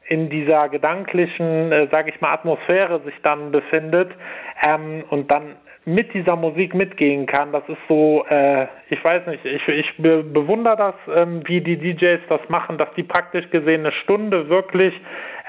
in 0.09 0.29
dieser 0.29 0.69
gedanklichen, 0.69 1.71
äh, 1.71 1.87
sage 1.91 2.11
ich 2.13 2.21
mal, 2.21 2.33
Atmosphäre 2.33 3.01
sich 3.03 3.15
dann 3.23 3.51
befindet 3.51 4.11
ähm, 4.67 5.03
und 5.09 5.31
dann 5.31 5.55
mit 5.85 6.13
dieser 6.13 6.35
Musik 6.35 6.73
mitgehen 6.73 7.25
kann, 7.27 7.53
das 7.53 7.63
ist 7.69 7.77
so, 7.87 8.25
äh, 8.29 8.67
ich 8.89 9.01
weiß 9.03 9.25
nicht, 9.27 9.45
ich, 9.45 9.65
ich 9.69 9.97
be 9.97 10.21
bewundere 10.21 10.75
das, 10.75 10.95
ähm, 11.15 11.41
wie 11.45 11.61
die 11.61 11.77
DJs 11.77 12.21
das 12.27 12.41
machen, 12.49 12.77
dass 12.77 12.89
die 12.97 13.03
praktisch 13.03 13.49
gesehen 13.51 13.85
eine 13.85 13.93
Stunde 14.03 14.49
wirklich 14.49 14.93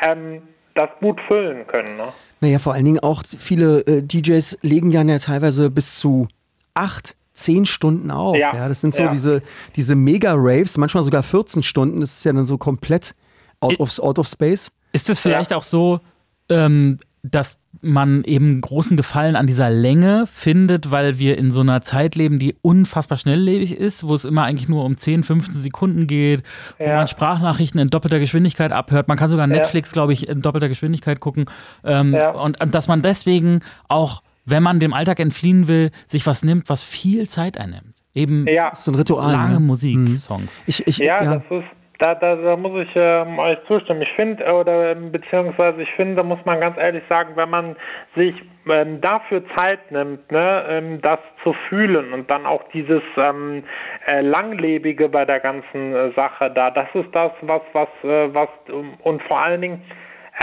ähm, 0.09 0.43
das 0.75 0.91
gut 1.01 1.21
füllen 1.27 1.67
können. 1.67 1.97
Ne? 1.97 2.13
Naja, 2.41 2.61
vor 2.61 2.75
allen 2.75 2.85
Dingen 2.85 3.01
auch 3.01 3.25
viele 3.25 3.81
äh, 3.81 4.01
DJs 4.01 4.61
legen 4.63 4.93
ja, 4.93 5.03
ja 5.03 5.19
teilweise 5.19 5.71
bis 5.71 5.99
zu 5.99 6.29
acht, 6.75 7.17
zehn 7.33 7.67
Stunden 7.67 8.13
auf. 8.13 8.37
Ja. 8.37 8.55
ja. 8.55 8.69
Das 8.69 8.81
sind 8.81 8.95
so 8.95 9.03
ja. 9.05 9.11
diese, 9.11 9.43
diese 9.75 9.97
Mega-Raves, 9.97 10.79
manchmal 10.79 11.03
sogar 11.03 11.25
14 11.25 11.65
Stunden. 11.65 12.01
Das 12.01 12.19
ist 12.19 12.25
ja 12.25 12.33
dann 12.33 12.45
so 12.45 12.59
komplett 12.59 13.17
out 13.61 13.79
of, 13.81 13.99
out 14.01 14.19
of 14.19 14.27
space. 14.27 14.71
Ist 14.93 15.11
es 15.11 15.19
vielleicht 15.21 15.53
auch 15.53 15.63
so, 15.63 16.01
ähm, 16.49 16.99
dass 17.23 17.59
man 17.81 18.25
eben 18.25 18.61
großen 18.61 18.97
Gefallen 18.97 19.37
an 19.37 19.47
dieser 19.47 19.69
Länge 19.71 20.27
findet, 20.27 20.91
weil 20.91 21.19
wir 21.19 21.37
in 21.37 21.51
so 21.53 21.61
einer 21.61 21.83
Zeit 21.83 22.15
leben, 22.17 22.39
die 22.39 22.55
unfassbar 22.63 23.19
schnelllebig 23.19 23.77
ist, 23.77 24.05
wo 24.05 24.15
es 24.15 24.25
immer 24.25 24.45
eigentlich 24.45 24.69
nur 24.69 24.85
um 24.85 24.97
10, 24.97 25.23
15 25.25 25.55
Sekunden 25.61 26.07
geht, 26.07 26.43
wo 26.79 26.85
Ja. 26.85 26.97
man 26.97 27.09
Sprachnachrichten 27.09 27.79
in 27.81 27.89
doppelter 27.91 28.19
Geschwindigkeit 28.19 28.73
abhört. 28.73 29.09
Man 29.09 29.19
kann 29.19 29.31
sogar 29.31 29.47
Netflix, 29.47 29.93
glaube 29.93 30.13
ich, 30.13 30.29
in 30.29 30.43
doppelter 30.43 30.69
Geschwindigkeit 30.69 31.21
gucken. 31.21 31.45
Ähm, 31.85 32.15
Ja. 32.15 32.31
und, 32.31 32.61
und 32.61 32.75
dass 32.75 32.89
man 32.89 33.03
deswegen 33.03 33.61
auch, 33.89 34.23
wenn 34.47 34.63
man 34.63 34.81
dem 34.81 34.95
Alltag 34.95 35.21
entfliehen 35.21 35.69
will, 35.69 35.91
sich 36.07 36.27
was 36.27 36.43
nimmt, 36.45 36.69
was 36.71 36.83
viel 36.83 37.29
Zeit 37.29 37.59
einnimmt. 37.59 37.95
Eben 38.15 38.47
Ja. 38.49 38.75
So 38.75 38.91
ein 38.91 38.95
Ritual. 38.95 39.33
lange 39.33 39.55
ne? 39.55 39.61
Musik-Songs. 39.61 40.51
Ich, 40.67 40.87
ich, 40.87 40.99
Ja, 40.99 41.23
ja, 41.23 41.35
das 41.35 41.43
ist, 41.51 41.65
da, 41.99 42.15
da, 42.15 42.37
da 42.37 42.57
muss 42.57 42.81
ich 42.83 42.91
ähm, 42.95 43.39
euch 43.39 43.59
zustimmen. 43.67 44.03
Ich 44.03 44.13
finde, 44.13 44.45
oder 44.53 44.93
ähm, 44.93 45.11
beziehungsweise 45.11 45.83
ich 45.83 45.91
finde, 45.95 46.17
da 46.17 46.23
muss 46.23 46.39
man 46.45 46.61
ganz 46.61 46.79
ehrlich 46.79 47.03
sagen, 47.09 47.33
wenn 47.35 47.51
man 47.51 47.77
sich 48.15 48.35
ähm, 48.69 49.01
dafür 49.01 49.43
Zeit 49.57 49.91
nimmt, 49.91 50.31
ne, 50.31 50.65
ähm, 50.69 51.01
das 51.01 51.19
zu 51.43 51.55
fühlen 51.69 52.13
und 52.13 52.31
dann 52.31 52.47
auch 52.47 52.63
dieses 52.73 53.03
ähm, 53.17 53.65
äh, 54.07 54.21
Langlebige 54.21 55.09
bei 55.09 55.25
der 55.25 55.41
ganzen 55.41 55.95
äh, 55.95 56.13
Sache 56.13 56.51
da, 56.51 56.71
das 56.71 56.89
ist 56.95 57.13
das, 57.13 57.33
was, 57.43 57.63
was, 57.73 57.89
äh, 58.05 58.33
was, 58.33 58.49
ähm, 58.69 58.95
und 59.03 59.23
vor 59.25 59.41
allen 59.41 59.61
Dingen, 59.61 59.83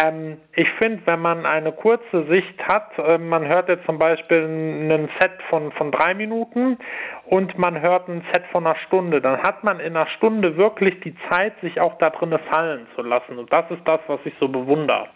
ähm, 0.01 0.37
ich 0.55 0.67
finde, 0.81 1.01
wenn 1.05 1.21
man 1.21 1.45
eine 1.45 1.71
kurze 1.71 2.25
Sicht 2.27 2.61
hat, 2.67 2.97
äh, 2.97 3.17
man 3.17 3.45
hört 3.45 3.69
jetzt 3.69 3.85
zum 3.85 3.97
Beispiel 3.97 4.43
einen 4.43 5.09
Set 5.19 5.31
von, 5.49 5.71
von 5.73 5.91
drei 5.91 6.13
Minuten 6.13 6.77
und 7.25 7.57
man 7.57 7.79
hört 7.79 8.07
ein 8.09 8.23
Set 8.33 8.43
von 8.51 8.65
einer 8.65 8.75
Stunde, 8.87 9.21
dann 9.21 9.41
hat 9.41 9.63
man 9.63 9.79
in 9.79 9.95
einer 9.95 10.07
Stunde 10.17 10.57
wirklich 10.57 10.99
die 11.01 11.15
Zeit, 11.29 11.53
sich 11.61 11.79
auch 11.79 11.97
da 11.97 12.09
drinnen 12.09 12.39
fallen 12.51 12.87
zu 12.95 13.01
lassen. 13.01 13.37
Und 13.37 13.51
das 13.53 13.69
ist 13.71 13.81
das, 13.85 14.01
was 14.07 14.19
ich 14.25 14.33
so 14.39 14.47
bewundere. 14.47 15.07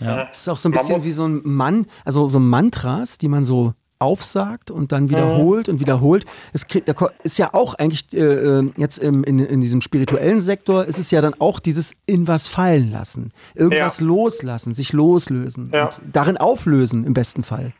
Ja. 0.00 0.24
Das 0.24 0.40
ist 0.40 0.48
auch 0.48 0.56
so 0.56 0.68
ein 0.68 0.72
Man 0.72 0.80
bisschen 0.80 1.04
wie 1.04 1.12
so 1.12 1.26
ein 1.26 1.42
Mann, 1.44 1.86
also 2.04 2.26
so 2.26 2.40
Mantras, 2.40 3.18
die 3.18 3.28
man 3.28 3.44
so 3.44 3.74
aufsagt 4.02 4.70
und 4.70 4.92
dann 4.92 5.08
wiederholt 5.08 5.68
und 5.68 5.80
wiederholt. 5.80 6.26
Es 6.52 6.66
kriegt- 6.68 6.88
ist 7.22 7.38
ja 7.38 7.50
auch 7.54 7.74
eigentlich 7.74 8.12
äh, 8.12 8.18
äh, 8.18 8.70
jetzt 8.76 8.98
im, 8.98 9.24
in, 9.24 9.38
in 9.38 9.60
diesem 9.60 9.80
spirituellen 9.80 10.40
Sektor 10.40 10.84
ist 10.84 10.98
es 10.98 11.10
ja 11.10 11.20
dann 11.20 11.34
auch 11.38 11.60
dieses 11.60 11.94
in 12.06 12.28
was 12.28 12.48
fallen 12.48 12.90
lassen, 12.92 13.32
irgendwas 13.54 14.00
Ja. 14.00 14.06
loslassen, 14.06 14.74
sich 14.74 14.92
loslösen 14.92 15.70
Ja. 15.72 15.84
und 15.84 16.00
darin 16.12 16.36
auflösen 16.36 17.04
im 17.04 17.14
besten 17.14 17.42
Fall. 17.42 17.72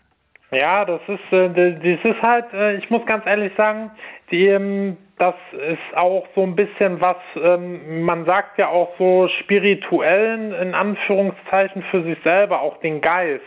Ja, 0.52 0.84
das 0.84 1.00
ist, 1.08 1.32
äh, 1.32 1.48
das 1.48 2.04
ist 2.14 2.22
halt, 2.22 2.44
äh, 2.52 2.76
ich 2.76 2.90
muss 2.90 3.04
ganz 3.06 3.24
ehrlich 3.26 3.52
sagen, 3.56 3.90
die, 4.30 4.46
ähm, 4.46 4.96
das 5.18 5.34
ist 5.52 5.96
auch 5.96 6.26
so 6.34 6.42
ein 6.42 6.54
bisschen 6.56 7.00
was, 7.00 7.16
ähm, 7.42 8.02
man 8.04 8.24
sagt 8.26 8.58
ja 8.58 8.68
auch 8.68 8.90
so 8.98 9.28
spirituellen, 9.40 10.52
in 10.52 10.74
Anführungszeichen, 10.74 11.82
für 11.90 12.02
sich 12.02 12.18
selber, 12.24 12.60
auch 12.60 12.78
den 12.80 13.00
Geist. 13.00 13.42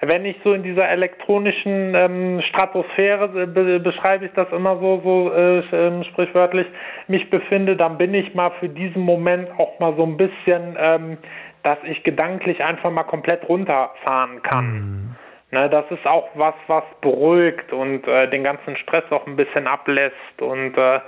Wenn 0.00 0.24
ich 0.24 0.36
so 0.44 0.52
in 0.52 0.62
dieser 0.62 0.88
elektronischen 0.88 1.94
ähm, 1.94 2.42
Stratosphäre, 2.48 3.42
äh, 3.42 3.46
be 3.46 3.80
beschreibe 3.80 4.26
ich 4.26 4.32
das 4.32 4.50
immer 4.52 4.78
so, 4.78 5.00
so 5.02 5.32
äh, 5.32 5.60
ähm, 5.72 6.04
sprichwörtlich, 6.04 6.66
mich 7.08 7.30
befinde, 7.30 7.76
dann 7.76 7.98
bin 7.98 8.14
ich 8.14 8.34
mal 8.34 8.50
für 8.60 8.68
diesen 8.68 9.02
Moment 9.02 9.48
auch 9.58 9.78
mal 9.80 9.94
so 9.96 10.04
ein 10.04 10.16
bisschen, 10.16 10.76
ähm, 10.78 11.18
dass 11.62 11.78
ich 11.84 12.02
gedanklich 12.02 12.62
einfach 12.62 12.90
mal 12.90 13.04
komplett 13.04 13.48
runterfahren 13.48 14.42
kann. 14.42 15.16
Ne, 15.54 15.70
das 15.70 15.84
ist 15.90 16.04
auch 16.04 16.30
was, 16.34 16.54
was 16.66 16.82
beruhigt 17.00 17.72
und 17.72 18.08
äh, 18.08 18.28
den 18.28 18.42
ganzen 18.42 18.76
Stress 18.76 19.04
auch 19.10 19.24
ein 19.26 19.36
bisschen 19.36 19.68
ablässt. 19.68 20.42
Und 20.42 20.76
äh, 20.76 21.00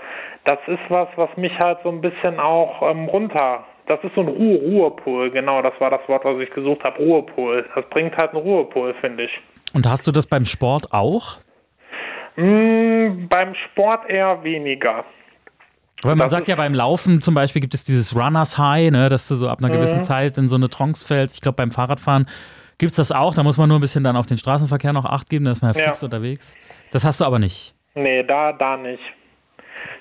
das 0.44 0.58
ist 0.68 0.88
was, 0.88 1.08
was 1.16 1.36
mich 1.36 1.52
halt 1.58 1.78
so 1.82 1.88
ein 1.88 2.00
bisschen 2.00 2.38
auch 2.38 2.88
ähm, 2.88 3.06
runter. 3.06 3.64
Das 3.88 4.02
ist 4.02 4.14
so 4.14 4.20
ein 4.22 4.28
Ruhe 4.28 4.58
Ruhepol, 4.58 5.30
genau, 5.30 5.62
das 5.62 5.72
war 5.78 5.90
das 5.90 6.00
Wort, 6.08 6.24
was 6.24 6.40
ich 6.40 6.50
gesucht 6.50 6.82
habe, 6.82 6.98
Ruhepol. 6.98 7.64
Das 7.74 7.84
bringt 7.90 8.16
halt 8.16 8.32
einen 8.32 8.42
Ruhepol, 8.42 8.94
finde 9.00 9.24
ich. 9.24 9.30
Und 9.74 9.86
hast 9.88 10.06
du 10.06 10.12
das 10.12 10.26
beim 10.26 10.44
Sport 10.44 10.92
auch? 10.92 11.38
Mm, 12.36 13.28
beim 13.28 13.54
Sport 13.54 14.08
eher 14.10 14.42
weniger. 14.42 15.04
Weil 16.02 16.16
man 16.16 16.26
Das 16.26 16.32
sagt 16.32 16.48
ja 16.48 16.56
beim 16.56 16.74
Laufen 16.74 17.20
zum 17.22 17.34
Beispiel 17.34 17.62
gibt 17.62 17.74
es 17.74 17.84
dieses 17.84 18.14
Runners 18.14 18.58
High, 18.58 18.90
ne, 18.90 19.08
dass 19.08 19.28
du 19.28 19.36
so 19.36 19.48
ab 19.48 19.60
einer 19.60 19.70
gewissen 19.70 20.02
Zeit 20.02 20.36
in 20.36 20.48
so 20.48 20.56
eine 20.56 20.68
Trance 20.68 21.06
fällst. 21.06 21.36
Ich 21.36 21.40
glaube 21.40 21.56
beim 21.56 21.70
Fahrradfahren 21.70 22.26
gibt 22.78 22.90
es 22.90 22.96
das 22.96 23.12
auch. 23.12 23.34
Da 23.34 23.42
muss 23.42 23.56
man 23.56 23.68
nur 23.68 23.78
ein 23.78 23.80
bisschen 23.80 24.04
dann 24.04 24.16
auf 24.16 24.26
den 24.26 24.36
Straßenverkehr 24.36 24.92
noch 24.92 25.06
Acht 25.06 25.30
geben, 25.30 25.46
da 25.46 25.52
ist 25.52 25.62
man 25.62 25.72
ja 25.72 25.80
Ja. 25.80 25.86
fix 25.88 26.02
unterwegs. 26.02 26.54
Das 26.90 27.04
hast 27.04 27.20
du 27.20 27.24
aber 27.24 27.38
nicht. 27.38 27.74
Nee, 27.94 28.22
da, 28.24 28.52
da 28.52 28.76
nicht. 28.76 29.00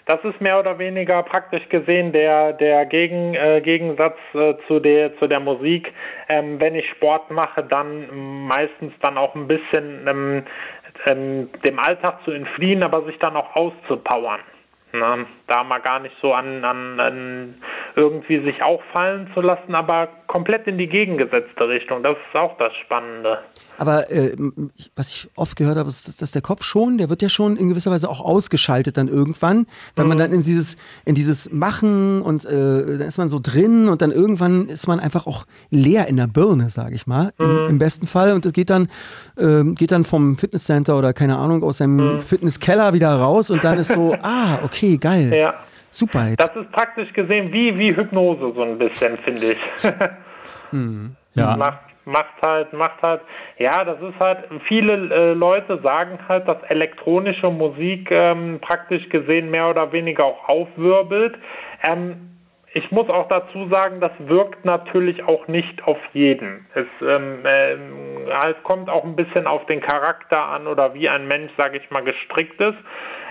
Das 0.06 0.24
ist 0.24 0.40
mehr 0.40 0.60
oder 0.60 0.78
weniger 0.78 1.24
praktisch 1.24 1.68
gesehen 1.70 2.12
der, 2.12 2.54
der 2.54 2.86
Gegen, 2.86 3.34
äh, 3.34 3.60
Gegensatz 3.62 4.18
äh, 4.36 4.54
zu, 4.68 4.80
der, 4.80 5.18
zu 5.18 5.28
der 5.28 5.40
Musik. 5.40 5.92
Ähm, 6.30 6.60
wenn 6.60 6.76
ich 6.76 6.88
Sport 6.92 7.32
mache, 7.32 7.64
dann 7.64 8.46
meistens 8.48 8.94
dann 9.02 9.18
auch 9.18 9.34
ein 9.34 9.48
bisschen 9.48 10.08
ähm, 10.08 10.44
ähm, 11.08 11.50
dem 11.68 11.80
Alltag 11.80 12.20
zu 12.24 12.32
entfliehen, 12.32 12.84
aber 12.84 13.04
sich 13.06 13.18
dann 13.18 13.36
auch 13.36 13.56
auszupowern. 13.56 14.42
Ne? 14.94 15.26
Da 15.48 15.64
mal 15.64 15.80
gar 15.80 16.00
nicht 16.00 16.16
so 16.22 16.34
an, 16.34 16.64
an, 16.64 17.00
an 17.00 17.56
irgendwie 17.96 18.44
sich 18.44 18.62
auffallen 18.64 19.30
zu 19.34 19.42
lassen, 19.42 19.76
aber 19.76 20.10
komplett 20.28 20.68
in 20.68 20.78
die 20.78 20.88
gegengesetzte 20.88 21.68
Richtung. 21.68 22.04
Das 22.04 22.18
ist 22.28 22.36
auch 22.36 22.58
das 22.58 22.74
Spannende. 22.84 23.40
Aber 23.78 24.10
äh, 24.10 24.36
was 24.96 25.10
ich 25.10 25.28
oft 25.36 25.56
gehört 25.56 25.78
habe, 25.78 25.90
ist, 25.90 26.22
dass, 26.22 26.32
der 26.32 26.42
Kopf 26.42 26.64
schon, 26.64 26.98
der 26.98 27.10
wird 27.10 27.22
ja 27.22 27.30
schon 27.30 27.58
in 27.58 27.70
gewisser 27.70 27.92
Weise 27.92 28.10
auch 28.10 28.22
ausgeschaltet 28.22 28.98
dann 28.98 29.08
irgendwann, 29.08 29.68
wenn 29.96 30.08
man 30.08 30.18
dann 30.18 30.32
in 30.32 30.42
dieses, 30.42 30.78
in 31.04 31.16
dieses 31.16 31.52
Machen 31.52 32.22
und 32.22 32.46
äh, 32.46 32.50
dann 32.50 33.02
ist 33.02 33.18
man 33.18 33.28
so 33.28 33.40
drin 33.42 33.88
und 33.90 34.02
dann 34.02 34.12
irgendwann 34.12 34.68
ist 34.68 34.88
man 34.88 35.00
einfach 35.00 35.28
auch 35.28 35.46
leer 35.72 36.08
in 36.08 36.18
der 36.18 36.28
Birne, 36.28 36.70
sage 36.70 36.96
ich 36.96 37.08
mal, 37.08 37.34
im, 37.38 37.68
im 37.70 37.78
besten 37.78 38.08
Fall. 38.08 38.32
Und 38.32 38.46
das 38.46 38.54
geht 38.54 38.70
dann, 38.70 38.90
ähm, 39.38 39.76
geht 39.76 39.92
dann 39.92 40.06
vom 40.06 40.38
Fitnesscenter 40.38 40.98
oder 40.98 41.14
keine 41.14 41.38
Ahnung 41.38 41.64
aus 41.64 41.78
seinem 41.78 42.22
Fitnesskeller 42.22 42.94
wieder 42.94 43.14
raus 43.14 43.52
und 43.52 43.64
dann 43.64 43.78
ist 43.78 43.92
so, 43.92 44.16
ah, 44.22 44.60
okay, 44.64 44.98
geil, 44.98 45.32
Ja. 45.36 45.54
super 45.90 46.28
jetzt. 46.30 46.40
Das 46.40 46.56
ist 46.56 46.72
praktisch 46.72 47.12
gesehen 47.14 47.52
wie, 47.52 47.78
wie 47.78 47.96
Hypnose 47.96 48.54
so 48.54 48.62
ein 48.62 48.78
bisschen, 48.78 49.18
finde 49.20 49.54
ich. 49.54 49.60
Ja. 51.36 51.56
macht, 51.58 51.80
macht 52.06 52.42
halt, 52.46 52.74
macht 52.74 53.02
halt, 53.02 53.22
ja, 53.58 53.84
das 53.84 54.02
ist 54.02 54.20
halt, 54.20 54.40
viele 54.68 54.94
äh, 54.94 55.34
Leute 55.34 55.80
sagen 55.82 56.20
halt, 56.28 56.48
dass 56.48 56.62
elektronische 56.70 57.50
Musik 57.50 58.10
ähm, 58.12 58.60
praktisch 58.62 59.08
gesehen 59.10 59.52
mehr 59.52 59.70
oder 59.70 59.92
weniger 59.92 60.26
auch 60.26 60.48
aufwirbelt. 60.48 61.38
Ähm, 61.88 62.35
ich 62.78 62.92
muss 62.92 63.08
auch 63.08 63.30
dazu 63.30 63.70
sagen, 63.70 64.02
das 64.02 64.12
wirkt 64.20 64.66
natürlich 64.66 65.24
auch 65.24 65.48
nicht 65.48 65.82
auf 65.86 65.98
jeden. 66.12 66.66
Es 66.76 66.86
ähm, 67.02 67.40
ähm, 67.46 68.28
halt 68.30 68.62
kommt 68.64 68.90
auch 68.90 69.06
ein 69.06 69.16
bisschen 69.16 69.48
auf 69.48 69.66
den 69.68 69.80
Charakter 69.80 70.44
an 70.44 70.68
oder 70.68 70.94
wie 70.94 71.08
ein 71.08 71.26
Mensch, 71.26 71.54
sage 71.58 71.78
ich 71.78 71.90
mal, 71.90 72.04
gestrickt 72.04 72.60
ist. 72.60 72.78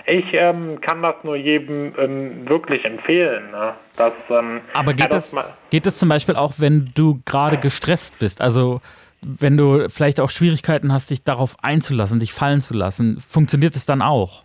Ich 0.07 0.25
ähm, 0.33 0.81
kann 0.81 1.03
das 1.03 1.13
nur 1.21 1.35
jedem 1.35 1.93
ähm, 1.99 2.49
wirklich 2.49 2.83
empfehlen. 2.85 3.51
Ne? 3.51 3.75
Das, 3.97 4.13
ähm, 4.31 4.61
Aber 4.73 4.93
geht, 4.93 5.01
ja, 5.01 5.09
das, 5.09 5.31
mal- 5.31 5.53
geht 5.69 5.85
das 5.85 5.97
zum 5.97 6.09
Beispiel 6.09 6.35
auch, 6.35 6.53
wenn 6.57 6.89
du 6.95 7.21
gerade 7.25 7.57
gestresst 7.57 8.17
bist? 8.17 8.41
Also 8.41 8.81
wenn 9.21 9.57
du 9.57 9.87
vielleicht 9.89 10.19
auch 10.19 10.31
Schwierigkeiten 10.31 10.91
hast, 10.91 11.11
dich 11.11 11.23
darauf 11.23 11.55
einzulassen, 11.61 12.19
dich 12.19 12.33
fallen 12.33 12.61
zu 12.61 12.73
lassen, 12.73 13.23
funktioniert 13.29 13.75
es 13.75 13.85
dann 13.85 14.01
auch? 14.01 14.43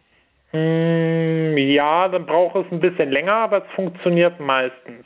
Mm, 0.52 1.56
Ja, 1.58 2.08
dann 2.08 2.26
braucht 2.26 2.56
es 2.56 2.72
ein 2.72 2.80
bisschen 2.80 3.10
länger, 3.10 3.32
aber 3.34 3.58
es 3.58 3.70
funktioniert 3.74 4.40
meistens. 4.40 5.04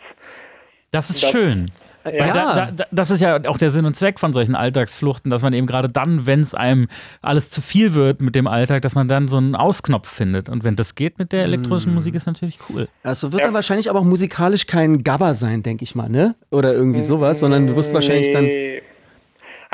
Das 0.91 1.11
ist 1.11 1.23
Das- 1.23 1.31
schön. 1.31 1.67
ja, 2.05 2.13
Weil 2.13 2.33
da, 2.33 2.55
da, 2.55 2.71
da, 2.71 2.85
das 2.91 3.11
ist 3.11 3.21
ja 3.21 3.41
auch 3.49 3.59
der 3.59 3.71
Sinn 3.71 3.85
und 3.85 3.95
Zweck 3.95 4.21
von 4.21 4.33
solchen 4.33 4.55
Alltagsfluchten, 4.55 5.31
dass 5.31 5.43
man 5.43 5.53
eben 5.53 5.67
gerade 5.67 5.89
dann, 5.89 6.27
wenn 6.27 6.41
es 6.41 6.55
einem 6.55 6.87
alles 7.23 7.51
zu 7.51 7.61
viel 7.61 7.95
wird 7.95 8.23
mit 8.23 8.35
dem 8.35 8.47
Alltag, 8.47 8.83
dass 8.83 8.95
man 8.95 9.09
dann 9.09 9.27
so 9.29 9.37
einen 9.39 9.55
Ausknopf 9.57 10.09
findet. 10.09 10.49
Und 10.49 10.65
wenn 10.65 10.77
das 10.77 10.95
geht 10.95 11.19
mit 11.19 11.33
der 11.33 11.43
elektronischen 11.45 11.93
Mm. 11.93 11.97
Musik, 11.97 12.15
ist 12.15 12.27
natürlich 12.27 12.59
cool. 12.71 12.89
Also 13.03 13.33
wird 13.33 13.43
dann 13.45 13.55
wahrscheinlich 13.55 13.91
aber 13.91 13.99
auch 14.01 14.05
musikalisch 14.05 14.67
kein 14.67 15.03
Gabber 15.03 15.35
sein, 15.35 15.63
denke 15.63 15.83
ich 15.85 15.95
mal, 15.95 16.09
ne? 16.09 16.35
Oder 16.51 16.73
irgendwie 16.73 17.01
sowas, 17.01 17.41
sondern 17.41 17.67
du 17.67 17.75
wirst 17.77 17.93
wahrscheinlich 17.93 18.31
dann. 18.31 18.49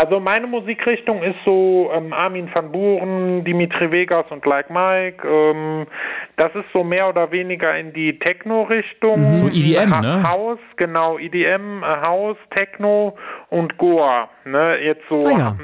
Also 0.00 0.18
meine 0.18 0.46
Musikrichtung 0.46 1.22
ist 1.22 1.36
so 1.44 1.90
ähm, 1.92 2.14
Armin 2.14 2.48
van 2.54 2.72
Buren, 2.72 3.44
Dimitri 3.44 3.90
Vegas 3.90 4.24
und 4.30 4.46
Like 4.46 4.70
Mike. 4.70 5.28
Ähm, 5.28 5.86
das 6.36 6.54
ist 6.54 6.64
so 6.72 6.82
mehr 6.82 7.06
oder 7.06 7.30
weniger 7.30 7.76
in 7.76 7.92
die 7.92 8.18
Techno-Richtung. 8.18 9.26
Mhm. 9.26 9.32
So 9.34 9.48
EDM, 9.48 9.90
ne? 10.00 10.22
House, 10.26 10.58
genau, 10.76 11.18
EDM, 11.18 11.82
äh, 11.82 12.06
House, 12.06 12.38
Techno 12.56 13.18
und 13.50 13.76
Goa. 13.76 14.30
Ne? 14.46 14.78
Jetzt 14.78 15.02
so 15.10 15.26
Ah 15.26 15.38
ja. 15.38 15.56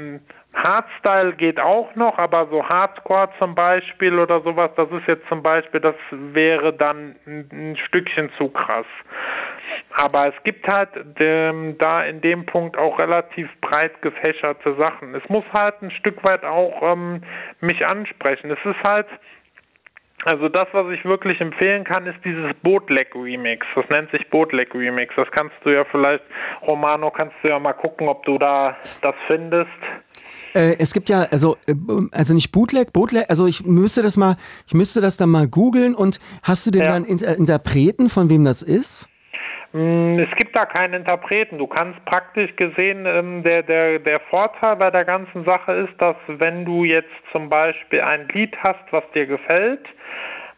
Hardstyle 0.53 1.33
geht 1.33 1.59
auch 1.59 1.93
noch, 1.95 2.17
aber 2.17 2.47
so 2.49 2.63
Hardcore 2.63 3.29
zum 3.37 3.53
Beispiel 3.53 4.17
oder 4.17 4.41
sowas, 4.41 4.71
das 4.75 4.89
ist 4.91 5.07
jetzt 5.07 5.27
zum 5.29 5.43
Beispiel, 5.43 5.79
das 5.79 5.95
wäre 6.11 6.73
dann 6.73 7.15
ein 7.25 7.77
Stückchen 7.87 8.31
zu 8.37 8.49
krass. 8.49 8.85
Aber 9.95 10.27
es 10.27 10.43
gibt 10.43 10.67
halt 10.67 10.89
ähm, 11.19 11.75
da 11.79 12.03
in 12.03 12.21
dem 12.21 12.45
Punkt 12.45 12.77
auch 12.77 12.99
relativ 12.99 13.49
breit 13.61 14.01
gefächerte 14.01 14.75
Sachen. 14.75 15.15
Es 15.15 15.27
muss 15.29 15.45
halt 15.53 15.81
ein 15.81 15.91
Stück 15.91 16.23
weit 16.23 16.43
auch 16.43 16.81
ähm, 16.93 17.21
mich 17.61 17.85
ansprechen. 17.85 18.51
Es 18.51 18.59
ist 18.63 18.83
halt, 18.87 19.07
also 20.25 20.49
das, 20.49 20.67
was 20.71 20.91
ich 20.91 21.03
wirklich 21.05 21.39
empfehlen 21.41 21.83
kann, 21.83 22.05
ist 22.05 22.17
dieses 22.25 22.53
Bootleg 22.61 23.15
Remix. 23.15 23.65
Das 23.75 23.85
nennt 23.89 24.11
sich 24.11 24.29
Bootleg 24.29 24.73
Remix. 24.73 25.13
Das 25.15 25.27
kannst 25.31 25.55
du 25.63 25.69
ja 25.69 25.85
vielleicht, 25.85 26.23
Romano, 26.67 27.11
kannst 27.11 27.35
du 27.41 27.49
ja 27.49 27.59
mal 27.59 27.73
gucken, 27.73 28.07
ob 28.07 28.25
du 28.25 28.37
da 28.37 28.77
das 29.01 29.15
findest. 29.27 29.69
Äh, 30.53 30.75
es 30.79 30.93
gibt 30.93 31.09
ja, 31.09 31.23
also, 31.31 31.57
äh, 31.67 31.73
also 32.11 32.33
nicht 32.33 32.51
Bootleg, 32.51 32.93
Bootleg, 32.93 33.25
also 33.29 33.47
ich 33.47 33.65
müsste 33.65 34.01
das 34.01 34.17
mal, 34.17 34.37
ich 34.65 34.73
müsste 34.73 35.01
das 35.01 35.17
dann 35.17 35.29
mal 35.29 35.47
googeln 35.47 35.93
und 35.95 36.19
hast 36.43 36.65
du 36.67 36.71
denn 36.71 36.83
Ja. 36.83 36.93
dann 36.93 37.05
Inter 37.05 37.35
Interpreten, 37.37 38.09
von 38.09 38.29
wem 38.29 38.43
das 38.43 38.61
ist? 38.61 39.09
Mm, 39.73 40.19
Es 40.19 40.29
gibt 40.37 40.55
da 40.55 40.65
keinen 40.65 40.93
Interpreten. 40.93 41.57
Du 41.57 41.67
kannst 41.67 42.03
praktisch 42.05 42.55
gesehen, 42.55 43.05
ähm, 43.05 43.43
der, 43.43 43.63
der, 43.63 43.99
der 43.99 44.19
Vorteil 44.21 44.75
bei 44.77 44.89
der 44.91 45.05
ganzen 45.05 45.43
Sache 45.45 45.73
ist, 45.73 45.93
dass 46.01 46.15
wenn 46.27 46.65
du 46.65 46.83
jetzt 46.83 47.11
zum 47.31 47.49
Beispiel 47.49 48.01
ein 48.01 48.27
Lied 48.29 48.55
hast, 48.65 48.83
was 48.91 49.03
dir 49.13 49.25
gefällt, 49.25 49.85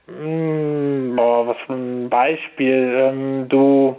mm, 0.07 1.15
boah, 1.15 1.47
was 1.47 1.57
für 1.65 1.73
ein 1.73 2.09
Beispiel, 2.09 2.93
ähm, 2.97 3.49
du 3.49 3.97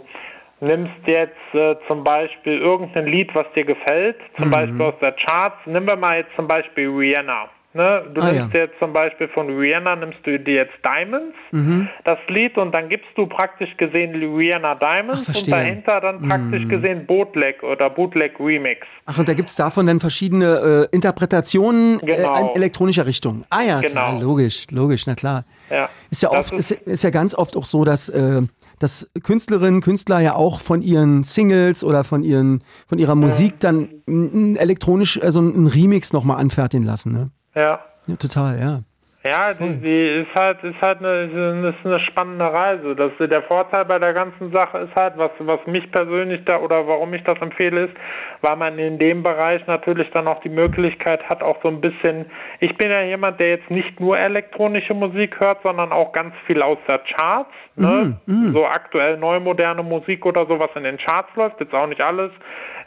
nimmst 0.61 0.93
jetzt 1.07 1.53
äh, 1.53 1.75
zum 1.87 2.03
Beispiel 2.03 2.57
irgendein 2.59 3.07
Lied, 3.07 3.33
was 3.33 3.51
dir 3.53 3.65
gefällt, 3.65 4.17
zum 4.37 4.47
Mhm. 4.47 4.51
Beispiel 4.51 4.81
aus 4.81 4.99
der 5.01 5.13
Charts, 5.13 5.57
nehmen 5.65 5.87
wir 5.87 5.95
mal 5.95 6.17
jetzt 6.17 6.35
zum 6.35 6.47
Beispiel 6.47 6.87
Rihanna. 6.89 7.49
Ne? 7.73 8.03
Du 8.13 8.19
Ah, 8.21 8.31
nimmst 8.33 8.53
ja. 8.53 8.59
jetzt 8.61 8.77
zum 8.79 8.91
Beispiel 8.91 9.29
von 9.29 9.47
Rihanna, 9.47 9.95
nimmst 9.95 10.19
du 10.23 10.37
dir 10.37 10.55
jetzt 10.55 10.73
Diamonds, 10.83 11.35
Mhm. 11.51 11.87
das 12.03 12.17
Lied, 12.27 12.57
und 12.57 12.73
dann 12.73 12.89
gibst 12.89 13.07
du 13.15 13.27
praktisch 13.27 13.69
gesehen 13.77 14.13
Rihanna 14.13 14.75
Diamonds 14.75 15.27
Ach, 15.31 15.35
und 15.35 15.49
dahinter 15.51 16.01
dann 16.01 16.27
praktisch 16.27 16.67
gesehen 16.67 17.05
Bootleg 17.05 17.63
oder 17.63 17.89
Bootleg 17.89 18.37
Remix. 18.41 18.85
Ach, 19.05 19.17
und 19.17 19.29
da 19.29 19.33
gibt 19.33 19.49
es 19.49 19.55
davon 19.55 19.85
dann 19.85 20.01
verschiedene 20.01 20.87
äh, 20.91 20.95
Interpretationen 20.95 21.99
Genau. 21.99 22.35
äh, 22.35 22.41
in 22.41 22.55
elektronischer 22.55 23.05
Richtung. 23.05 23.45
Ah 23.49 23.61
ja, 23.61 23.79
klar, 23.81 24.13
Genau. 24.15 24.21
logisch, 24.25 24.67
logisch, 24.71 25.05
na 25.07 25.15
klar. 25.15 25.45
Ja. 25.69 25.87
Ist 26.09 26.23
ja 26.23 26.29
oft, 26.29 26.53
ist, 26.53 26.71
ist 26.71 27.03
ja 27.05 27.09
ganz 27.09 27.33
oft 27.33 27.55
auch 27.55 27.65
so, 27.65 27.85
dass, 27.85 28.09
äh, 28.09 28.41
dass 28.79 29.09
Künstlerinnen, 29.23 29.79
Künstler 29.79 30.19
ja 30.19 30.33
auch 30.35 30.59
von 30.59 30.81
ihren 30.81 31.23
Singles 31.23 31.83
oder 31.85 32.03
von 32.03 32.23
ihren, 32.23 32.63
von 32.87 32.99
ihrer 32.99 33.15
Musik 33.15 33.59
dann 33.61 33.87
elektronisch, 34.57 35.21
also 35.21 35.39
einen 35.39 35.67
Remix 35.67 36.11
nochmal 36.11 36.37
anfertigen 36.41 36.85
lassen, 36.85 37.13
ne? 37.13 37.25
Ja. 37.55 37.79
Ja, 38.07 38.15
total, 38.15 38.59
ja. 38.59 38.81
Ja, 39.23 39.53
die, 39.53 39.79
die 39.81 40.21
ist 40.21 40.33
halt, 40.33 40.63
ist 40.63 40.81
halt 40.81 40.97
eine, 40.97 41.69
ist 41.69 41.85
eine, 41.85 41.99
spannende 41.99 42.45
Reise. 42.45 42.95
Das, 42.95 43.11
der 43.19 43.43
Vorteil 43.43 43.85
bei 43.85 43.99
der 43.99 44.13
ganzen 44.13 44.51
Sache 44.51 44.79
ist 44.79 44.95
halt, 44.95 45.13
was, 45.17 45.29
was 45.37 45.59
mich 45.67 45.91
persönlich 45.91 46.43
da 46.45 46.57
oder 46.57 46.87
warum 46.87 47.13
ich 47.13 47.23
das 47.23 47.39
empfehle, 47.39 47.85
ist, 47.85 47.93
weil 48.41 48.55
man 48.55 48.79
in 48.79 48.97
dem 48.97 49.21
Bereich 49.21 49.65
natürlich 49.67 50.09
dann 50.09 50.27
auch 50.27 50.41
die 50.41 50.49
Möglichkeit 50.49 51.29
hat, 51.29 51.43
auch 51.43 51.61
so 51.61 51.67
ein 51.67 51.81
bisschen, 51.81 52.25
ich 52.61 52.75
bin 52.77 52.89
ja 52.89 53.03
jemand, 53.03 53.39
der 53.39 53.49
jetzt 53.49 53.69
nicht 53.69 53.99
nur 53.99 54.17
elektronische 54.17 54.95
Musik 54.95 55.39
hört, 55.39 55.61
sondern 55.61 55.91
auch 55.91 56.13
ganz 56.13 56.33
viel 56.47 56.63
aus 56.63 56.79
der 56.87 56.97
Charts, 56.99 57.51
ne? 57.75 58.19
so 58.25 58.65
aktuell 58.65 59.17
neu 59.17 59.39
moderne 59.39 59.83
Musik 59.83 60.25
oder 60.25 60.47
so, 60.47 60.57
was 60.57 60.71
in 60.75 60.83
den 60.83 60.97
Charts 60.97 61.29
läuft, 61.35 61.59
jetzt 61.59 61.75
auch 61.75 61.85
nicht 61.85 62.01
alles, 62.01 62.31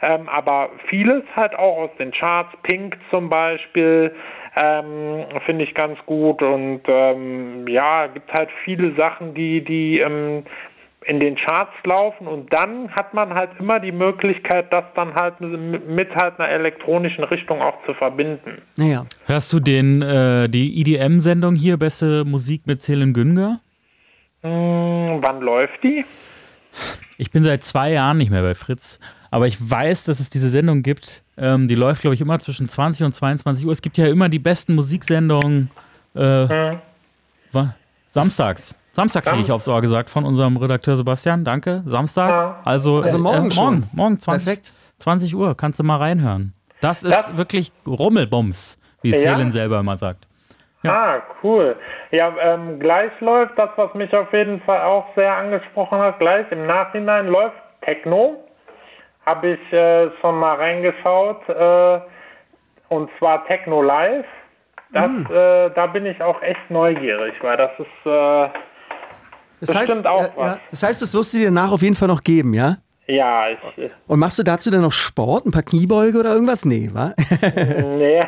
ähm, 0.01 0.27
aber 0.27 0.69
vieles 0.89 1.23
halt 1.33 1.55
auch 1.57 1.77
aus 1.77 1.91
den 1.97 2.11
Charts, 2.11 2.51
Pink 2.63 2.97
zum 3.09 3.29
Beispiel, 3.29 4.13
ähm, 4.55 5.25
finde 5.45 5.65
ich 5.65 5.73
ganz 5.73 5.97
gut 6.05 6.41
und 6.41 6.81
ähm, 6.87 7.67
ja, 7.67 8.07
gibt 8.07 8.31
halt 8.31 8.49
viele 8.63 8.95
Sachen, 8.95 9.33
die, 9.33 9.63
die 9.63 9.99
ähm, 9.99 10.43
in 11.05 11.19
den 11.19 11.35
Charts 11.35 11.73
laufen 11.83 12.27
und 12.27 12.51
dann 12.51 12.89
hat 12.91 13.13
man 13.13 13.33
halt 13.33 13.51
immer 13.59 13.79
die 13.79 13.91
Möglichkeit, 13.91 14.71
das 14.71 14.85
dann 14.95 15.13
halt 15.13 15.39
mit, 15.39 15.87
mit 15.87 16.15
halt 16.15 16.39
einer 16.39 16.49
elektronischen 16.49 17.23
Richtung 17.25 17.61
auch 17.61 17.75
zu 17.85 17.93
verbinden. 17.93 18.61
Naja. 18.75 19.05
Hörst 19.25 19.53
du 19.53 19.59
den, 19.59 20.01
äh, 20.01 20.47
die 20.49 20.81
EDM-Sendung 20.81 21.55
hier, 21.55 21.77
Beste 21.77 22.23
Musik 22.25 22.65
mit 22.65 22.81
Seelen 22.81 23.13
Günger? 23.13 23.59
Hm, 24.41 25.19
wann 25.21 25.41
läuft 25.41 25.83
die? 25.83 26.05
Ich 27.17 27.31
bin 27.31 27.43
seit 27.43 27.63
zwei 27.63 27.91
Jahren 27.91 28.17
nicht 28.17 28.31
mehr 28.31 28.41
bei 28.41 28.55
Fritz, 28.55 28.99
aber 29.35 29.47
ich 29.47 29.57
weiß, 29.69 30.05
dass 30.05 30.21
es 30.21 30.29
diese 30.29 30.49
Sendung 30.49 30.81
gibt. 30.81 31.21
Ähm, 31.37 31.67
die 31.67 31.75
läuft, 31.75 31.99
glaube 32.01 32.15
ich, 32.15 32.21
immer 32.21 32.39
zwischen 32.39 32.69
20 32.69 33.05
und 33.05 33.11
22 33.13 33.65
Uhr. 33.65 33.71
Es 33.73 33.81
gibt 33.81 33.97
ja 33.97 34.07
immer 34.07 34.29
die 34.29 34.39
besten 34.39 34.75
Musiksendungen 34.75 35.69
äh, 36.15 36.21
Hm. 36.47 36.79
wa- 37.51 37.75
samstags. 38.11 38.73
Samstag 38.93 39.25
kriege 39.25 39.41
ich 39.41 39.51
aufs 39.51 39.67
Ohr 39.67 39.81
gesagt 39.81 40.09
von 40.09 40.23
unserem 40.23 40.55
Redakteur 40.55 40.95
Sebastian. 40.95 41.43
Danke. 41.43 41.83
Samstag. 41.85 42.29
Ja. 42.29 42.61
Also, 42.63 43.01
Also 43.01 43.17
morgen 43.17 43.47
äh, 43.47 43.51
schon. 43.51 43.63
morgen, 43.65 43.89
morgen 43.91 44.19
20, 44.21 44.45
Perfekt. 44.45 44.73
20 44.99 45.35
Uhr. 45.35 45.57
Kannst 45.57 45.79
du 45.79 45.83
mal 45.83 45.97
reinhören. 45.97 46.53
Das 46.79 47.03
ist 47.03 47.11
Das- 47.11 47.35
wirklich 47.35 47.73
Rummelbums, 47.85 48.79
wie 49.01 49.09
Ja? 49.11 49.17
Selin 49.17 49.51
selber 49.51 49.81
immer 49.81 49.97
sagt. 49.97 50.25
Ah, 50.87 51.17
cool. 51.43 51.75
Ja, 52.11 52.31
ähm, 52.41 52.79
gleich 52.79 53.11
läuft 53.19 53.57
das, 53.57 53.71
was 53.75 53.93
mich 53.95 54.13
auf 54.15 54.31
jeden 54.31 54.61
Fall 54.61 54.81
auch 54.83 55.07
sehr 55.15 55.35
angesprochen 55.35 55.97
hat. 55.99 56.19
Gleich 56.19 56.49
im 56.51 56.65
Nachhinein 56.65 57.27
läuft 57.27 57.55
Techno. 57.81 58.44
Habe 59.25 59.47
ich 59.53 59.73
äh, 59.73 60.09
schon 60.21 60.37
mal 60.39 60.55
reingeschaut. 60.55 61.47
Äh, 61.49 61.99
und 62.89 63.09
zwar 63.17 63.45
Techno 63.47 63.81
Live. 63.81 64.25
Das, 64.91 65.11
äh, 65.11 65.71
da 65.75 65.87
bin 65.87 66.05
ich 66.05 66.21
auch 66.21 66.41
echt 66.41 66.69
neugierig, 66.69 67.33
weil 67.41 67.57
das 67.57 67.71
ist. 67.79 68.05
Äh, 68.05 68.49
Das 69.61 69.75
heißt, 69.75 69.87
Bestimmt 69.87 70.07
auch 70.07 70.23
äh, 70.23 70.29
was. 70.35 70.47
ja, 70.47 70.59
das 70.69 70.83
heißt, 70.83 71.01
das 71.01 71.13
wirst 71.13 71.33
du 71.33 71.37
dir 71.39 71.45
danach 71.45 71.71
auf 71.71 71.81
jeden 71.81 71.95
Fall 71.95 72.07
noch 72.07 72.23
geben, 72.23 72.53
ja? 72.53 72.77
ja, 73.07 73.49
ich. 73.49 73.91
Und 74.07 74.19
machst 74.19 74.39
du 74.39 74.43
dazu 74.43 74.71
dann 74.71 74.81
noch 74.81 74.91
Sport, 74.91 75.45
ein 75.45 75.51
paar 75.51 75.63
Kniebeuge 75.63 76.17
oder 76.19 76.33
irgendwas? 76.33 76.65
Nee, 76.65 76.89
wa? 76.93 77.13
Nee, 77.97 78.23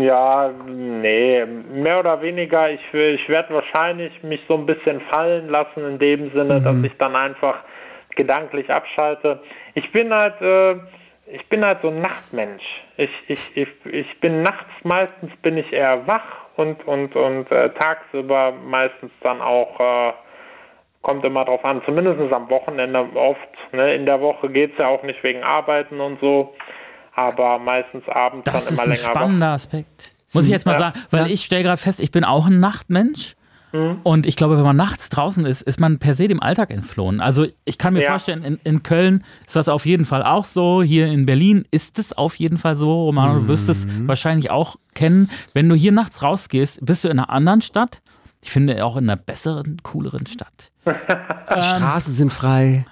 ja, 0.04 0.50
nee, 0.66 1.44
mehr 1.72 2.00
oder 2.00 2.20
weniger. 2.22 2.70
Ich, 2.70 2.80
ich 2.92 3.28
werde 3.28 3.54
wahrscheinlich 3.54 4.22
mich 4.22 4.40
so 4.48 4.54
ein 4.56 4.66
bisschen 4.66 5.00
fallen 5.10 5.48
lassen 5.48 5.84
in 5.86 5.98
dem 5.98 6.30
Sinne, 6.32 6.60
dass 6.60 6.76
ich 6.82 6.92
dann 6.98 7.14
einfach 7.16 7.56
gedanklich 8.16 8.70
abschalte. 8.70 9.42
Ich 9.74 9.90
bin 9.92 10.12
halt, 10.12 10.40
äh, 10.40 10.74
ich 11.26 11.48
bin 11.48 11.64
halt 11.64 11.78
so 11.82 11.88
ein 11.88 12.00
Nachtmensch. 12.00 12.62
Ich, 12.96 13.10
ich, 13.28 13.56
ich, 13.56 13.68
ich 13.86 14.20
bin 14.20 14.42
nachts 14.42 14.70
meistens 14.84 15.30
bin 15.42 15.56
ich 15.56 15.72
eher 15.72 16.06
wach 16.06 16.22
und 16.56 16.86
und 16.86 17.16
und 17.16 17.50
äh, 17.50 17.70
tagsüber 17.70 18.52
meistens 18.52 19.10
dann 19.22 19.40
auch 19.40 19.80
äh, 19.80 20.12
kommt 21.00 21.24
immer 21.24 21.44
drauf 21.44 21.64
an, 21.64 21.82
zumindest 21.84 22.32
am 22.32 22.48
Wochenende 22.50 23.00
oft. 23.14 23.38
Ne? 23.72 23.94
In 23.94 24.06
der 24.06 24.20
Woche 24.20 24.48
geht's 24.50 24.78
ja 24.78 24.86
auch 24.88 25.02
nicht 25.02 25.22
wegen 25.24 25.42
Arbeiten 25.42 26.00
und 26.00 26.20
so, 26.20 26.54
aber 27.14 27.58
meistens 27.58 28.06
abends 28.08 28.44
Das 28.44 28.64
dann 28.66 28.74
ist 28.74 28.78
immer 28.78 28.82
ein 28.82 28.96
länger 28.96 29.08
wach. 29.08 29.16
spannender 29.20 29.48
Aspekt. 29.48 30.14
Muss 30.34 30.46
ich 30.46 30.52
jetzt 30.52 30.64
mal 30.64 30.72
Ja. 30.72 30.78
sagen, 30.78 31.00
weil 31.10 31.20
Ja. 31.22 31.26
ich 31.32 31.42
stelle 31.44 31.62
gerade 31.62 31.76
fest, 31.80 32.00
ich 32.00 32.10
bin 32.10 32.24
auch 32.24 32.46
ein 32.46 32.60
Nachtmensch. 32.60 33.34
Mhm. 33.72 33.98
Und 34.02 34.26
ich 34.26 34.36
glaube, 34.36 34.56
wenn 34.56 34.64
man 34.64 34.76
nachts 34.76 35.08
draußen 35.08 35.46
ist, 35.46 35.62
ist 35.62 35.80
man 35.80 35.98
per 35.98 36.14
se 36.14 36.28
dem 36.28 36.42
Alltag 36.42 36.70
entflohen. 36.70 37.20
Also 37.20 37.46
ich 37.64 37.78
kann 37.78 37.94
mir 37.94 38.02
Ja. 38.02 38.10
vorstellen, 38.10 38.44
in, 38.44 38.60
in 38.64 38.82
Köln 38.82 39.24
ist 39.46 39.56
das 39.56 39.68
auf 39.68 39.86
jeden 39.86 40.04
Fall 40.04 40.22
auch 40.22 40.44
so. 40.44 40.82
Hier 40.82 41.06
in 41.06 41.26
Berlin 41.26 41.64
ist 41.70 41.98
es 41.98 42.12
auf 42.12 42.34
jeden 42.36 42.56
Fall 42.58 42.76
so. 42.76 43.04
Romano, 43.04 43.40
du 43.40 43.48
wirst 43.48 43.68
es 43.68 43.86
Mhm. 43.86 44.08
wahrscheinlich 44.08 44.50
auch 44.50 44.76
kennen. 44.94 45.30
Wenn 45.54 45.68
du 45.68 45.74
hier 45.74 45.92
nachts 45.92 46.22
rausgehst, 46.22 46.84
bist 46.84 47.04
du 47.04 47.08
in 47.08 47.18
einer 47.18 47.30
anderen 47.30 47.62
Stadt. 47.62 48.02
Ich 48.44 48.50
finde 48.50 48.84
auch 48.84 48.96
in 48.96 49.08
einer 49.08 49.16
besseren, 49.16 49.76
cooleren 49.84 50.26
Stadt. 50.26 50.72
Straßen 51.48 52.12
sind 52.12 52.32
frei. 52.32 52.84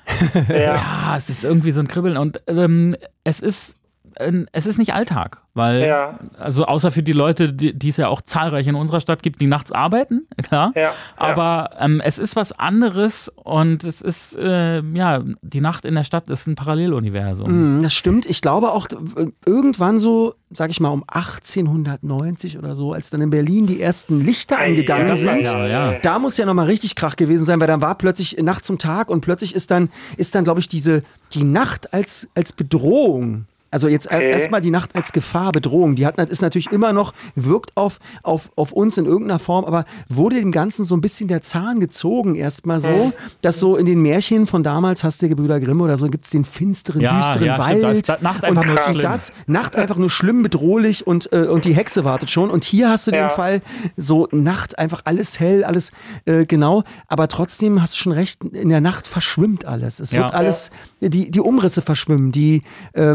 Ja, 0.49 1.17
es 1.17 1.29
ist 1.29 1.45
irgendwie 1.45 1.73
so 1.73 1.81
ein 1.81 1.89
Kribbeln. 1.89 2.17
Und 2.17 2.41
ähm, 2.47 2.95
es 3.25 3.41
ist 3.41 3.75
ähm, 3.75 3.80
es 4.53 4.67
ist 4.67 4.79
nicht 4.79 4.93
Alltag, 4.95 5.43
weil, 5.55 5.87
Ja. 5.87 6.19
also 6.39 6.65
außer 6.65 6.91
für 6.91 7.03
die 7.03 7.13
Leute, 7.13 7.53
die, 7.53 7.73
die 7.79 7.89
es 7.89 7.97
ja 7.97 8.09
auch 8.09 8.21
zahlreich 8.23 8.67
in 8.67 8.75
unserer 8.75 9.01
Stadt 9.01 9.23
gibt, 9.23 9.41
die 9.41 9.47
nachts 9.47 9.73
arbeiten, 9.73 10.27
klar. 10.43 10.73
Ja, 10.75 10.83
ja. 10.83 10.93
Aber 11.17 11.71
ähm, 11.79 12.01
es 12.05 12.19
ist 12.19 12.37
was 12.37 12.53
anderes 12.53 13.31
und 13.37 13.85
es 13.85 14.03
ist, 14.03 14.37
äh, 14.37 14.81
ja, 14.81 15.23
die 15.43 15.61
Nacht 15.61 15.85
in 15.85 15.95
der 15.95 16.05
Stadt 16.05 16.29
ist 16.31 16.47
ein 16.47 16.55
Paralleluniversum. 16.55 17.79
Mm, 17.79 17.83
Das 17.83 17.95
stimmt. 17.95 18.27
Ich 18.27 18.41
glaube 18.43 18.73
auch 18.73 18.87
irgendwann 19.47 19.99
so, 19.99 20.35
sag 20.51 20.71
ich 20.71 20.81
mal, 20.81 20.89
um 20.91 21.05
1890 21.07 22.59
oder 22.59 22.75
so, 22.75 22.93
als 22.93 23.11
dann 23.11 23.21
in 23.21 23.31
Berlin 23.31 23.67
die 23.67 23.81
ersten 23.81 24.21
Lichter 24.25 24.59
angegangen 24.59 25.09
ja, 25.09 25.17
sind. 25.17 25.43
ja, 25.43 25.67
ja. 25.67 25.93
Da 26.03 26.19
muss 26.19 26.37
ja 26.37 26.47
nochmal 26.47 26.67
richtig 26.67 26.95
Krach 26.95 27.17
gewesen 27.17 27.45
sein, 27.45 27.61
weil 27.61 27.69
dann 27.69 27.83
war 27.83 27.97
plötzlich 27.97 28.37
Nacht 28.39 28.65
zum 28.65 28.79
Tag 28.79 29.11
und 29.11 29.21
plötzlich 29.21 29.55
ist 29.55 29.71
dann, 29.71 29.91
ist 30.17 30.35
dann, 30.35 30.45
glaube 30.45 30.61
ich, 30.61 30.69
diese, 30.69 31.03
die 31.35 31.45
Nacht 31.45 31.93
als, 31.93 32.29
als 32.35 32.53
Bedrohung 32.53 33.47
Also 33.71 33.89
jetzt 33.89 34.07
Okay. 34.11 34.31
erstmal 34.31 34.61
die 34.61 34.71
Nacht 34.71 34.95
als 34.97 35.13
Gefahr, 35.13 35.53
Bedrohung. 35.53 35.95
Die 35.95 36.05
hat, 36.07 36.19
ist 36.19 36.43
natürlich 36.43 36.73
immer 36.73 36.93
noch, 36.93 37.13
wirkt 37.37 37.77
auf, 37.77 37.99
auf, 38.23 38.51
auf 38.57 38.73
uns 38.73 38.99
in 38.99 39.07
irgendeiner 39.07 39.39
Form, 39.39 39.65
aber 39.65 39.85
wurde 40.09 40.37
dem 40.41 40.51
Ganzen 40.53 40.85
so 40.85 40.97
ein 40.97 41.01
bisschen 41.01 41.29
der 41.29 41.41
Zahn 41.43 41.79
gezogen 41.81 42.35
erstmal 42.35 42.81
so, 42.81 43.13
dass 43.43 43.61
so 43.61 43.77
in 43.77 43.87
den 43.87 44.03
Märchen 44.03 44.47
von 44.47 44.63
damals, 44.63 45.05
hast 45.05 45.23
du 45.23 45.29
Gebrüder 45.29 45.61
Grimm 45.61 45.81
oder 45.81 45.97
so, 45.99 46.09
gibt 46.09 46.25
es 46.25 46.31
den 46.31 46.45
finsteren, 46.45 47.01
Ja, 47.03 47.17
düsteren 47.17 47.47
ja, 47.47 47.63
stimmt. 47.65 47.83
Wald. 47.85 48.09
Da 48.09 48.15
ist 48.15 48.23
Nacht 48.23 48.45
einfach 48.45 48.63
und, 48.63 48.69
nur 48.69 48.79
schlimm. 48.79 49.01
das, 49.03 49.33
Nacht 49.47 49.77
einfach 49.77 49.97
nur 49.97 50.11
schlimm, 50.11 50.43
bedrohlich 50.43 51.07
und, 51.07 51.33
äh, 51.33 51.47
und 51.47 51.65
die 51.65 51.75
Hexe 51.75 52.05
wartet 52.05 52.31
schon. 52.31 52.51
Und 52.51 52.65
hier 52.65 52.89
hast 52.91 53.07
du 53.07 53.13
Ja. 53.13 53.29
den 53.29 53.31
Fall, 53.31 53.63
so 53.97 54.27
Nacht, 54.33 54.79
einfach 54.79 55.03
alles 55.05 55.39
hell, 55.39 55.63
alles 55.65 55.93
äh, 56.25 56.45
genau, 56.45 56.83
aber 57.07 57.29
trotzdem 57.29 57.81
hast 57.81 57.95
du 57.95 57.99
schon 57.99 58.13
recht, 58.13 58.43
in 58.45 58.69
der 58.69 58.81
Nacht 58.81 59.07
verschwimmt 59.07 59.65
alles. 59.65 60.01
Es 60.01 60.11
Ja. 60.13 60.23
wird 60.23 60.35
alles, 60.35 60.71
die, 61.01 61.31
die 61.31 61.41
Umrisse 61.41 61.83
verschwimmen, 61.83 62.33
die, 62.33 62.63
äh, 62.95 63.15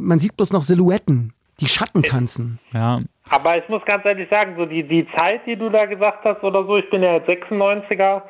man 0.00 0.18
sieht 0.18 0.36
bloß 0.36 0.52
noch 0.52 0.62
Silhouetten, 0.62 1.32
die 1.60 1.66
Schatten 1.66 2.02
tanzen. 2.02 2.58
Ja. 2.72 3.00
Aber 3.30 3.56
ich 3.56 3.68
muss 3.68 3.84
ganz 3.84 4.04
ehrlich 4.04 4.28
sagen, 4.30 4.54
so 4.56 4.66
die, 4.66 4.82
die 4.82 5.06
Zeit, 5.16 5.46
die 5.46 5.56
du 5.56 5.70
da 5.70 5.86
gesagt 5.86 6.24
hast 6.24 6.42
oder 6.42 6.64
so, 6.64 6.76
ich 6.76 6.88
bin 6.90 7.02
ja 7.02 7.14
jetzt 7.14 7.28
96er, 7.28 8.22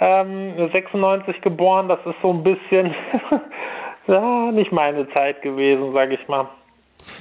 ähm, 0.00 0.70
96 0.72 1.40
geboren, 1.40 1.88
das 1.88 2.00
ist 2.04 2.16
so 2.22 2.32
ein 2.32 2.42
bisschen 2.42 2.94
ja, 4.06 4.50
nicht 4.52 4.72
meine 4.72 5.08
Zeit 5.10 5.40
gewesen, 5.42 5.92
sag 5.92 6.10
ich 6.10 6.26
mal. 6.28 6.48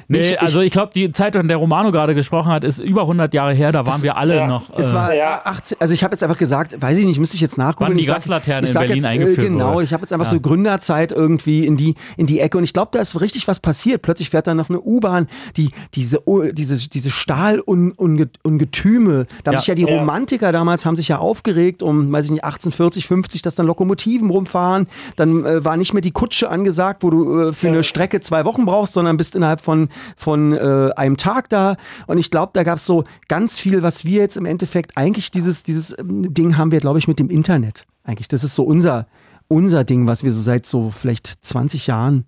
Nee, 0.08 0.20
Ich- 0.20 0.32
ich- 0.32 0.42
also 0.42 0.62
ich 0.62 0.72
glaube, 0.72 0.92
die 0.94 1.12
Zeit, 1.12 1.36
an 1.36 1.48
der 1.48 1.58
Romano 1.58 1.92
gerade 1.92 2.16
gesprochen 2.16 2.52
hat, 2.52 2.64
ist 2.64 2.80
über 2.80 3.06
100 3.08 3.34
Jahre 3.34 3.54
her. 3.54 3.72
Da 3.72 3.86
waren 3.86 4.02
wir 4.02 4.18
alle 4.18 4.36
ja. 4.36 4.48
noch. 4.48 4.70
Es 4.78 4.92
äh, 4.92 4.96
war 4.96 5.14
Ja. 5.14 5.42
18, 5.44 5.78
also 5.80 5.94
ich 5.94 6.04
habe 6.04 6.14
jetzt 6.14 6.24
einfach 6.24 6.38
gesagt, 6.38 6.82
weiß 6.82 6.98
ich 7.00 7.06
nicht, 7.06 7.20
müsste 7.20 7.36
ich 7.36 7.42
jetzt 7.42 7.58
nachgucken. 7.58 7.92
Wann 7.92 7.98
die 7.98 8.06
Gaslaterne 8.06 8.68
in 8.68 8.74
Berlin 8.74 8.96
jetzt, 8.96 9.06
äh, 9.06 9.10
eingeführt 9.10 9.48
Genau, 9.48 9.74
wurde. 9.74 9.84
ich 9.86 9.94
habe 9.94 10.02
jetzt 10.04 10.14
einfach 10.14 10.26
Ja. 10.26 10.32
so 10.32 10.40
Gründerzeit 10.40 11.12
irgendwie 11.12 11.66
in 11.66 11.78
die, 11.78 11.96
in 12.18 12.26
die 12.28 12.40
Ecke 12.40 12.58
und 12.58 12.64
ich 12.64 12.74
glaube, 12.74 12.90
da 12.94 13.00
ist 13.00 13.20
richtig 13.20 13.48
was 13.48 13.60
passiert. 13.60 14.02
Plötzlich 14.02 14.30
fährt 14.30 14.48
da 14.48 14.54
noch 14.54 14.70
eine 14.70 14.80
U-Bahn, 14.82 15.28
die, 15.58 15.72
diese, 15.96 16.22
diese, 16.54 16.90
diese 16.90 17.12
Stahlungetüme, 17.12 19.26
da 19.44 19.52
haben 19.52 19.58
sich 19.60 19.68
ja 19.68 19.76
die 19.76 19.84
Ja. 19.84 20.00
Romantiker 20.00 20.52
damals 20.52 20.86
haben 20.86 20.96
sich 20.96 21.08
ja 21.08 21.18
aufgeregt 21.18 21.84
um, 21.84 22.12
weiß 22.12 22.26
ich 22.26 22.32
nicht, 22.32 22.44
1840, 22.44 23.08
50, 23.08 23.42
dass 23.42 23.56
dann 23.56 23.66
Lokomotiven 23.68 24.30
rumfahren, 24.30 24.88
dann 25.16 25.46
äh, 25.46 25.64
war 25.64 25.78
nicht 25.78 25.94
mehr 25.94 26.02
die 26.02 26.12
Kutsche 26.12 26.50
angesagt, 26.50 27.04
wo 27.04 27.10
du 27.10 27.40
äh, 27.50 27.54
für 27.54 27.68
eine 27.68 27.84
Strecke 27.84 28.20
zwei 28.20 28.46
Wochen 28.46 28.66
brauchst, 28.66 28.94
sondern 28.94 29.18
bist 29.18 29.36
innerhalb 29.36 29.62
von, 29.62 29.69
von 30.16 30.54
äh, 30.54 30.90
einem 30.96 31.18
Tag 31.18 31.50
da 31.50 31.78
und 32.08 32.18
ich 32.18 32.32
glaube, 32.32 32.52
da 32.54 32.64
gab 32.64 32.78
es 32.78 32.86
so 32.86 33.04
ganz 33.28 33.60
viel, 33.60 33.84
was 33.84 34.06
wir 34.06 34.20
jetzt 34.20 34.38
im 34.38 34.46
Endeffekt 34.46 34.98
eigentlich 34.98 35.32
dieses, 35.32 35.64
dieses 35.64 35.98
ähm, 35.98 36.34
Ding 36.34 36.58
haben 36.58 36.72
wir, 36.72 36.80
glaube 36.80 37.00
ich, 37.00 37.08
mit 37.08 37.20
dem 37.20 37.30
Internet. 37.30 37.86
Eigentlich, 38.04 38.28
das 38.28 38.44
ist 38.44 38.56
so 38.56 38.64
unser, 38.64 39.08
unser 39.48 39.84
Ding, 39.84 40.08
was 40.08 40.24
wir 40.24 40.32
so 40.32 40.42
seit 40.42 40.66
so 40.66 40.90
vielleicht 40.90 41.46
20 41.46 41.88
Jahren 41.88 42.26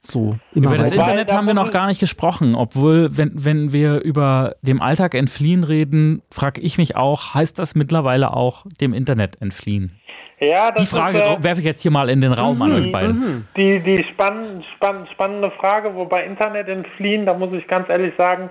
so 0.00 0.38
immer 0.54 0.68
Über 0.68 0.78
das 0.78 0.90
weiter. 0.92 1.00
Internet 1.02 1.32
haben 1.32 1.46
wir 1.46 1.54
noch 1.54 1.70
gar 1.70 1.86
nicht 1.86 2.00
gesprochen, 2.00 2.54
obwohl, 2.54 3.16
wenn, 3.16 3.32
wenn 3.44 3.72
wir 3.72 4.00
über 4.00 4.56
dem 4.62 4.80
Alltag 4.80 5.14
entfliehen 5.14 5.62
reden, 5.62 6.22
frage 6.30 6.60
ich 6.62 6.78
mich 6.78 6.96
auch, 6.96 7.34
heißt 7.34 7.58
das 7.58 7.74
mittlerweile 7.74 8.32
auch 8.34 8.64
dem 8.80 8.94
Internet 8.94 9.40
entfliehen? 9.42 9.99
Ja, 10.40 10.70
das 10.70 10.88
Die 10.88 10.96
Frage 10.96 11.18
äh, 11.18 11.42
werfe 11.42 11.60
ich 11.60 11.66
jetzt 11.66 11.82
hier 11.82 11.90
mal 11.90 12.08
in 12.08 12.22
den 12.22 12.32
Raum 12.32 12.60
an 12.62 12.72
euch 12.72 12.90
beiden. 12.90 13.46
Die, 13.56 13.78
die 13.78 14.02
spann, 14.04 14.64
spann, 14.74 15.06
spannende 15.12 15.50
Frage, 15.50 15.94
wobei 15.94 16.24
Internet 16.24 16.66
entfliehen, 16.68 17.26
da 17.26 17.34
muss 17.34 17.52
ich 17.52 17.68
ganz 17.68 17.90
ehrlich 17.90 18.14
sagen, 18.16 18.48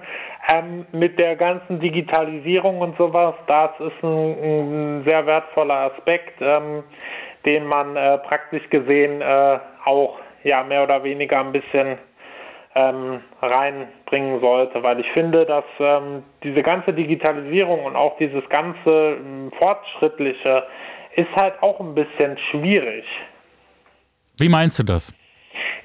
ähm, 0.54 0.86
mit 0.92 1.18
der 1.18 1.36
ganzen 1.36 1.80
Digitalisierung 1.80 2.80
und 2.80 2.96
sowas, 2.98 3.34
das 3.48 3.72
ist 3.80 4.04
ein, 4.04 5.00
ein 5.00 5.06
sehr 5.10 5.26
wertvoller 5.26 5.92
Aspekt, 5.92 6.40
ähm, 6.42 6.84
den 7.46 7.66
man 7.66 7.96
äh, 7.96 8.20
praktisch 8.20 8.70
gesehen 8.70 9.22
äh, 9.22 9.58
auch 9.86 10.20
ja 10.44 10.64
mehr 10.64 10.84
oder 10.84 11.04
weniger 11.04 11.40
ein 11.40 11.52
bisschen 11.52 11.98
ähm, 12.76 13.22
reinbringen 13.42 14.40
sollte, 14.42 14.84
weil 14.84 15.00
ich 15.00 15.12
finde, 15.12 15.44
dass 15.46 15.66
ähm, 15.80 16.24
diese 16.44 16.62
ganze 16.62 16.94
Digitalisierung 16.94 17.84
und 17.86 17.96
auch 17.96 18.16
dieses 18.18 18.48
ganze 18.50 19.18
ähm, 19.18 19.52
Fortschrittliche 19.60 20.64
ist 21.16 21.30
halt 21.36 21.62
auch 21.62 21.80
ein 21.80 21.96
bisschen 21.96 22.38
schwierig. 22.52 23.06
Wie 24.40 24.50
meinst 24.50 24.80
du 24.80 24.84
das? 24.84 25.14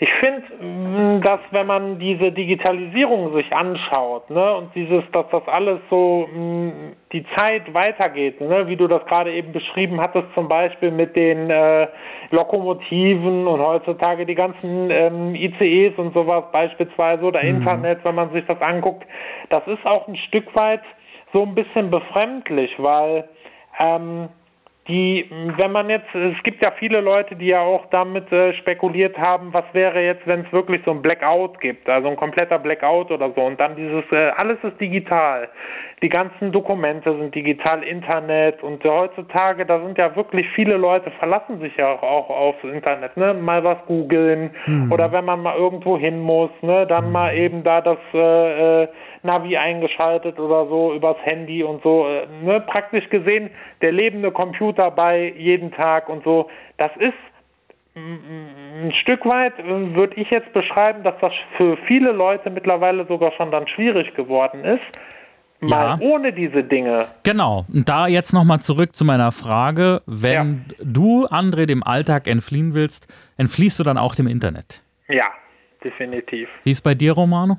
Ich 0.01 0.11
finde, 0.21 1.21
dass 1.21 1.41
wenn 1.51 1.67
man 1.67 1.99
diese 1.99 2.33
Digitalisierung 2.33 3.33
sich 3.35 3.53
anschaut, 3.53 4.29
ne, 4.29 4.57
und 4.57 4.75
dieses, 4.75 5.05
dass 5.13 5.27
das 5.31 5.47
alles 5.47 5.81
so 5.89 6.29
mh, 6.33 6.73
die 7.13 7.25
Zeit 7.37 7.73
weitergeht, 7.73 8.41
ne, 8.41 8.67
wie 8.67 8.77
du 8.77 8.89
das 8.89 9.05
gerade 9.07 9.33
eben 9.33 9.53
beschrieben 9.53 10.01
hattest, 10.01 10.27
zum 10.35 10.49
Beispiel 10.49 10.91
mit 10.91 11.15
den 11.15 11.49
äh, 11.49 11.87
Lokomotiven 12.31 13.47
und 13.47 13.61
heutzutage 13.61 14.27
die 14.27 14.35
ganzen 14.35 14.91
ähm, 14.91 15.35
ICEs 15.35 15.97
und 15.97 16.13
sowas 16.13 16.45
beispielsweise 16.51 17.25
oder 17.25 17.41
Internet, 17.43 18.05
wenn 18.05 18.17
man 18.17 18.33
sich 18.33 18.45
das 18.47 18.61
anguckt, 18.61 19.07
das 19.51 19.67
ist 19.67 19.87
auch 19.87 20.09
ein 20.09 20.17
Stück 20.17 20.55
weit 20.57 20.83
so 21.33 21.43
ein 21.43 21.55
bisschen 21.55 21.91
befremdlich, 21.91 22.73
weil 22.79 23.29
ähm, 23.79 24.29
die, 24.87 25.25
wenn 25.31 25.73
man 25.73 25.89
jetzt, 25.89 26.15
es 26.15 26.43
gibt 26.43 26.63
ja 26.63 26.71
viele 26.79 27.01
Leute, 27.01 27.37
die 27.37 27.47
ja 27.47 27.61
auch 27.61 27.87
damit 27.91 28.31
äh, 28.31 28.53
spekuliert 28.55 29.17
haben, 29.17 29.53
was 29.53 29.65
wäre 29.73 30.03
jetzt, 30.03 30.27
wenn 30.27 30.41
es 30.41 30.53
wirklich 30.53 30.83
so 30.85 30.91
ein 30.91 31.01
Blackout 31.01 31.59
gibt, 31.61 31.89
also 31.89 32.09
ein 32.09 32.17
kompletter 32.17 32.59
Blackout 32.59 33.11
oder 33.11 33.33
so, 33.35 33.43
und 33.43 33.59
dann 33.59 33.77
dieses, 33.77 34.05
äh, 34.13 34.31
alles 34.37 34.59
ist 34.63 34.79
digital, 34.79 35.49
die 36.03 36.11
ganzen 36.11 36.53
Dokumente 36.53 37.17
sind 37.17 37.35
digital, 37.35 37.83
Internet. 37.83 38.63
Und 38.63 38.85
äh, 38.85 38.91
heutzutage, 38.91 39.65
da 39.65 39.81
sind 39.81 39.97
ja 39.97 40.15
wirklich 40.17 40.47
viele 40.55 40.77
Leute, 40.77 41.11
verlassen 41.13 41.61
sich 41.61 41.75
ja 41.79 41.89
auch, 41.89 42.03
auch 42.03 42.29
aufs 42.29 42.65
Internet, 42.65 43.17
ne, 43.17 43.33
mal 43.33 43.65
was 43.65 43.79
googeln 43.87 44.51
oder 44.91 45.11
wenn 45.13 45.25
man 45.25 45.43
mal 45.43 45.57
irgendwo 45.57 45.97
hin 45.97 46.21
muss, 46.21 46.51
ne, 46.61 46.87
dann 46.87 47.11
mal 47.11 47.35
eben 47.35 47.65
da 47.65 47.81
das 47.81 47.99
äh, 48.13 48.83
äh, 48.83 48.89
Navi 49.25 49.57
eingeschaltet 49.57 50.39
oder 50.39 50.67
so 50.69 50.95
übers 50.95 51.17
Handy 51.25 51.63
und 51.65 51.83
so. 51.83 52.07
äh, 52.07 52.27
Ne? 52.43 52.61
Praktisch 52.61 53.09
gesehen 53.11 53.51
der 53.81 53.93
lebende 53.93 54.31
Computer 54.31 54.91
bei 54.91 55.33
jeden 55.37 55.73
Tag 55.73 56.09
und 56.09 56.23
so. 56.25 56.49
Das 56.77 56.91
ist 56.99 57.15
ein 57.97 58.93
Stück 59.03 59.25
weit, 59.25 59.59
äh, 59.59 59.95
würde 59.95 60.17
ich 60.17 60.31
jetzt 60.31 60.53
beschreiben, 60.53 61.03
dass 61.05 61.15
das 61.21 61.33
für 61.57 61.77
viele 61.87 62.13
Leute 62.13 62.51
mittlerweile 62.51 63.07
sogar 63.07 63.33
schon 63.33 63.51
dann 63.51 63.67
schwierig 63.69 64.15
geworden 64.15 64.65
ist. 64.65 64.83
Mal 65.61 65.99
Ja. 65.99 66.07
ohne 66.07 66.33
diese 66.33 66.63
Dinge. 66.65 67.07
Genau. 67.23 67.65
Und 67.73 67.89
da 67.89 68.07
jetzt 68.07 68.33
nochmal 68.35 68.61
zurück 68.61 68.95
zu 68.95 69.05
meiner 69.05 69.33
Frage. 69.33 70.03
Wenn 70.07 70.67
du, 70.83 71.27
André, 71.27 71.65
dem 71.67 71.83
Alltag 71.83 72.27
entfliehen 72.27 72.75
willst, 72.75 73.07
entfliehst 73.39 73.79
du 73.79 73.85
dann 73.85 73.97
auch 73.97 74.15
dem 74.15 74.27
Internet? 74.27 74.83
Ja, 75.09 75.27
definitiv. 75.83 76.49
Wie 76.65 76.71
ist 76.73 76.83
bei 76.83 76.95
dir, 76.95 77.13
Romano? 77.13 77.59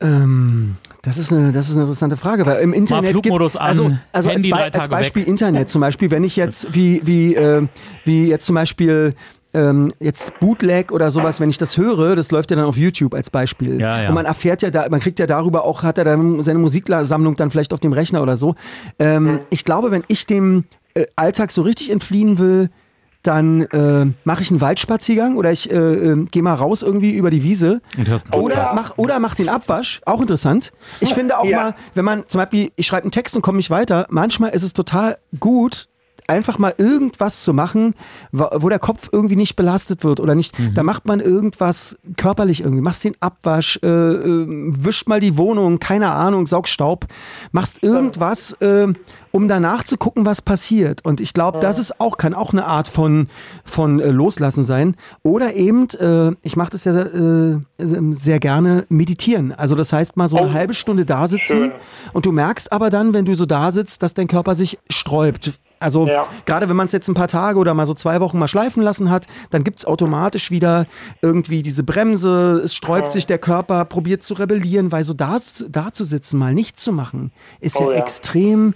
Ähm, 0.00 0.76
das 1.02 1.18
ist, 1.18 1.32
eine, 1.32 1.52
das 1.52 1.68
ist 1.68 1.74
eine 1.74 1.82
interessante 1.82 2.16
Frage, 2.16 2.44
weil 2.46 2.60
im 2.62 2.72
Internet 2.72 3.12
Flugmodus 3.12 3.52
gibt, 3.52 3.62
an, 3.62 3.68
also, 3.68 3.90
also 4.12 4.30
Handy 4.30 4.52
als, 4.52 4.74
als 4.74 4.88
Beispiel 4.88 5.22
weg. 5.22 5.28
Internet 5.28 5.70
zum 5.70 5.80
Beispiel, 5.80 6.10
wenn 6.10 6.24
ich 6.24 6.36
jetzt 6.36 6.74
wie 6.74 7.00
wie 7.04 7.34
äh, 7.34 7.66
wie 8.04 8.26
jetzt 8.28 8.44
zum 8.44 8.56
Beispiel 8.56 9.14
ähm, 9.54 9.90
jetzt 10.00 10.38
Bootleg 10.38 10.92
oder 10.92 11.10
sowas, 11.10 11.40
wenn 11.40 11.48
ich 11.48 11.56
das 11.56 11.78
höre, 11.78 12.14
das 12.14 12.30
läuft 12.30 12.50
ja 12.50 12.56
dann 12.58 12.66
auf 12.66 12.76
YouTube 12.76 13.14
als 13.14 13.30
Beispiel. 13.30 13.80
Ja, 13.80 14.02
ja. 14.02 14.08
Und 14.08 14.14
man 14.14 14.26
erfährt 14.26 14.60
ja 14.60 14.70
da, 14.70 14.86
man 14.90 15.00
kriegt 15.00 15.18
ja 15.18 15.26
darüber 15.26 15.64
auch, 15.64 15.82
hat 15.82 15.96
er 15.96 16.04
dann 16.04 16.42
seine 16.42 16.58
Musiksammlung 16.58 17.36
dann 17.36 17.50
vielleicht 17.50 17.72
auf 17.72 17.80
dem 17.80 17.94
Rechner 17.94 18.22
oder 18.22 18.36
so. 18.36 18.54
Ähm, 18.98 19.40
Ich 19.48 19.64
glaube, 19.64 19.90
wenn 19.90 20.04
ich 20.08 20.26
dem 20.26 20.64
äh, 20.94 21.06
Alltag 21.16 21.52
so 21.52 21.62
richtig 21.62 21.90
entfliehen 21.90 22.38
will, 22.38 22.68
dann 23.26 23.62
äh, 23.62 24.06
mache 24.24 24.42
ich 24.42 24.50
einen 24.50 24.60
Waldspaziergang 24.60 25.36
oder 25.36 25.52
ich 25.52 25.70
äh, 25.70 25.74
äh, 25.76 26.24
gehe 26.30 26.42
mal 26.42 26.54
raus 26.54 26.82
irgendwie 26.82 27.10
über 27.12 27.30
die 27.30 27.42
Wiese. 27.42 27.80
Oder 28.32 28.72
mach, 28.74 28.96
oder 28.98 29.18
mach 29.20 29.34
den 29.34 29.48
Abwasch, 29.48 30.00
auch 30.06 30.20
interessant. 30.20 30.72
Ich 31.00 31.12
finde 31.14 31.38
auch 31.38 31.44
Ja. 31.44 31.56
mal, 31.56 31.74
wenn 31.94 32.04
man 32.04 32.24
zum 32.28 32.40
Beispiel, 32.40 32.70
ich 32.76 32.86
schreibe 32.86 33.04
einen 33.04 33.10
Text 33.12 33.34
und 33.36 33.42
komme 33.42 33.56
nicht 33.56 33.70
weiter, 33.70 34.06
manchmal 34.10 34.50
ist 34.50 34.62
es 34.62 34.72
total 34.72 35.18
gut, 35.40 35.88
einfach 36.28 36.58
mal 36.58 36.74
irgendwas 36.78 37.42
zu 37.42 37.52
machen, 37.54 37.94
wo 38.32 38.68
der 38.68 38.78
Kopf 38.78 39.08
irgendwie 39.12 39.36
nicht 39.36 39.56
belastet 39.56 40.04
wird 40.04 40.20
oder 40.20 40.34
nicht. 40.34 40.54
Da 40.74 40.82
macht 40.82 41.06
man 41.06 41.20
irgendwas 41.20 41.96
körperlich 42.16 42.60
irgendwie. 42.60 42.82
Machst 42.82 43.04
den 43.04 43.14
Abwasch, 43.20 43.78
äh, 43.82 43.86
äh, 43.88 44.46
wischt 44.48 45.08
mal 45.08 45.20
die 45.20 45.36
Wohnung, 45.36 45.78
keine 45.78 46.10
Ahnung, 46.10 46.46
saugst 46.46 46.72
Staub, 46.72 47.06
machst 47.52 47.82
irgendwas, 47.82 48.52
äh, 48.60 48.86
um 49.32 49.48
danach 49.48 49.84
zu 49.84 49.96
gucken, 49.98 50.24
was 50.24 50.40
passiert. 50.40 51.04
Und 51.04 51.20
ich 51.20 51.34
glaube, 51.34 51.58
das 51.60 51.78
ist 51.78 52.00
auch, 52.00 52.16
kann 52.16 52.32
auch 52.32 52.52
eine 52.52 52.64
Art 52.64 52.88
von, 52.88 53.28
von 53.64 54.00
äh, 54.00 54.08
Loslassen 54.10 54.64
sein. 54.64 54.96
Oder 55.22 55.54
eben, 55.54 55.86
äh, 56.00 56.34
ich 56.42 56.56
mache 56.56 56.70
das 56.70 56.84
ja 56.84 56.98
äh, 56.98 57.58
sehr 57.78 58.38
gerne, 58.40 58.86
meditieren. 58.88 59.52
Also 59.52 59.74
das 59.74 59.92
heißt 59.92 60.16
mal 60.16 60.28
so 60.28 60.36
eine 60.38 60.46
Oh, 60.48 60.52
halbe 60.52 60.74
Stunde 60.74 61.04
da 61.04 61.26
sitzen 61.28 61.52
schön. 61.52 61.72
und 62.12 62.24
du 62.24 62.32
merkst 62.32 62.72
aber 62.72 62.88
dann, 62.88 63.12
wenn 63.14 63.24
du 63.24 63.34
so 63.34 63.46
da 63.46 63.72
sitzt, 63.72 64.02
dass 64.02 64.14
dein 64.14 64.28
Körper 64.28 64.54
sich 64.54 64.78
sträubt. 64.88 65.58
Also 65.78 66.06
Ja. 66.06 66.26
gerade 66.46 66.68
wenn 66.68 66.76
man 66.76 66.86
es 66.86 66.92
jetzt 66.92 67.06
ein 67.08 67.14
paar 67.14 67.28
Tage 67.28 67.58
oder 67.58 67.74
mal 67.74 67.86
so 67.86 67.92
zwei 67.94 68.20
Wochen 68.20 68.38
mal 68.38 68.48
schleifen 68.48 68.82
lassen 68.82 69.10
hat, 69.10 69.26
dann 69.50 69.62
gibt 69.62 69.80
es 69.80 69.84
automatisch 69.84 70.50
wieder 70.50 70.86
irgendwie 71.20 71.62
diese 71.62 71.82
Bremse, 71.82 72.62
es 72.64 72.74
sträubt 72.74 73.12
sich 73.12 73.26
der 73.26 73.38
Körper, 73.38 73.84
probiert 73.84 74.22
zu 74.22 74.34
rebellieren, 74.34 74.90
weil 74.90 75.04
so 75.04 75.12
da, 75.12 75.36
da 75.68 75.92
zu 75.92 76.04
sitzen, 76.04 76.38
mal 76.38 76.54
nichts 76.54 76.82
zu 76.82 76.92
machen, 76.92 77.30
ist 77.60 77.76
Oh 77.78 77.90
ja, 77.90 77.96
ja. 77.96 78.02
extrem 78.02 78.74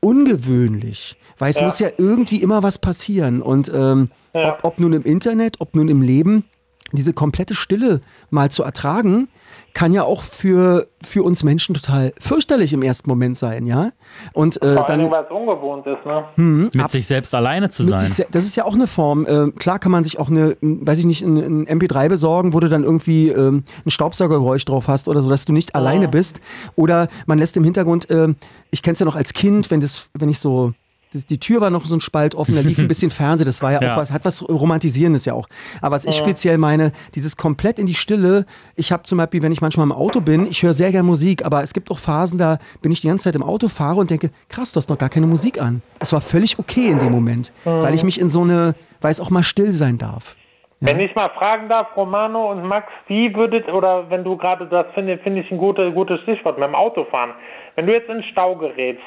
ungewöhnlich. 0.00 1.16
Weil 1.38 1.50
es 1.50 1.58
Ja. 1.58 1.64
muss 1.64 1.78
ja 1.78 1.88
irgendwie 1.98 2.40
immer 2.42 2.62
was 2.62 2.78
passieren. 2.78 3.42
Und 3.42 3.70
ähm, 3.74 4.10
Ja. 4.34 4.50
ob, 4.54 4.64
ob 4.64 4.78
nun 4.80 4.92
im 4.92 5.02
Internet, 5.02 5.56
ob 5.60 5.74
nun 5.74 5.88
im 5.88 6.02
Leben, 6.02 6.44
diese 6.92 7.12
komplette 7.12 7.54
Stille 7.54 8.02
mal 8.30 8.50
zu 8.50 8.62
ertragen, 8.62 9.28
kann 9.74 9.92
ja 9.92 10.04
auch 10.04 10.22
für, 10.22 10.86
für 11.02 11.22
uns 11.24 11.42
Menschen 11.42 11.74
total 11.74 12.12
fürchterlich 12.20 12.72
im 12.72 12.82
ersten 12.82 13.10
Moment 13.10 13.36
sein, 13.36 13.66
ja. 13.66 13.90
Und 14.32 14.62
äh, 14.62 14.76
Vor 14.76 14.86
dann 14.86 15.10
weil 15.10 15.24
es 15.24 15.30
ungewohnt 15.30 15.86
ist, 15.86 16.06
ne? 16.06 16.24
hm, 16.36 16.70
Mit 16.72 16.90
sich 16.92 17.06
selbst 17.06 17.34
alleine 17.34 17.70
zu 17.70 17.84
sein. 17.84 17.98
sich 17.98 18.24
das 18.30 18.44
ist 18.44 18.56
ja 18.56 18.64
auch 18.64 18.74
eine 18.74 18.86
Form. 18.86 19.26
Äh, 19.26 19.50
klar 19.52 19.78
kann 19.80 19.90
man 19.90 20.04
sich 20.04 20.18
auch 20.18 20.30
eine, 20.30 20.56
weiß 20.60 21.00
ich 21.00 21.06
nicht, 21.06 21.22
ein, 21.22 21.66
ein 21.66 21.80
MP3 21.80 22.08
besorgen, 22.08 22.52
wo 22.52 22.60
du 22.60 22.68
dann 22.68 22.84
irgendwie 22.84 23.30
ähm, 23.30 23.64
ein 23.84 23.90
Staubsaugergeräusch 23.90 24.64
drauf 24.64 24.86
hast 24.86 25.08
oder 25.08 25.20
so, 25.22 25.28
dass 25.28 25.44
du 25.44 25.52
nicht 25.52 25.74
alleine 25.74 26.08
bist. 26.08 26.40
Oder 26.76 27.08
man 27.26 27.38
lässt 27.38 27.56
im 27.56 27.64
Hintergrund, 27.64 28.06
ähm, 28.10 28.36
ich 28.70 28.82
kenne 28.82 28.92
es 28.94 29.00
ja 29.00 29.06
noch 29.06 29.16
als 29.16 29.32
Kind, 29.32 29.70
wenn 29.70 29.80
das, 29.80 30.08
wenn 30.14 30.28
ich 30.28 30.38
so 30.38 30.72
das, 31.14 31.26
die 31.26 31.38
Tür 31.38 31.60
war 31.60 31.70
noch 31.70 31.84
so 31.84 31.94
ein 31.96 32.00
Spalt 32.00 32.34
offen, 32.34 32.54
da 32.54 32.60
lief 32.60 32.78
ein 32.78 32.88
bisschen 32.94 33.10
Fernsehen, 33.10 33.46
das 33.46 33.62
war 33.62 33.72
ja, 33.72 33.80
Ja. 33.82 33.92
auch 33.94 33.96
was, 33.98 34.12
hat 34.12 34.24
was 34.24 34.46
Romantisierendes 34.48 35.24
ja 35.24 35.34
auch. 35.34 35.46
Aber 35.80 35.94
was 35.96 36.04
ich 36.04 36.16
speziell 36.16 36.58
meine, 36.58 36.92
dieses 37.14 37.36
komplett 37.36 37.78
in 37.78 37.86
die 37.86 37.94
Stille, 37.94 38.46
ich 38.76 38.92
habe 38.92 39.04
zum 39.04 39.18
Beispiel, 39.18 39.42
wenn 39.42 39.52
ich 39.52 39.60
manchmal 39.60 39.84
im 39.86 39.92
Auto 39.92 40.20
bin, 40.20 40.46
ich 40.46 40.62
höre 40.62 40.74
sehr 40.74 40.92
gern 40.92 41.06
Musik, 41.06 41.44
aber 41.44 41.62
es 41.62 41.72
gibt 41.72 41.90
auch 41.90 41.98
Phasen, 41.98 42.38
da 42.38 42.58
bin 42.82 42.92
ich 42.92 43.00
die 43.00 43.06
ganze 43.08 43.24
Zeit 43.24 43.34
im 43.36 43.42
Auto, 43.42 43.68
fahre 43.68 44.00
und 44.00 44.10
denke, 44.10 44.30
krass, 44.48 44.72
du 44.72 44.78
hast 44.78 44.90
noch 44.90 44.98
gar 44.98 45.08
keine 45.08 45.26
Musik 45.26 45.60
an. 45.60 45.82
Es 46.00 46.12
war 46.12 46.20
völlig 46.20 46.58
okay 46.58 46.88
in 46.88 46.98
dem 46.98 47.12
Moment, 47.12 47.52
weil 47.64 47.94
ich 47.94 48.04
mich 48.04 48.20
in 48.20 48.28
so 48.28 48.42
eine, 48.42 48.74
weil 49.00 49.10
es 49.10 49.20
auch 49.20 49.30
mal 49.30 49.42
still 49.42 49.72
sein 49.72 49.98
darf. 49.98 50.36
Wenn 50.80 51.00
ich 51.00 51.14
mal 51.14 51.30
fragen 51.38 51.68
darf, 51.70 51.96
Romano 51.96 52.50
und 52.52 52.62
Max, 52.66 52.88
wie 53.06 53.34
würdet, 53.34 53.68
oder 53.68 54.10
wenn 54.10 54.22
du 54.22 54.36
gerade 54.36 54.66
das 54.66 54.84
finde, 54.92 55.16
finde 55.18 55.40
ich 55.40 55.50
ein 55.50 55.56
gute, 55.56 55.90
gutes 55.92 56.20
Stichwort 56.22 56.58
mit 56.58 56.68
dem 56.68 56.74
Autofahren. 56.74 57.30
Wenn 57.74 57.86
du 57.86 57.92
jetzt 57.94 58.10
in 58.10 58.22
Stau 58.24 58.54
gerätst, 58.56 59.00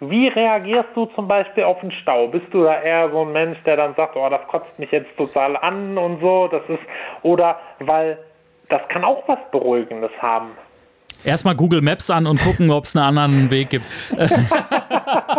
wie 0.00 0.28
reagierst 0.28 0.90
du 0.94 1.06
zum 1.06 1.26
Beispiel 1.26 1.64
auf 1.64 1.80
den 1.80 1.90
Stau? 1.90 2.28
Bist 2.28 2.46
du 2.52 2.64
da 2.64 2.80
eher 2.80 3.10
so 3.10 3.22
ein 3.22 3.32
Mensch, 3.32 3.58
der 3.64 3.76
dann 3.76 3.94
sagt, 3.94 4.16
oh, 4.16 4.28
das 4.28 4.46
kotzt 4.48 4.78
mich 4.78 4.90
jetzt 4.90 5.16
total 5.16 5.56
an 5.56 5.96
und 5.96 6.20
so, 6.20 6.48
das 6.48 6.62
ist, 6.68 6.82
oder, 7.22 7.58
weil 7.80 8.18
das 8.68 8.82
kann 8.88 9.04
auch 9.04 9.22
was 9.26 9.38
Beruhigendes 9.50 10.10
haben. 10.20 10.50
Erstmal 11.24 11.56
Google 11.56 11.80
Maps 11.80 12.10
an 12.10 12.26
und 12.26 12.40
gucken, 12.40 12.70
ob 12.70 12.84
es 12.84 12.94
einen 12.94 13.06
anderen 13.06 13.50
Weg 13.50 13.70
gibt. 13.70 13.86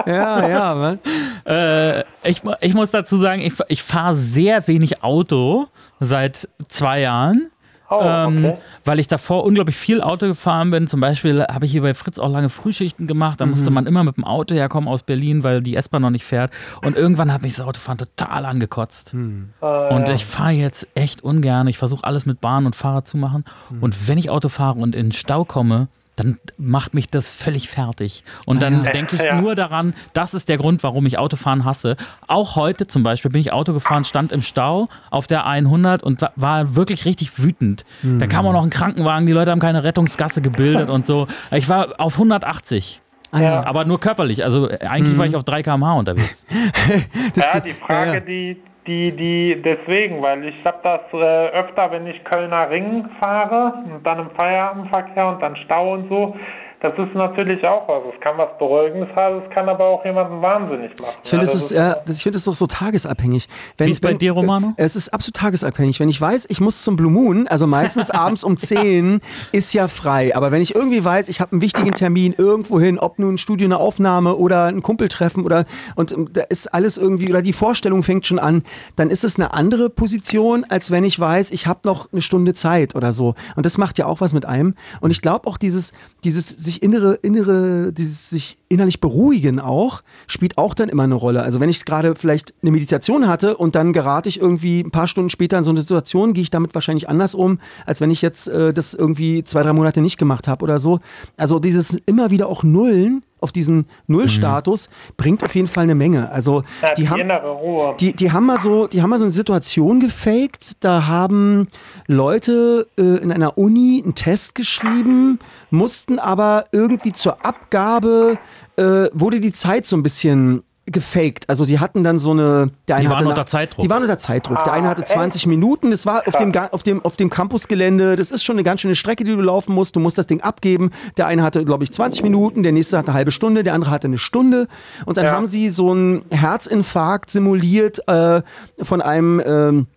Ja, 0.06 0.48
ja, 0.48 0.76
man. 0.76 1.00
Äh, 1.46 2.04
ich, 2.24 2.42
ich 2.60 2.74
muss 2.74 2.92
dazu 2.92 3.16
sagen, 3.16 3.42
ich, 3.42 3.54
ich 3.70 3.82
fahre 3.82 4.16
sehr 4.16 4.68
wenig 4.68 5.02
Auto 5.02 5.68
seit 6.02 6.50
zwei 6.68 7.00
Jahren. 7.00 7.52
Oh, 7.90 8.02
ähm, 8.04 8.46
okay. 8.46 8.58
weil 8.84 9.00
ich 9.00 9.08
davor 9.08 9.46
unglaublich 9.46 9.78
viel 9.78 10.02
Auto 10.02 10.28
gefahren 10.28 10.72
bin. 10.72 10.88
Zum 10.88 11.00
Beispiel 11.00 11.44
habe 11.44 11.66
ich 11.66 11.72
hier 11.72 11.82
bei 11.82 11.94
Fritz 11.94 12.20
auch 12.20 12.30
lange 12.30 12.50
Frühschichten 12.50 13.08
gemacht. 13.08 13.40
Da 13.40 13.46
musste 13.46 13.72
man 13.72 13.86
immer 13.86 14.04
mit 14.04 14.18
dem 14.18 14.26
Auto 14.26 14.56
herkommen 14.56 14.90
aus 14.90 15.04
Berlin, 15.04 15.44
weil 15.44 15.62
die 15.62 15.76
S-Bahn 15.76 16.02
noch 16.02 16.10
nicht 16.10 16.26
fährt. 16.26 16.52
Und 16.82 16.98
irgendwann 16.98 17.32
hat 17.32 17.44
mich 17.44 17.56
das 17.56 17.66
Autofahren 17.66 17.98
total 17.98 18.46
angekotzt. 18.46 19.14
Und 19.14 20.10
ich 20.10 20.26
fahre 20.26 20.52
jetzt 20.52 20.88
echt 20.96 21.24
ungern. 21.24 21.68
Ich 21.68 21.78
versuche 21.78 22.04
alles 22.04 22.26
mit 22.26 22.42
Bahn 22.42 22.66
und 22.66 22.76
Fahrrad 22.76 23.08
zu 23.08 23.18
machen. 23.18 23.46
Und 23.80 24.08
wenn 24.08 24.18
ich 24.18 24.30
Auto 24.30 24.50
fahre 24.50 24.80
und 24.80 24.94
in 24.94 25.08
den 25.08 25.12
Stau 25.14 25.46
komme, 25.46 25.88
dann 26.18 26.38
macht 26.58 26.94
mich 26.94 27.10
das 27.10 27.30
völlig 27.30 27.70
fertig. 27.70 28.24
Und 28.46 28.62
dann 28.62 28.84
ja. 28.84 28.92
denke 28.92 29.16
ich 29.16 29.22
Ja. 29.24 29.40
nur 29.40 29.56
daran, 29.56 29.94
das 30.14 30.34
ist 30.34 30.50
der 30.50 30.58
Grund, 30.58 30.84
warum 30.84 31.06
ich 31.06 31.18
Autofahren 31.18 31.64
hasse. 31.64 31.96
Auch 32.28 32.56
heute 32.58 32.88
zum 32.88 33.04
Beispiel 33.04 33.32
bin 33.32 33.40
ich 33.40 33.54
Auto 33.54 33.72
gefahren, 33.72 34.04
stand 34.04 34.32
im 34.34 34.42
Stau 34.42 34.90
auf 35.12 35.28
der 35.28 35.46
100 35.46 36.04
und 36.04 36.22
wa- 36.22 36.32
war 36.36 36.76
wirklich 36.76 37.06
richtig 37.06 37.42
wütend. 37.42 37.86
Da 38.04 38.28
kam 38.28 38.46
auch 38.46 38.54
noch 38.54 38.64
ein 38.64 38.70
Krankenwagen, 38.70 39.26
die 39.26 39.32
Leute 39.32 39.52
haben 39.52 39.60
keine 39.62 39.84
Rettungsgasse 39.86 40.42
gebildet 40.42 40.90
und 40.90 41.06
so. 41.06 41.28
Ich 41.52 41.70
war 41.70 42.00
auf 42.00 42.14
180. 42.14 43.02
Ah, 43.32 43.42
ja. 43.42 43.66
Aber 43.66 43.86
nur 43.86 44.00
körperlich. 44.00 44.44
Also 44.44 44.70
äh, 44.70 44.80
eigentlich 44.88 45.18
war 45.18 45.26
ich 45.26 45.36
auf 45.36 45.44
3 45.44 45.62
km/h 45.62 45.94
unterwegs. 45.94 46.46
Ja, 47.36 47.60
die 47.60 47.74
Frage, 47.74 48.22
die, 48.22 48.58
die, 48.88 49.12
die, 49.12 49.62
deswegen, 49.62 50.22
weil 50.22 50.46
ich 50.46 50.66
habe 50.66 50.80
das 50.82 51.02
äh, 51.14 51.50
öfter, 51.50 51.92
wenn 51.92 52.08
ich 52.08 52.24
Kölner 52.24 52.70
Ring 52.70 53.08
fahre 53.20 53.84
und 53.94 54.06
dann 54.08 54.20
im 54.20 54.30
Feierabendverkehr 54.32 55.28
und 55.28 55.42
dann 55.42 55.56
Stau 55.58 55.94
und 55.94 56.10
so. 56.10 56.36
Das 56.80 56.94
ist 57.00 57.16
natürlich 57.16 57.66
auch 57.66 57.88
was. 57.88 58.04
Es 58.14 58.22
kann 58.22 58.38
was 58.38 58.56
Beruhigendes 58.60 59.10
haben, 59.16 59.42
es 59.44 59.50
kann 59.52 59.68
aber 59.68 59.84
auch 59.84 60.06
jemanden 60.06 60.40
wahnsinnig 60.44 60.92
machen. 61.02 61.16
Ich 61.24 61.30
finde, 61.32 61.46
ja, 61.46 61.52
es 61.52 61.56
ist, 61.56 61.72
ja, 61.72 61.96
das, 62.06 62.18
ich 62.18 62.24
finde, 62.24 62.38
es 62.38 62.48
auch 62.48 62.54
so 62.54 62.68
tagesabhängig. 62.68 63.48
Wenn, 63.80 63.88
Wie 63.88 63.92
ist 63.94 64.02
bei 64.02 64.14
dir, 64.14 64.34
Romano? 64.34 64.74
Es 64.78 64.96
ist 64.96 65.12
absolut 65.12 65.38
tagesabhängig. 65.38 66.00
Wenn 66.00 66.10
ich 66.10 66.22
weiß, 66.22 66.46
ich 66.50 66.62
muss 66.62 66.84
zum 66.84 66.96
Blue 66.96 67.12
Moon, 67.12 67.48
also 67.48 67.66
meistens 67.66 68.12
abends 68.12 68.44
um 68.44 68.58
10, 68.58 69.22
ist 69.52 69.74
ja 69.74 69.88
frei. 69.88 70.36
Aber 70.36 70.52
wenn 70.52 70.62
ich 70.62 70.76
irgendwie 70.76 71.04
weiß, 71.04 71.30
ich 71.30 71.42
habe 71.42 71.54
einen 71.54 71.62
wichtigen 71.62 71.94
Termin 71.94 72.36
irgendwo 72.38 72.80
hin, 72.80 73.00
ob 73.00 73.18
nun 73.18 73.34
ein 73.34 73.38
Studio, 73.40 73.66
eine 73.66 73.78
Aufnahme 73.78 74.36
oder 74.36 74.66
ein 74.66 74.84
Kumpeltreffen 74.84 75.44
oder 75.44 75.66
und 75.96 76.12
ähm, 76.12 76.30
da 76.32 76.42
ist 76.42 76.72
alles 76.76 76.98
irgendwie 76.98 77.30
oder 77.30 77.42
die 77.42 77.54
Vorstellung 77.54 78.04
fängt 78.04 78.28
schon 78.28 78.38
an, 78.38 78.64
dann 78.96 79.10
ist 79.10 79.24
es 79.24 79.38
eine 79.38 79.52
andere 79.52 79.90
Position, 79.90 80.64
als 80.70 80.92
wenn 80.92 81.04
ich 81.04 81.20
weiß, 81.20 81.50
ich 81.50 81.66
habe 81.66 81.80
noch 81.86 82.12
eine 82.12 82.22
Stunde 82.22 82.54
Zeit 82.54 82.94
oder 82.94 83.14
so. 83.14 83.34
Und 83.56 83.66
das 83.66 83.80
macht 83.80 83.98
ja 83.98 84.06
auch 84.06 84.22
was 84.22 84.32
mit 84.32 84.46
einem. 84.46 84.76
Und 85.02 85.10
ich 85.10 85.24
glaube 85.24 85.48
auch 85.48 85.58
dieses, 85.58 85.92
dieses 86.24 86.67
sich 86.68 86.84
innere, 86.84 87.16
innere, 87.16 87.92
dieses 87.92 88.30
sich 88.30 88.60
innerlich 88.70 89.02
beruhigen 89.02 89.60
auch, 89.60 90.04
spielt 90.28 90.58
auch 90.58 90.74
dann 90.74 90.90
immer 90.90 91.04
eine 91.04 91.16
Rolle. 91.16 91.42
Also 91.42 91.60
wenn 91.60 91.70
ich 91.70 91.84
gerade 91.86 92.16
vielleicht 92.16 92.54
eine 92.62 92.72
Meditation 92.72 93.28
hatte 93.28 93.58
und 93.58 93.76
dann 93.76 93.94
gerate 93.94 94.30
ich 94.30 94.40
irgendwie 94.40 94.82
ein 94.82 94.92
paar 94.92 95.08
Stunden 95.08 95.30
später 95.30 95.58
in 95.58 95.64
so 95.64 95.72
eine 95.72 95.82
Situation, 95.82 96.34
gehe 96.34 96.44
ich 96.44 96.52
damit 96.52 96.76
wahrscheinlich 96.76 97.10
anders 97.10 97.34
um, 97.34 97.60
als 97.86 98.02
wenn 98.02 98.12
ich 98.12 98.22
jetzt 98.22 98.48
äh, 98.48 98.74
das 98.74 98.94
irgendwie 98.94 99.44
zwei, 99.44 99.64
drei 99.64 99.74
Monate 99.74 100.02
nicht 100.02 100.18
gemacht 100.18 100.48
habe 100.48 100.64
oder 100.64 100.80
so. 100.80 101.00
Also 101.38 101.60
dieses 101.60 101.98
immer 102.06 102.30
wieder 102.30 102.48
auch 102.48 102.64
Nullen 102.64 103.24
auf 103.40 103.52
diesen 103.52 103.86
Nullstatus 104.08 104.90
bringt 105.16 105.44
auf 105.44 105.56
jeden 105.56 105.68
Fall 105.68 105.84
eine 105.84 105.96
Menge. 105.96 106.32
Also 106.32 106.64
ja, 106.82 106.94
die, 106.94 107.02
die, 107.02 107.10
haben 107.10 107.98
die, 108.00 108.14
die 108.14 108.32
haben 108.32 108.46
mal 108.46 108.60
so, 108.60 108.88
die 108.88 109.02
haben 109.02 109.10
mal 109.10 109.20
so 109.20 109.26
eine 109.26 109.32
Situation 109.32 110.00
gefaked. 110.00 110.84
Da 110.84 111.08
haben 111.08 111.68
Leute 112.08 112.88
äh, 112.98 113.02
in 113.02 113.32
einer 113.32 113.58
Uni 113.58 114.02
einen 114.04 114.16
Test 114.16 114.56
geschrieben, 114.56 115.40
mussten 115.70 116.20
aber 116.20 116.66
irgendwie 116.72 117.14
zur 117.14 117.46
Abgabe 117.46 118.38
äh, 118.78 119.10
wurde 119.14 119.40
die 119.40 119.54
Zeit 119.54 119.86
so 119.86 119.96
ein 119.96 120.04
bisschen 120.04 120.64
gefaked. 120.92 121.50
Also 121.50 121.66
die 121.66 121.80
hatten 121.80 122.04
dann 122.04 122.18
so 122.20 122.32
eine. 122.32 122.72
Der 122.88 122.96
eine 122.96 123.04
Die 123.04 123.08
hatte 123.08 123.16
waren 123.16 123.20
eine- 123.20 123.30
unter 123.30 123.46
Zeitdruck. 123.46 123.84
Die 123.84 123.90
waren 123.90 124.02
unter 124.02 124.18
Zeitdruck. 124.18 124.64
Der 124.64 124.74
eine 124.74 124.88
Ah, 124.88 124.92
hatte 124.92 125.02
echt? 125.04 125.12
20 125.12 125.46
Minuten. 125.48 125.92
Das 125.92 126.06
war 126.06 126.24
auf 126.28 126.36
dem, 126.38 126.52
auf 126.72 126.84
dem, 126.84 127.04
auf 127.06 127.18
dem 127.18 127.30
Campusgelände. 127.30 128.16
Das 128.16 128.32
ist 128.32 128.44
schon 128.44 128.56
eine 128.56 128.64
ganz 128.64 128.82
schöne 128.82 128.96
Strecke, 128.96 129.24
die 129.24 129.32
du 129.36 129.42
laufen 129.42 129.74
musst. 129.76 129.96
Du 129.96 130.00
musst 130.00 130.18
das 130.18 130.28
Ding 130.28 130.42
abgeben. 130.42 130.92
Der 131.18 131.28
eine 131.28 131.44
hatte, 131.44 131.64
glaube 131.66 131.84
ich, 131.84 131.92
20 131.92 132.24
Minuten. 132.24 132.64
Der 132.64 132.72
nächste 132.72 132.98
hatte 132.98 133.10
eine 133.10 133.18
halbe 133.18 133.32
Stunde. 133.32 133.64
Der 133.64 133.74
andere 133.74 133.92
hatte 133.92 134.08
eine 134.08 134.18
Stunde. 134.18 134.68
Und 135.06 135.18
dann 135.18 135.26
Ja. 135.26 135.32
haben 135.32 135.48
sie 135.48 135.70
so 135.70 135.92
einen 135.92 136.24
Herzinfarkt 136.32 137.30
simuliert 137.32 138.08
äh, 138.08 138.42
von 138.82 139.02
einem. 139.02 139.42
Ähm, 139.46 139.88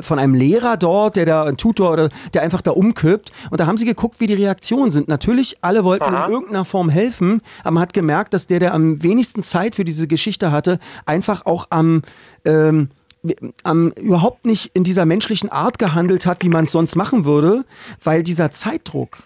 von 0.00 0.18
einem 0.18 0.34
Lehrer 0.34 0.76
dort, 0.76 1.16
der 1.16 1.26
da, 1.26 1.44
ein 1.44 1.56
Tutor 1.56 1.92
oder 1.92 2.08
der 2.32 2.42
einfach 2.42 2.62
da 2.62 2.70
umkippt. 2.70 3.32
Und 3.50 3.60
da 3.60 3.66
haben 3.66 3.76
sie 3.76 3.84
geguckt, 3.84 4.20
wie 4.20 4.26
die 4.26 4.34
Reaktionen 4.34 4.90
sind. 4.90 5.08
Natürlich, 5.08 5.58
alle 5.60 5.84
wollten 5.84 6.04
Aha. 6.04 6.26
in 6.26 6.32
irgendeiner 6.32 6.64
Form 6.64 6.88
helfen, 6.88 7.42
aber 7.62 7.72
man 7.72 7.82
hat 7.82 7.92
gemerkt, 7.92 8.34
dass 8.34 8.46
der, 8.46 8.60
der 8.60 8.74
am 8.74 9.02
wenigsten 9.02 9.42
Zeit 9.42 9.74
für 9.74 9.84
diese 9.84 10.06
Geschichte 10.06 10.52
hatte, 10.52 10.78
einfach 11.06 11.46
auch 11.46 11.66
am, 11.70 12.02
ähm, 12.44 12.90
am 13.62 13.90
überhaupt 13.92 14.44
nicht 14.44 14.70
in 14.74 14.84
dieser 14.84 15.06
menschlichen 15.06 15.50
Art 15.50 15.78
gehandelt 15.78 16.26
hat, 16.26 16.42
wie 16.42 16.48
man 16.48 16.64
es 16.64 16.72
sonst 16.72 16.94
machen 16.94 17.24
würde, 17.24 17.64
weil 18.02 18.22
dieser 18.22 18.50
Zeitdruck 18.50 19.18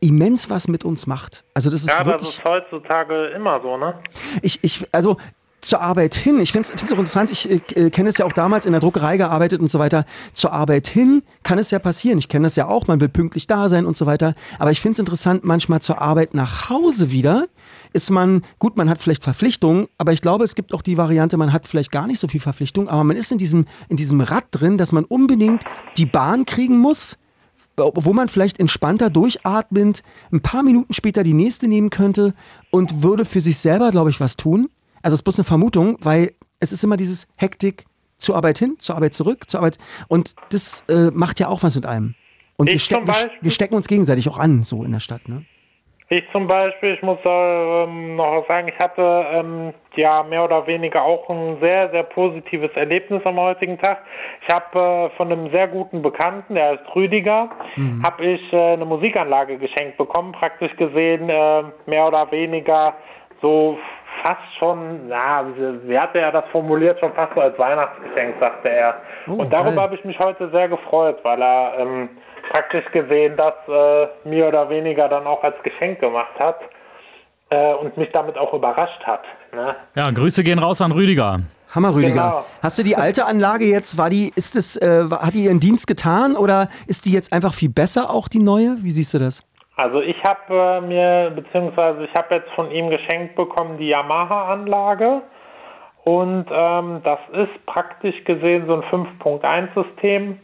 immens 0.00 0.50
was 0.50 0.66
mit 0.68 0.84
uns 0.84 1.06
macht. 1.06 1.44
Also 1.54 1.70
das 1.70 1.82
ist 1.82 1.88
ja, 1.88 1.98
das 1.98 2.06
wirklich 2.06 2.28
ist 2.38 2.44
heutzutage 2.44 3.28
immer 3.28 3.60
so, 3.62 3.76
ne? 3.76 3.94
ich, 4.42 4.58
ich, 4.62 4.86
also 4.92 5.16
zur 5.62 5.80
Arbeit 5.80 6.14
hin, 6.14 6.40
ich 6.40 6.52
finde 6.52 6.68
es 6.74 6.92
auch 6.92 6.98
interessant, 6.98 7.30
ich 7.30 7.48
äh, 7.48 7.90
kenne 7.90 8.08
es 8.08 8.18
ja 8.18 8.26
auch 8.26 8.32
damals 8.32 8.66
in 8.66 8.72
der 8.72 8.80
Druckerei 8.80 9.16
gearbeitet 9.16 9.60
und 9.60 9.70
so 9.70 9.78
weiter. 9.78 10.04
Zur 10.34 10.52
Arbeit 10.52 10.88
hin 10.88 11.22
kann 11.44 11.58
es 11.58 11.70
ja 11.70 11.78
passieren. 11.78 12.18
Ich 12.18 12.28
kenne 12.28 12.44
das 12.44 12.56
ja 12.56 12.66
auch, 12.66 12.88
man 12.88 13.00
will 13.00 13.08
pünktlich 13.08 13.46
da 13.46 13.68
sein 13.68 13.86
und 13.86 13.96
so 13.96 14.04
weiter. 14.04 14.34
Aber 14.58 14.72
ich 14.72 14.80
finde 14.80 14.94
es 14.94 14.98
interessant, 14.98 15.44
manchmal 15.44 15.80
zur 15.80 16.02
Arbeit 16.02 16.34
nach 16.34 16.68
Hause 16.68 17.12
wieder 17.12 17.46
ist 17.92 18.10
man, 18.10 18.42
gut, 18.58 18.76
man 18.76 18.90
hat 18.90 19.00
vielleicht 19.00 19.22
Verpflichtungen, 19.22 19.86
aber 19.98 20.12
ich 20.12 20.20
glaube, 20.20 20.44
es 20.44 20.56
gibt 20.56 20.74
auch 20.74 20.82
die 20.82 20.96
Variante, 20.96 21.36
man 21.36 21.52
hat 21.52 21.68
vielleicht 21.68 21.92
gar 21.92 22.06
nicht 22.06 22.18
so 22.18 22.26
viel 22.26 22.40
Verpflichtung, 22.40 22.88
aber 22.88 23.04
man 23.04 23.16
ist 23.16 23.30
in 23.30 23.38
diesem, 23.38 23.66
in 23.88 23.96
diesem 23.96 24.20
Rad 24.20 24.44
drin, 24.50 24.78
dass 24.78 24.90
man 24.90 25.04
unbedingt 25.04 25.62
die 25.96 26.06
Bahn 26.06 26.44
kriegen 26.44 26.78
muss, 26.78 27.18
wo 27.76 28.12
man 28.12 28.28
vielleicht 28.28 28.58
entspannter 28.58 29.10
durchatmend 29.10 30.02
ein 30.32 30.40
paar 30.40 30.62
Minuten 30.62 30.92
später 30.92 31.22
die 31.22 31.34
nächste 31.34 31.68
nehmen 31.68 31.90
könnte 31.90 32.34
und 32.70 33.02
würde 33.02 33.24
für 33.24 33.40
sich 33.40 33.58
selber, 33.58 33.90
glaube 33.90 34.10
ich, 34.10 34.20
was 34.20 34.36
tun. 34.36 34.68
Also 35.02 35.14
es 35.14 35.20
ist 35.20 35.24
bloß 35.24 35.38
eine 35.38 35.44
Vermutung, 35.44 35.98
weil 36.00 36.30
es 36.60 36.72
ist 36.72 36.84
immer 36.84 36.96
dieses 36.96 37.26
Hektik 37.36 37.84
zur 38.18 38.36
Arbeit 38.36 38.58
hin, 38.58 38.76
zur 38.78 38.94
Arbeit 38.94 39.14
zurück, 39.14 39.50
zur 39.50 39.60
Arbeit 39.60 39.78
und 40.08 40.34
das 40.50 40.84
äh, 40.88 41.10
macht 41.12 41.40
ja 41.40 41.48
auch 41.48 41.62
was 41.62 41.74
mit 41.74 41.86
einem. 41.86 42.14
Und 42.56 42.68
wir, 42.68 42.74
wir, 42.74 43.04
Beispiel- 43.04 43.30
wir 43.40 43.50
stecken 43.50 43.74
uns 43.74 43.88
gegenseitig 43.88 44.28
auch 44.28 44.38
an, 44.38 44.62
so 44.62 44.84
in 44.84 44.92
der 44.92 45.00
Stadt. 45.00 45.28
Ne? 45.28 45.44
Ich 46.08 46.22
zum 46.30 46.46
Beispiel, 46.46 46.92
ich 46.92 47.02
muss 47.02 47.18
ähm, 47.24 48.16
noch 48.16 48.44
sagen, 48.46 48.68
ich 48.68 48.78
hatte 48.78 49.02
ähm, 49.32 49.72
ja 49.96 50.22
mehr 50.22 50.44
oder 50.44 50.66
weniger 50.66 51.02
auch 51.02 51.28
ein 51.30 51.56
sehr, 51.60 51.90
sehr 51.90 52.02
positives 52.02 52.70
Erlebnis 52.74 53.22
am 53.24 53.40
heutigen 53.40 53.78
Tag. 53.78 54.04
Ich 54.46 54.54
habe 54.54 55.10
äh, 55.10 55.16
von 55.16 55.32
einem 55.32 55.50
sehr 55.50 55.66
guten 55.68 56.02
Bekannten, 56.02 56.54
der 56.54 56.72
heißt 56.72 56.94
Rüdiger, 56.94 57.50
habe 58.04 58.24
ich 58.26 58.52
äh, 58.52 58.74
eine 58.74 58.84
Musikanlage 58.84 59.56
geschenkt 59.56 59.96
bekommen, 59.96 60.32
praktisch 60.32 60.76
gesehen 60.76 61.30
äh, 61.30 61.62
mehr 61.86 62.06
oder 62.06 62.30
weniger 62.30 62.94
so 63.40 63.78
fast 64.22 64.56
schon, 64.58 65.08
ja, 65.08 65.44
wie, 65.84 65.98
hatte 65.98 66.18
er 66.18 66.32
das 66.32 66.44
formuliert, 66.52 66.98
schon 67.00 67.12
fast 67.12 67.34
so 67.34 67.40
als 67.40 67.58
Weihnachtsgeschenk, 67.58 68.36
sagte 68.40 68.68
er. 68.68 68.94
Oh, 69.28 69.32
und 69.32 69.52
darüber 69.52 69.82
habe 69.82 69.94
ich 69.94 70.04
mich 70.04 70.18
heute 70.18 70.50
sehr 70.50 70.68
gefreut, 70.68 71.18
weil 71.22 71.42
er 71.42 71.78
ähm, 71.78 72.08
praktisch 72.50 72.84
gesehen 72.92 73.36
das 73.36 73.54
äh, 73.68 74.28
mehr 74.28 74.48
oder 74.48 74.68
weniger 74.68 75.08
dann 75.08 75.26
auch 75.26 75.42
als 75.42 75.56
Geschenk 75.62 76.00
gemacht 76.00 76.38
hat 76.38 76.60
äh, 77.50 77.74
und 77.74 77.96
mich 77.96 78.10
damit 78.12 78.36
auch 78.38 78.52
überrascht 78.52 79.02
hat. 79.04 79.22
Ne? 79.52 79.76
Ja, 79.94 80.10
Grüße 80.10 80.42
gehen 80.44 80.58
raus 80.58 80.80
an 80.80 80.92
Rüdiger. 80.92 81.40
Hammer, 81.74 81.94
Rüdiger. 81.94 82.12
Genau. 82.12 82.44
Hast 82.62 82.78
du 82.78 82.82
die 82.82 82.96
alte 82.96 83.24
Anlage 83.24 83.64
jetzt, 83.64 83.96
war 83.96 84.10
die, 84.10 84.30
ist 84.34 84.56
es, 84.56 84.76
äh, 84.76 85.04
hat 85.10 85.34
die 85.34 85.44
ihren 85.44 85.60
Dienst 85.60 85.86
getan 85.86 86.36
oder 86.36 86.68
ist 86.86 87.06
die 87.06 87.12
jetzt 87.12 87.32
einfach 87.32 87.54
viel 87.54 87.70
besser, 87.70 88.10
auch 88.10 88.28
die 88.28 88.40
neue? 88.40 88.76
Wie 88.82 88.90
siehst 88.90 89.14
du 89.14 89.18
das? 89.18 89.42
Also 89.82 90.00
ich 90.00 90.16
habe 90.22 90.54
äh, 90.54 90.80
mir, 90.80 91.32
beziehungsweise 91.34 92.04
ich 92.04 92.14
habe 92.14 92.36
jetzt 92.36 92.48
von 92.52 92.70
ihm 92.70 92.88
geschenkt 92.88 93.34
bekommen 93.34 93.78
die 93.78 93.88
Yamaha-Anlage 93.88 95.22
und 96.04 96.46
ähm, 96.52 97.00
das 97.02 97.18
ist 97.32 97.66
praktisch 97.66 98.22
gesehen 98.24 98.66
so 98.68 98.74
ein 98.74 98.82
5.1-System. 98.82 100.38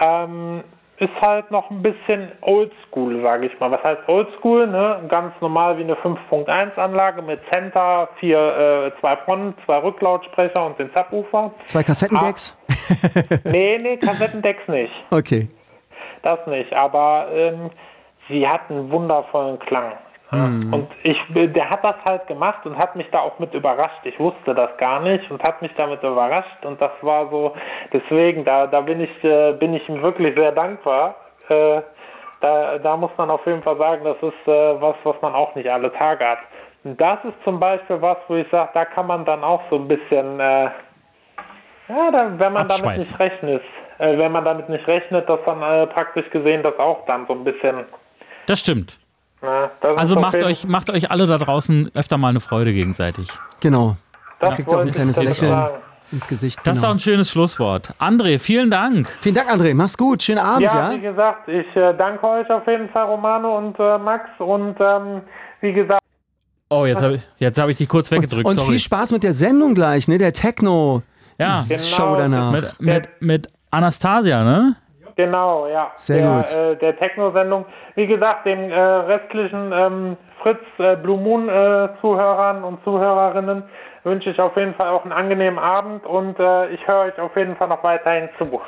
Ähm, 0.00 0.62
ist 0.98 1.10
halt 1.26 1.50
noch 1.50 1.68
ein 1.70 1.82
bisschen 1.82 2.30
oldschool, 2.40 3.20
sage 3.20 3.46
ich 3.46 3.58
mal. 3.58 3.72
Was 3.72 3.82
heißt 3.82 4.08
oldschool? 4.08 4.68
Ne? 4.68 5.02
Ganz 5.08 5.32
normal 5.40 5.76
wie 5.78 5.82
eine 5.82 5.94
5.1-Anlage 5.94 7.22
mit 7.22 7.40
Center, 7.52 8.08
vier, 8.20 8.38
äh, 8.94 9.00
zwei 9.00 9.16
Front, 9.16 9.56
zwei 9.64 9.78
Rücklautsprecher 9.78 10.66
und 10.66 10.78
den 10.78 10.90
Subwoofer. 10.96 11.52
Zwei 11.64 11.82
Kassettendecks? 11.82 12.56
Nee, 13.44 13.78
nee, 13.82 13.96
Kassettendecks 13.96 14.68
nicht. 14.68 14.92
Okay. 15.10 15.48
Das 16.22 16.44
nicht, 16.46 16.72
aber 16.72 17.28
ähm, 17.32 17.70
sie 18.28 18.46
hat 18.46 18.62
einen 18.70 18.90
wundervollen 18.90 19.58
Klang. 19.60 19.92
Ja. 20.30 20.44
Und 20.44 20.88
ich, 21.04 21.16
der 21.30 21.70
hat 21.70 21.82
das 21.82 21.96
halt 22.06 22.26
gemacht 22.26 22.66
und 22.66 22.76
hat 22.76 22.94
mich 22.96 23.10
da 23.10 23.20
auch 23.20 23.38
mit 23.38 23.54
überrascht. 23.54 24.04
Ich 24.04 24.18
wusste 24.20 24.54
das 24.54 24.76
gar 24.76 25.00
nicht 25.00 25.30
und 25.30 25.42
hat 25.42 25.62
mich 25.62 25.72
damit 25.76 26.02
überrascht 26.02 26.64
und 26.66 26.78
das 26.80 26.90
war 27.00 27.30
so, 27.30 27.54
deswegen, 27.94 28.44
da, 28.44 28.66
da 28.66 28.82
bin 28.82 29.00
ich, 29.00 29.24
äh, 29.24 29.52
bin 29.52 29.72
ich 29.72 29.88
ihm 29.88 30.02
wirklich 30.02 30.34
sehr 30.34 30.52
dankbar. 30.52 31.16
Äh, 31.48 31.80
da, 32.42 32.78
da 32.78 32.96
muss 32.96 33.10
man 33.16 33.30
auf 33.30 33.44
jeden 33.46 33.62
Fall 33.62 33.78
sagen, 33.78 34.04
das 34.04 34.16
ist 34.18 34.48
äh, 34.48 34.80
was, 34.80 34.96
was 35.02 35.16
man 35.22 35.34
auch 35.34 35.54
nicht 35.54 35.68
alle 35.68 35.90
Tage 35.94 36.28
hat. 36.28 36.40
Und 36.84 37.00
das 37.00 37.24
ist 37.24 37.42
zum 37.44 37.58
Beispiel 37.58 38.00
was, 38.02 38.18
wo 38.28 38.34
ich 38.34 38.48
sage, 38.50 38.68
da 38.74 38.84
kann 38.84 39.06
man 39.06 39.24
dann 39.24 39.42
auch 39.42 39.62
so 39.70 39.76
ein 39.76 39.88
bisschen, 39.88 40.38
ja, 40.38 40.72
dann, 41.88 42.38
wenn 42.38 42.52
man 42.52 42.68
damit 42.68 42.98
nicht 42.98 43.18
rechnet, 43.18 43.62
wenn 43.98 44.30
man 44.30 44.44
damit 44.44 44.68
nicht 44.68 44.86
rechnet, 44.86 45.28
dass 45.28 45.40
dann 45.44 45.88
praktisch 45.88 46.30
gesehen 46.30 46.62
das 46.62 46.78
auch 46.78 47.04
dann 47.06 47.26
so 47.26 47.32
ein 47.32 47.42
bisschen, 47.42 47.84
Das 48.48 48.58
stimmt. 48.58 48.98
äh, 49.42 49.68
das 49.80 49.98
Also 49.98 50.16
macht 50.16 50.42
euch, 50.42 50.64
macht 50.66 50.90
euch 50.90 51.10
alle 51.12 51.26
da 51.26 51.38
draußen 51.38 51.90
öfter 51.94 52.18
mal 52.18 52.28
eine 52.30 52.40
Freude 52.40 52.72
gegenseitig. 52.72 53.28
Genau. 53.60 53.96
das 54.40 54.56
kriegt 54.56 54.72
auch 54.74 54.80
ein 54.80 54.90
kleines 54.90 55.16
Lächeln. 55.22 55.52
sagen. 55.52 55.74
Ins 56.10 56.26
Gesicht. 56.26 56.58
Das 56.64 56.78
ist 56.78 56.80
genau. 56.80 56.86
doch 56.86 56.94
ein 56.96 57.00
schönes 57.00 57.30
Schlusswort. 57.30 57.92
André, 58.00 58.38
vielen 58.38 58.70
Dank. 58.70 59.08
Vielen 59.20 59.34
Dank, 59.34 59.50
André. 59.52 59.74
Mach's 59.74 59.98
gut. 59.98 60.22
Schönen 60.22 60.38
Abend, 60.38 60.62
Ja, 60.62 60.90
ja? 60.90 60.96
wie 60.96 61.02
gesagt, 61.02 61.46
ich 61.48 61.66
äh, 61.76 61.92
danke 61.98 62.26
euch 62.26 62.48
auf 62.50 62.66
jeden 62.66 62.88
Fall, 62.88 63.04
Romano 63.04 63.58
und 63.58 63.78
äh, 63.78 63.98
Max. 63.98 64.24
Und 64.38 64.76
ähm, 64.80 65.20
wie 65.60 65.72
gesagt, 65.74 66.00
Oh, 66.70 66.84
jetzt 66.86 67.02
habe 67.02 67.14
ich, 67.16 67.22
jetzt 67.38 67.58
hab 67.60 67.68
ich 67.68 67.76
dich 67.78 67.88
kurz 67.88 68.10
weggedrückt. 68.10 68.46
Und 68.46 68.56
sorry. 68.56 68.70
viel 68.72 68.78
Spaß 68.78 69.12
mit 69.12 69.22
der 69.22 69.32
Sendung 69.34 69.74
gleich, 69.74 70.08
ne? 70.08 70.16
Der 70.18 70.32
Techno. 70.32 71.02
ja, 71.38 71.54
Show 71.62 72.16
danach. 72.16 72.52
mit, 72.52 72.80
mit, 72.80 73.08
mit 73.20 73.48
Anastasia, 73.70 74.42
ne? 74.44 74.76
Genau, 75.18 75.66
ja. 75.66 75.90
Sehr 75.96 76.22
der, 76.22 76.36
gut. 76.36 76.56
Äh, 76.56 76.76
der 76.76 76.96
Techno-Sendung. 76.96 77.66
Wie 77.96 78.06
gesagt, 78.06 78.46
den 78.46 78.70
äh, 78.70 78.80
restlichen 78.80 79.72
ähm, 79.72 80.16
Fritz 80.42 80.60
äh, 80.78 80.96
Blue 80.96 81.18
Moon 81.18 81.48
äh, 81.48 81.88
Zuhörern 82.00 82.64
und 82.64 82.82
Zuhörerinnen 82.84 83.64
wünsche 84.04 84.30
ich 84.30 84.40
auf 84.40 84.56
jeden 84.56 84.74
Fall 84.74 84.88
auch 84.88 85.02
einen 85.02 85.12
angenehmen 85.12 85.58
Abend 85.58 86.06
und 86.06 86.38
äh, 86.38 86.68
ich 86.68 86.86
höre 86.86 87.00
euch 87.00 87.18
auf 87.18 87.36
jeden 87.36 87.56
Fall 87.56 87.68
noch 87.68 87.82
weiterhin 87.82 88.28
zu. 88.38 88.44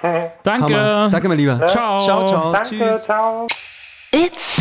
Danke. 0.43 0.77
Hammer. 0.77 1.09
Danke, 1.11 1.29
mein 1.29 1.39
Lieber. 1.39 1.67
Ciao. 1.67 2.01
Ciao, 2.01 2.27
ciao. 2.27 2.53
Danke, 2.53 2.69
Tschüss. 2.69 3.03
ciao. 3.05 3.47
It's 4.13 4.61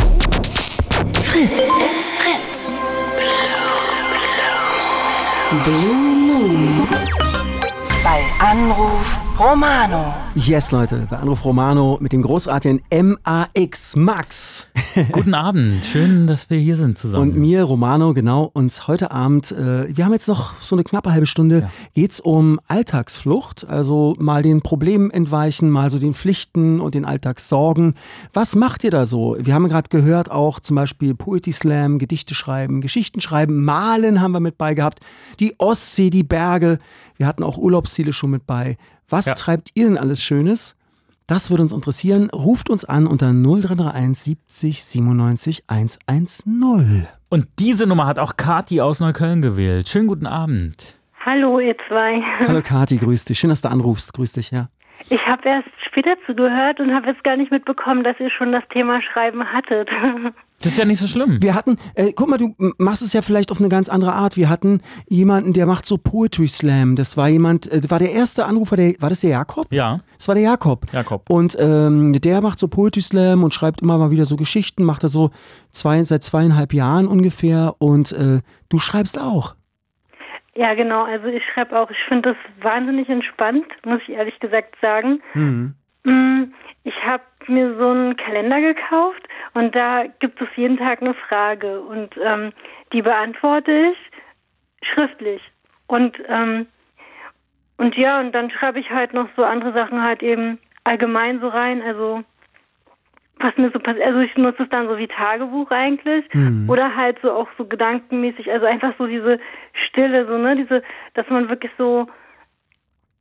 Fritz. 1.23 1.71
It's 1.81 2.13
Fritz. 2.13 2.71
Blue 5.65 6.27
Moon. 6.27 6.87
Bei 8.03 8.21
Anruf 8.39 9.28
Romano. 9.39 10.13
Yes, 10.35 10.71
Leute. 10.71 11.07
Bei 11.09 11.15
Anruf 11.15 11.45
Romano 11.45 11.97
mit 12.01 12.11
dem 12.11 12.23
großartigen 12.23 12.81
MAX 12.91 13.95
Max. 13.95 14.67
Guten 15.13 15.33
Abend. 15.33 15.85
Schön, 15.85 16.27
dass 16.27 16.49
wir 16.49 16.57
hier 16.57 16.75
sind 16.75 16.97
zusammen. 16.97 17.29
Und 17.29 17.37
mir, 17.37 17.63
Romano, 17.63 18.13
genau. 18.13 18.51
Und 18.53 18.87
heute 18.89 19.11
Abend, 19.11 19.53
äh, 19.53 19.95
wir 19.95 20.03
haben 20.03 20.11
jetzt 20.11 20.27
noch 20.27 20.59
so 20.59 20.75
eine 20.75 20.83
knappe 20.83 21.13
halbe 21.13 21.25
Stunde, 21.25 21.69
geht's 21.93 22.19
um 22.19 22.59
Alltagsflucht. 22.67 23.65
Also 23.65 24.13
mal 24.19 24.43
den 24.43 24.61
Problemen 24.61 25.09
entweichen, 25.09 25.69
mal 25.69 25.89
so 25.89 25.99
den 25.99 26.13
Pflichten 26.13 26.81
und 26.81 26.93
den 26.93 27.05
Alltagssorgen. 27.05 27.93
Was 28.33 28.57
macht 28.57 28.83
ihr 28.83 28.91
da 28.91 29.05
so? 29.05 29.37
Wir 29.39 29.53
haben 29.53 29.69
gerade 29.69 29.87
gehört, 29.87 30.29
auch 30.29 30.59
zum 30.59 30.75
Beispiel 30.75 31.15
Poetry 31.15 31.53
Slam, 31.53 31.97
Gedichte 31.97 32.35
schreiben, 32.35 32.81
Geschichten 32.81 33.21
schreiben, 33.21 33.63
Malen 33.63 34.19
haben 34.19 34.33
wir 34.33 34.41
mit 34.41 34.57
bei 34.57 34.73
gehabt. 34.73 34.99
Die 35.39 35.55
Ostsee, 35.59 36.09
die 36.09 36.23
Berge. 36.23 36.79
Wir 37.15 37.25
hatten 37.25 37.43
auch 37.43 37.57
Urlaubsziele 37.57 38.11
schon 38.11 38.31
mit 38.31 38.45
bei. 38.45 38.75
Was 39.09 39.25
Ja. 39.25 39.33
treibt 39.33 39.71
ihr 39.73 39.85
denn 39.87 39.97
alles 39.97 40.23
Schönes? 40.23 40.75
Das 41.27 41.49
würde 41.51 41.61
uns 41.63 41.71
interessieren. 41.71 42.29
Ruft 42.31 42.69
uns 42.69 42.85
an 42.85 43.05
unter 43.05 43.31
0331 43.33 44.37
70 44.47 44.83
97 44.83 45.63
110. 45.67 47.07
Und 47.29 47.47
diese 47.59 47.85
Nummer 47.85 48.07
hat 48.07 48.17
auch 48.19 48.35
Kati 48.37 48.81
aus 48.81 48.99
Neukölln 48.99 49.41
gewählt. 49.41 49.89
Schönen 49.89 50.07
guten 50.07 50.25
Abend. 50.25 50.95
Hallo, 51.23 51.59
ihr 51.59 51.75
zwei. 51.87 52.23
Hallo 52.47 52.61
Kati, 52.63 52.97
grüß 52.97 53.25
dich. 53.25 53.37
Schön, 53.37 53.51
dass 53.51 53.61
du 53.61 53.69
anrufst. 53.69 54.13
Grüß 54.13 54.33
dich, 54.33 54.51
ja. 54.51 54.69
Ich 55.09 55.25
habe 55.25 55.47
erst 55.47 55.69
später 55.87 56.15
zugehört 56.25 56.79
und 56.79 56.93
habe 56.93 57.07
jetzt 57.07 57.23
gar 57.23 57.37
nicht 57.37 57.51
mitbekommen, 57.51 58.03
dass 58.03 58.19
ihr 58.19 58.29
schon 58.29 58.51
das 58.51 58.63
Thema 58.71 59.01
Schreiben 59.01 59.43
hattet. 59.51 59.89
Das 60.61 60.73
ist 60.73 60.77
ja 60.77 60.83
nicht 60.83 60.99
so 60.99 61.07
schlimm. 61.07 61.41
Wir 61.41 61.55
hatten, 61.55 61.77
äh, 61.95 62.11
guck 62.11 62.27
mal, 62.27 62.35
du 62.35 62.53
machst 62.77 63.01
es 63.01 63.13
ja 63.13 63.21
vielleicht 63.21 63.49
auf 63.49 63.59
eine 63.61 63.69
ganz 63.69 63.87
andere 63.87 64.11
Art. 64.11 64.35
Wir 64.35 64.49
hatten 64.49 64.81
jemanden, 65.07 65.53
der 65.53 65.65
macht 65.65 65.85
so 65.85 65.97
Poetry 65.97 66.49
Slam. 66.49 66.97
Das 66.97 67.15
war 67.15 67.29
jemand, 67.29 67.71
äh, 67.71 67.79
war 67.89 67.97
der 67.99 68.11
erste 68.11 68.45
Anrufer, 68.45 68.75
der, 68.75 68.93
war 68.99 69.07
das 69.07 69.21
der 69.21 69.29
Jakob? 69.29 69.67
Ja, 69.71 70.01
Das 70.17 70.27
war 70.27 70.35
der 70.35 70.43
Jakob. 70.43 70.85
Jakob. 70.91 71.29
Und 71.29 71.55
ähm, 71.59 72.11
der 72.19 72.41
macht 72.41 72.59
so 72.59 72.67
Poetry 72.67 73.01
Slam 73.01 73.41
und 73.41 73.53
schreibt 73.53 73.81
immer 73.81 73.97
mal 73.97 74.11
wieder 74.11 74.25
so 74.25 74.35
Geschichten, 74.35 74.83
macht 74.83 75.03
er 75.03 75.09
so 75.09 75.31
zwei, 75.71 76.03
seit 76.03 76.23
zweieinhalb 76.25 76.73
Jahren 76.73 77.07
ungefähr. 77.07 77.75
Und 77.77 78.11
äh, 78.11 78.41
du 78.67 78.79
schreibst 78.79 79.17
auch. 79.17 79.55
Ja, 80.55 80.73
genau. 80.73 81.03
Also 81.03 81.27
ich 81.27 81.43
schreibe 81.53 81.79
auch, 81.79 81.89
ich 81.89 82.03
finde 82.07 82.33
das 82.33 82.63
wahnsinnig 82.63 83.09
entspannt, 83.09 83.67
muss 83.85 84.01
ich 84.03 84.09
ehrlich 84.09 84.39
gesagt 84.39 84.75
sagen. 84.81 85.21
Mhm. 85.33 85.75
Mm, 86.03 86.43
Ich 86.83 87.05
habe 87.05 87.23
mir 87.47 87.75
so 87.77 87.89
einen 87.89 88.15
Kalender 88.17 88.61
gekauft 88.61 89.21
und 89.53 89.75
da 89.75 90.05
gibt 90.19 90.41
es 90.41 90.47
jeden 90.55 90.77
Tag 90.77 91.01
eine 91.01 91.13
Frage 91.13 91.81
und 91.81 92.15
ähm, 92.23 92.51
die 92.93 93.01
beantworte 93.01 93.91
ich 93.91 93.97
schriftlich. 94.87 95.41
Und 95.87 96.17
ähm, 96.27 96.67
und 97.77 97.95
ja, 97.95 98.19
und 98.19 98.33
dann 98.33 98.51
schreibe 98.51 98.79
ich 98.79 98.89
halt 98.89 99.13
noch 99.13 99.29
so 99.37 99.43
andere 99.43 99.71
Sachen 99.71 100.03
halt 100.03 100.21
eben 100.21 100.59
allgemein 100.83 101.39
so 101.39 101.47
rein, 101.47 101.81
also 101.81 102.23
was 103.39 103.55
mir 103.57 103.71
so 103.71 103.79
passiert, 103.79 104.05
also 104.05 104.19
ich 104.19 104.35
nutze 104.35 104.63
es 104.63 104.69
dann 104.69 104.87
so 104.87 104.97
wie 104.97 105.07
Tagebuch 105.07 105.71
eigentlich 105.71 106.25
oder 106.67 106.95
halt 106.95 107.17
so 107.21 107.31
auch 107.31 107.47
so 107.57 107.65
gedankenmäßig, 107.65 108.51
also 108.51 108.65
einfach 108.65 108.93
so 108.97 109.07
diese 109.07 109.39
Stille, 109.87 110.25
so 110.27 110.37
ne, 110.37 110.55
diese, 110.55 110.83
dass 111.13 111.29
man 111.29 111.49
wirklich 111.49 111.71
so 111.77 112.07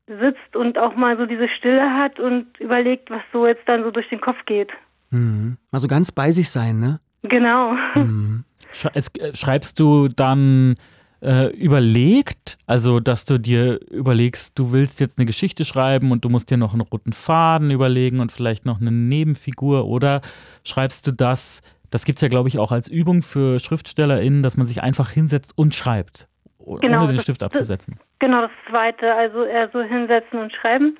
sitzt 0.07 0.57
und 0.57 0.79
auch 0.79 0.97
mal 0.97 1.17
so 1.17 1.27
diese 1.27 1.49
Stille 1.49 1.95
hat 1.95 2.19
und 2.19 2.59
überlegt, 2.59 3.11
was 3.11 3.23
so 3.33 3.47
jetzt 3.47 3.69
dann 3.69 3.85
so 3.85 3.91
durch 3.91 4.09
den 4.09 4.21
Kopf 4.21 4.45
geht. 4.47 4.71
Mhm. 5.11 5.57
Also 5.71 5.87
ganz 5.87 6.13
bei 6.13 6.33
sich 6.33 6.51
sein, 6.51 6.81
ne? 6.81 7.01
Genau. 7.23 7.75
Es, 8.95 9.09
äh, 9.17 9.35
schreibst 9.35 9.81
du 9.81 10.09
dann 10.09 10.73
äh, 10.73 10.98
überlegt, 11.21 12.59
also 12.67 13.01
dass 13.01 13.25
du 13.25 13.39
dir 13.39 13.81
überlegst, 13.91 14.59
du 14.59 14.73
willst 14.73 15.01
jetzt 15.01 15.19
eine 15.19 15.27
Geschichte 15.27 15.65
schreiben 15.65 16.13
und 16.13 16.25
du 16.25 16.29
musst 16.29 16.51
dir 16.51 16.57
noch 16.57 16.73
einen 16.73 16.83
roten 16.83 17.13
Faden 17.13 17.71
überlegen 17.71 18.21
und 18.21 18.31
vielleicht 18.33 18.65
noch 18.67 18.81
eine 18.81 18.91
Nebenfigur 18.93 19.87
oder 19.87 20.21
schreibst 20.65 21.07
du 21.07 21.13
das, 21.13 21.63
das 21.91 22.05
gibt 22.05 22.19
es 22.19 22.23
ja 22.23 22.29
glaube 22.29 22.49
ich 22.49 22.59
auch 22.59 22.71
als 22.73 22.89
Übung 22.89 23.23
für 23.23 23.59
SchriftstellerInnen, 23.59 24.43
dass 24.43 24.57
man 24.57 24.67
sich 24.67 24.83
einfach 24.83 25.11
hinsetzt 25.11 25.53
und 25.57 25.75
schreibt, 25.75 26.29
Genau, 26.81 26.99
ohne 26.99 27.09
den 27.09 27.17
das- 27.17 27.25
Stift 27.25 27.43
abzusetzen. 27.43 27.99
Genau, 28.21 28.43
das 28.43 28.51
zweite, 28.69 29.13
also 29.15 29.45
eher 29.45 29.69
so 29.73 29.81
hinsetzen 29.83 30.39
und 30.41 30.53
schreiben. 30.53 30.99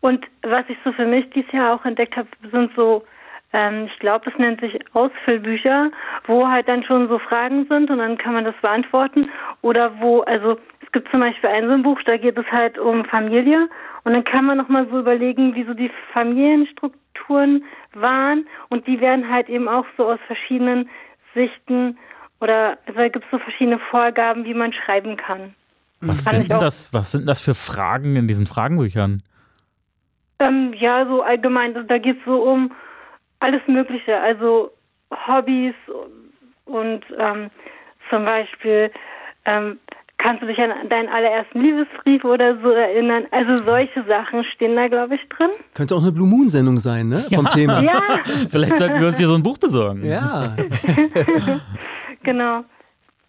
Und 0.00 0.24
was 0.42 0.64
ich 0.68 0.76
so 0.84 0.92
für 0.92 1.04
mich 1.06 1.28
dieses 1.34 1.50
Jahr 1.52 1.74
auch 1.74 1.84
entdeckt 1.84 2.16
habe, 2.16 2.28
sind 2.52 2.70
so, 2.76 3.02
ähm, 3.52 3.86
ich 3.86 3.98
glaube, 3.98 4.24
das 4.30 4.38
nennt 4.38 4.60
sich 4.60 4.78
Ausfüllbücher, 4.94 5.90
wo 6.26 6.48
halt 6.48 6.68
dann 6.68 6.84
schon 6.84 7.08
so 7.08 7.18
Fragen 7.18 7.66
sind 7.66 7.90
und 7.90 7.98
dann 7.98 8.16
kann 8.16 8.34
man 8.34 8.44
das 8.44 8.54
beantworten. 8.62 9.28
Oder 9.62 10.00
wo, 10.00 10.20
also 10.20 10.58
es 10.84 10.92
gibt 10.92 11.10
zum 11.10 11.20
Beispiel 11.20 11.50
ein 11.50 11.66
so 11.66 11.72
ein 11.72 11.82
Buch, 11.82 12.00
da 12.06 12.16
geht 12.16 12.38
es 12.38 12.46
halt 12.52 12.78
um 12.78 13.04
Familie 13.04 13.68
und 14.04 14.12
dann 14.12 14.24
kann 14.24 14.44
man 14.44 14.58
nochmal 14.58 14.86
so 14.90 15.00
überlegen, 15.00 15.54
wie 15.54 15.64
so 15.64 15.74
die 15.74 15.90
Familienstrukturen 16.12 17.64
waren 17.94 18.46
und 18.68 18.86
die 18.86 19.00
werden 19.00 19.28
halt 19.28 19.48
eben 19.48 19.68
auch 19.68 19.86
so 19.96 20.08
aus 20.08 20.20
verschiedenen 20.26 20.88
Sichten 21.34 21.98
Oder 22.40 22.78
also 22.86 22.98
da 22.98 23.08
gibt 23.08 23.24
es 23.24 23.30
so 23.30 23.38
verschiedene 23.38 23.78
Vorgaben, 23.90 24.44
wie 24.44 24.54
man 24.54 24.72
schreiben 24.72 25.16
kann. 25.16 25.54
Was 26.00 26.24
Kann 26.24 26.36
sind, 26.36 26.50
denn 26.50 26.60
das, 26.60 26.92
was 26.94 27.12
sind 27.12 27.28
das 27.28 27.40
für 27.40 27.54
Fragen 27.54 28.16
in 28.16 28.26
diesen 28.26 28.46
Fragenbüchern? 28.46 29.22
Ähm, 30.38 30.72
ja, 30.72 31.04
so 31.06 31.22
allgemein, 31.22 31.86
da 31.86 31.98
geht 31.98 32.18
es 32.18 32.24
so 32.24 32.42
um 32.42 32.72
alles 33.40 33.62
Mögliche, 33.66 34.18
also 34.18 34.70
Hobbys 35.26 35.74
und 36.66 37.00
ähm, 37.18 37.50
zum 38.10 38.24
Beispiel 38.24 38.90
ähm, 39.44 39.78
kannst 40.18 40.42
du 40.42 40.46
dich 40.46 40.58
an 40.58 40.70
deinen 40.88 41.08
allerersten 41.08 41.60
Liebesbrief 41.60 42.24
oder 42.24 42.56
so 42.60 42.70
erinnern. 42.70 43.26
Also 43.30 43.56
solche 43.64 44.04
Sachen 44.04 44.44
stehen 44.44 44.76
da, 44.76 44.88
glaube 44.88 45.14
ich, 45.14 45.28
drin. 45.30 45.50
Könnte 45.74 45.94
auch 45.94 46.02
eine 46.02 46.12
Blue 46.12 46.28
Moon 46.28 46.50
Sendung 46.50 46.78
sein, 46.78 47.08
ne? 47.08 47.24
Vom 47.34 47.46
Ja. 47.46 47.50
Thema. 47.50 47.80
Ja, 47.80 48.02
Vielleicht 48.50 48.76
sollten 48.76 49.00
wir 49.00 49.08
uns 49.08 49.18
hier 49.18 49.28
so 49.28 49.34
ein 49.34 49.42
Buch 49.42 49.58
besorgen. 49.58 50.04
Ja. 50.04 50.54
genau. 52.22 52.64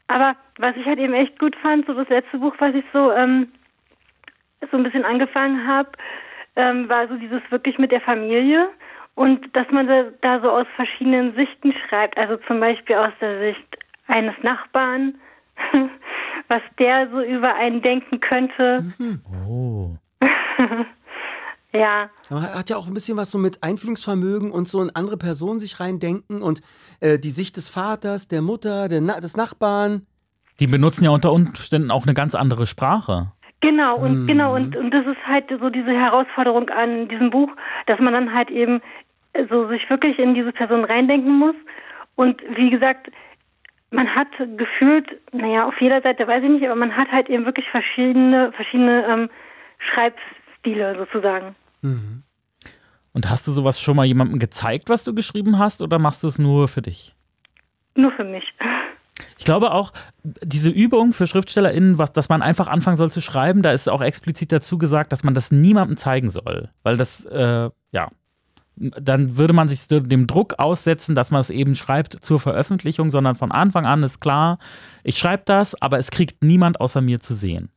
Aber 0.08 0.36
was 0.58 0.76
ich 0.76 0.86
halt 0.86 1.00
eben 1.00 1.14
echt 1.14 1.40
gut 1.40 1.56
fand, 1.62 1.86
so 1.88 1.94
das 1.94 2.10
letzte 2.10 2.38
Buch, 2.40 2.54
was 2.60 2.76
ich 2.76 2.84
so 2.92 3.12
ähm, 3.14 3.48
so 4.70 4.78
ein 4.78 4.84
bisschen 4.84 5.06
angefangen 5.06 5.66
habe, 5.66 5.90
ähm, 6.58 6.90
war 6.90 7.08
so 7.08 7.16
dieses 7.16 7.42
wirklich 7.50 7.78
mit 7.80 7.92
der 7.94 8.02
Familie 8.02 8.68
und 9.16 9.56
dass 9.56 9.68
man 9.72 9.88
da, 9.88 10.04
da 10.22 10.42
so 10.42 10.50
aus 10.50 10.68
verschiedenen 10.76 11.36
Sichten 11.36 11.74
schreibt. 11.88 12.18
Also 12.18 12.38
zum 12.48 12.60
Beispiel 12.60 12.96
aus 12.96 13.14
der 13.20 13.40
Sicht 13.40 13.78
eines 14.08 14.36
Nachbarn, 14.42 15.16
was 16.48 16.62
der 16.80 17.10
so 17.10 17.22
über 17.22 17.54
einen 17.56 17.82
denken 17.82 18.20
könnte. 18.20 18.86
Oh. 19.48 19.96
Ja, 21.74 22.10
Aber 22.30 22.54
hat 22.54 22.70
ja 22.70 22.76
auch 22.76 22.88
ein 22.88 22.94
bisschen 22.94 23.16
was 23.16 23.32
so 23.32 23.38
mit 23.38 23.64
Einfühlungsvermögen 23.64 24.52
und 24.52 24.68
so 24.68 24.82
in 24.82 24.94
andere 24.94 25.16
Personen 25.16 25.60
sich 25.60 25.80
reindenken 25.80 26.42
und 26.42 26.62
äh, 27.00 27.18
die 27.18 27.30
Sicht 27.30 27.56
des 27.56 27.70
Vaters, 27.70 28.28
der 28.28 28.42
Mutter, 28.42 28.90
der 28.90 29.00
Na 29.00 29.22
des 29.22 29.38
Nachbarn. 29.38 30.06
Die 30.60 30.68
benutzen 30.68 31.06
ja 31.06 31.12
unter 31.12 31.32
Umständen 31.32 31.90
auch 31.90 32.04
eine 32.04 32.14
ganz 32.14 32.36
andere 32.36 32.66
Sprache. 32.68 33.32
Genau, 33.62 33.96
und 33.96 34.26
genau, 34.26 34.56
und, 34.56 34.76
und 34.76 34.92
das 34.92 35.06
ist 35.06 35.26
halt 35.26 35.46
so 35.60 35.70
diese 35.70 35.92
Herausforderung 35.92 36.70
an 36.70 37.08
diesem 37.08 37.30
Buch, 37.30 37.50
dass 37.86 38.00
man 38.00 38.12
dann 38.12 38.34
halt 38.34 38.50
eben 38.50 38.82
so 39.50 39.68
sich 39.68 39.90
wirklich 39.90 40.20
in 40.20 40.34
diese 40.34 40.52
Person 40.52 40.84
reindenken 40.84 41.38
muss. 41.38 41.56
Und 42.16 42.42
wie 42.56 42.70
gesagt, 42.70 43.12
man 43.92 44.08
hat 44.16 44.28
gefühlt, 44.58 45.08
naja, 45.34 45.68
auf 45.68 45.80
jeder 45.82 46.02
Seite 46.02 46.28
weiß 46.28 46.44
ich 46.44 46.50
nicht, 46.50 46.66
aber 46.66 46.76
man 46.76 46.96
hat 46.96 47.12
halt 47.12 47.30
eben 47.30 47.46
wirklich 47.46 47.68
verschiedene, 47.70 48.52
verschiedene 48.54 49.06
ähm, 49.06 49.30
Schreibstile 49.80 50.98
sozusagen. 50.98 51.56
Und 53.14 53.30
hast 53.30 53.48
du 53.48 53.52
sowas 53.52 53.82
schon 53.82 53.96
mal 53.96 54.06
jemandem 54.06 54.40
gezeigt, 54.40 54.90
was 54.90 55.04
du 55.04 55.14
geschrieben 55.14 55.60
hast, 55.60 55.82
oder 55.82 56.00
machst 56.00 56.24
du 56.24 56.28
es 56.28 56.40
nur 56.40 56.68
für 56.68 56.82
dich? 56.82 57.14
Nur 57.96 58.12
für 58.14 58.24
mich. 58.24 58.46
Ich 59.38 59.46
glaube 59.46 59.72
auch, 59.72 59.92
diese 60.24 60.70
Übung 60.70 61.12
für 61.12 61.28
SchriftstellerInnen, 61.28 61.98
was, 61.98 62.14
dass 62.14 62.30
man 62.30 62.42
einfach 62.42 62.68
anfangen 62.68 62.96
soll 62.96 63.12
zu 63.12 63.22
schreiben, 63.22 63.62
da 63.62 63.72
ist 63.72 63.90
auch 63.90 64.02
explizit 64.02 64.52
dazu 64.52 64.78
gesagt, 64.78 65.12
dass 65.12 65.24
man 65.24 65.34
das 65.34 65.52
niemandem 65.52 65.98
zeigen 65.98 66.30
soll. 66.30 66.70
Weil 66.84 66.96
das, 66.96 67.26
äh, 67.26 67.70
ja, 67.92 68.10
dann 68.76 69.38
würde 69.38 69.54
man 69.54 69.70
sich 69.70 69.88
dem 69.88 70.28
Druck 70.28 70.56
aussetzen, 70.58 71.14
dass 71.16 71.30
man 71.32 71.42
es 71.42 71.50
eben 71.50 71.76
schreibt 71.76 72.18
zur 72.24 72.40
Veröffentlichung, 72.40 73.12
sondern 73.12 73.36
von 73.36 73.52
Anfang 73.52 73.86
an 73.86 74.02
ist 74.04 74.22
klar, 74.22 74.58
ich 75.04 75.18
schreibe 75.18 75.44
das, 75.46 75.80
aber 75.82 76.00
es 76.00 76.10
kriegt 76.10 76.44
niemand 76.44 76.80
außer 76.82 77.02
mir 77.02 77.20
zu 77.20 77.34
sehen. 77.34 77.70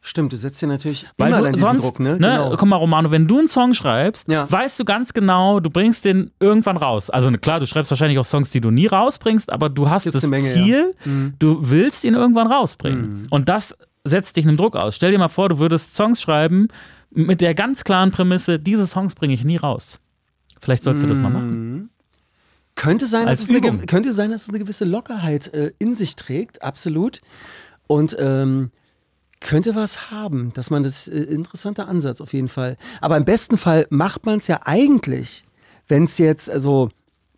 Stimmt, 0.00 0.32
du 0.32 0.36
setzt 0.36 0.62
dir 0.62 0.68
natürlich 0.68 1.04
Weil 1.18 1.32
immer 1.32 1.50
du 1.50 1.58
sonst, 1.58 1.82
Druck, 1.82 1.98
ne? 1.98 2.10
ne? 2.12 2.18
Genau. 2.18 2.50
Guck 2.56 2.68
mal, 2.68 2.76
Romano, 2.76 3.10
wenn 3.10 3.26
du 3.26 3.40
einen 3.40 3.48
Song 3.48 3.74
schreibst, 3.74 4.28
Ja. 4.28 4.48
weißt 4.48 4.78
du 4.78 4.84
ganz 4.84 5.12
genau, 5.12 5.58
du 5.58 5.68
bringst 5.68 6.04
den 6.04 6.30
irgendwann 6.38 6.76
raus. 6.76 7.10
Also 7.10 7.28
ne, 7.28 7.38
klar, 7.38 7.58
du 7.58 7.66
schreibst 7.66 7.90
wahrscheinlich 7.90 8.16
auch 8.20 8.24
Songs, 8.24 8.50
die 8.50 8.60
du 8.60 8.70
nie 8.70 8.86
rausbringst, 8.86 9.50
aber 9.50 9.68
du 9.68 9.90
hast 9.90 10.04
Gibt's 10.04 10.20
das 10.20 10.30
Menge, 10.30 10.44
Ziel, 10.44 10.94
ja. 11.04 11.10
Mhm. 11.10 11.34
du 11.40 11.58
willst 11.62 12.04
ihn 12.04 12.14
irgendwann 12.14 12.46
rausbringen. 12.46 13.26
Und 13.30 13.48
das 13.48 13.76
setzt 14.04 14.36
dich 14.36 14.46
einem 14.46 14.56
Druck 14.56 14.76
aus. 14.76 14.94
Stell 14.94 15.10
dir 15.10 15.18
mal 15.18 15.26
vor, 15.26 15.48
du 15.48 15.58
würdest 15.58 15.96
Songs 15.96 16.22
schreiben 16.22 16.68
mit 17.10 17.40
der 17.40 17.56
ganz 17.56 17.82
klaren 17.82 18.12
Prämisse, 18.12 18.60
diese 18.60 18.86
Songs 18.86 19.16
bringe 19.16 19.34
ich 19.34 19.42
nie 19.44 19.56
raus. 19.56 19.98
Vielleicht 20.66 20.82
sollst 20.82 21.04
du 21.04 21.06
das 21.06 21.20
mal 21.20 21.30
machen. 21.30 21.90
Könnte 22.74 23.06
sein, 23.06 23.28
Als 23.28 23.38
dass 23.38 23.48
es 23.48 23.54
eine, 23.54 23.86
könnte 23.86 24.12
sein, 24.12 24.32
dass 24.32 24.42
es 24.42 24.48
eine 24.48 24.58
gewisse 24.58 24.84
Lockerheit 24.84 25.54
äh, 25.54 25.70
in 25.78 25.94
sich 25.94 26.16
trägt, 26.16 26.60
absolut. 26.62 27.20
Und 27.86 28.16
ähm, 28.18 28.72
könnte 29.38 29.76
was 29.76 30.10
haben, 30.10 30.52
dass 30.54 30.70
man 30.70 30.82
das 30.82 31.06
äh, 31.06 31.20
interessanter 31.20 31.86
Ansatz 31.86 32.20
auf 32.20 32.32
jeden 32.32 32.48
Fall. 32.48 32.78
Aber 33.00 33.16
im 33.16 33.24
besten 33.24 33.58
Fall 33.58 33.86
macht 33.90 34.26
man 34.26 34.40
es 34.40 34.48
ja 34.48 34.58
eigentlich, 34.64 35.44
wenn 35.86 36.02
es 36.02 36.18
jetzt, 36.18 36.50
also 36.50 36.88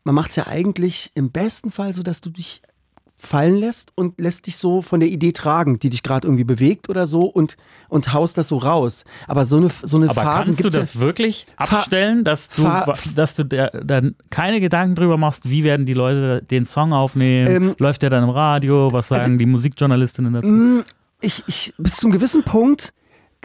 man 0.04 0.14
macht 0.14 0.30
es 0.30 0.36
ja 0.36 0.46
eigentlich 0.46 1.10
im 1.14 1.30
besten 1.30 1.70
Fall 1.70 1.92
so, 1.92 2.02
dass 2.02 2.22
du 2.22 2.30
dich 2.30 2.62
fallen 3.18 3.56
lässt 3.56 3.92
und 3.96 4.18
lässt 4.20 4.46
dich 4.46 4.56
so 4.56 4.80
von 4.80 5.00
der 5.00 5.08
Idee 5.08 5.32
tragen, 5.32 5.80
die 5.80 5.90
dich 5.90 6.02
gerade 6.04 6.26
irgendwie 6.28 6.44
bewegt 6.44 6.88
oder 6.88 7.06
so 7.08 7.22
und, 7.22 7.56
und 7.88 8.12
haust 8.12 8.38
das 8.38 8.48
so 8.48 8.56
raus. 8.58 9.04
Aber 9.26 9.44
so 9.44 9.56
eine, 9.56 9.68
so 9.82 9.96
eine 9.96 10.08
Aber 10.08 10.22
Phasen 10.22 10.54
kannst 10.54 10.60
du 10.60 10.62
gibt's 10.62 10.76
ja- 10.76 10.82
das 10.82 11.00
wirklich 11.00 11.46
abstellen, 11.56 12.22
dass 12.22 12.48
du, 12.48 12.62
dass 13.16 13.34
du 13.34 13.44
der, 13.44 13.70
dann 13.84 14.14
keine 14.30 14.60
Gedanken 14.60 14.94
drüber 14.94 15.16
machst, 15.16 15.50
wie 15.50 15.64
werden 15.64 15.84
die 15.84 15.94
Leute 15.94 16.42
den 16.48 16.64
Song 16.64 16.92
aufnehmen? 16.92 17.48
Ähm, 17.50 17.74
Läuft 17.80 18.02
der 18.02 18.10
dann 18.10 18.22
im 18.22 18.30
Radio? 18.30 18.88
Was 18.92 19.08
sagen 19.08 19.22
also- 19.22 19.36
die 19.36 19.46
Musikjournalistinnen 19.46 20.32
dazu? 20.32 20.52
Mm, 20.52 20.84
ich, 21.20 21.42
ich, 21.48 21.74
bis 21.76 21.96
zum 21.96 22.12
gewissen 22.12 22.44
Punkt, 22.44 22.92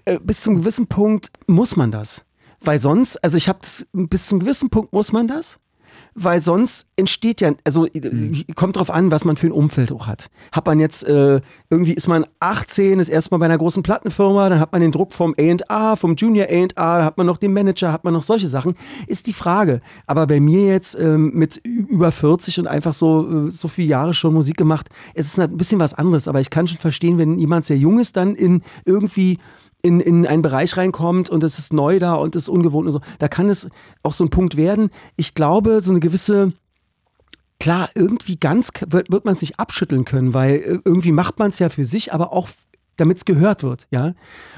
äh, 0.06 0.20
bis 0.22 0.42
zum 0.42 0.56
gewissen 0.58 0.86
Punkt 0.86 1.32
muss 1.48 1.76
man 1.76 1.90
das. 1.90 2.24
Weil 2.62 2.78
sonst, 2.80 3.18
also 3.24 3.38
ich 3.38 3.50
habe 3.50 3.60
das, 3.62 3.88
bis 3.92 4.28
zum 4.28 4.40
gewissen 4.40 4.70
Punkt 4.70 4.94
muss 4.94 5.12
man 5.12 5.28
das. 5.28 5.58
Weil 6.16 6.42
sonst 6.42 6.88
entsteht 6.96 7.42
ja, 7.42 7.52
also 7.64 7.86
äh, 7.88 8.44
kommt 8.56 8.78
drauf 8.78 8.92
an, 8.92 9.12
was 9.12 9.26
man 9.26 9.36
für 9.36 9.48
ein 9.48 9.52
Umfeld 9.52 9.92
auch 9.92 10.08
hat. 10.08 10.30
Hat 10.52 10.66
man 10.66 10.80
jetzt, 10.80 11.04
äh, 11.04 11.42
irgendwie 11.70 11.94
ist 11.94 12.08
man 12.08 12.26
18, 12.40 13.00
ist 13.00 13.10
erstmal 13.10 13.40
bei 13.40 13.46
einer 13.46 13.58
großen 13.58 13.84
Plattenfirma, 13.84 14.50
dann 14.50 14.60
hat 14.60 14.72
man 14.72 14.82
den 14.82 14.92
Druck 14.92 15.14
vom 15.14 15.36
A&A, 15.40 15.96
vom 15.96 16.16
Junior 16.16 16.48
A&A, 16.50 16.68
da 17.00 17.06
hat 17.06 17.18
man 17.18 17.28
noch 17.28 17.38
den 17.38 17.54
Manager, 17.54 17.92
hat 17.92 18.04
man 18.04 18.14
noch 18.14 18.24
solche 18.24 18.48
Sachen. 18.48 18.76
Ist 19.08 19.28
die 19.28 19.34
Frage. 19.34 19.82
Aber 20.06 20.28
bei 20.28 20.40
mir 20.40 20.68
jetzt 20.68 20.98
ähm, 21.00 21.32
mit 21.34 21.58
über 21.58 22.12
40 22.12 22.60
und 22.60 22.68
einfach 22.68 22.94
so, 22.94 23.48
äh, 23.48 23.52
so 23.52 23.68
viele 23.68 23.90
Jahre 23.90 24.14
schon 24.14 24.34
Musik 24.34 24.58
gemacht, 24.58 24.90
es 25.14 25.28
ist 25.28 25.40
ein 25.40 25.58
bisschen 25.58 25.80
was 25.80 25.94
anderes. 25.94 26.28
Aber 26.28 26.40
ich 26.40 26.50
kann 26.50 26.68
schon 26.68 26.78
verstehen, 26.78 27.18
wenn 27.18 27.40
jemand 27.40 27.66
sehr 27.66 27.78
jung 27.78 28.00
ist, 28.00 28.16
dann 28.16 28.36
in 28.36 28.62
irgendwie 28.86 29.40
in, 29.84 30.00
in 30.00 30.26
einen 30.26 30.42
Bereich 30.42 30.78
reinkommt 30.78 31.30
und 31.30 31.44
es 31.44 31.60
ist 31.60 31.74
neu 31.74 32.00
da 32.00 32.16
und 32.16 32.36
es 32.36 32.44
ist 32.44 32.50
ungewohnt 32.50 32.88
und 32.88 32.94
so, 32.94 33.02
da 33.20 33.28
kann 33.28 33.50
es 33.50 33.68
auch 34.02 34.14
so 34.14 34.24
ein 34.24 34.30
Punkt 34.30 34.56
werden. 34.56 34.90
Ich 35.18 35.36
glaube, 35.36 35.82
so 35.82 35.92
eine 35.92 36.00
gewisse, 36.00 36.54
klar, 37.60 37.90
irgendwie 37.94 38.38
ganz 38.38 38.72
wird, 38.88 39.12
wird 39.12 39.26
man 39.26 39.34
es 39.34 39.42
nicht 39.42 39.60
abschütteln 39.60 40.06
können, 40.06 40.34
weil 40.34 40.56
äh, 40.56 40.80
irgendwie 40.86 41.12
macht 41.12 41.38
man 41.38 41.50
es 41.50 41.60
ja 41.60 41.68
für 41.68 41.86
sich, 41.86 42.14
aber 42.14 42.32
auch 42.32 42.48
damit 42.98 43.18
es 43.18 43.26
gehört 43.26 43.64
wird, 43.64 43.88
ja. 43.92 44.14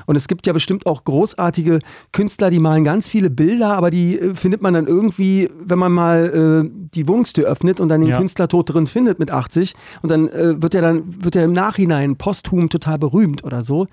Und 0.06 0.16
es 0.16 0.28
gibt 0.28 0.45
ja 0.48 0.53
bestimmt 0.53 0.86
auch 0.86 1.03
großartige 1.03 1.80
Künstler, 2.12 2.49
die 2.49 2.60
malen 2.60 2.84
ganz 2.84 3.07
viele 3.07 3.30
Bilder, 3.30 3.76
aber 3.76 3.91
die 3.91 4.20
äh, 4.20 4.36
findet 4.36 4.62
man 4.62 4.74
dann 4.74 4.88
irgendwie, 4.88 5.49
wenn 5.57 5.80
man 5.80 5.91
mal 5.91 6.66
äh, 6.66 6.70
die 6.94 7.07
Wohnungstür 7.07 7.45
öffnet 7.48 7.80
und 7.80 7.90
dann 7.90 8.02
den 8.02 8.10
Ja. 8.12 8.18
Künstler 8.18 8.48
tot 8.48 8.74
drin 8.74 8.88
findet 8.88 9.20
mit 9.20 9.32
80 9.32 9.74
und 10.02 10.12
dann 10.12 10.28
äh, 10.28 10.62
wird 10.62 10.76
er 10.76 10.82
dann 10.82 11.24
wird 11.24 11.36
er 11.36 11.44
im 11.45 11.53
Nachhinein 11.53 12.16
posthum 12.18 12.70
total 12.70 12.98
berühmt 12.99 13.44
oder 13.44 13.64
so. 13.64 13.88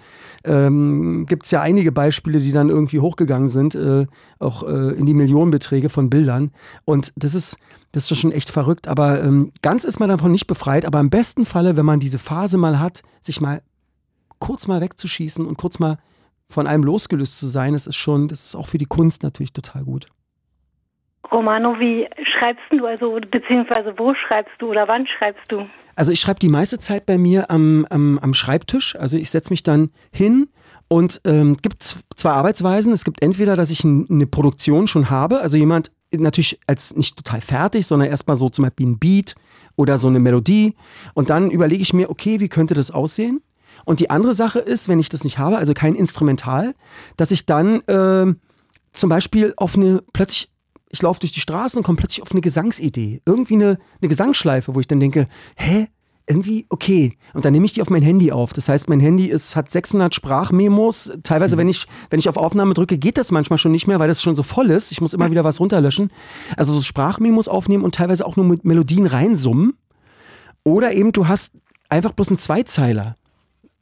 Ähm, 0.45 1.27
gibt 1.29 1.45
es 1.45 1.51
ja 1.51 1.61
einige 1.61 1.93
Beispiele, 1.93 2.41
die 2.41 2.53
dann 2.53 2.69
irgendwie 2.69 3.01
hochgegangen 3.01 3.49
sind, 3.49 3.75
äh, 3.75 4.07
auch 4.39 4.63
äh, 4.65 4.93
in 4.95 5.07
die 5.07 5.15
Millionenbeträge 5.15 5.89
von 5.89 6.11
Bildern. 6.11 6.51
Und 6.85 7.13
das 7.17 7.35
ist, 7.35 7.57
das 7.93 8.11
ist 8.11 8.19
schon 8.19 8.33
echt 8.33 8.51
verrückt. 8.51 8.89
Aber 8.89 9.23
ähm, 9.23 9.53
ganz 9.63 9.85
ist 9.85 10.01
man 10.01 10.09
davon 10.09 10.33
nicht 10.33 10.47
befreit. 10.47 10.85
Aber 10.85 11.01
im 11.01 11.11
besten 11.11 11.45
Falle, 11.45 11.77
wenn 11.77 11.87
man 11.87 12.01
diese 12.01 12.19
Phase 12.19 12.59
mal 12.59 12.81
hat, 12.81 13.03
sich 13.23 13.41
mal 13.41 13.63
kurz 14.47 14.67
mal 14.67 14.81
wegzuschießen 14.81 15.47
und 15.47 15.57
kurz 15.57 15.79
mal 15.79 15.99
von 16.49 16.67
einem 16.67 16.83
losgelöst 16.85 17.39
zu 17.39 17.47
sein, 17.47 17.73
das 17.73 17.87
ist 17.87 17.97
schon, 17.97 18.27
das 18.29 18.45
ist 18.45 18.57
auch 18.57 18.67
für 18.67 18.79
die 18.79 18.87
Kunst 18.97 19.23
natürlich 19.23 19.53
total 19.53 19.85
gut. 19.85 20.07
Romano, 21.31 21.79
wie 21.79 22.07
schreibst 22.33 22.65
du, 22.71 22.85
also 22.85 23.19
beziehungsweise 23.31 23.95
wo 23.97 24.13
schreibst 24.15 24.53
du 24.59 24.71
oder 24.71 24.87
wann 24.89 25.07
schreibst 25.07 25.51
du? 25.51 25.65
Also 25.95 26.11
ich 26.13 26.21
schreibe 26.21 26.41
die 26.41 26.49
meiste 26.49 26.79
Zeit 26.79 27.07
bei 27.07 27.19
mir 27.19 27.51
am, 27.51 27.87
am, 27.89 28.19
am 28.19 28.35
Schreibtisch. 28.35 28.97
Also 28.97 29.17
ich 29.17 29.31
setze 29.31 29.51
mich 29.51 29.63
dann 29.63 29.91
hin 30.13 30.49
und 30.89 31.21
ähm, 31.25 31.57
gibt 31.63 31.83
zwei 31.83 32.31
Arbeitsweisen. 32.31 32.93
Es 32.93 33.05
gibt 33.05 33.23
entweder, 33.23 33.57
dass 33.57 33.71
ich 33.71 33.85
n- 33.85 34.07
eine 34.11 34.27
Produktion 34.27 34.89
schon 34.89 35.09
habe, 35.09 35.41
also 35.41 35.57
jemand 35.57 35.93
natürlich 36.15 36.59
als 36.67 36.95
nicht 36.97 37.17
total 37.17 37.41
fertig, 37.41 37.87
sondern 37.87 38.09
erstmal 38.11 38.37
so 38.37 38.49
zum 38.51 38.65
Beispiel 38.65 38.87
ein 38.87 38.99
Beat 38.99 39.35
oder 39.77 39.97
so 39.99 40.09
eine 40.09 40.19
Melodie. 40.19 40.75
Und 41.15 41.31
dann 41.31 41.51
überlege 41.51 41.83
ich 41.83 41.95
mir, 41.95 42.11
okay, 42.11 42.41
wie 42.41 42.49
könnte 42.49 42.75
das 42.75 42.91
aussehen? 42.91 43.41
Und 43.85 44.01
die 44.01 44.11
andere 44.11 44.35
Sache 44.35 44.59
ist, 44.59 44.89
wenn 44.89 44.99
ich 44.99 45.09
das 45.09 45.25
nicht 45.25 45.39
habe, 45.39 45.59
also 45.59 45.75
kein 45.75 45.95
Instrumental, 45.95 46.75
dass 47.17 47.31
ich 47.31 47.47
dann 47.47 47.83
ähm, 47.89 48.37
zum 48.93 49.09
Beispiel 49.09 49.55
auf 49.57 49.77
eine, 49.77 50.03
plötzlich, 50.13 50.51
ich 50.91 51.03
laufe 51.03 51.21
durch 51.21 51.33
die 51.33 51.41
Straßen 51.41 51.79
und 51.79 51.85
komme 51.85 51.97
plötzlich 51.97 52.23
auf 52.23 52.33
eine 52.33 52.41
Gesangsidee. 52.41 53.23
Irgendwie 53.25 53.55
eine, 53.55 53.79
eine 54.01 54.09
Gesangsschleife, 54.09 54.75
wo 54.75 54.81
ich 54.81 54.87
dann 54.87 55.01
denke, 55.01 55.27
hä? 55.57 55.89
Irgendwie, 56.29 56.67
okay. 56.69 57.17
Und 57.35 57.45
dann 57.45 57.53
nehme 57.53 57.67
ich 57.67 57.73
die 57.73 57.83
auf 57.83 57.91
mein 57.91 58.03
Handy 58.03 58.31
auf. 58.31 58.53
Das 58.53 58.69
heißt, 58.69 58.89
mein 58.89 59.01
Handy 59.01 59.27
ist, 59.27 59.57
hat 59.57 59.71
600 59.71 60.15
Sprachmemos. 60.15 61.11
Teilweise, 61.25 61.57
wenn 61.57 61.69
ich, 61.69 61.87
wenn 62.11 62.21
ich 62.21 62.29
auf 62.29 62.37
Aufnahme 62.37 62.75
drücke, 62.75 62.97
geht 62.97 63.19
das 63.19 63.33
manchmal 63.33 63.59
schon 63.59 63.73
nicht 63.73 63.89
mehr, 63.89 63.99
weil 63.99 64.07
das 64.07 64.23
schon 64.23 64.37
so 64.37 64.45
voll 64.45 64.71
ist. 64.71 64.93
Ich 64.93 65.01
muss 65.01 65.15
immer 65.15 65.33
wieder 65.33 65.43
was 65.43 65.59
runterlöschen. 65.59 66.13
Also 66.57 66.75
so 66.75 66.83
Sprachmemos 66.83 67.49
aufnehmen 67.49 67.83
und 67.83 67.97
teilweise 67.97 68.25
auch 68.25 68.37
nur 68.37 68.47
mit 68.47 68.65
Melodien 68.65 69.07
reinsummen. 69.07 69.75
Oder 70.63 70.93
eben 70.95 71.11
du 71.11 71.27
hast 71.27 71.55
einfach 71.89 72.13
bloß 72.13 72.29
einen 72.29 72.39
Zweizeiler. 72.39 73.17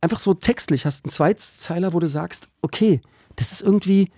Einfach 0.00 0.20
so 0.20 0.34
textlich 0.34 0.86
hast 0.86 1.04
einen 1.04 1.10
Zweizeiler, 1.10 1.92
wo 1.92 1.98
du 1.98 2.08
sagst, 2.08 2.48
okay, 2.62 3.00
das 3.36 3.52
ist 3.52 3.62
irgendwie, 3.62 4.10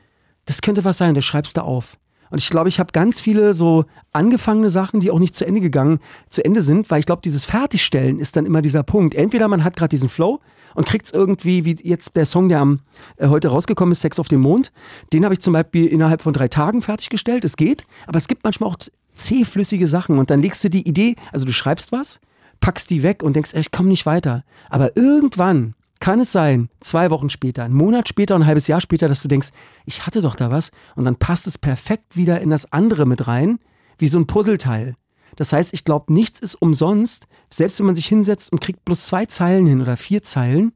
das 0.45 0.63
könnte 0.63 0.85
was 0.85 0.99
sein, 0.99 1.15
das 1.15 1.25
schreibst 1.25 1.57
du 1.57 1.63
auf. 1.63 1.97
Und 2.31 2.39
ich 2.39 2.49
glaube, 2.49 2.71
ich 2.71 2.81
habe 2.81 2.93
ganz 2.93 3.21
viele 3.21 3.53
so 3.53 3.85
angefangene 4.13 4.71
Sachen, 4.71 5.01
die 5.01 5.11
auch 5.11 5.19
nicht 5.19 5.35
zu 5.35 5.45
Ende 5.45 5.61
gegangen, 5.61 5.99
zu 6.31 6.43
Ende 6.43 6.63
sind, 6.63 6.91
weil 6.91 7.01
ich 7.01 7.07
glaube, 7.07 7.21
dieses 7.23 7.45
Fertigstellen 7.45 8.19
ist 8.19 8.37
dann 8.37 8.47
immer 8.47 8.63
dieser 8.63 8.83
Punkt. 8.83 9.15
Entweder 9.15 9.49
man 9.49 9.65
hat 9.65 9.77
gerade 9.77 9.91
diesen 9.91 10.09
Flow 10.09 10.41
und 10.75 10.87
kriegt 10.87 11.07
es 11.07 11.13
irgendwie, 11.13 11.67
wie 11.67 11.77
jetzt 11.83 12.17
der 12.17 12.25
Song, 12.25 12.49
der 12.49 12.61
am, 12.61 12.81
äh, 13.19 13.29
heute 13.29 13.49
rausgekommen 13.49 13.93
ist, 13.93 14.01
Sex 14.01 14.19
auf 14.19 14.29
dem 14.29 14.41
Mond, 14.41 14.73
den 15.13 15.25
habe 15.25 15.35
ich 15.35 15.41
zum 15.41 15.53
Beispiel 15.53 15.87
innerhalb 15.87 16.23
von 16.23 16.33
drei 16.33 16.49
Tagen 16.49 16.81
fertiggestellt. 16.81 17.45
Es 17.45 17.57
geht, 17.57 17.85
aber 18.07 18.17
es 18.17 18.29
gibt 18.29 18.45
manchmal 18.45 18.71
auch 18.71 18.77
zähflüssige 19.15 19.87
Sachen 19.87 20.19
und 20.19 20.31
dann 20.31 20.41
legst 20.41 20.65
du 20.65 20.71
die 20.71 20.89
Idee, 20.89 21.17
also 21.33 21.45
du 21.45 21.53
schreibst 21.53 21.93
was, 21.93 22.19
packst 22.63 22.89
die 22.89 23.03
weg 23.03 23.23
und 23.23 23.37
denkst, 23.37 23.53
ey, 23.53 23.61
ich 23.61 23.73
komme 23.73 23.91
nicht 23.91 24.07
weiter. 24.07 24.45
Aber 24.71 24.97
irgendwann 24.97 25.75
kann 26.01 26.21
es 26.21 26.33
sein, 26.33 26.71
zwei 26.81 27.11
Wochen 27.11 27.29
später, 27.29 27.65
einen 27.65 27.75
Monat 27.75 28.09
später, 28.09 28.35
ein 28.35 28.47
halbes 28.47 28.67
Jahr 28.67 28.81
später, 28.81 29.09
dass 29.09 29.23
du 29.23 29.29
denkst, 29.29 29.51
ich 29.85 30.07
hatte 30.07 30.23
doch 30.23 30.35
da 30.35 30.51
was 30.51 30.71
und 30.97 31.05
dann 31.05 31.17
passt 31.17 31.47
es 31.47 31.59
perfekt 31.59 32.17
wieder 32.17 32.41
in 32.41 32.49
das 32.49 32.73
andere 32.73 33.05
mit 33.05 33.27
rein, 33.27 33.59
wie 33.99 34.09
so 34.09 34.19
ein 34.19 34.27
Puzzleteil. 34.27 34.97
Das 35.37 35.53
heißt, 35.53 35.75
ich 35.75 35.85
glaube, 35.85 36.13
nichts 36.13 36.41
ist 36.41 36.55
umsonst. 36.55 37.27
Selbst 37.51 37.79
wenn 37.79 37.87
man 37.87 37.95
sich 37.95 38.07
hinsetzt 38.07 38.53
und 38.53 38.61
kriegt 38.61 38.85
bloß 38.85 39.07
zwei 39.07 39.27
Zeilen 39.27 39.67
hin 39.67 39.81
oder 39.81 39.97
vier 39.97 40.23
Zeilen, 40.23 40.73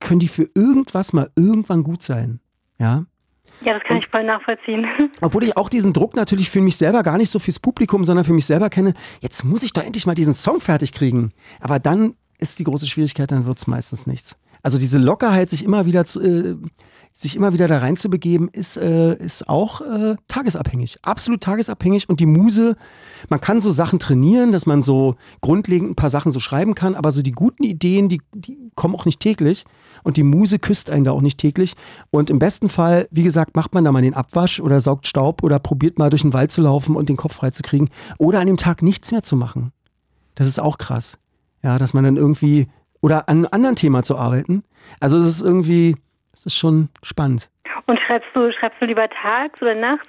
können 0.00 0.20
die 0.20 0.28
für 0.28 0.48
irgendwas 0.54 1.12
mal 1.12 1.30
irgendwann 1.36 1.82
gut 1.82 2.02
sein. 2.02 2.40
Ja. 2.78 3.06
Ja, 3.64 3.74
das 3.74 3.82
kann 3.84 3.96
Und- 3.96 4.04
ich 4.06 4.10
voll 4.10 4.24
nachvollziehen. 4.24 4.86
Obwohl 5.20 5.44
ich 5.44 5.56
auch 5.56 5.68
diesen 5.68 5.92
Druck 5.92 6.14
natürlich 6.16 6.48
für 6.50 6.60
mich 6.60 6.76
selber 6.76 7.02
gar 7.02 7.18
nicht 7.18 7.30
so 7.30 7.38
fürs 7.38 7.58
Publikum, 7.58 8.04
sondern 8.04 8.24
für 8.24 8.32
mich 8.32 8.46
selber 8.46 8.70
kenne. 8.70 8.94
Jetzt 9.20 9.44
muss 9.44 9.62
ich 9.62 9.72
doch 9.72 9.82
endlich 9.84 10.06
mal 10.06 10.14
diesen 10.14 10.34
Song 10.34 10.60
fertig 10.60 10.92
kriegen. 10.92 11.32
Aber 11.60 11.78
dann 11.78 12.14
ist 12.38 12.58
die 12.58 12.64
große 12.64 12.86
Schwierigkeit, 12.86 13.30
dann 13.30 13.44
wird 13.46 13.58
es 13.58 13.66
meistens 13.66 14.06
nichts. 14.06 14.36
Also 14.62 14.78
diese 14.78 14.98
Lockerheit, 14.98 15.50
sich 15.50 15.64
immer 15.64 15.86
wieder, 15.86 16.04
zu, 16.04 16.20
äh, 16.20 16.56
sich 17.14 17.36
immer 17.36 17.52
wieder 17.52 17.68
da 17.68 17.78
reinzubegeben, 17.78 18.48
ist, 18.48 18.76
äh, 18.76 19.14
ist 19.16 19.48
auch 19.48 19.80
äh, 19.80 20.16
tagesabhängig. 20.28 20.98
Absolut 21.02 21.42
tagesabhängig. 21.42 22.08
Und 22.08 22.20
die 22.20 22.26
Muse, 22.26 22.76
man 23.28 23.40
kann 23.40 23.60
so 23.60 23.70
Sachen 23.70 23.98
trainieren, 23.98 24.52
dass 24.52 24.66
man 24.66 24.82
so 24.82 25.16
grundlegend 25.40 25.90
ein 25.90 25.96
paar 25.96 26.10
Sachen 26.10 26.32
so 26.32 26.40
schreiben 26.40 26.74
kann, 26.74 26.94
aber 26.94 27.12
so 27.12 27.22
die 27.22 27.32
guten 27.32 27.64
Ideen, 27.64 28.08
die, 28.08 28.20
die 28.34 28.70
kommen 28.74 28.94
auch 28.94 29.04
nicht 29.04 29.20
täglich. 29.20 29.64
Und 30.02 30.16
die 30.16 30.22
Muse 30.22 30.58
küsst 30.58 30.88
einen 30.88 31.04
da 31.04 31.12
auch 31.12 31.20
nicht 31.20 31.38
täglich. 31.38 31.74
Und 32.10 32.30
im 32.30 32.38
besten 32.38 32.68
Fall, 32.68 33.06
wie 33.10 33.22
gesagt, 33.22 33.54
macht 33.54 33.74
man 33.74 33.84
da 33.84 33.92
mal 33.92 34.02
den 34.02 34.14
Abwasch 34.14 34.60
oder 34.60 34.80
saugt 34.80 35.06
Staub 35.06 35.42
oder 35.42 35.58
probiert 35.58 35.98
mal 35.98 36.10
durch 36.10 36.22
den 36.22 36.32
Wald 36.32 36.52
zu 36.52 36.62
laufen 36.62 36.96
und 36.96 37.08
den 37.08 37.16
Kopf 37.16 37.34
freizukriegen. 37.34 37.90
Oder 38.18 38.40
an 38.40 38.46
dem 38.46 38.56
Tag 38.56 38.82
nichts 38.82 39.12
mehr 39.12 39.22
zu 39.22 39.36
machen. 39.36 39.72
Das 40.34 40.46
ist 40.46 40.58
auch 40.58 40.78
krass. 40.78 41.18
Ja, 41.62 41.78
dass 41.78 41.92
man 41.92 42.04
dann 42.04 42.16
irgendwie, 42.16 42.68
oder 43.00 43.28
an 43.28 43.38
einem 43.38 43.48
anderen 43.50 43.76
Thema 43.76 44.02
zu 44.02 44.16
arbeiten. 44.16 44.62
Also 45.00 45.18
das 45.18 45.28
ist 45.28 45.42
irgendwie, 45.42 45.96
das 46.34 46.46
ist 46.46 46.56
schon 46.56 46.88
spannend. 47.02 47.50
Und 47.86 47.98
schreibst 48.06 48.28
du, 48.34 48.52
schreibst 48.52 48.80
du 48.80 48.86
lieber 48.86 49.08
tags 49.22 49.60
oder 49.62 49.74
nachts? 49.74 50.06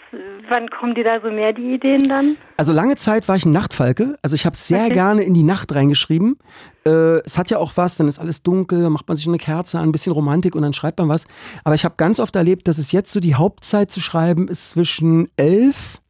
Wann 0.50 0.70
kommen 0.70 0.94
dir 0.94 1.04
da 1.04 1.20
so 1.22 1.30
mehr 1.32 1.52
die 1.54 1.74
Ideen 1.76 2.08
dann? 2.10 2.36
Also 2.58 2.74
lange 2.74 2.96
Zeit 2.96 3.28
war 3.28 3.36
ich 3.36 3.46
ein 3.46 3.52
Nachtfalke. 3.52 4.18
Also 4.22 4.36
ich 4.36 4.46
habe 4.46 4.56
sehr 4.56 4.86
Okay. 4.86 4.94
gerne 4.94 5.24
in 5.24 5.34
die 5.34 5.44
Nacht 5.44 5.74
reingeschrieben. 5.74 6.38
Äh, 6.86 7.20
es 7.26 7.38
hat 7.38 7.50
ja 7.50 7.58
auch 7.58 7.74
was, 7.78 7.98
dann 7.98 8.08
ist 8.08 8.20
alles 8.20 8.44
dunkel, 8.44 8.90
macht 8.90 9.08
man 9.08 9.16
sich 9.16 9.28
eine 9.28 9.38
Kerze 9.38 9.80
an, 9.80 9.90
ein 9.90 9.92
bisschen 9.92 10.14
Romantik 10.14 10.56
und 10.56 10.62
dann 10.64 10.74
schreibt 10.74 11.00
man 11.00 11.10
was. 11.10 11.26
Aber 11.64 11.74
ich 11.76 11.86
habe 11.86 11.96
ganz 11.98 12.20
oft 12.20 12.36
erlebt, 12.36 12.68
dass 12.68 12.78
es 12.78 12.92
jetzt 12.92 13.12
so 13.14 13.20
die 13.20 13.36
Hauptzeit 13.36 13.90
zu 13.90 14.00
schreiben 14.00 14.48
ist 14.48 14.70
zwischen 14.72 15.30
11 15.38 16.02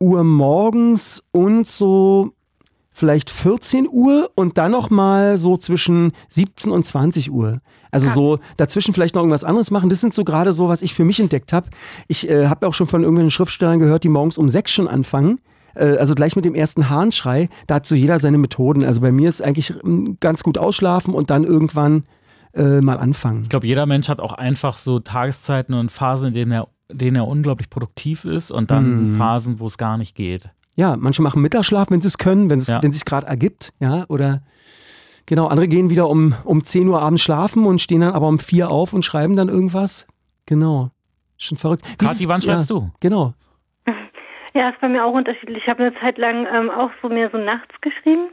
Uhr 0.00 0.24
morgens 0.24 1.22
und 1.32 1.66
so 1.66 2.32
vielleicht 2.92 3.30
14 3.30 3.88
Uhr 3.90 4.30
und 4.34 4.58
dann 4.58 4.72
noch 4.72 4.90
mal 4.90 5.38
so 5.38 5.56
zwischen 5.56 6.12
17 6.28 6.70
und 6.72 6.84
20 6.84 7.32
Uhr. 7.32 7.60
Also 7.90 8.10
so 8.10 8.38
dazwischen 8.56 8.94
vielleicht 8.94 9.14
noch 9.14 9.22
irgendwas 9.22 9.44
anderes 9.44 9.70
machen. 9.70 9.90
Das 9.90 10.00
sind 10.00 10.14
so 10.14 10.24
gerade 10.24 10.52
so, 10.52 10.68
was 10.68 10.80
ich 10.82 10.94
für 10.94 11.04
mich 11.04 11.20
entdeckt 11.20 11.52
habe. 11.52 11.68
Ich 12.08 12.28
äh, 12.28 12.46
habe 12.48 12.66
auch 12.66 12.74
schon 12.74 12.86
von 12.86 13.02
irgendwelchen 13.02 13.30
Schriftstellern 13.30 13.78
gehört, 13.78 14.04
die 14.04 14.08
morgens 14.08 14.38
um 14.38 14.48
sechs 14.48 14.70
schon 14.72 14.88
anfangen. 14.88 15.40
Äh, 15.74 15.96
also 15.96 16.14
gleich 16.14 16.34
mit 16.36 16.44
dem 16.46 16.54
ersten 16.54 16.88
Hahnschrei. 16.88 17.48
Da 17.66 17.76
hat 17.76 17.86
so 17.86 17.94
jeder 17.94 18.18
seine 18.18 18.38
Methoden. 18.38 18.84
Also 18.84 19.00
bei 19.02 19.12
mir 19.12 19.28
ist 19.28 19.42
eigentlich 19.42 19.74
ähm, 19.84 20.16
ganz 20.20 20.42
gut 20.42 20.56
ausschlafen 20.56 21.12
und 21.12 21.28
dann 21.28 21.44
irgendwann 21.44 22.04
äh, 22.54 22.80
mal 22.80 22.98
anfangen. 22.98 23.42
Ich 23.44 23.48
glaube, 23.50 23.66
jeder 23.66 23.84
Mensch 23.86 24.08
hat 24.08 24.20
auch 24.20 24.32
einfach 24.34 24.78
so 24.78 24.98
Tageszeiten 24.98 25.74
und 25.74 25.90
Phasen, 25.90 26.28
in 26.28 26.34
denen 26.34 26.52
er, 26.52 26.68
in 26.90 26.98
denen 26.98 27.16
er 27.16 27.28
unglaublich 27.28 27.68
produktiv 27.68 28.24
ist 28.24 28.50
und 28.50 28.70
dann 28.70 29.12
Mhm. 29.12 29.16
Phasen, 29.18 29.60
wo 29.60 29.66
es 29.66 29.76
gar 29.78 29.98
nicht 29.98 30.14
geht. 30.14 30.48
Ja, 30.76 30.96
manche 30.98 31.22
machen 31.22 31.42
Mittagsschlaf, 31.42 31.90
wenn 31.90 32.00
sie 32.00 32.08
es 32.08 32.18
können, 32.18 32.48
wenn 32.50 32.58
es 32.58 32.68
Ja. 32.68 32.82
wenn 32.82 32.90
es 32.90 32.96
sich 32.96 33.04
gerade 33.04 33.26
ergibt, 33.26 33.72
ja, 33.78 34.04
oder 34.08 34.40
genau, 35.26 35.46
andere 35.48 35.68
gehen 35.68 35.90
wieder 35.90 36.08
um, 36.08 36.34
um 36.44 36.64
10 36.64 36.88
Uhr 36.88 37.00
abends 37.02 37.22
schlafen 37.22 37.66
und 37.66 37.80
stehen 37.80 38.00
dann 38.00 38.12
aber 38.14 38.26
um 38.28 38.38
4 38.38 38.70
auf 38.70 38.92
und 38.92 39.04
schreiben 39.04 39.36
dann 39.36 39.48
irgendwas. 39.48 40.06
Genau. 40.46 40.90
Schon 41.38 41.58
verrückt. 41.58 41.82
Kathi, 41.98 42.22
es- 42.24 42.28
wann 42.28 42.40
schreibst 42.42 42.70
ja, 42.70 42.76
du? 42.76 42.90
Genau. 43.00 43.34
Ja, 44.54 44.68
ist 44.68 44.80
bei 44.80 44.88
mir 44.88 45.04
auch 45.04 45.14
unterschiedlich. 45.14 45.62
Ich 45.62 45.68
habe 45.68 45.82
eine 45.84 45.94
Zeit 46.00 46.18
lang 46.18 46.46
ähm, 46.52 46.68
auch 46.70 46.90
so 47.00 47.08
mehr 47.08 47.30
so 47.30 47.38
nachts 47.38 47.74
geschrieben. 47.80 48.28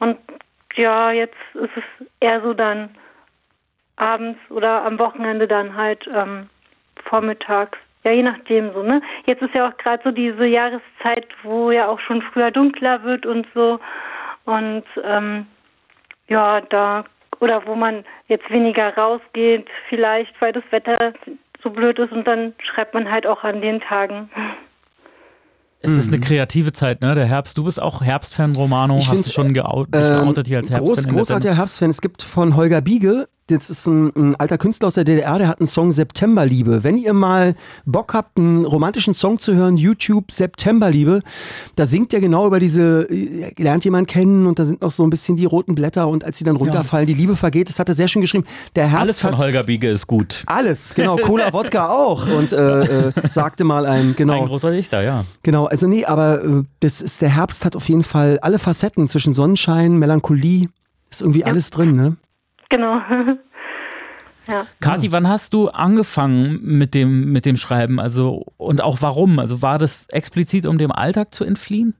Und 0.00 0.16
ja, 0.74 1.12
jetzt 1.12 1.36
ist 1.54 1.70
es 1.76 2.06
eher 2.20 2.40
so 2.42 2.54
dann 2.54 2.90
abends 3.96 4.38
oder 4.50 4.84
am 4.84 4.98
Wochenende 4.98 5.46
dann 5.46 5.76
halt 5.76 6.08
ähm, 6.12 6.48
vormittags. 7.08 7.78
Ja, 8.04 8.10
je 8.12 8.22
nachdem 8.22 8.72
so, 8.74 8.82
ne? 8.82 9.00
Jetzt 9.26 9.42
ist 9.42 9.54
ja 9.54 9.68
auch 9.68 9.76
gerade 9.78 10.02
so 10.04 10.10
diese 10.10 10.44
Jahreszeit, 10.46 11.26
wo 11.42 11.70
ja 11.70 11.88
auch 11.88 12.00
schon 12.00 12.20
früher 12.20 12.50
dunkler 12.50 13.02
wird 13.02 13.24
und 13.26 13.46
so. 13.54 13.80
Und 14.44 14.84
ähm, 15.02 15.46
ja, 16.28 16.60
da 16.60 17.04
oder 17.40 17.66
wo 17.66 17.74
man 17.74 18.04
jetzt 18.28 18.48
weniger 18.50 18.94
rausgeht, 18.94 19.66
vielleicht 19.88 20.32
weil 20.40 20.52
das 20.52 20.64
Wetter 20.70 21.14
so 21.62 21.70
blöd 21.70 21.98
ist 21.98 22.12
und 22.12 22.26
dann 22.26 22.52
schreibt 22.62 22.92
man 22.94 23.10
halt 23.10 23.26
auch 23.26 23.42
an 23.42 23.60
den 23.62 23.80
Tagen. 23.80 24.28
Es 25.80 25.96
ist 25.98 26.08
eine 26.08 26.16
Mhm. 26.18 26.22
kreative 26.22 26.72
Zeit, 26.72 27.02
ne? 27.02 27.14
Der 27.14 27.26
Herbst. 27.26 27.58
Du 27.58 27.64
bist 27.64 27.80
auch 27.80 28.00
Herbstfan, 28.00 28.54
Romano. 28.54 28.96
Ich 28.98 29.10
Hast 29.10 29.28
du 29.28 29.32
schon 29.32 29.48
Ähm, 29.48 29.54
geoutet 29.54 30.46
hier 30.46 30.58
als 30.58 30.70
Herbstfan? 30.70 31.04
groß, 31.04 31.08
großartiger 31.08 31.56
Herbstfan. 31.56 31.90
Es 31.90 32.00
gibt 32.00 32.22
von 32.22 32.56
Holger 32.56 32.80
Biege, 32.80 33.28
das 33.48 33.68
ist 33.68 33.86
ein, 33.86 34.10
ein 34.16 34.36
alter 34.36 34.56
Künstler 34.56 34.88
aus 34.88 34.94
der 34.94 35.04
DDR, 35.04 35.38
der 35.38 35.48
hat 35.48 35.60
einen 35.60 35.66
Song 35.66 35.92
Septemberliebe. 35.92 36.82
Wenn 36.82 36.96
ihr 36.96 37.12
mal 37.12 37.54
Bock 37.84 38.14
habt, 38.14 38.38
einen 38.38 38.64
romantischen 38.64 39.12
Song 39.12 39.38
zu 39.38 39.54
hören, 39.54 39.76
YouTube 39.76 40.32
Septemberliebe, 40.32 41.20
da 41.76 41.84
singt 41.84 42.14
er 42.14 42.20
genau 42.20 42.46
über 42.46 42.58
diese, 42.58 43.02
äh, 43.10 43.52
lernt 43.58 43.84
jemand 43.84 44.08
kennen 44.08 44.46
und 44.46 44.58
da 44.58 44.64
sind 44.64 44.80
noch 44.80 44.90
so 44.90 45.02
ein 45.02 45.10
bisschen 45.10 45.36
die 45.36 45.44
roten 45.44 45.74
Blätter 45.74 46.08
und 46.08 46.24
als 46.24 46.38
sie 46.38 46.44
dann 46.44 46.56
runterfallen, 46.56 47.06
die 47.06 47.14
Liebe 47.14 47.36
vergeht. 47.36 47.68
Das 47.68 47.78
hat 47.78 47.88
er 47.88 47.94
sehr 47.94 48.08
schön 48.08 48.22
geschrieben. 48.22 48.44
Der 48.76 48.88
Herbst 48.88 49.02
Alles 49.02 49.20
von 49.20 49.32
hat 49.32 49.38
Holger 49.40 49.62
Biege 49.64 49.90
ist 49.90 50.06
gut. 50.06 50.42
alles, 50.46 50.94
genau, 50.94 51.16
Cola, 51.16 51.52
Wodka 51.52 51.90
auch 51.90 52.26
und 52.26 52.52
äh, 52.52 53.08
äh, 53.08 53.12
sagte 53.28 53.64
mal 53.64 53.84
ein, 53.84 54.14
genau. 54.16 54.42
Ein 54.42 54.48
großer 54.48 54.70
Dichter, 54.70 55.02
ja. 55.02 55.24
Genau, 55.42 55.66
also 55.66 55.86
nee, 55.86 56.06
aber 56.06 56.42
äh, 56.42 56.62
das 56.80 57.02
ist, 57.02 57.20
der 57.20 57.28
Herbst 57.28 57.64
hat 57.66 57.76
auf 57.76 57.88
jeden 57.90 58.04
Fall 58.04 58.38
alle 58.40 58.58
Facetten 58.58 59.06
zwischen 59.08 59.34
Sonnenschein, 59.34 59.98
Melancholie, 59.98 60.68
ist 61.10 61.20
irgendwie 61.20 61.44
alles 61.44 61.70
drin, 61.70 61.94
ne? 61.94 62.16
Genau. 62.74 62.96
ja. 64.48 64.66
Kathi, 64.80 65.12
wann 65.12 65.28
hast 65.28 65.54
du 65.54 65.68
angefangen 65.68 66.58
mit 66.62 66.94
dem, 66.94 67.32
mit 67.32 67.46
dem 67.46 67.56
Schreiben? 67.56 68.00
Also, 68.00 68.46
und 68.56 68.82
auch 68.82 68.98
warum? 69.00 69.38
Also, 69.38 69.62
war 69.62 69.78
das 69.78 70.08
explizit, 70.10 70.66
um 70.66 70.78
dem 70.78 70.90
Alltag 70.90 71.32
zu 71.32 71.44
entfliehen? 71.44 71.94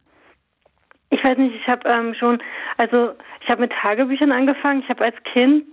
Ich 1.10 1.22
weiß 1.22 1.38
nicht, 1.38 1.54
ich 1.54 1.68
habe 1.68 1.88
ähm, 1.88 2.14
schon, 2.14 2.42
also 2.76 3.12
ich 3.40 3.48
habe 3.48 3.60
mit 3.60 3.72
Tagebüchern 3.72 4.32
angefangen. 4.32 4.82
Ich 4.82 4.88
habe 4.88 5.04
als 5.04 5.14
Kind 5.32 5.64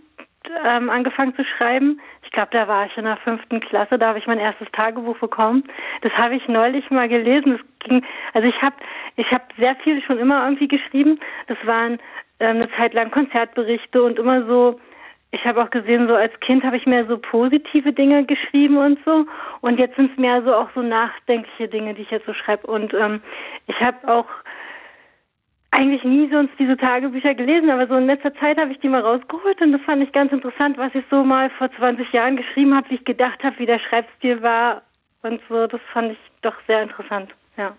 ähm, 0.71 0.89
angefangen 0.89 1.35
zu 1.35 1.43
schreiben. 1.43 1.99
Ich 2.23 2.31
glaube, 2.31 2.49
da 2.51 2.67
war 2.67 2.85
ich 2.85 2.95
in 2.95 3.05
der 3.05 3.17
fünften 3.17 3.59
Klasse, 3.59 3.97
da 3.97 4.09
habe 4.09 4.19
ich 4.19 4.27
mein 4.27 4.39
erstes 4.39 4.67
Tagebuch 4.71 5.17
bekommen. 5.17 5.63
Das 6.01 6.11
habe 6.13 6.35
ich 6.35 6.47
neulich 6.47 6.89
mal 6.91 7.09
gelesen. 7.09 7.59
Ging, 7.79 8.05
also 8.33 8.47
ich 8.47 8.61
habe, 8.61 8.75
ich 9.15 9.31
habe 9.31 9.43
sehr 9.57 9.75
viel 9.77 10.01
schon 10.03 10.19
immer 10.19 10.43
irgendwie 10.43 10.67
geschrieben. 10.67 11.19
Das 11.47 11.57
waren 11.65 11.93
ähm, 12.39 12.57
eine 12.57 12.71
Zeit 12.77 12.93
lang 12.93 13.09
Konzertberichte 13.09 14.03
und 14.03 14.19
immer 14.19 14.45
so. 14.45 14.79
Ich 15.31 15.45
habe 15.45 15.63
auch 15.63 15.69
gesehen, 15.69 16.07
so 16.07 16.15
als 16.15 16.37
Kind 16.41 16.63
habe 16.63 16.75
ich 16.75 16.85
mehr 16.85 17.05
so 17.05 17.17
positive 17.17 17.93
Dinge 17.93 18.25
geschrieben 18.25 18.77
und 18.77 18.99
so. 19.05 19.25
Und 19.61 19.79
jetzt 19.79 19.95
sind 19.95 20.11
es 20.11 20.17
mehr 20.17 20.43
so 20.43 20.53
auch 20.53 20.69
so 20.75 20.81
nachdenkliche 20.81 21.69
Dinge, 21.69 21.93
die 21.93 22.01
ich 22.01 22.11
jetzt 22.11 22.25
so 22.25 22.33
schreibe. 22.33 22.67
Und 22.67 22.93
ähm, 22.93 23.21
ich 23.67 23.79
habe 23.79 24.07
auch 24.13 24.27
eigentlich 25.71 26.03
nie 26.03 26.29
sonst 26.29 26.51
diese 26.59 26.75
Tagebücher 26.75 27.33
gelesen, 27.33 27.69
aber 27.69 27.87
so 27.87 27.95
in 27.95 28.05
letzter 28.05 28.33
Zeit 28.35 28.57
habe 28.57 28.73
ich 28.73 28.79
die 28.79 28.89
mal 28.89 29.01
rausgeholt 29.01 29.61
und 29.61 29.71
das 29.71 29.81
fand 29.81 30.03
ich 30.03 30.11
ganz 30.11 30.31
interessant, 30.33 30.77
was 30.77 30.93
ich 30.93 31.05
so 31.09 31.23
mal 31.23 31.49
vor 31.51 31.71
20 31.71 32.11
Jahren 32.11 32.35
geschrieben 32.35 32.75
habe, 32.75 32.89
wie 32.89 32.95
ich 32.95 33.05
gedacht 33.05 33.41
habe, 33.41 33.57
wie 33.57 33.65
der 33.65 33.79
Schreibstil 33.79 34.41
war 34.41 34.81
und 35.23 35.39
so. 35.47 35.67
Das 35.67 35.79
fand 35.93 36.11
ich 36.11 36.17
doch 36.41 36.55
sehr 36.67 36.83
interessant, 36.83 37.31
ja. 37.57 37.73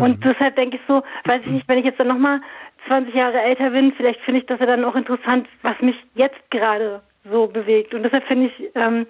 Und 0.00 0.24
deshalb 0.24 0.56
denke 0.56 0.76
ich 0.76 0.82
so, 0.88 1.02
weiß 1.24 1.42
ich 1.44 1.50
nicht, 1.50 1.68
wenn 1.68 1.78
ich 1.78 1.84
jetzt 1.84 2.00
dann 2.00 2.08
nochmal 2.08 2.40
20 2.86 3.14
Jahre 3.14 3.40
älter 3.40 3.70
bin, 3.70 3.92
vielleicht 3.96 4.20
finde 4.20 4.40
ich 4.40 4.46
das 4.46 4.60
ja 4.60 4.66
dann 4.66 4.84
auch 4.84 4.94
interessant, 4.94 5.48
was 5.62 5.80
mich 5.80 5.96
jetzt 6.14 6.50
gerade 6.50 7.02
so 7.30 7.46
bewegt. 7.46 7.94
Und 7.94 8.02
deshalb 8.02 8.24
finde 8.24 8.46
ich, 8.46 8.70
ähm, 8.74 9.06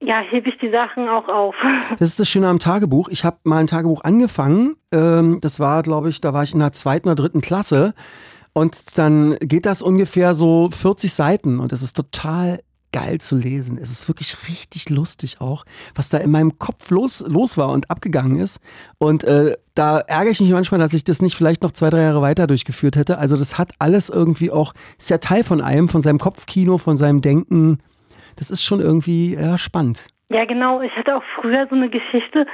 ja, 0.00 0.20
hebe 0.20 0.48
ich 0.48 0.58
die 0.58 0.70
Sachen 0.70 1.08
auch 1.08 1.28
auf. 1.28 1.54
Das 1.98 2.08
ist 2.08 2.20
das 2.20 2.28
Schöne 2.28 2.48
am 2.48 2.58
Tagebuch. 2.58 3.08
Ich 3.08 3.24
habe 3.24 3.38
mal 3.44 3.58
ein 3.58 3.66
Tagebuch 3.66 4.02
angefangen. 4.04 4.76
Ähm, 4.92 5.38
das 5.40 5.60
war, 5.60 5.82
glaube 5.82 6.08
ich, 6.08 6.20
da 6.20 6.32
war 6.32 6.42
ich 6.42 6.54
in 6.54 6.60
der 6.60 6.72
zweiten 6.72 7.08
oder 7.08 7.16
dritten 7.16 7.40
Klasse. 7.40 7.94
Und 8.52 8.98
dann 8.98 9.36
geht 9.40 9.66
das 9.66 9.82
ungefähr 9.82 10.34
so 10.34 10.68
40 10.70 11.12
Seiten. 11.12 11.60
Und 11.60 11.72
das 11.72 11.82
ist 11.82 11.94
total 11.94 12.60
geil 12.92 13.20
zu 13.20 13.36
lesen. 13.36 13.78
Es 13.78 13.90
ist 13.90 14.08
wirklich 14.08 14.36
richtig 14.48 14.90
lustig 14.90 15.40
auch, 15.40 15.64
was 15.94 16.08
da 16.08 16.18
in 16.18 16.30
meinem 16.30 16.58
Kopf 16.58 16.90
los, 16.90 17.24
los 17.26 17.56
war 17.56 17.70
und 17.70 17.90
abgegangen 17.90 18.38
ist. 18.38 18.60
Und 18.98 19.24
äh, 19.24 19.56
da 19.74 19.98
ärgere 19.98 20.30
ich 20.30 20.40
mich 20.40 20.50
manchmal, 20.50 20.78
dass 20.78 20.94
ich 20.94 21.04
das 21.04 21.22
nicht 21.22 21.34
vielleicht 21.34 21.62
noch 21.62 21.72
zwei, 21.72 21.90
drei 21.90 22.02
Jahre 22.02 22.20
weiter 22.20 22.46
durchgeführt 22.46 22.96
hätte. 22.96 23.18
Also 23.18 23.36
das 23.36 23.58
hat 23.58 23.72
alles 23.78 24.10
irgendwie 24.10 24.50
auch, 24.50 24.74
ist 24.98 25.10
ja 25.10 25.18
Teil 25.18 25.44
von 25.44 25.60
einem, 25.60 25.88
von 25.88 26.02
seinem 26.02 26.18
Kopfkino, 26.18 26.78
von 26.78 26.96
seinem 26.96 27.20
Denken. 27.20 27.78
Das 28.36 28.50
ist 28.50 28.62
schon 28.62 28.80
irgendwie 28.80 29.34
ja, 29.34 29.58
spannend. 29.58 30.06
Ja, 30.32 30.44
genau. 30.46 30.80
Ich 30.80 30.94
hatte 30.96 31.16
auch 31.16 31.22
früher 31.36 31.66
so 31.68 31.74
eine 31.74 31.90
Geschichte 31.90 32.46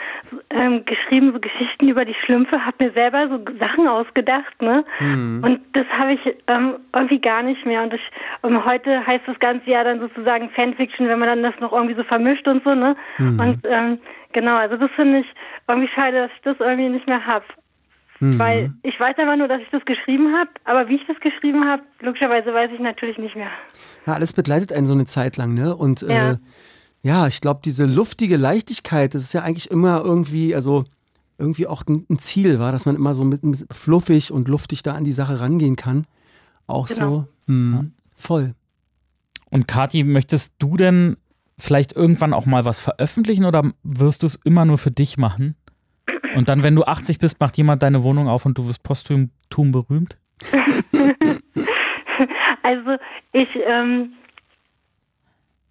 ähm, 0.50 0.84
geschrieben, 0.84 1.32
so 1.32 1.38
Geschichten 1.38 1.88
über 1.88 2.04
die 2.04 2.14
Schlümpfe, 2.24 2.64
habe 2.64 2.84
mir 2.84 2.92
selber 2.92 3.28
so 3.28 3.38
Sachen 3.58 3.86
ausgedacht, 3.86 4.60
ne? 4.60 4.84
Mhm. 4.98 5.44
Und 5.44 5.60
das 5.74 5.86
habe 5.96 6.14
ich 6.14 6.20
ähm, 6.48 6.76
irgendwie 6.92 7.20
gar 7.20 7.42
nicht 7.42 7.64
mehr. 7.64 7.82
Und 7.82 7.94
ich, 7.94 8.02
ähm, 8.42 8.64
heute 8.64 9.06
heißt 9.06 9.24
das 9.26 9.38
ganze 9.38 9.70
Jahr 9.70 9.84
dann 9.84 10.00
sozusagen 10.00 10.50
Fanfiction, 10.50 11.08
wenn 11.08 11.18
man 11.18 11.28
dann 11.28 11.42
das 11.42 11.58
noch 11.60 11.72
irgendwie 11.72 11.94
so 11.94 12.02
vermischt 12.04 12.48
und 12.48 12.64
so, 12.64 12.74
ne? 12.74 12.96
Mhm. 13.18 13.38
Und 13.40 13.60
ähm, 13.64 13.98
genau, 14.32 14.56
also 14.56 14.76
das 14.76 14.90
finde 14.92 15.20
ich 15.20 15.26
irgendwie 15.68 15.88
schade, 15.94 16.22
dass 16.22 16.30
ich 16.34 16.42
das 16.42 16.56
irgendwie 16.58 16.88
nicht 16.88 17.06
mehr 17.06 17.24
habe. 17.26 17.44
Mhm. 18.20 18.38
Weil 18.38 18.72
ich 18.82 18.98
weiß 18.98 19.16
einfach 19.18 19.36
nur, 19.36 19.46
dass 19.46 19.60
ich 19.60 19.70
das 19.70 19.84
geschrieben 19.84 20.34
habe, 20.36 20.50
aber 20.64 20.88
wie 20.88 20.96
ich 20.96 21.06
das 21.06 21.20
geschrieben 21.20 21.68
habe, 21.68 21.82
logischerweise 22.00 22.52
weiß 22.52 22.70
ich 22.72 22.80
natürlich 22.80 23.18
nicht 23.18 23.36
mehr. 23.36 23.50
Ja, 24.06 24.14
alles 24.14 24.32
begleitet 24.32 24.72
einen 24.72 24.86
so 24.86 24.94
eine 24.94 25.04
Zeit 25.06 25.36
lang, 25.36 25.54
ne? 25.54 25.76
Und 25.76 26.02
Ja. 26.02 26.32
äh, 26.32 26.36
ja, 27.08 27.26
ich 27.26 27.40
glaube, 27.40 27.60
diese 27.64 27.86
luftige 27.86 28.36
Leichtigkeit, 28.36 29.14
das 29.14 29.22
ist 29.22 29.32
ja 29.32 29.40
eigentlich 29.40 29.70
immer 29.70 30.02
irgendwie, 30.04 30.54
also 30.54 30.84
irgendwie 31.38 31.66
auch 31.66 31.82
ein, 31.86 32.18
Ziel, 32.18 32.58
war, 32.58 32.70
dass 32.70 32.84
man 32.84 32.96
immer 32.96 33.14
so 33.14 33.24
mit, 33.24 33.42
mit 33.44 33.64
fluffig 33.70 34.30
und 34.30 34.46
luftig 34.46 34.82
da 34.82 34.92
an 34.92 35.04
die 35.04 35.12
Sache 35.12 35.40
rangehen 35.40 35.74
kann. 35.76 36.06
Auch 36.66 36.86
Genau. 36.86 37.10
so, 37.10 37.28
hm, 37.46 37.92
voll. 38.14 38.54
Und 39.48 39.66
Kathi, 39.66 40.04
möchtest 40.04 40.52
du 40.58 40.76
denn 40.76 41.16
vielleicht 41.58 41.94
irgendwann 41.94 42.34
auch 42.34 42.44
mal 42.44 42.66
was 42.66 42.82
veröffentlichen 42.82 43.46
oder 43.46 43.72
wirst 43.82 44.22
du 44.22 44.26
es 44.26 44.38
immer 44.44 44.66
nur 44.66 44.76
für 44.76 44.90
dich 44.90 45.16
machen? 45.16 45.54
Und 46.36 46.50
dann, 46.50 46.62
wenn 46.62 46.74
du 46.74 46.84
80 46.84 47.18
bist, 47.20 47.40
macht 47.40 47.56
jemand 47.56 47.82
deine 47.82 48.02
Wohnung 48.02 48.28
auf 48.28 48.44
und 48.44 48.58
du 48.58 48.66
wirst 48.66 48.82
posthum 48.82 49.30
berühmt? 49.48 50.18
Also 52.62 52.96
ich, 53.32 53.48
ähm, 53.66 54.12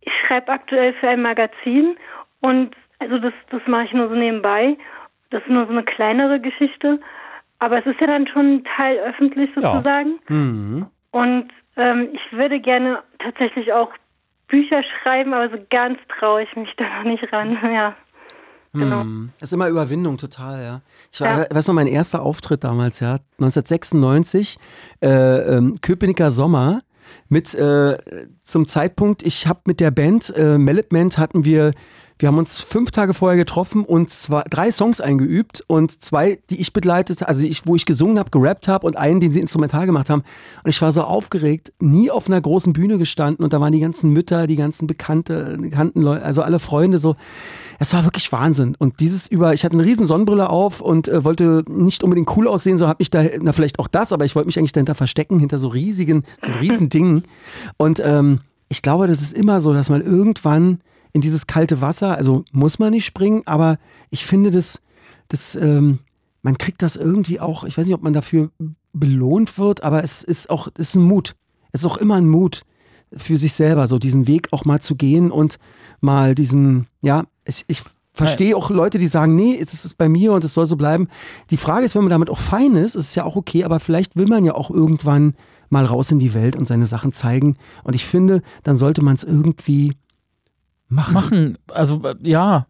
ich 0.07 0.13
schreibe 0.27 0.51
aktuell 0.51 0.93
für 0.93 1.07
ein 1.09 1.21
Magazin 1.21 1.95
und 2.41 2.75
also 2.99 3.19
das, 3.19 3.33
das 3.51 3.61
mache 3.67 3.83
ich 3.85 3.93
nur 3.93 4.09
so 4.09 4.15
nebenbei. 4.15 4.75
Das 5.29 5.41
ist 5.43 5.49
nur 5.49 5.65
so 5.67 5.71
eine 5.73 5.83
kleinere 5.83 6.39
Geschichte. 6.39 6.99
Aber 7.59 7.79
es 7.79 7.85
ist 7.85 7.99
ja 7.99 8.07
dann 8.07 8.27
schon 8.27 8.55
ein 8.57 8.63
Teil 8.75 8.97
öffentlich 8.99 9.49
Ja. 9.55 9.71
sozusagen. 9.73 10.19
Mhm. 10.29 10.87
Und 11.11 11.47
ähm, 11.75 12.09
ich 12.13 12.31
würde 12.31 12.59
gerne 12.59 13.03
tatsächlich 13.19 13.71
auch 13.73 13.91
Bücher 14.47 14.81
schreiben, 14.83 15.33
aber 15.33 15.49
so 15.49 15.57
ganz 15.69 15.99
traue 16.17 16.43
ich 16.43 16.55
mich 16.55 16.69
da 16.77 16.85
noch 16.97 17.03
nicht 17.11 17.31
ran. 17.33 17.57
Ja. 17.73 17.95
Genau. 18.73 19.01
Hm. 19.01 19.31
Das 19.39 19.49
ist 19.49 19.53
immer 19.53 19.69
Überwindung, 19.69 20.17
total, 20.17 20.61
ja. 20.61 20.81
Ich 21.11 21.19
war, 21.21 21.39
Ja. 21.39 21.45
weiß 21.55 21.67
noch, 21.67 21.73
mein 21.75 21.87
erster 21.87 22.21
Auftritt 22.21 22.63
damals, 22.63 22.99
ja, 22.99 23.17
1996, 23.39 24.57
äh, 25.01 25.07
ähm, 25.07 25.75
Köpenicker 25.81 26.29
Sommer, 26.31 26.81
mit 27.29 27.53
äh, 27.55 27.97
zum 28.41 28.67
Zeitpunkt, 28.67 29.23
ich 29.23 29.47
habe 29.47 29.61
mit 29.65 29.79
der 29.79 29.91
Band, 29.91 30.33
äh, 30.35 30.57
Melitment 30.57 31.17
hatten 31.17 31.45
wir, 31.45 31.73
wir 32.19 32.27
haben 32.27 32.37
uns 32.37 32.59
fünf 32.59 32.91
Tage 32.91 33.13
vorher 33.13 33.37
getroffen 33.37 33.83
und 33.83 34.09
zwei, 34.09 34.43
drei 34.49 34.71
Songs 34.71 35.01
eingeübt 35.01 35.63
und 35.67 36.01
zwei, 36.01 36.39
die 36.49 36.59
ich 36.59 36.73
begleitet, 36.73 37.23
also 37.23 37.43
ich, 37.43 37.67
wo 37.67 37.75
ich 37.75 37.85
gesungen 37.85 38.17
habe, 38.17 38.31
gerappt 38.31 38.67
habe 38.67 38.87
und 38.87 38.97
einen, 38.97 39.19
den 39.19 39.31
sie 39.31 39.39
instrumental 39.39 39.85
gemacht 39.85 40.09
haben. 40.09 40.23
Und 40.63 40.69
ich 40.69 40.81
war 40.81 40.91
so 40.91 41.03
aufgeregt, 41.03 41.73
nie 41.79 42.09
auf 42.09 42.27
einer 42.27 42.41
großen 42.41 42.73
Bühne 42.73 42.97
gestanden 42.97 43.43
und 43.43 43.53
da 43.53 43.61
waren 43.61 43.71
die 43.71 43.79
ganzen 43.79 44.11
Mütter, 44.11 44.47
die 44.47 44.55
ganzen 44.55 44.87
Bekannte, 44.87 45.57
bekannten 45.59 46.01
Leute, 46.01 46.23
also 46.23 46.41
alle 46.41 46.59
Freunde 46.59 46.97
so. 46.97 47.15
Es 47.79 47.93
war 47.93 48.03
wirklich 48.03 48.31
Wahnsinn. 48.31 48.75
Und 48.79 48.99
dieses 48.99 49.27
über, 49.27 49.53
ich 49.53 49.63
hatte 49.63 49.75
eine 49.75 49.85
riesen 49.85 50.07
Sonnenbrille 50.07 50.49
auf 50.49 50.81
und 50.81 51.07
äh, 51.07 51.23
wollte 51.23 51.63
nicht 51.69 52.03
unbedingt 52.03 52.35
cool 52.35 52.47
aussehen, 52.47 52.79
so 52.79 52.87
habe 52.87 52.97
mich 52.99 53.11
da, 53.11 53.23
na 53.39 53.53
vielleicht 53.53 53.77
auch 53.77 53.87
das, 53.87 54.11
aber 54.11 54.25
ich 54.25 54.35
wollte 54.35 54.47
mich 54.47 54.57
eigentlich 54.57 54.71
dahinter 54.71 54.95
verstecken, 54.95 55.39
hinter 55.39 55.59
so 55.59 55.67
riesigen, 55.67 56.23
so 56.43 56.51
riesen 56.59 56.89
Dingen. 56.97 57.23
Und 57.77 58.01
ähm, 58.03 58.39
ich 58.69 58.81
glaube, 58.81 59.05
das 59.05 59.21
ist 59.21 59.33
immer 59.33 59.61
so, 59.61 59.73
dass 59.73 59.89
man 59.89 60.01
irgendwann 60.01 60.79
in 61.13 61.21
dieses 61.21 61.47
kalte 61.47 61.81
Wasser, 61.81 62.17
also 62.17 62.43
muss 62.51 62.79
man 62.79 62.91
nicht 62.91 63.05
springen, 63.05 63.43
aber 63.45 63.77
ich 64.09 64.25
finde 64.25 64.51
das, 64.51 64.81
das, 65.27 65.55
ähm, 65.55 65.99
man 66.41 66.57
kriegt 66.57 66.81
das 66.81 66.95
irgendwie 66.95 67.39
auch, 67.39 67.63
ich 67.63 67.77
weiß 67.77 67.85
nicht, 67.85 67.95
ob 67.95 68.03
man 68.03 68.13
dafür 68.13 68.51
belohnt 68.93 69.57
wird, 69.57 69.83
aber 69.83 70.03
es 70.03 70.23
ist 70.23 70.49
auch, 70.49 70.67
es 70.75 70.89
ist 70.89 70.95
ein 70.95 71.03
Mut. 71.03 71.35
Es 71.71 71.81
ist 71.81 71.87
auch 71.87 71.97
immer 71.97 72.15
ein 72.15 72.27
Mut 72.27 72.63
für 73.15 73.37
sich 73.37 73.53
selber, 73.53 73.87
so 73.87 73.99
diesen 73.99 74.27
Weg 74.27 74.49
auch 74.51 74.65
mal 74.65 74.81
zu 74.81 74.95
gehen 74.95 75.31
und 75.31 75.57
mal 76.01 76.35
diesen, 76.35 76.87
ja, 77.01 77.23
es, 77.45 77.63
ich 77.67 77.81
verstehe 78.13 78.57
auch 78.57 78.69
Leute, 78.69 78.97
die 78.97 79.07
sagen, 79.07 79.35
nee, 79.35 79.57
es 79.59 79.85
ist 79.85 79.97
bei 79.97 80.09
mir 80.09 80.33
und 80.33 80.43
es 80.43 80.53
soll 80.53 80.65
so 80.65 80.75
bleiben. 80.75 81.07
Die 81.51 81.57
Frage 81.57 81.85
ist, 81.85 81.95
wenn 81.95 82.01
man 82.03 82.09
damit 82.09 82.29
auch 82.29 82.39
fein 82.39 82.75
ist, 82.75 82.95
ist 82.95 83.09
es 83.09 83.15
ja 83.15 83.23
auch 83.23 83.35
okay, 83.35 83.63
aber 83.63 83.79
vielleicht 83.79 84.15
will 84.15 84.27
man 84.27 84.43
ja 84.43 84.55
auch 84.55 84.69
irgendwann 84.69 85.35
mal 85.69 85.85
raus 85.85 86.11
in 86.11 86.19
die 86.19 86.33
Welt 86.33 86.55
und 86.55 86.65
seine 86.65 86.87
Sachen 86.87 87.11
zeigen. 87.11 87.57
Und 87.83 87.93
ich 87.93 88.05
finde, 88.05 88.41
dann 88.63 88.75
sollte 88.75 89.03
man 89.03 89.15
es 89.15 89.23
irgendwie 89.23 89.93
machen. 90.89 91.13
Machen, 91.13 91.57
also 91.67 92.01
äh, 92.03 92.15
ja, 92.21 92.67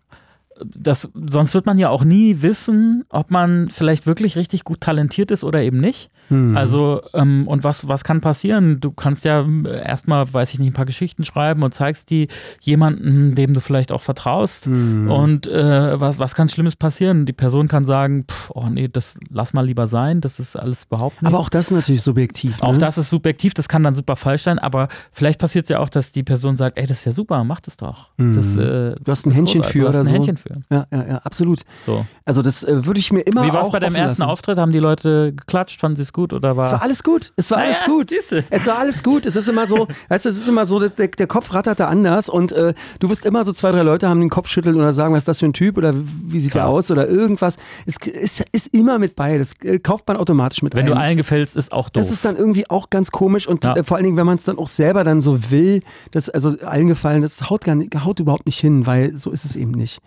das, 0.65 1.09
sonst 1.13 1.53
wird 1.53 1.65
man 1.65 1.77
ja 1.77 1.89
auch 1.89 2.03
nie 2.03 2.41
wissen, 2.41 3.03
ob 3.09 3.31
man 3.31 3.69
vielleicht 3.69 4.07
wirklich 4.07 4.35
richtig 4.35 4.63
gut 4.63 4.81
talentiert 4.81 5.31
ist 5.31 5.43
oder 5.43 5.61
eben 5.61 5.79
nicht. 5.79 6.09
Hm. 6.29 6.57
Also, 6.57 7.01
ähm, 7.13 7.47
und 7.47 7.63
was, 7.63 7.87
was 7.87 8.03
kann 8.03 8.19
passieren? 8.21 8.79
Du 8.81 8.91
kannst 8.91 9.23
ja 9.23 9.45
äh, 9.45 9.81
erstmal, 9.85 10.33
weiß 10.33 10.53
ich 10.53 10.59
nicht, 10.59 10.71
ein 10.71 10.73
paar 10.73 10.85
Geschichten 10.85 11.23
schreiben 11.25 11.63
und 11.63 11.73
zeigst 11.73 12.09
die 12.09 12.27
jemandem, 12.61 13.35
dem 13.35 13.53
du 13.53 13.61
vielleicht 13.61 13.91
auch 13.91 14.01
vertraust. 14.01 14.65
Hm. 14.65 15.09
Und 15.09 15.47
äh, 15.47 15.99
was, 15.99 16.19
was 16.19 16.35
kann 16.35 16.49
Schlimmes 16.49 16.75
passieren? 16.75 17.25
Die 17.25 17.33
Person 17.33 17.67
kann 17.67 17.85
sagen, 17.85 18.25
pff, 18.29 18.51
oh 18.53 18.67
nee, 18.69 18.87
das 18.89 19.17
lass 19.29 19.53
mal 19.53 19.65
lieber 19.65 19.87
sein, 19.87 20.19
das 20.21 20.39
ist 20.39 20.55
alles 20.57 20.83
überhaupt 20.85 21.21
nicht. 21.21 21.27
aber 21.31 21.39
auch 21.39 21.49
das 21.49 21.67
ist 21.67 21.71
natürlich 21.71 22.01
subjektiv. 22.01 22.61
Auch 22.61 22.73
ne? 22.73 22.79
das 22.79 22.97
ist 22.97 23.09
subjektiv, 23.09 23.53
das 23.53 23.69
kann 23.69 23.83
dann 23.83 23.95
super 23.95 24.15
falsch 24.15 24.43
sein, 24.43 24.59
aber 24.59 24.89
vielleicht 25.13 25.39
passiert 25.39 25.65
es 25.65 25.69
ja 25.69 25.79
auch, 25.79 25.89
dass 25.89 26.11
die 26.11 26.23
Person 26.23 26.55
sagt, 26.55 26.77
ey, 26.77 26.85
das 26.87 26.99
ist 26.99 27.05
ja 27.05 27.11
super, 27.13 27.43
mach 27.43 27.61
das 27.61 27.77
doch. 27.77 28.09
Das, 28.17 28.55
Mhm. 28.55 28.61
äh, 28.61 28.95
Du 29.03 29.11
hast 29.11 29.25
ein 29.25 29.29
das 29.29 29.37
Händchen 29.37 29.63
für 29.63 29.87
oder 29.89 29.99
ein 29.99 30.05
so. 30.05 30.11
Händchen 30.13 30.37
für. 30.37 30.46
Ja, 30.69 30.85
ja, 30.91 31.07
ja, 31.07 31.17
absolut. 31.19 31.61
So. 31.85 32.05
Also 32.25 32.41
das 32.41 32.63
äh, 32.63 32.85
würde 32.85 32.99
ich 32.99 33.11
mir 33.11 33.21
immer 33.21 33.43
Wie 33.45 33.53
war 33.53 33.61
es 33.63 33.71
bei 33.71 33.79
deinem 33.79 33.95
ersten 33.95 34.21
lassen. 34.21 34.31
Auftritt? 34.31 34.57
Haben 34.57 34.71
die 34.71 34.79
Leute 34.79 35.33
geklatscht? 35.33 35.79
Fanden 35.79 35.95
sie 35.97 36.03
es 36.03 36.13
gut 36.13 36.33
oder 36.33 36.57
war. 36.57 36.65
Es 36.65 36.71
war 36.73 36.81
alles 36.81 37.03
gut. 37.03 37.33
Es 37.35 37.51
war 37.51 37.59
alles 37.59 37.81
Naja, 37.81 37.93
gut. 37.93 38.09
siehste. 38.09 38.43
Es 38.49 38.67
war 38.67 38.77
alles 38.79 39.03
gut. 39.03 39.25
Es 39.25 39.35
ist 39.35 39.47
immer 39.49 39.67
so, 39.67 39.87
weißt 40.09 40.25
du, 40.25 40.29
es 40.29 40.37
ist 40.37 40.47
immer 40.47 40.65
so, 40.65 40.79
der, 40.79 41.07
der 41.07 41.27
Kopf 41.27 41.53
rattert 41.53 41.79
da 41.79 41.87
anders 41.87 42.29
und 42.29 42.51
äh, 42.51 42.73
du 42.99 43.09
wirst 43.09 43.25
immer 43.25 43.45
so 43.45 43.53
zwei, 43.53 43.71
drei 43.71 43.81
Leute 43.83 44.07
haben 44.09 44.19
den 44.19 44.29
Kopf 44.29 44.47
schütteln 44.49 44.75
oder 44.75 44.93
sagen, 44.93 45.13
was 45.13 45.19
ist 45.21 45.27
das 45.27 45.39
für 45.39 45.45
ein 45.45 45.53
Typ 45.53 45.77
oder 45.77 45.93
wie 45.95 46.39
sieht 46.39 46.53
der 46.53 46.61
Klar. 46.63 46.73
aus 46.73 46.91
oder 46.91 47.07
irgendwas. 47.07 47.57
Es 47.85 47.97
ist, 48.07 48.45
ist 48.51 48.73
immer 48.73 48.99
mit 48.99 49.15
bei. 49.15 49.37
Das 49.37 49.53
äh, 49.63 49.79
kauft 49.79 50.07
man 50.07 50.17
automatisch 50.17 50.61
mit 50.61 50.75
Wenn 50.75 50.85
ein. 50.85 50.91
du 50.91 50.97
allen 50.97 51.17
gefällst, 51.17 51.55
ist 51.57 51.71
auch 51.71 51.89
doof. 51.89 52.01
Das 52.01 52.11
ist 52.11 52.25
dann 52.25 52.35
irgendwie 52.35 52.69
auch 52.69 52.89
ganz 52.89 53.11
komisch 53.11 53.47
und 53.47 53.63
Ja. 53.63 53.75
äh, 53.75 53.83
vor 53.83 53.97
allen 53.97 54.03
Dingen, 54.05 54.17
wenn 54.17 54.25
man 54.25 54.37
es 54.37 54.43
dann 54.43 54.57
auch 54.57 54.67
selber 54.67 55.03
dann 55.03 55.21
so 55.21 55.49
will, 55.51 55.81
das, 56.11 56.29
also 56.29 56.55
allen 56.65 56.87
gefallen, 56.87 57.21
das 57.21 57.49
haut, 57.49 57.63
gar 57.63 57.75
nicht, 57.75 57.93
haut 58.03 58.19
überhaupt 58.19 58.45
nicht 58.45 58.59
hin, 58.59 58.85
weil 58.85 59.15
so 59.17 59.31
ist 59.31 59.45
es 59.45 59.55
eben 59.55 59.71
nicht. 59.71 59.99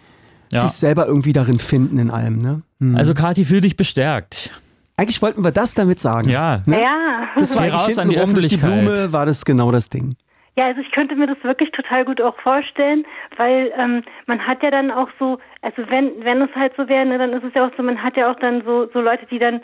Ja. 0.53 0.61
Sich 0.61 0.73
selber 0.73 1.07
irgendwie 1.07 1.33
darin 1.33 1.59
finden 1.59 1.99
in 1.99 2.11
allem, 2.11 2.39
ne? 2.39 2.63
Hm. 2.81 2.97
Also, 2.97 3.15
Kathi, 3.15 3.45
fühl 3.45 3.61
dich 3.61 3.77
bestärkt. 3.77 4.51
Eigentlich 4.97 5.23
wollten 5.23 5.43
wir 5.43 5.51
das 5.51 5.75
damit 5.75 5.99
sagen. 5.99 6.29
Ja. 6.29 6.63
Ne? 6.67 6.83
Ja. 6.83 7.29
Das 7.39 7.57
war 7.57 7.69
raus 7.69 7.99
an 7.99 8.09
die 8.09 8.17
hintenrum 8.17 8.35
durch 8.35 8.49
die. 8.49 8.57
Blume, 8.57 9.13
war 9.13 9.25
das 9.25 9.45
genau 9.45 9.71
das 9.73 9.89
Ding. 9.89 10.17
Ja, 10.59 10.67
also 10.67 10.81
ich 10.81 10.91
könnte 10.91 11.15
mir 11.15 11.27
das 11.27 11.43
wirklich 11.43 11.71
total 11.71 12.05
gut 12.05 12.21
auch 12.21 12.37
vorstellen, 12.41 13.07
weil 13.37 13.73
ähm, 13.79 14.03
man 14.27 14.47
hat 14.47 14.63
ja 14.63 14.71
dann 14.71 14.91
auch 14.91 15.09
so, 15.19 15.39
also 15.63 15.83
wenn 15.89 16.23
wenn 16.23 16.43
es 16.43 16.51
halt 16.55 16.75
so 16.77 16.87
wäre, 16.89 17.07
ne, 17.07 17.17
dann 17.17 17.33
ist 17.33 17.45
es 17.45 17.55
ja 17.55 17.67
auch 17.67 17.71
so, 17.77 17.83
man 17.83 18.03
hat 18.03 18.17
ja 18.17 18.31
auch 18.31 18.39
dann 18.41 18.63
so 18.65 18.89
so 18.93 19.01
Leute, 19.01 19.27
die 19.31 19.39
dann 19.39 19.63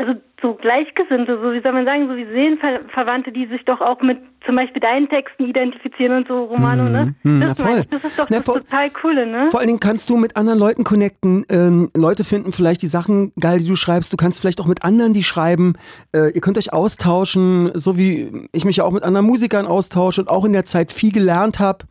also 0.00 0.18
so 0.40 0.54
Gleichgesinnte, 0.54 1.38
so 1.42 1.52
wie 1.52 1.60
soll 1.60 1.72
man 1.72 1.84
sagen, 1.84 2.08
so 2.08 2.16
wie 2.16 2.24
Seelenverwandte, 2.24 3.32
die 3.32 3.46
sich 3.46 3.62
doch 3.66 3.82
auch 3.82 4.00
mit 4.00 4.18
zum 4.46 4.56
Beispiel 4.56 4.80
deinen 4.80 5.08
Texten 5.10 5.44
identifizieren 5.44 6.16
und 6.16 6.26
so, 6.28 6.44
Romano, 6.44 6.84
ne? 6.84 7.14
hm, 7.22 7.40
das, 7.40 7.58
na 7.58 7.64
voll. 7.66 7.78
ich, 7.80 7.88
das 7.88 8.04
ist 8.04 8.18
doch 8.18 8.26
Na 8.30 8.36
das 8.38 8.46
voll. 8.46 8.60
total 8.62 8.90
coole, 8.90 9.26
ne? 9.26 9.50
Vor 9.50 9.60
allen 9.60 9.66
Dingen 9.66 9.80
kannst 9.80 10.08
du 10.08 10.16
mit 10.16 10.36
anderen 10.36 10.58
Leuten 10.58 10.84
connecten. 10.84 11.44
Ähm, 11.50 11.90
Leute 11.94 12.24
finden 12.24 12.52
vielleicht 12.52 12.80
die 12.80 12.86
Sachen 12.86 13.32
geil, 13.38 13.58
die 13.58 13.66
du 13.66 13.76
schreibst. 13.76 14.10
Du 14.10 14.16
kannst 14.16 14.40
vielleicht 14.40 14.60
auch 14.62 14.66
mit 14.66 14.82
anderen 14.82 15.12
die 15.12 15.22
schreiben. 15.22 15.74
Äh, 16.12 16.30
ihr 16.30 16.40
könnt 16.40 16.56
euch 16.56 16.72
austauschen, 16.72 17.72
so 17.74 17.98
wie 17.98 18.48
ich 18.52 18.64
mich 18.64 18.76
ja 18.76 18.84
auch 18.84 18.92
mit 18.92 19.02
anderen 19.02 19.26
Musikern 19.26 19.66
austausche 19.66 20.22
und 20.22 20.28
auch 20.28 20.46
in 20.46 20.54
der 20.54 20.64
Zeit 20.64 20.92
viel 20.92 21.12
gelernt 21.12 21.60
habe. 21.60 21.84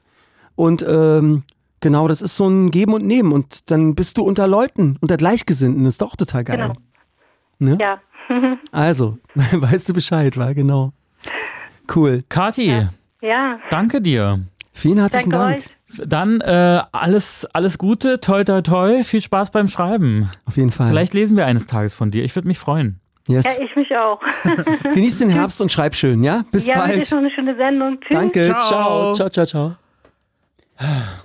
Und 0.55 0.83
ähm, 0.89 1.43
genau, 1.81 2.07
das 2.07 2.23
ist 2.23 2.35
so 2.35 2.47
ein 2.47 2.71
Geben 2.71 2.93
und 2.93 3.05
Nehmen. 3.05 3.31
Und 3.31 3.69
dann 3.69 3.93
bist 3.93 4.17
du 4.17 4.23
unter 4.23 4.47
Leuten, 4.47 4.97
unter 5.01 5.17
Gleichgesinnten. 5.17 5.83
Das 5.83 5.93
ist 5.93 6.01
doch 6.01 6.15
total 6.15 6.43
geil. 6.43 6.57
Genau. 6.57 6.73
Ne? 7.59 7.77
Ja. 7.79 7.99
Also, 8.71 9.17
weißt 9.33 9.89
du 9.89 9.93
Bescheid, 9.93 10.37
war 10.37 10.53
genau. 10.53 10.93
Cool. 11.93 12.23
Kathi, 12.29 12.87
ja. 13.21 13.59
danke 13.71 14.01
dir. 14.01 14.41
Vielen 14.71 14.99
herzlichen 14.99 15.31
Danke 15.31 15.55
Dank. 15.55 15.65
euch. 15.65 16.07
Dann 16.07 16.39
äh, 16.41 16.81
alles, 16.91 17.47
alles 17.53 17.79
Gute, 17.79 18.21
toi 18.21 18.43
toi 18.43 18.61
toi, 18.61 19.03
viel 19.03 19.21
Spaß 19.21 19.49
beim 19.49 19.67
Schreiben. 19.67 20.29
Auf 20.45 20.57
jeden 20.57 20.69
Fall. 20.69 20.87
Vielleicht 20.87 21.15
lesen 21.15 21.35
wir 21.35 21.47
eines 21.47 21.65
Tages 21.65 21.95
von 21.95 22.11
dir. 22.11 22.23
Ich 22.23 22.35
würde 22.35 22.47
mich 22.47 22.59
freuen. 22.59 22.99
Yes. 23.27 23.45
Ja, 23.45 23.63
ich 23.63 23.75
mich 23.75 23.95
auch. 23.95 24.19
Genieß 24.93 25.19
den 25.19 25.29
Herbst 25.29 25.59
und 25.61 25.71
schreib 25.71 25.95
schön, 25.95 26.23
ja? 26.23 26.43
Bis 26.51 26.67
ja, 26.67 26.77
bald. 26.77 27.01
ist 27.01 27.11
noch 27.11 27.19
eine 27.19 27.31
schöne 27.31 27.55
Sendung. 27.55 27.99
Tschüss. 28.01 28.17
Danke, 28.17 28.43
Ciao. 28.43 28.59
ciao, 28.59 29.13
ciao, 29.13 29.29
ciao, 29.29 29.45
ciao. 29.45 29.75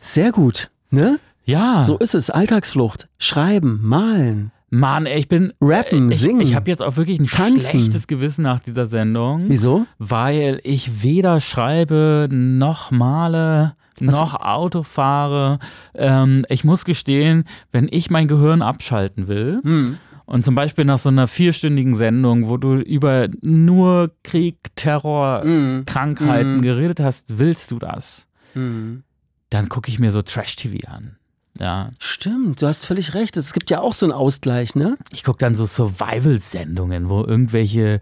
Sehr 0.01 0.32
gut, 0.32 0.70
ne? 0.90 1.19
Ja. 1.44 1.81
So 1.81 1.98
ist 1.98 2.15
es. 2.15 2.31
Alltagsflucht. 2.31 3.09
Schreiben, 3.19 3.81
malen. 3.82 4.51
Mann, 4.74 5.06
ey, 5.06 5.20
ich 5.20 5.28
bin. 5.28 5.52
Rappen, 5.60 6.10
ich, 6.10 6.18
singen, 6.20 6.40
Ich 6.40 6.55
habe 6.55 6.68
jetzt 6.70 6.82
auch 6.82 6.96
wirklich 6.96 7.20
ein 7.20 7.26
tanzen. 7.26 7.60
schlechtes 7.60 8.06
Gewissen 8.06 8.42
nach 8.42 8.59
dieser 8.60 8.86
Sendung. 8.86 9.44
Wieso? 9.48 9.86
Weil 9.98 10.60
ich 10.64 11.02
weder 11.02 11.38
schreibe, 11.40 12.28
noch 12.30 12.90
male, 12.90 13.76
noch 14.01 14.34
Auto 14.40 14.82
fahre. 14.82 15.60
Ähm, 15.94 16.44
ich 16.48 16.64
muss 16.64 16.84
gestehen, 16.84 17.44
wenn 17.70 17.86
ich 17.90 18.10
mein 18.10 18.26
Gehirn 18.26 18.62
abschalten 18.62 19.28
will, 19.28 19.60
Hm. 19.62 19.98
und 20.26 20.44
zum 20.44 20.55
Beispiel 20.56 20.84
nach 20.84 20.98
so 20.98 21.09
einer 21.09 21.28
vierstündigen 21.28 21.94
Sendung, 21.94 22.48
wo 22.48 22.56
du 22.56 22.74
über 22.76 23.28
nur 23.42 24.10
Krieg, 24.24 24.56
Terror, 24.74 25.44
Mhm. 25.44 25.84
Krankheiten 25.86 26.56
Mhm. 26.56 26.62
geredet 26.62 26.98
hast, 26.98 27.38
willst 27.38 27.70
du 27.70 27.78
das? 27.78 28.26
Mhm. 28.55 29.05
Dann 29.51 29.68
gucke 29.68 29.88
ich 29.90 30.01
mir 30.01 30.10
so 30.10 30.20
Trash-TV 30.22 30.88
an. 30.90 31.16
Ja, 31.59 31.90
Stimmt, 31.98 32.62
du 32.62 32.66
hast 32.66 32.85
völlig 32.85 33.14
recht. 33.14 33.36
Es 33.36 33.52
gibt 33.52 33.70
ja 33.70 33.81
auch 33.81 33.94
so 33.94 34.06
einen 34.06 34.12
Ausgleich, 34.12 34.74
ne? 34.74 34.97
ich 35.12 35.22
gucke 35.22 35.39
dann 35.39 35.55
so 35.55 35.66
Survival-Sendungen, 35.66 37.09
wo 37.09 37.22
irgendwelche 37.22 38.01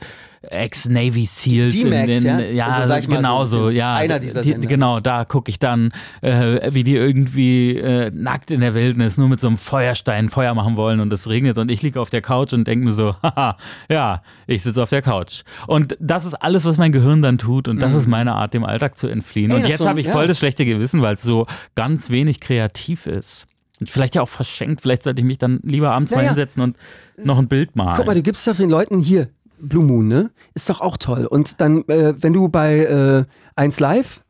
Ex-Navy 0.51 1.27
Seals 1.27 1.73
Die 1.75 1.85
D-Max, 1.85 2.23
ja? 2.23 2.41
ja, 2.41 2.67
Also 2.67 2.89
sag 2.89 3.01
ich 3.03 3.09
mal 3.09 3.17
so 3.17 3.21
genau 3.23 3.41
ein 3.41 3.47
so, 3.47 3.59
bisschen 3.67 3.77
ja, 3.77 3.95
einer 3.95 4.19
dieser 4.19 4.43
die, 4.43 4.55
genau, 4.55 5.01
da 5.01 5.25
gucke 5.25 5.51
ich 5.51 5.59
dann, 5.59 5.93
äh, 6.21 6.73
wie 6.73 6.85
die 6.85 6.97
irgendwie 6.97 7.77
äh, 7.77 8.11
nackt 8.13 8.51
in 8.51 8.61
der 8.61 8.75
Wildnis 8.75 9.19
nur 9.19 9.29
mit 9.29 9.41
so 9.41 9.47
einem 9.49 9.57
Feuerstein 9.57 10.29
Feuer 10.29 10.55
machen 10.55 10.77
wollen 10.77 11.01
und 11.01 11.13
es 11.13 11.29
regnet 11.29 11.59
und 11.59 11.71
ich 11.71 11.83
liege 11.83 12.01
auf 12.01 12.11
der 12.11 12.23
Couch 12.23 12.53
und 12.53 12.67
denke 12.67 12.85
mir 12.87 12.93
so, 12.93 13.15
haha, 13.23 13.57
ja, 13.89 14.23
ich 14.47 14.63
sitze 14.63 14.83
auf 14.83 14.91
der 14.91 15.03
Couch. 15.03 15.43
Und 15.67 15.97
das 16.01 16.25
ist 16.25 16.35
alles, 16.35 16.65
was 16.65 16.77
mein 16.79 16.93
Gehirn 16.93 17.23
dann 17.23 17.39
tut 17.39 17.69
und 17.69 17.81
das 17.81 17.95
ist 17.95 18.07
meine 18.09 18.35
Art, 18.35 18.55
dem 18.55 18.65
Alltag 18.65 18.99
zu 18.99 19.07
entfliehen. 19.09 19.49
Mhm. 19.51 19.57
Ey, 19.59 19.63
und 19.65 19.69
jetzt 19.69 19.79
so- 19.79 19.89
habe 19.89 20.01
ich 20.01 20.07
ja. 20.07 20.13
voll 20.13 20.27
das 20.27 20.39
schlechte 20.39 20.65
Gewissen, 20.65 21.03
weil 21.03 21.15
es 21.15 21.23
so 21.23 21.47
ganz 21.75 22.11
wenig 22.11 22.41
kreativ 22.41 23.07
ist. 23.07 23.47
Und 23.81 23.91
vielleicht 23.91 24.15
ja 24.15 24.23
auch 24.23 24.29
verschenkt. 24.29 24.83
Vielleicht 24.83 25.03
sollte 25.03 25.21
ich 25.21 25.27
mich 25.27 25.39
dann 25.39 25.59
lieber 25.65 25.91
abends 25.91 26.13
mal 26.13 26.19
Naja. 26.19 26.29
hinsetzen 26.31 26.63
und 26.63 26.77
noch 27.25 27.39
ein 27.39 27.49
Bild 27.49 27.75
malen. 27.75 27.97
Guck 27.97 28.07
mal, 28.07 28.15
du 28.15 28.23
gibst 28.23 28.47
doch 28.47 28.55
den 28.55 28.71
Leuten 28.71 29.01
hier 29.01 29.29
Blue 29.63 29.85
Moon, 29.85 30.09
ne? 30.09 30.31
Ist 30.55 30.69
doch 30.69 30.81
auch 30.81 30.97
toll. 30.97 31.27
Und 31.27 31.61
dann, 31.61 31.85
äh, 31.89 32.15
wenn 32.21 32.33
du 32.33 32.49
bei 32.49 32.79
äh, 32.81 33.25
1 33.57 33.81
Live, 33.81 34.23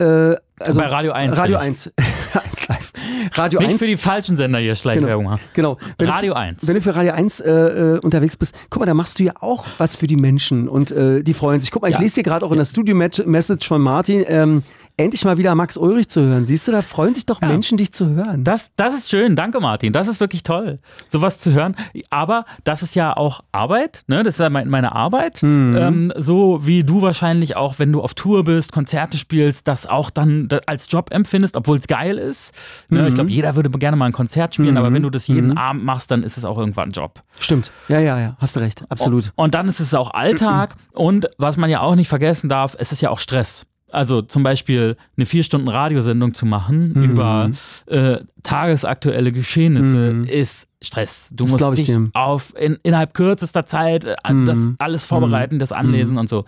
äh, 0.00 0.34
also 0.60 0.80
Bei 0.80 0.86
Radio 0.86 1.12
1 1.12 1.36
Radio 1.36 1.58
bin 1.58 1.68
ich. 1.72 1.86
1, 1.86 1.92
1 2.34 2.68
Live, 2.68 2.92
Radio 3.34 3.60
Nicht 3.60 3.70
1, 3.72 3.78
für 3.80 3.86
die 3.86 3.96
falschen 3.96 4.36
Sender 4.36 4.58
hier 4.58 4.74
Schleichwerbung 4.74 5.24
machen. 5.26 5.40
genau. 5.54 5.76
Wenn 5.98 6.08
Radio 6.08 6.32
du, 6.34 6.38
1. 6.40 6.66
Wenn 6.66 6.74
du 6.74 6.80
für 6.82 6.96
Radio 6.96 7.12
1 7.12 7.40
äh, 7.40 7.50
äh, 7.50 7.98
unterwegs 8.00 8.36
bist, 8.36 8.56
guck 8.70 8.80
mal, 8.80 8.86
da 8.86 8.94
machst 8.94 9.18
du 9.20 9.24
ja 9.24 9.34
auch 9.40 9.64
was 9.78 9.94
für 9.94 10.08
die 10.08 10.16
Menschen 10.16 10.68
und 10.68 10.90
äh, 10.90 11.22
die 11.22 11.34
freuen 11.34 11.60
sich. 11.60 11.70
Guck 11.70 11.82
mal, 11.82 11.88
ich 11.88 11.94
Ja. 11.94 12.00
lese 12.00 12.14
hier 12.14 12.22
gerade 12.24 12.44
auch 12.44 12.50
in 12.52 12.58
der 12.58 12.64
Studio-Message 12.64 13.68
von 13.68 13.80
Martin, 13.80 14.24
ähm, 14.26 14.62
endlich 14.98 15.24
mal 15.24 15.38
wieder 15.38 15.54
Max 15.54 15.76
Ulrich 15.76 16.08
zu 16.08 16.20
hören. 16.20 16.44
Siehst 16.44 16.68
du, 16.68 16.72
da 16.72 16.82
freuen 16.82 17.14
sich 17.14 17.24
doch 17.24 17.40
Ja. 17.40 17.48
Menschen, 17.48 17.78
dich 17.78 17.92
zu 17.92 18.10
hören. 18.10 18.44
Das, 18.44 18.72
das 18.76 18.94
ist 18.94 19.08
schön, 19.08 19.36
danke 19.36 19.60
Martin. 19.60 19.92
Das 19.92 20.08
ist 20.08 20.20
wirklich 20.20 20.42
toll, 20.42 20.80
sowas 21.08 21.38
zu 21.38 21.52
hören. 21.52 21.76
Aber 22.10 22.44
das 22.64 22.82
ist 22.82 22.94
ja 22.94 23.16
auch 23.16 23.40
Arbeit, 23.52 24.04
ne? 24.08 24.22
Das 24.22 24.34
ist 24.34 24.40
ja 24.40 24.50
mein- 24.50 24.68
meine 24.68 24.94
Arbeit. 24.94 25.42
Mhm. 25.42 25.76
Ähm, 25.76 26.12
so 26.16 26.60
wie 26.66 26.84
du 26.84 27.00
wahrscheinlich 27.00 27.56
auch, 27.56 27.78
wenn 27.78 27.92
du 27.92 28.02
auf 28.02 28.14
Tour 28.14 28.44
bist, 28.44 28.72
Konzerte 28.72 29.16
spielst, 29.16 29.66
das 29.68 29.86
auch 29.86 30.10
dann 30.10 30.48
da- 30.48 30.60
als 30.66 30.86
Job 30.90 31.10
empfindest, 31.12 31.56
obwohl 31.56 31.78
es 31.78 31.86
geil 31.86 32.18
ist. 32.18 32.52
Ne? 32.88 33.02
Mhm. 33.02 33.08
Ich 33.08 33.14
glaube, 33.14 33.30
jeder 33.30 33.54
würde 33.56 33.70
gerne 33.70 33.96
mal 33.96 34.06
ein 34.06 34.12
Konzert 34.12 34.54
spielen, 34.54 34.76
aber 34.76 34.92
wenn 34.92 35.02
du 35.02 35.10
das 35.10 35.26
jeden 35.28 35.56
Abend 35.56 35.84
machst, 35.84 36.10
dann 36.10 36.22
ist 36.22 36.36
es 36.36 36.44
auch 36.44 36.58
irgendwann 36.58 36.88
ein 36.88 36.92
Job. 36.92 37.22
Stimmt. 37.38 37.70
Ja, 37.88 38.00
ja, 38.00 38.18
ja, 38.18 38.36
hast 38.40 38.56
du 38.56 38.60
recht. 38.60 38.82
Absolut. 38.88 39.32
Und 39.36 39.54
dann 39.54 39.68
ist 39.68 39.78
es 39.80 39.94
auch 39.94 40.10
Alltag 40.10 40.74
und 40.92 41.28
was 41.38 41.56
man 41.56 41.70
ja 41.70 41.80
auch 41.82 41.94
nicht 41.94 42.08
vergessen 42.08 42.48
darf, 42.48 42.74
es 42.78 42.90
ist 42.90 43.00
ja 43.00 43.10
auch 43.10 43.20
Stress. 43.20 43.64
Also 43.90 44.22
zum 44.22 44.42
Beispiel 44.42 44.96
eine 45.16 45.26
vier 45.26 45.42
Stunden 45.42 45.68
Radiosendung 45.68 46.34
zu 46.34 46.44
machen 46.46 46.92
Mhm. 46.94 47.04
über 47.04 47.50
äh, 47.86 48.18
tagesaktuelle 48.42 49.32
Geschehnisse 49.32 50.24
ist 50.30 50.68
Stress. 50.82 51.30
Du 51.34 51.44
Das 51.44 51.52
musst 51.60 51.78
ich 51.80 51.86
dich 51.86 51.94
dir. 51.96 52.10
auf 52.14 52.54
in, 52.58 52.78
innerhalb 52.82 53.14
kürzester 53.14 53.66
Zeit 53.66 54.04
äh, 54.04 54.14
Mhm. 54.30 54.46
das 54.46 54.58
alles 54.78 55.06
vorbereiten, 55.06 55.58
das 55.58 55.72
Anlesen 55.72 56.18
und 56.18 56.28
so. 56.28 56.44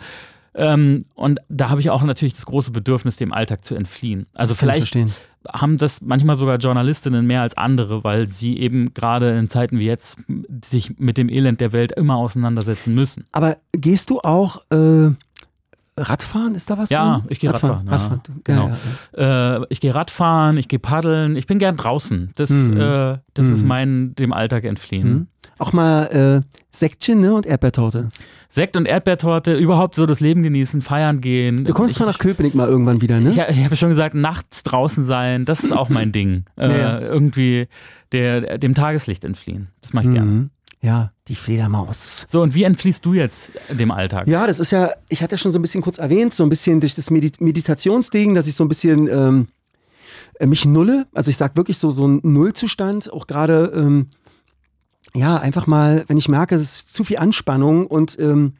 Ähm, 0.53 1.05
und 1.15 1.39
da 1.49 1.69
habe 1.71 1.81
ich 1.81 1.91
auch 1.91 2.03
natürlich 2.03 2.35
das 2.35 2.45
große 2.45 2.73
Bedürfnis, 2.73 3.17
dem 3.17 3.33
Alltag 3.33 3.65
zu 3.65 3.77
entfliehen. 3.77 4.27
Also 4.35 4.55
vielleicht 4.55 4.97
haben 5.49 5.79
das 5.79 6.01
manchmal 6.03 6.35
sogar 6.37 6.59
Journalistinnen 6.59 7.25
mehr 7.27 7.43
als 7.43 7.57
andere, 7.57 8.03
weil 8.05 8.27
sie 8.27 8.59
eben 8.59 8.93
gerade 8.93 9.39
in 9.39 9.49
Zeiten 9.49 9.79
wie 9.79 9.87
jetzt 9.87 10.19
sich 10.65 10.99
mit 10.99 11.17
dem 11.19 11.29
Elend 11.29 11.61
der 11.61 11.73
Welt 11.73 11.93
immer 11.93 12.17
auseinandersetzen 12.17 12.95
müssen. 12.95 13.25
Aber 13.33 13.59
gehst 13.73 14.11
du 14.11 14.19
auch 14.21 14.63
äh, 14.73 15.11
Radfahren? 15.99 16.55
Ist 16.55 16.71
da 16.71 16.79
was 16.79 16.91
Ja, 16.91 17.19
drin? 17.19 17.25
ich 17.29 17.41
gehe 17.41 17.53
Radfahren. 17.53 17.87
ja. 17.87 17.93
Radfahren. 17.93 18.21
Genau. 18.45 18.69
Ja, 18.69 18.77
ja, 19.23 19.57
Äh, 19.59 19.67
ich 19.69 19.81
gehe 19.81 19.95
Radfahren, 19.95 20.57
ich 20.57 20.69
gehe 20.69 20.79
paddeln, 20.79 21.37
ich 21.37 21.47
bin 21.47 21.59
gern 21.59 21.77
draußen. 21.77 22.31
Das, 22.37 22.49
Mhm. 22.51 22.81
äh, 22.81 23.19
das 23.35 23.49
ist 23.49 23.63
Mhm. 23.63 23.69
mein 23.69 24.15
dem 24.15 24.33
Alltag 24.33 24.65
entfliehen. 24.65 25.05
Hm? 25.09 25.27
Auch 25.59 25.73
mal 25.75 26.05
äh, 26.07 26.57
Säckchen 26.71 27.21
ne? 27.21 27.35
und 27.35 27.45
Erdbeertorte. 27.45 28.09
Sekt 28.49 28.77
und 28.77 28.87
Erdbeertorte, 28.87 29.55
überhaupt 29.55 29.95
so 29.95 30.07
das 30.07 30.21
Leben 30.21 30.43
genießen, 30.43 30.81
feiern 30.81 31.21
gehen. 31.21 31.65
Du 31.65 31.73
kommst 31.75 31.93
ich, 31.93 31.97
zwar 31.99 32.07
nach 32.07 32.19
Köpenick 32.19 32.55
mal 32.55 32.67
irgendwann 32.67 33.01
wieder, 33.03 33.21
ne? 33.21 33.31
Ich, 33.31 33.37
ich 33.37 33.65
habe 33.65 33.77
schon 33.77 33.91
gesagt, 33.91 34.15
nachts 34.15 34.63
draußen 34.63 35.05
sein, 35.05 35.45
das 35.45 35.61
ist 35.63 35.73
auch 35.73 35.89
mein 35.91 36.13
Ding. 36.13 36.45
Äh. 36.57 37.05
Irgendwie 37.05 37.69
der, 38.13 38.59
dem 38.59 38.75
Tageslicht 38.75 39.25
entfliehen. 39.25 39.69
Das 39.83 39.93
mache 39.93 40.07
ich 40.09 40.15
gerne. 40.15 40.49
Ja, 40.83 41.13
die 41.29 41.35
Fledermaus. 41.35 42.27
So, 42.31 42.41
und 42.41 42.55
wie 42.55 42.65
entfliehst 42.65 43.05
du 43.05 43.13
jetzt 43.13 43.51
dem 43.69 43.91
Alltag? 43.91 44.27
Ja, 44.27 44.47
das 44.47 44.61
ist 44.61 44.73
ja, 44.73 44.91
ich 45.09 45.23
hatte 45.23 45.35
ja 45.35 45.39
schon 45.39 45.53
so 45.53 45.59
ein 45.59 45.63
bisschen 45.63 45.83
kurz 45.83 45.99
erwähnt, 45.99 46.33
so 46.33 46.43
ein 46.43 46.49
bisschen 46.49 46.81
durch 46.81 46.95
das 46.95 47.11
Medi 47.11 47.33
Meditationsding, 47.39 48.35
dass 48.35 48.47
ich 48.47 48.55
so 48.55 48.65
ein 48.65 48.69
bisschen 48.69 49.07
ähm, 49.09 49.49
äh, 50.39 50.47
mich 50.47 50.65
nulle. 50.65 51.07
Also 51.13 51.31
ich 51.31 51.37
sag 51.37 51.57
wirklich 51.57 51.77
so, 51.79 51.91
so 51.91 52.09
ein 52.09 52.21
Nullzustand, 52.23 53.13
auch 53.13 53.27
gerade, 53.27 53.73
ähm, 53.75 54.09
ja, 55.15 55.37
einfach 55.37 55.67
mal, 55.67 56.05
wenn 56.07 56.17
ich 56.17 56.29
merke, 56.29 56.55
es 56.55 56.63
ist 56.63 56.95
zu 56.95 57.05
viel 57.05 57.19
Anspannung 57.19 57.87
und 57.87 58.19
ähm, 58.19 58.55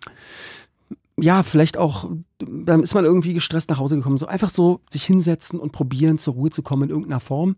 ja, 1.23 1.43
vielleicht 1.43 1.77
auch, 1.77 2.11
dann 2.39 2.83
ist 2.83 2.95
man 2.95 3.05
irgendwie 3.05 3.35
gestresst 3.35 3.71
nach 3.71 3.79
Hause 3.79 3.97
gekommen. 3.97 4.19
So 4.19 4.27
einfach 4.27 4.51
so 4.51 4.81
sich 4.89 5.05
hinsetzen 5.05 5.59
und 5.61 5.73
probieren, 5.73 6.19
zur 6.19 6.35
Ruhe 6.35 6.51
zu 6.51 6.63
kommen 6.63 6.85
in 6.85 6.91
irgendeiner 6.91 7.21
Form. 7.21 7.57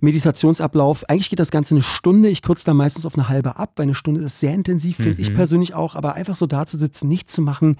Meditationsablauf, 0.00 1.08
eigentlich 1.08 1.30
geht 1.30 1.38
das 1.38 1.50
Ganze 1.50 1.74
eine 1.74 1.82
Stunde. 1.82 2.28
Ich 2.28 2.42
kürze 2.42 2.64
da 2.64 2.74
meistens 2.74 3.06
auf 3.06 3.14
eine 3.16 3.28
halbe 3.28 3.56
ab, 3.56 3.72
weil 3.76 3.84
eine 3.84 3.94
Stunde 3.94 4.22
ist 4.22 4.40
sehr 4.40 4.54
intensiv, 4.54 4.96
finde 4.96 5.20
ich 5.20 5.34
persönlich 5.34 5.74
auch. 5.74 5.94
Aber 5.94 6.14
einfach 6.14 6.36
so 6.36 6.46
da 6.46 6.66
zu 6.66 6.78
sitzen, 6.78 7.08
nichts 7.08 7.32
zu 7.32 7.42
machen, 7.42 7.76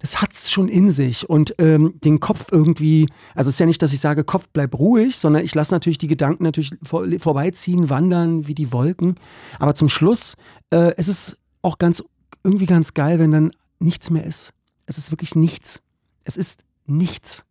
das 0.00 0.22
hat's 0.22 0.50
schon 0.50 0.68
in 0.68 0.90
sich. 0.90 1.28
Und 1.28 1.54
ähm, 1.58 1.94
den 2.02 2.20
Kopf 2.20 2.46
irgendwie, 2.50 3.08
also 3.34 3.48
es 3.48 3.56
ist 3.56 3.60
ja 3.60 3.66
nicht, 3.66 3.82
dass 3.82 3.92
ich 3.92 4.00
sage, 4.00 4.24
Kopf 4.24 4.46
bleib 4.52 4.78
ruhig, 4.78 5.16
sondern 5.16 5.44
ich 5.44 5.54
lasse 5.54 5.74
natürlich 5.74 5.98
die 5.98 6.08
Gedanken 6.08 6.44
natürlich 6.44 6.72
vor, 6.82 7.06
vorbeiziehen, 7.18 7.90
wandern 7.90 8.46
wie 8.46 8.54
die 8.54 8.72
Wolken. 8.72 9.16
Aber 9.58 9.74
zum 9.74 9.88
Schluss 9.88 10.36
äh, 10.72 10.94
es 10.96 11.08
ist 11.08 11.38
auch 11.60 11.78
ganz, 11.78 12.02
irgendwie 12.42 12.66
ganz 12.66 12.94
geil, 12.94 13.18
wenn 13.18 13.30
dann 13.30 13.50
nichts 13.78 14.10
mehr 14.10 14.24
ist. 14.24 14.52
Es 14.86 14.98
ist 14.98 15.10
wirklich 15.10 15.34
nichts. 15.34 15.80
Es 16.24 16.36
ist 16.36 16.64
nichts, 16.86 17.44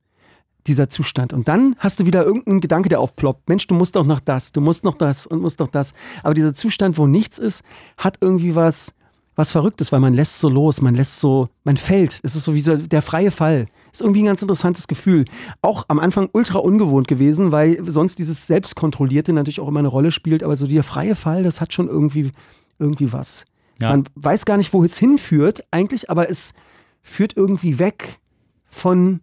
dieser 0.68 0.90
Zustand. 0.90 1.34
Und 1.34 1.48
dann 1.48 1.76
hast 1.80 2.00
du 2.00 2.06
wieder 2.06 2.26
irgendeinen 2.26 2.62
Gedanke, 2.62 2.90
der 2.90 3.00
aufploppt. 3.00 3.50
Mensch, 3.50 3.68
du 3.68 3.76
musst 3.76 3.96
doch 3.96 4.06
noch 4.06 4.20
das, 4.20 4.52
du 4.52 4.62
musst 4.62 4.84
noch 4.84 4.96
das 4.96 5.26
und 5.26 5.42
musst 5.42 5.60
doch 5.60 5.68
das. 5.68 5.94
Aber 6.24 6.34
dieser 6.34 6.54
Zustand, 6.54 6.98
wo 6.98 7.08
nichts 7.08 7.38
ist, 7.38 7.64
hat 7.98 8.18
irgendwie 8.22 8.56
was, 8.56 8.94
was 9.36 9.52
Verrücktes, 9.52 9.92
weil 9.92 10.00
man 10.00 10.14
lässt 10.14 10.40
so 10.40 10.50
los, 10.50 10.82
man 10.82 10.96
lässt 10.96 11.20
so, 11.20 11.50
man 11.64 11.78
fällt. 11.78 12.20
Es 12.24 12.36
ist 12.36 12.44
so 12.44 12.54
wie 12.54 12.62
so 12.62 12.76
der 12.76 13.02
freie 13.02 13.32
Fall. 13.32 13.68
Ist 13.92 14.02
irgendwie 14.02 14.22
ein 14.22 14.28
ganz 14.28 14.42
interessantes 14.42 14.88
Gefühl. 14.88 15.26
Auch 15.62 15.86
am 15.88 16.00
Anfang 16.00 16.30
ultra 16.34 16.60
ungewohnt 16.60 17.08
gewesen, 17.08 17.52
weil 17.52 17.82
sonst 17.90 18.20
dieses 18.20 18.48
Selbstkontrollierte 18.48 19.34
natürlich 19.34 19.60
auch 19.60 19.68
immer 19.68 19.80
eine 19.80 19.88
Rolle 19.88 20.12
spielt. 20.12 20.44
Aber 20.44 20.56
so 20.56 20.68
der 20.68 20.84
freie 20.84 21.16
Fall, 21.16 21.44
das 21.44 21.62
hat 21.62 21.74
schon 21.74 21.88
irgendwie, 21.88 22.32
irgendwie 22.78 23.12
was. 23.14 23.46
Ja. 23.80 23.90
Man 23.90 24.04
weiß 24.16 24.46
gar 24.46 24.58
nicht, 24.58 24.74
wo 24.74 24.84
es 24.84 24.98
hinführt 24.98 25.64
eigentlich, 25.72 26.10
aber 26.10 26.30
es 26.30 26.54
führt 27.02 27.36
irgendwie 27.36 27.80
weg 27.80 28.20
von, 28.66 29.22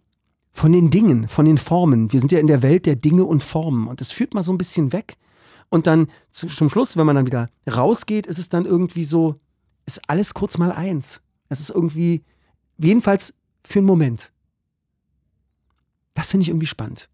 von 0.51 0.71
den 0.71 0.89
Dingen, 0.89 1.27
von 1.27 1.45
den 1.45 1.57
Formen. 1.57 2.11
Wir 2.11 2.19
sind 2.19 2.31
ja 2.31 2.39
in 2.39 2.47
der 2.47 2.61
Welt 2.61 2.85
der 2.85 2.95
Dinge 2.95 3.25
und 3.25 3.43
Formen 3.43 3.87
und 3.87 4.01
es 4.01 4.11
führt 4.11 4.33
mal 4.33 4.43
so 4.43 4.51
ein 4.51 4.57
bisschen 4.57 4.93
weg. 4.93 5.17
Und 5.69 5.87
dann 5.87 6.07
zu, 6.31 6.47
zum 6.47 6.69
Schluss, 6.69 6.97
wenn 6.97 7.05
man 7.05 7.15
dann 7.15 7.25
wieder 7.25 7.49
rausgeht, 7.69 8.25
ist 8.25 8.39
es 8.39 8.49
dann 8.49 8.65
irgendwie 8.65 9.03
so, 9.03 9.39
ist 9.85 10.01
alles 10.09 10.33
kurz 10.33 10.57
mal 10.57 10.71
eins. 10.71 11.21
Es 11.47 11.59
ist 11.59 11.69
irgendwie, 11.69 12.23
jedenfalls 12.77 13.33
für 13.63 13.79
einen 13.79 13.87
Moment. 13.87 14.31
Das 16.13 16.31
finde 16.31 16.43
ich 16.43 16.49
irgendwie 16.49 16.65
spannend. 16.65 17.09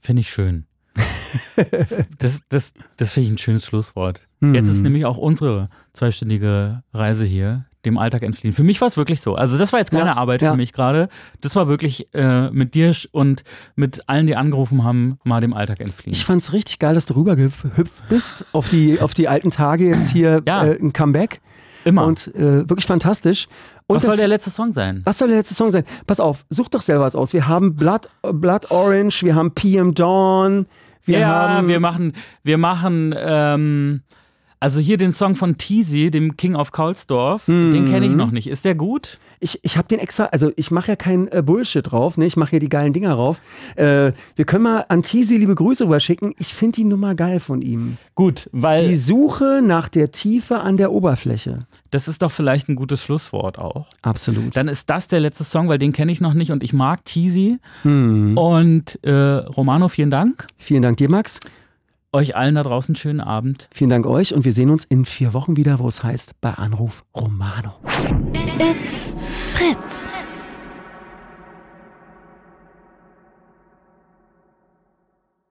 Finde 0.00 0.20
ich 0.20 0.30
schön. 0.30 0.66
das 2.18 2.42
das, 2.48 2.72
das 2.96 3.12
finde 3.12 3.28
ich 3.28 3.34
ein 3.34 3.38
schönes 3.38 3.66
Schlusswort. 3.66 4.26
Hm. 4.40 4.54
Jetzt 4.54 4.68
ist 4.68 4.82
nämlich 4.82 5.04
auch 5.04 5.18
unsere 5.18 5.68
zweistündige 5.92 6.82
Reise 6.92 7.24
hier 7.24 7.66
dem 7.86 7.96
Alltag 7.98 8.22
entfliehen. 8.22 8.52
Für 8.54 8.62
mich 8.64 8.80
war 8.80 8.88
es 8.88 8.96
wirklich 8.96 9.20
so. 9.22 9.34
Also 9.34 9.56
das 9.56 9.72
war 9.72 9.80
jetzt 9.80 9.90
keine 9.92 10.06
Ja, 10.10 10.16
Arbeit 10.16 10.42
ja. 10.42 10.50
für 10.50 10.56
mich 10.56 10.72
gerade. 10.72 11.08
Das 11.40 11.56
war 11.56 11.68
wirklich 11.68 12.12
äh, 12.14 12.50
mit 12.50 12.74
dir 12.74 12.94
und 13.12 13.42
mit 13.76 14.08
allen, 14.08 14.26
die 14.26 14.36
angerufen 14.36 14.84
haben, 14.84 15.18
mal 15.24 15.40
dem 15.40 15.54
Alltag 15.54 15.80
entfliehen. 15.80 16.12
Ich 16.14 16.24
fand's 16.24 16.52
richtig 16.52 16.78
geil, 16.78 16.94
dass 16.94 17.06
du 17.06 17.14
rübergehüpft 17.14 17.64
bist 18.08 18.44
auf 18.52 18.68
die, 18.68 19.00
auf 19.00 19.14
die 19.14 19.28
alten 19.28 19.50
Tage 19.50 19.86
jetzt 19.88 20.10
hier 20.10 20.42
Ja. 20.46 20.64
äh, 20.66 20.78
ein 20.78 20.92
Comeback. 20.92 21.40
Immer. 21.84 22.04
Und 22.04 22.34
äh, 22.34 22.68
wirklich 22.68 22.84
fantastisch. 22.84 23.46
Und 23.86 23.96
Was 23.96 24.02
soll 24.02 24.10
das- 24.12 24.18
der 24.18 24.28
letzte 24.28 24.50
Song 24.50 24.72
sein? 24.72 25.02
Was 25.04 25.18
soll 25.18 25.28
der 25.28 25.36
letzte 25.36 25.54
Song 25.54 25.70
sein? 25.70 25.84
Pass 26.08 26.18
auf, 26.18 26.44
such 26.50 26.68
doch 26.68 26.82
selber 26.82 27.04
was 27.04 27.14
aus. 27.14 27.32
Wir 27.32 27.46
haben 27.46 27.76
Blood, 27.76 28.08
Blood 28.32 28.72
Orange, 28.72 29.22
wir 29.22 29.36
haben 29.36 29.52
PM 29.54 29.94
Dawn, 29.94 30.66
wir 31.04 31.20
ja, 31.20 31.28
haben. 31.28 31.68
wir 31.68 31.78
machen, 31.78 32.12
wir 32.42 32.58
machen, 32.58 33.14
ähm, 33.16 34.02
also 34.58 34.80
hier 34.80 34.96
den 34.96 35.12
Song 35.12 35.34
von 35.36 35.58
Teasy, 35.58 36.10
dem 36.10 36.36
King 36.36 36.54
of 36.56 36.72
Kaulsdorf, 36.72 37.44
den 37.46 37.84
kenne 37.88 38.06
ich 38.06 38.12
Mhm. 38.12 38.16
noch 38.16 38.30
nicht. 38.30 38.46
Ist 38.48 38.64
der 38.64 38.74
gut? 38.74 39.18
Ich, 39.38 39.58
ich 39.62 39.76
habe 39.76 39.86
den 39.86 39.98
extra, 39.98 40.24
also 40.26 40.50
ich 40.56 40.70
mache 40.70 40.88
ja 40.92 40.96
kein 40.96 41.28
äh, 41.30 41.42
Bullshit 41.42 41.90
drauf, 41.90 42.16
ne? 42.16 42.24
ich 42.24 42.36
mache 42.36 42.50
hier 42.50 42.60
die 42.60 42.70
geilen 42.70 42.92
Dinger 42.94 43.14
drauf. 43.14 43.40
Äh, 43.76 44.12
wir 44.34 44.44
können 44.46 44.64
mal 44.64 44.86
an 44.88 45.02
Teasy 45.02 45.36
liebe 45.36 45.54
Grüße 45.54 45.84
rüberschicken. 45.84 46.32
Ich 46.38 46.54
finde 46.54 46.76
die 46.76 46.84
Nummer 46.84 47.14
geil 47.14 47.38
von 47.38 47.60
ihm. 47.60 47.98
Gut, 48.14 48.48
weil 48.52 48.88
Die 48.88 48.96
Suche 48.96 49.60
nach 49.62 49.88
der 49.90 50.10
Tiefe 50.10 50.60
an 50.60 50.78
der 50.78 50.90
Oberfläche. 50.90 51.66
das 51.90 52.08
ist 52.08 52.22
doch 52.22 52.32
vielleicht 52.32 52.68
ein 52.68 52.76
gutes 52.76 53.02
Schlusswort 53.02 53.58
auch. 53.58 53.88
Absolut. 54.02 54.56
Dann 54.56 54.68
ist 54.68 54.88
das 54.90 55.08
der 55.08 55.20
letzte 55.20 55.44
Song, 55.44 55.68
weil 55.68 55.78
den 55.78 55.92
kenne 55.92 56.12
ich 56.12 56.20
noch 56.20 56.34
nicht 56.34 56.50
und 56.50 56.62
ich 56.62 56.72
mag 56.72 57.04
Teasy. 57.04 57.58
Hm. 57.82 58.36
Und 58.38 58.98
äh, 59.04 59.12
Romano, 59.12 59.88
vielen 59.88 60.10
Dank. 60.10 60.46
Vielen 60.56 60.82
Dank 60.82 60.96
dir, 60.96 61.10
Max. 61.10 61.40
Euch 62.16 62.34
allen 62.34 62.54
da 62.54 62.62
draußen 62.62 62.92
einen 62.92 62.96
schönen 62.96 63.20
Abend. 63.20 63.68
Vielen 63.70 63.90
Dank 63.90 64.06
euch 64.06 64.32
und 64.32 64.46
wir 64.46 64.54
sehen 64.54 64.70
uns 64.70 64.86
in 64.86 65.04
vier 65.04 65.34
Wochen 65.34 65.58
wieder, 65.58 65.80
wo 65.80 65.86
es 65.86 66.02
heißt 66.02 66.40
bei 66.40 66.48
Anruf 66.48 67.04
Romano. 67.14 67.74
It's 68.58 69.10
Fritz. 69.52 70.08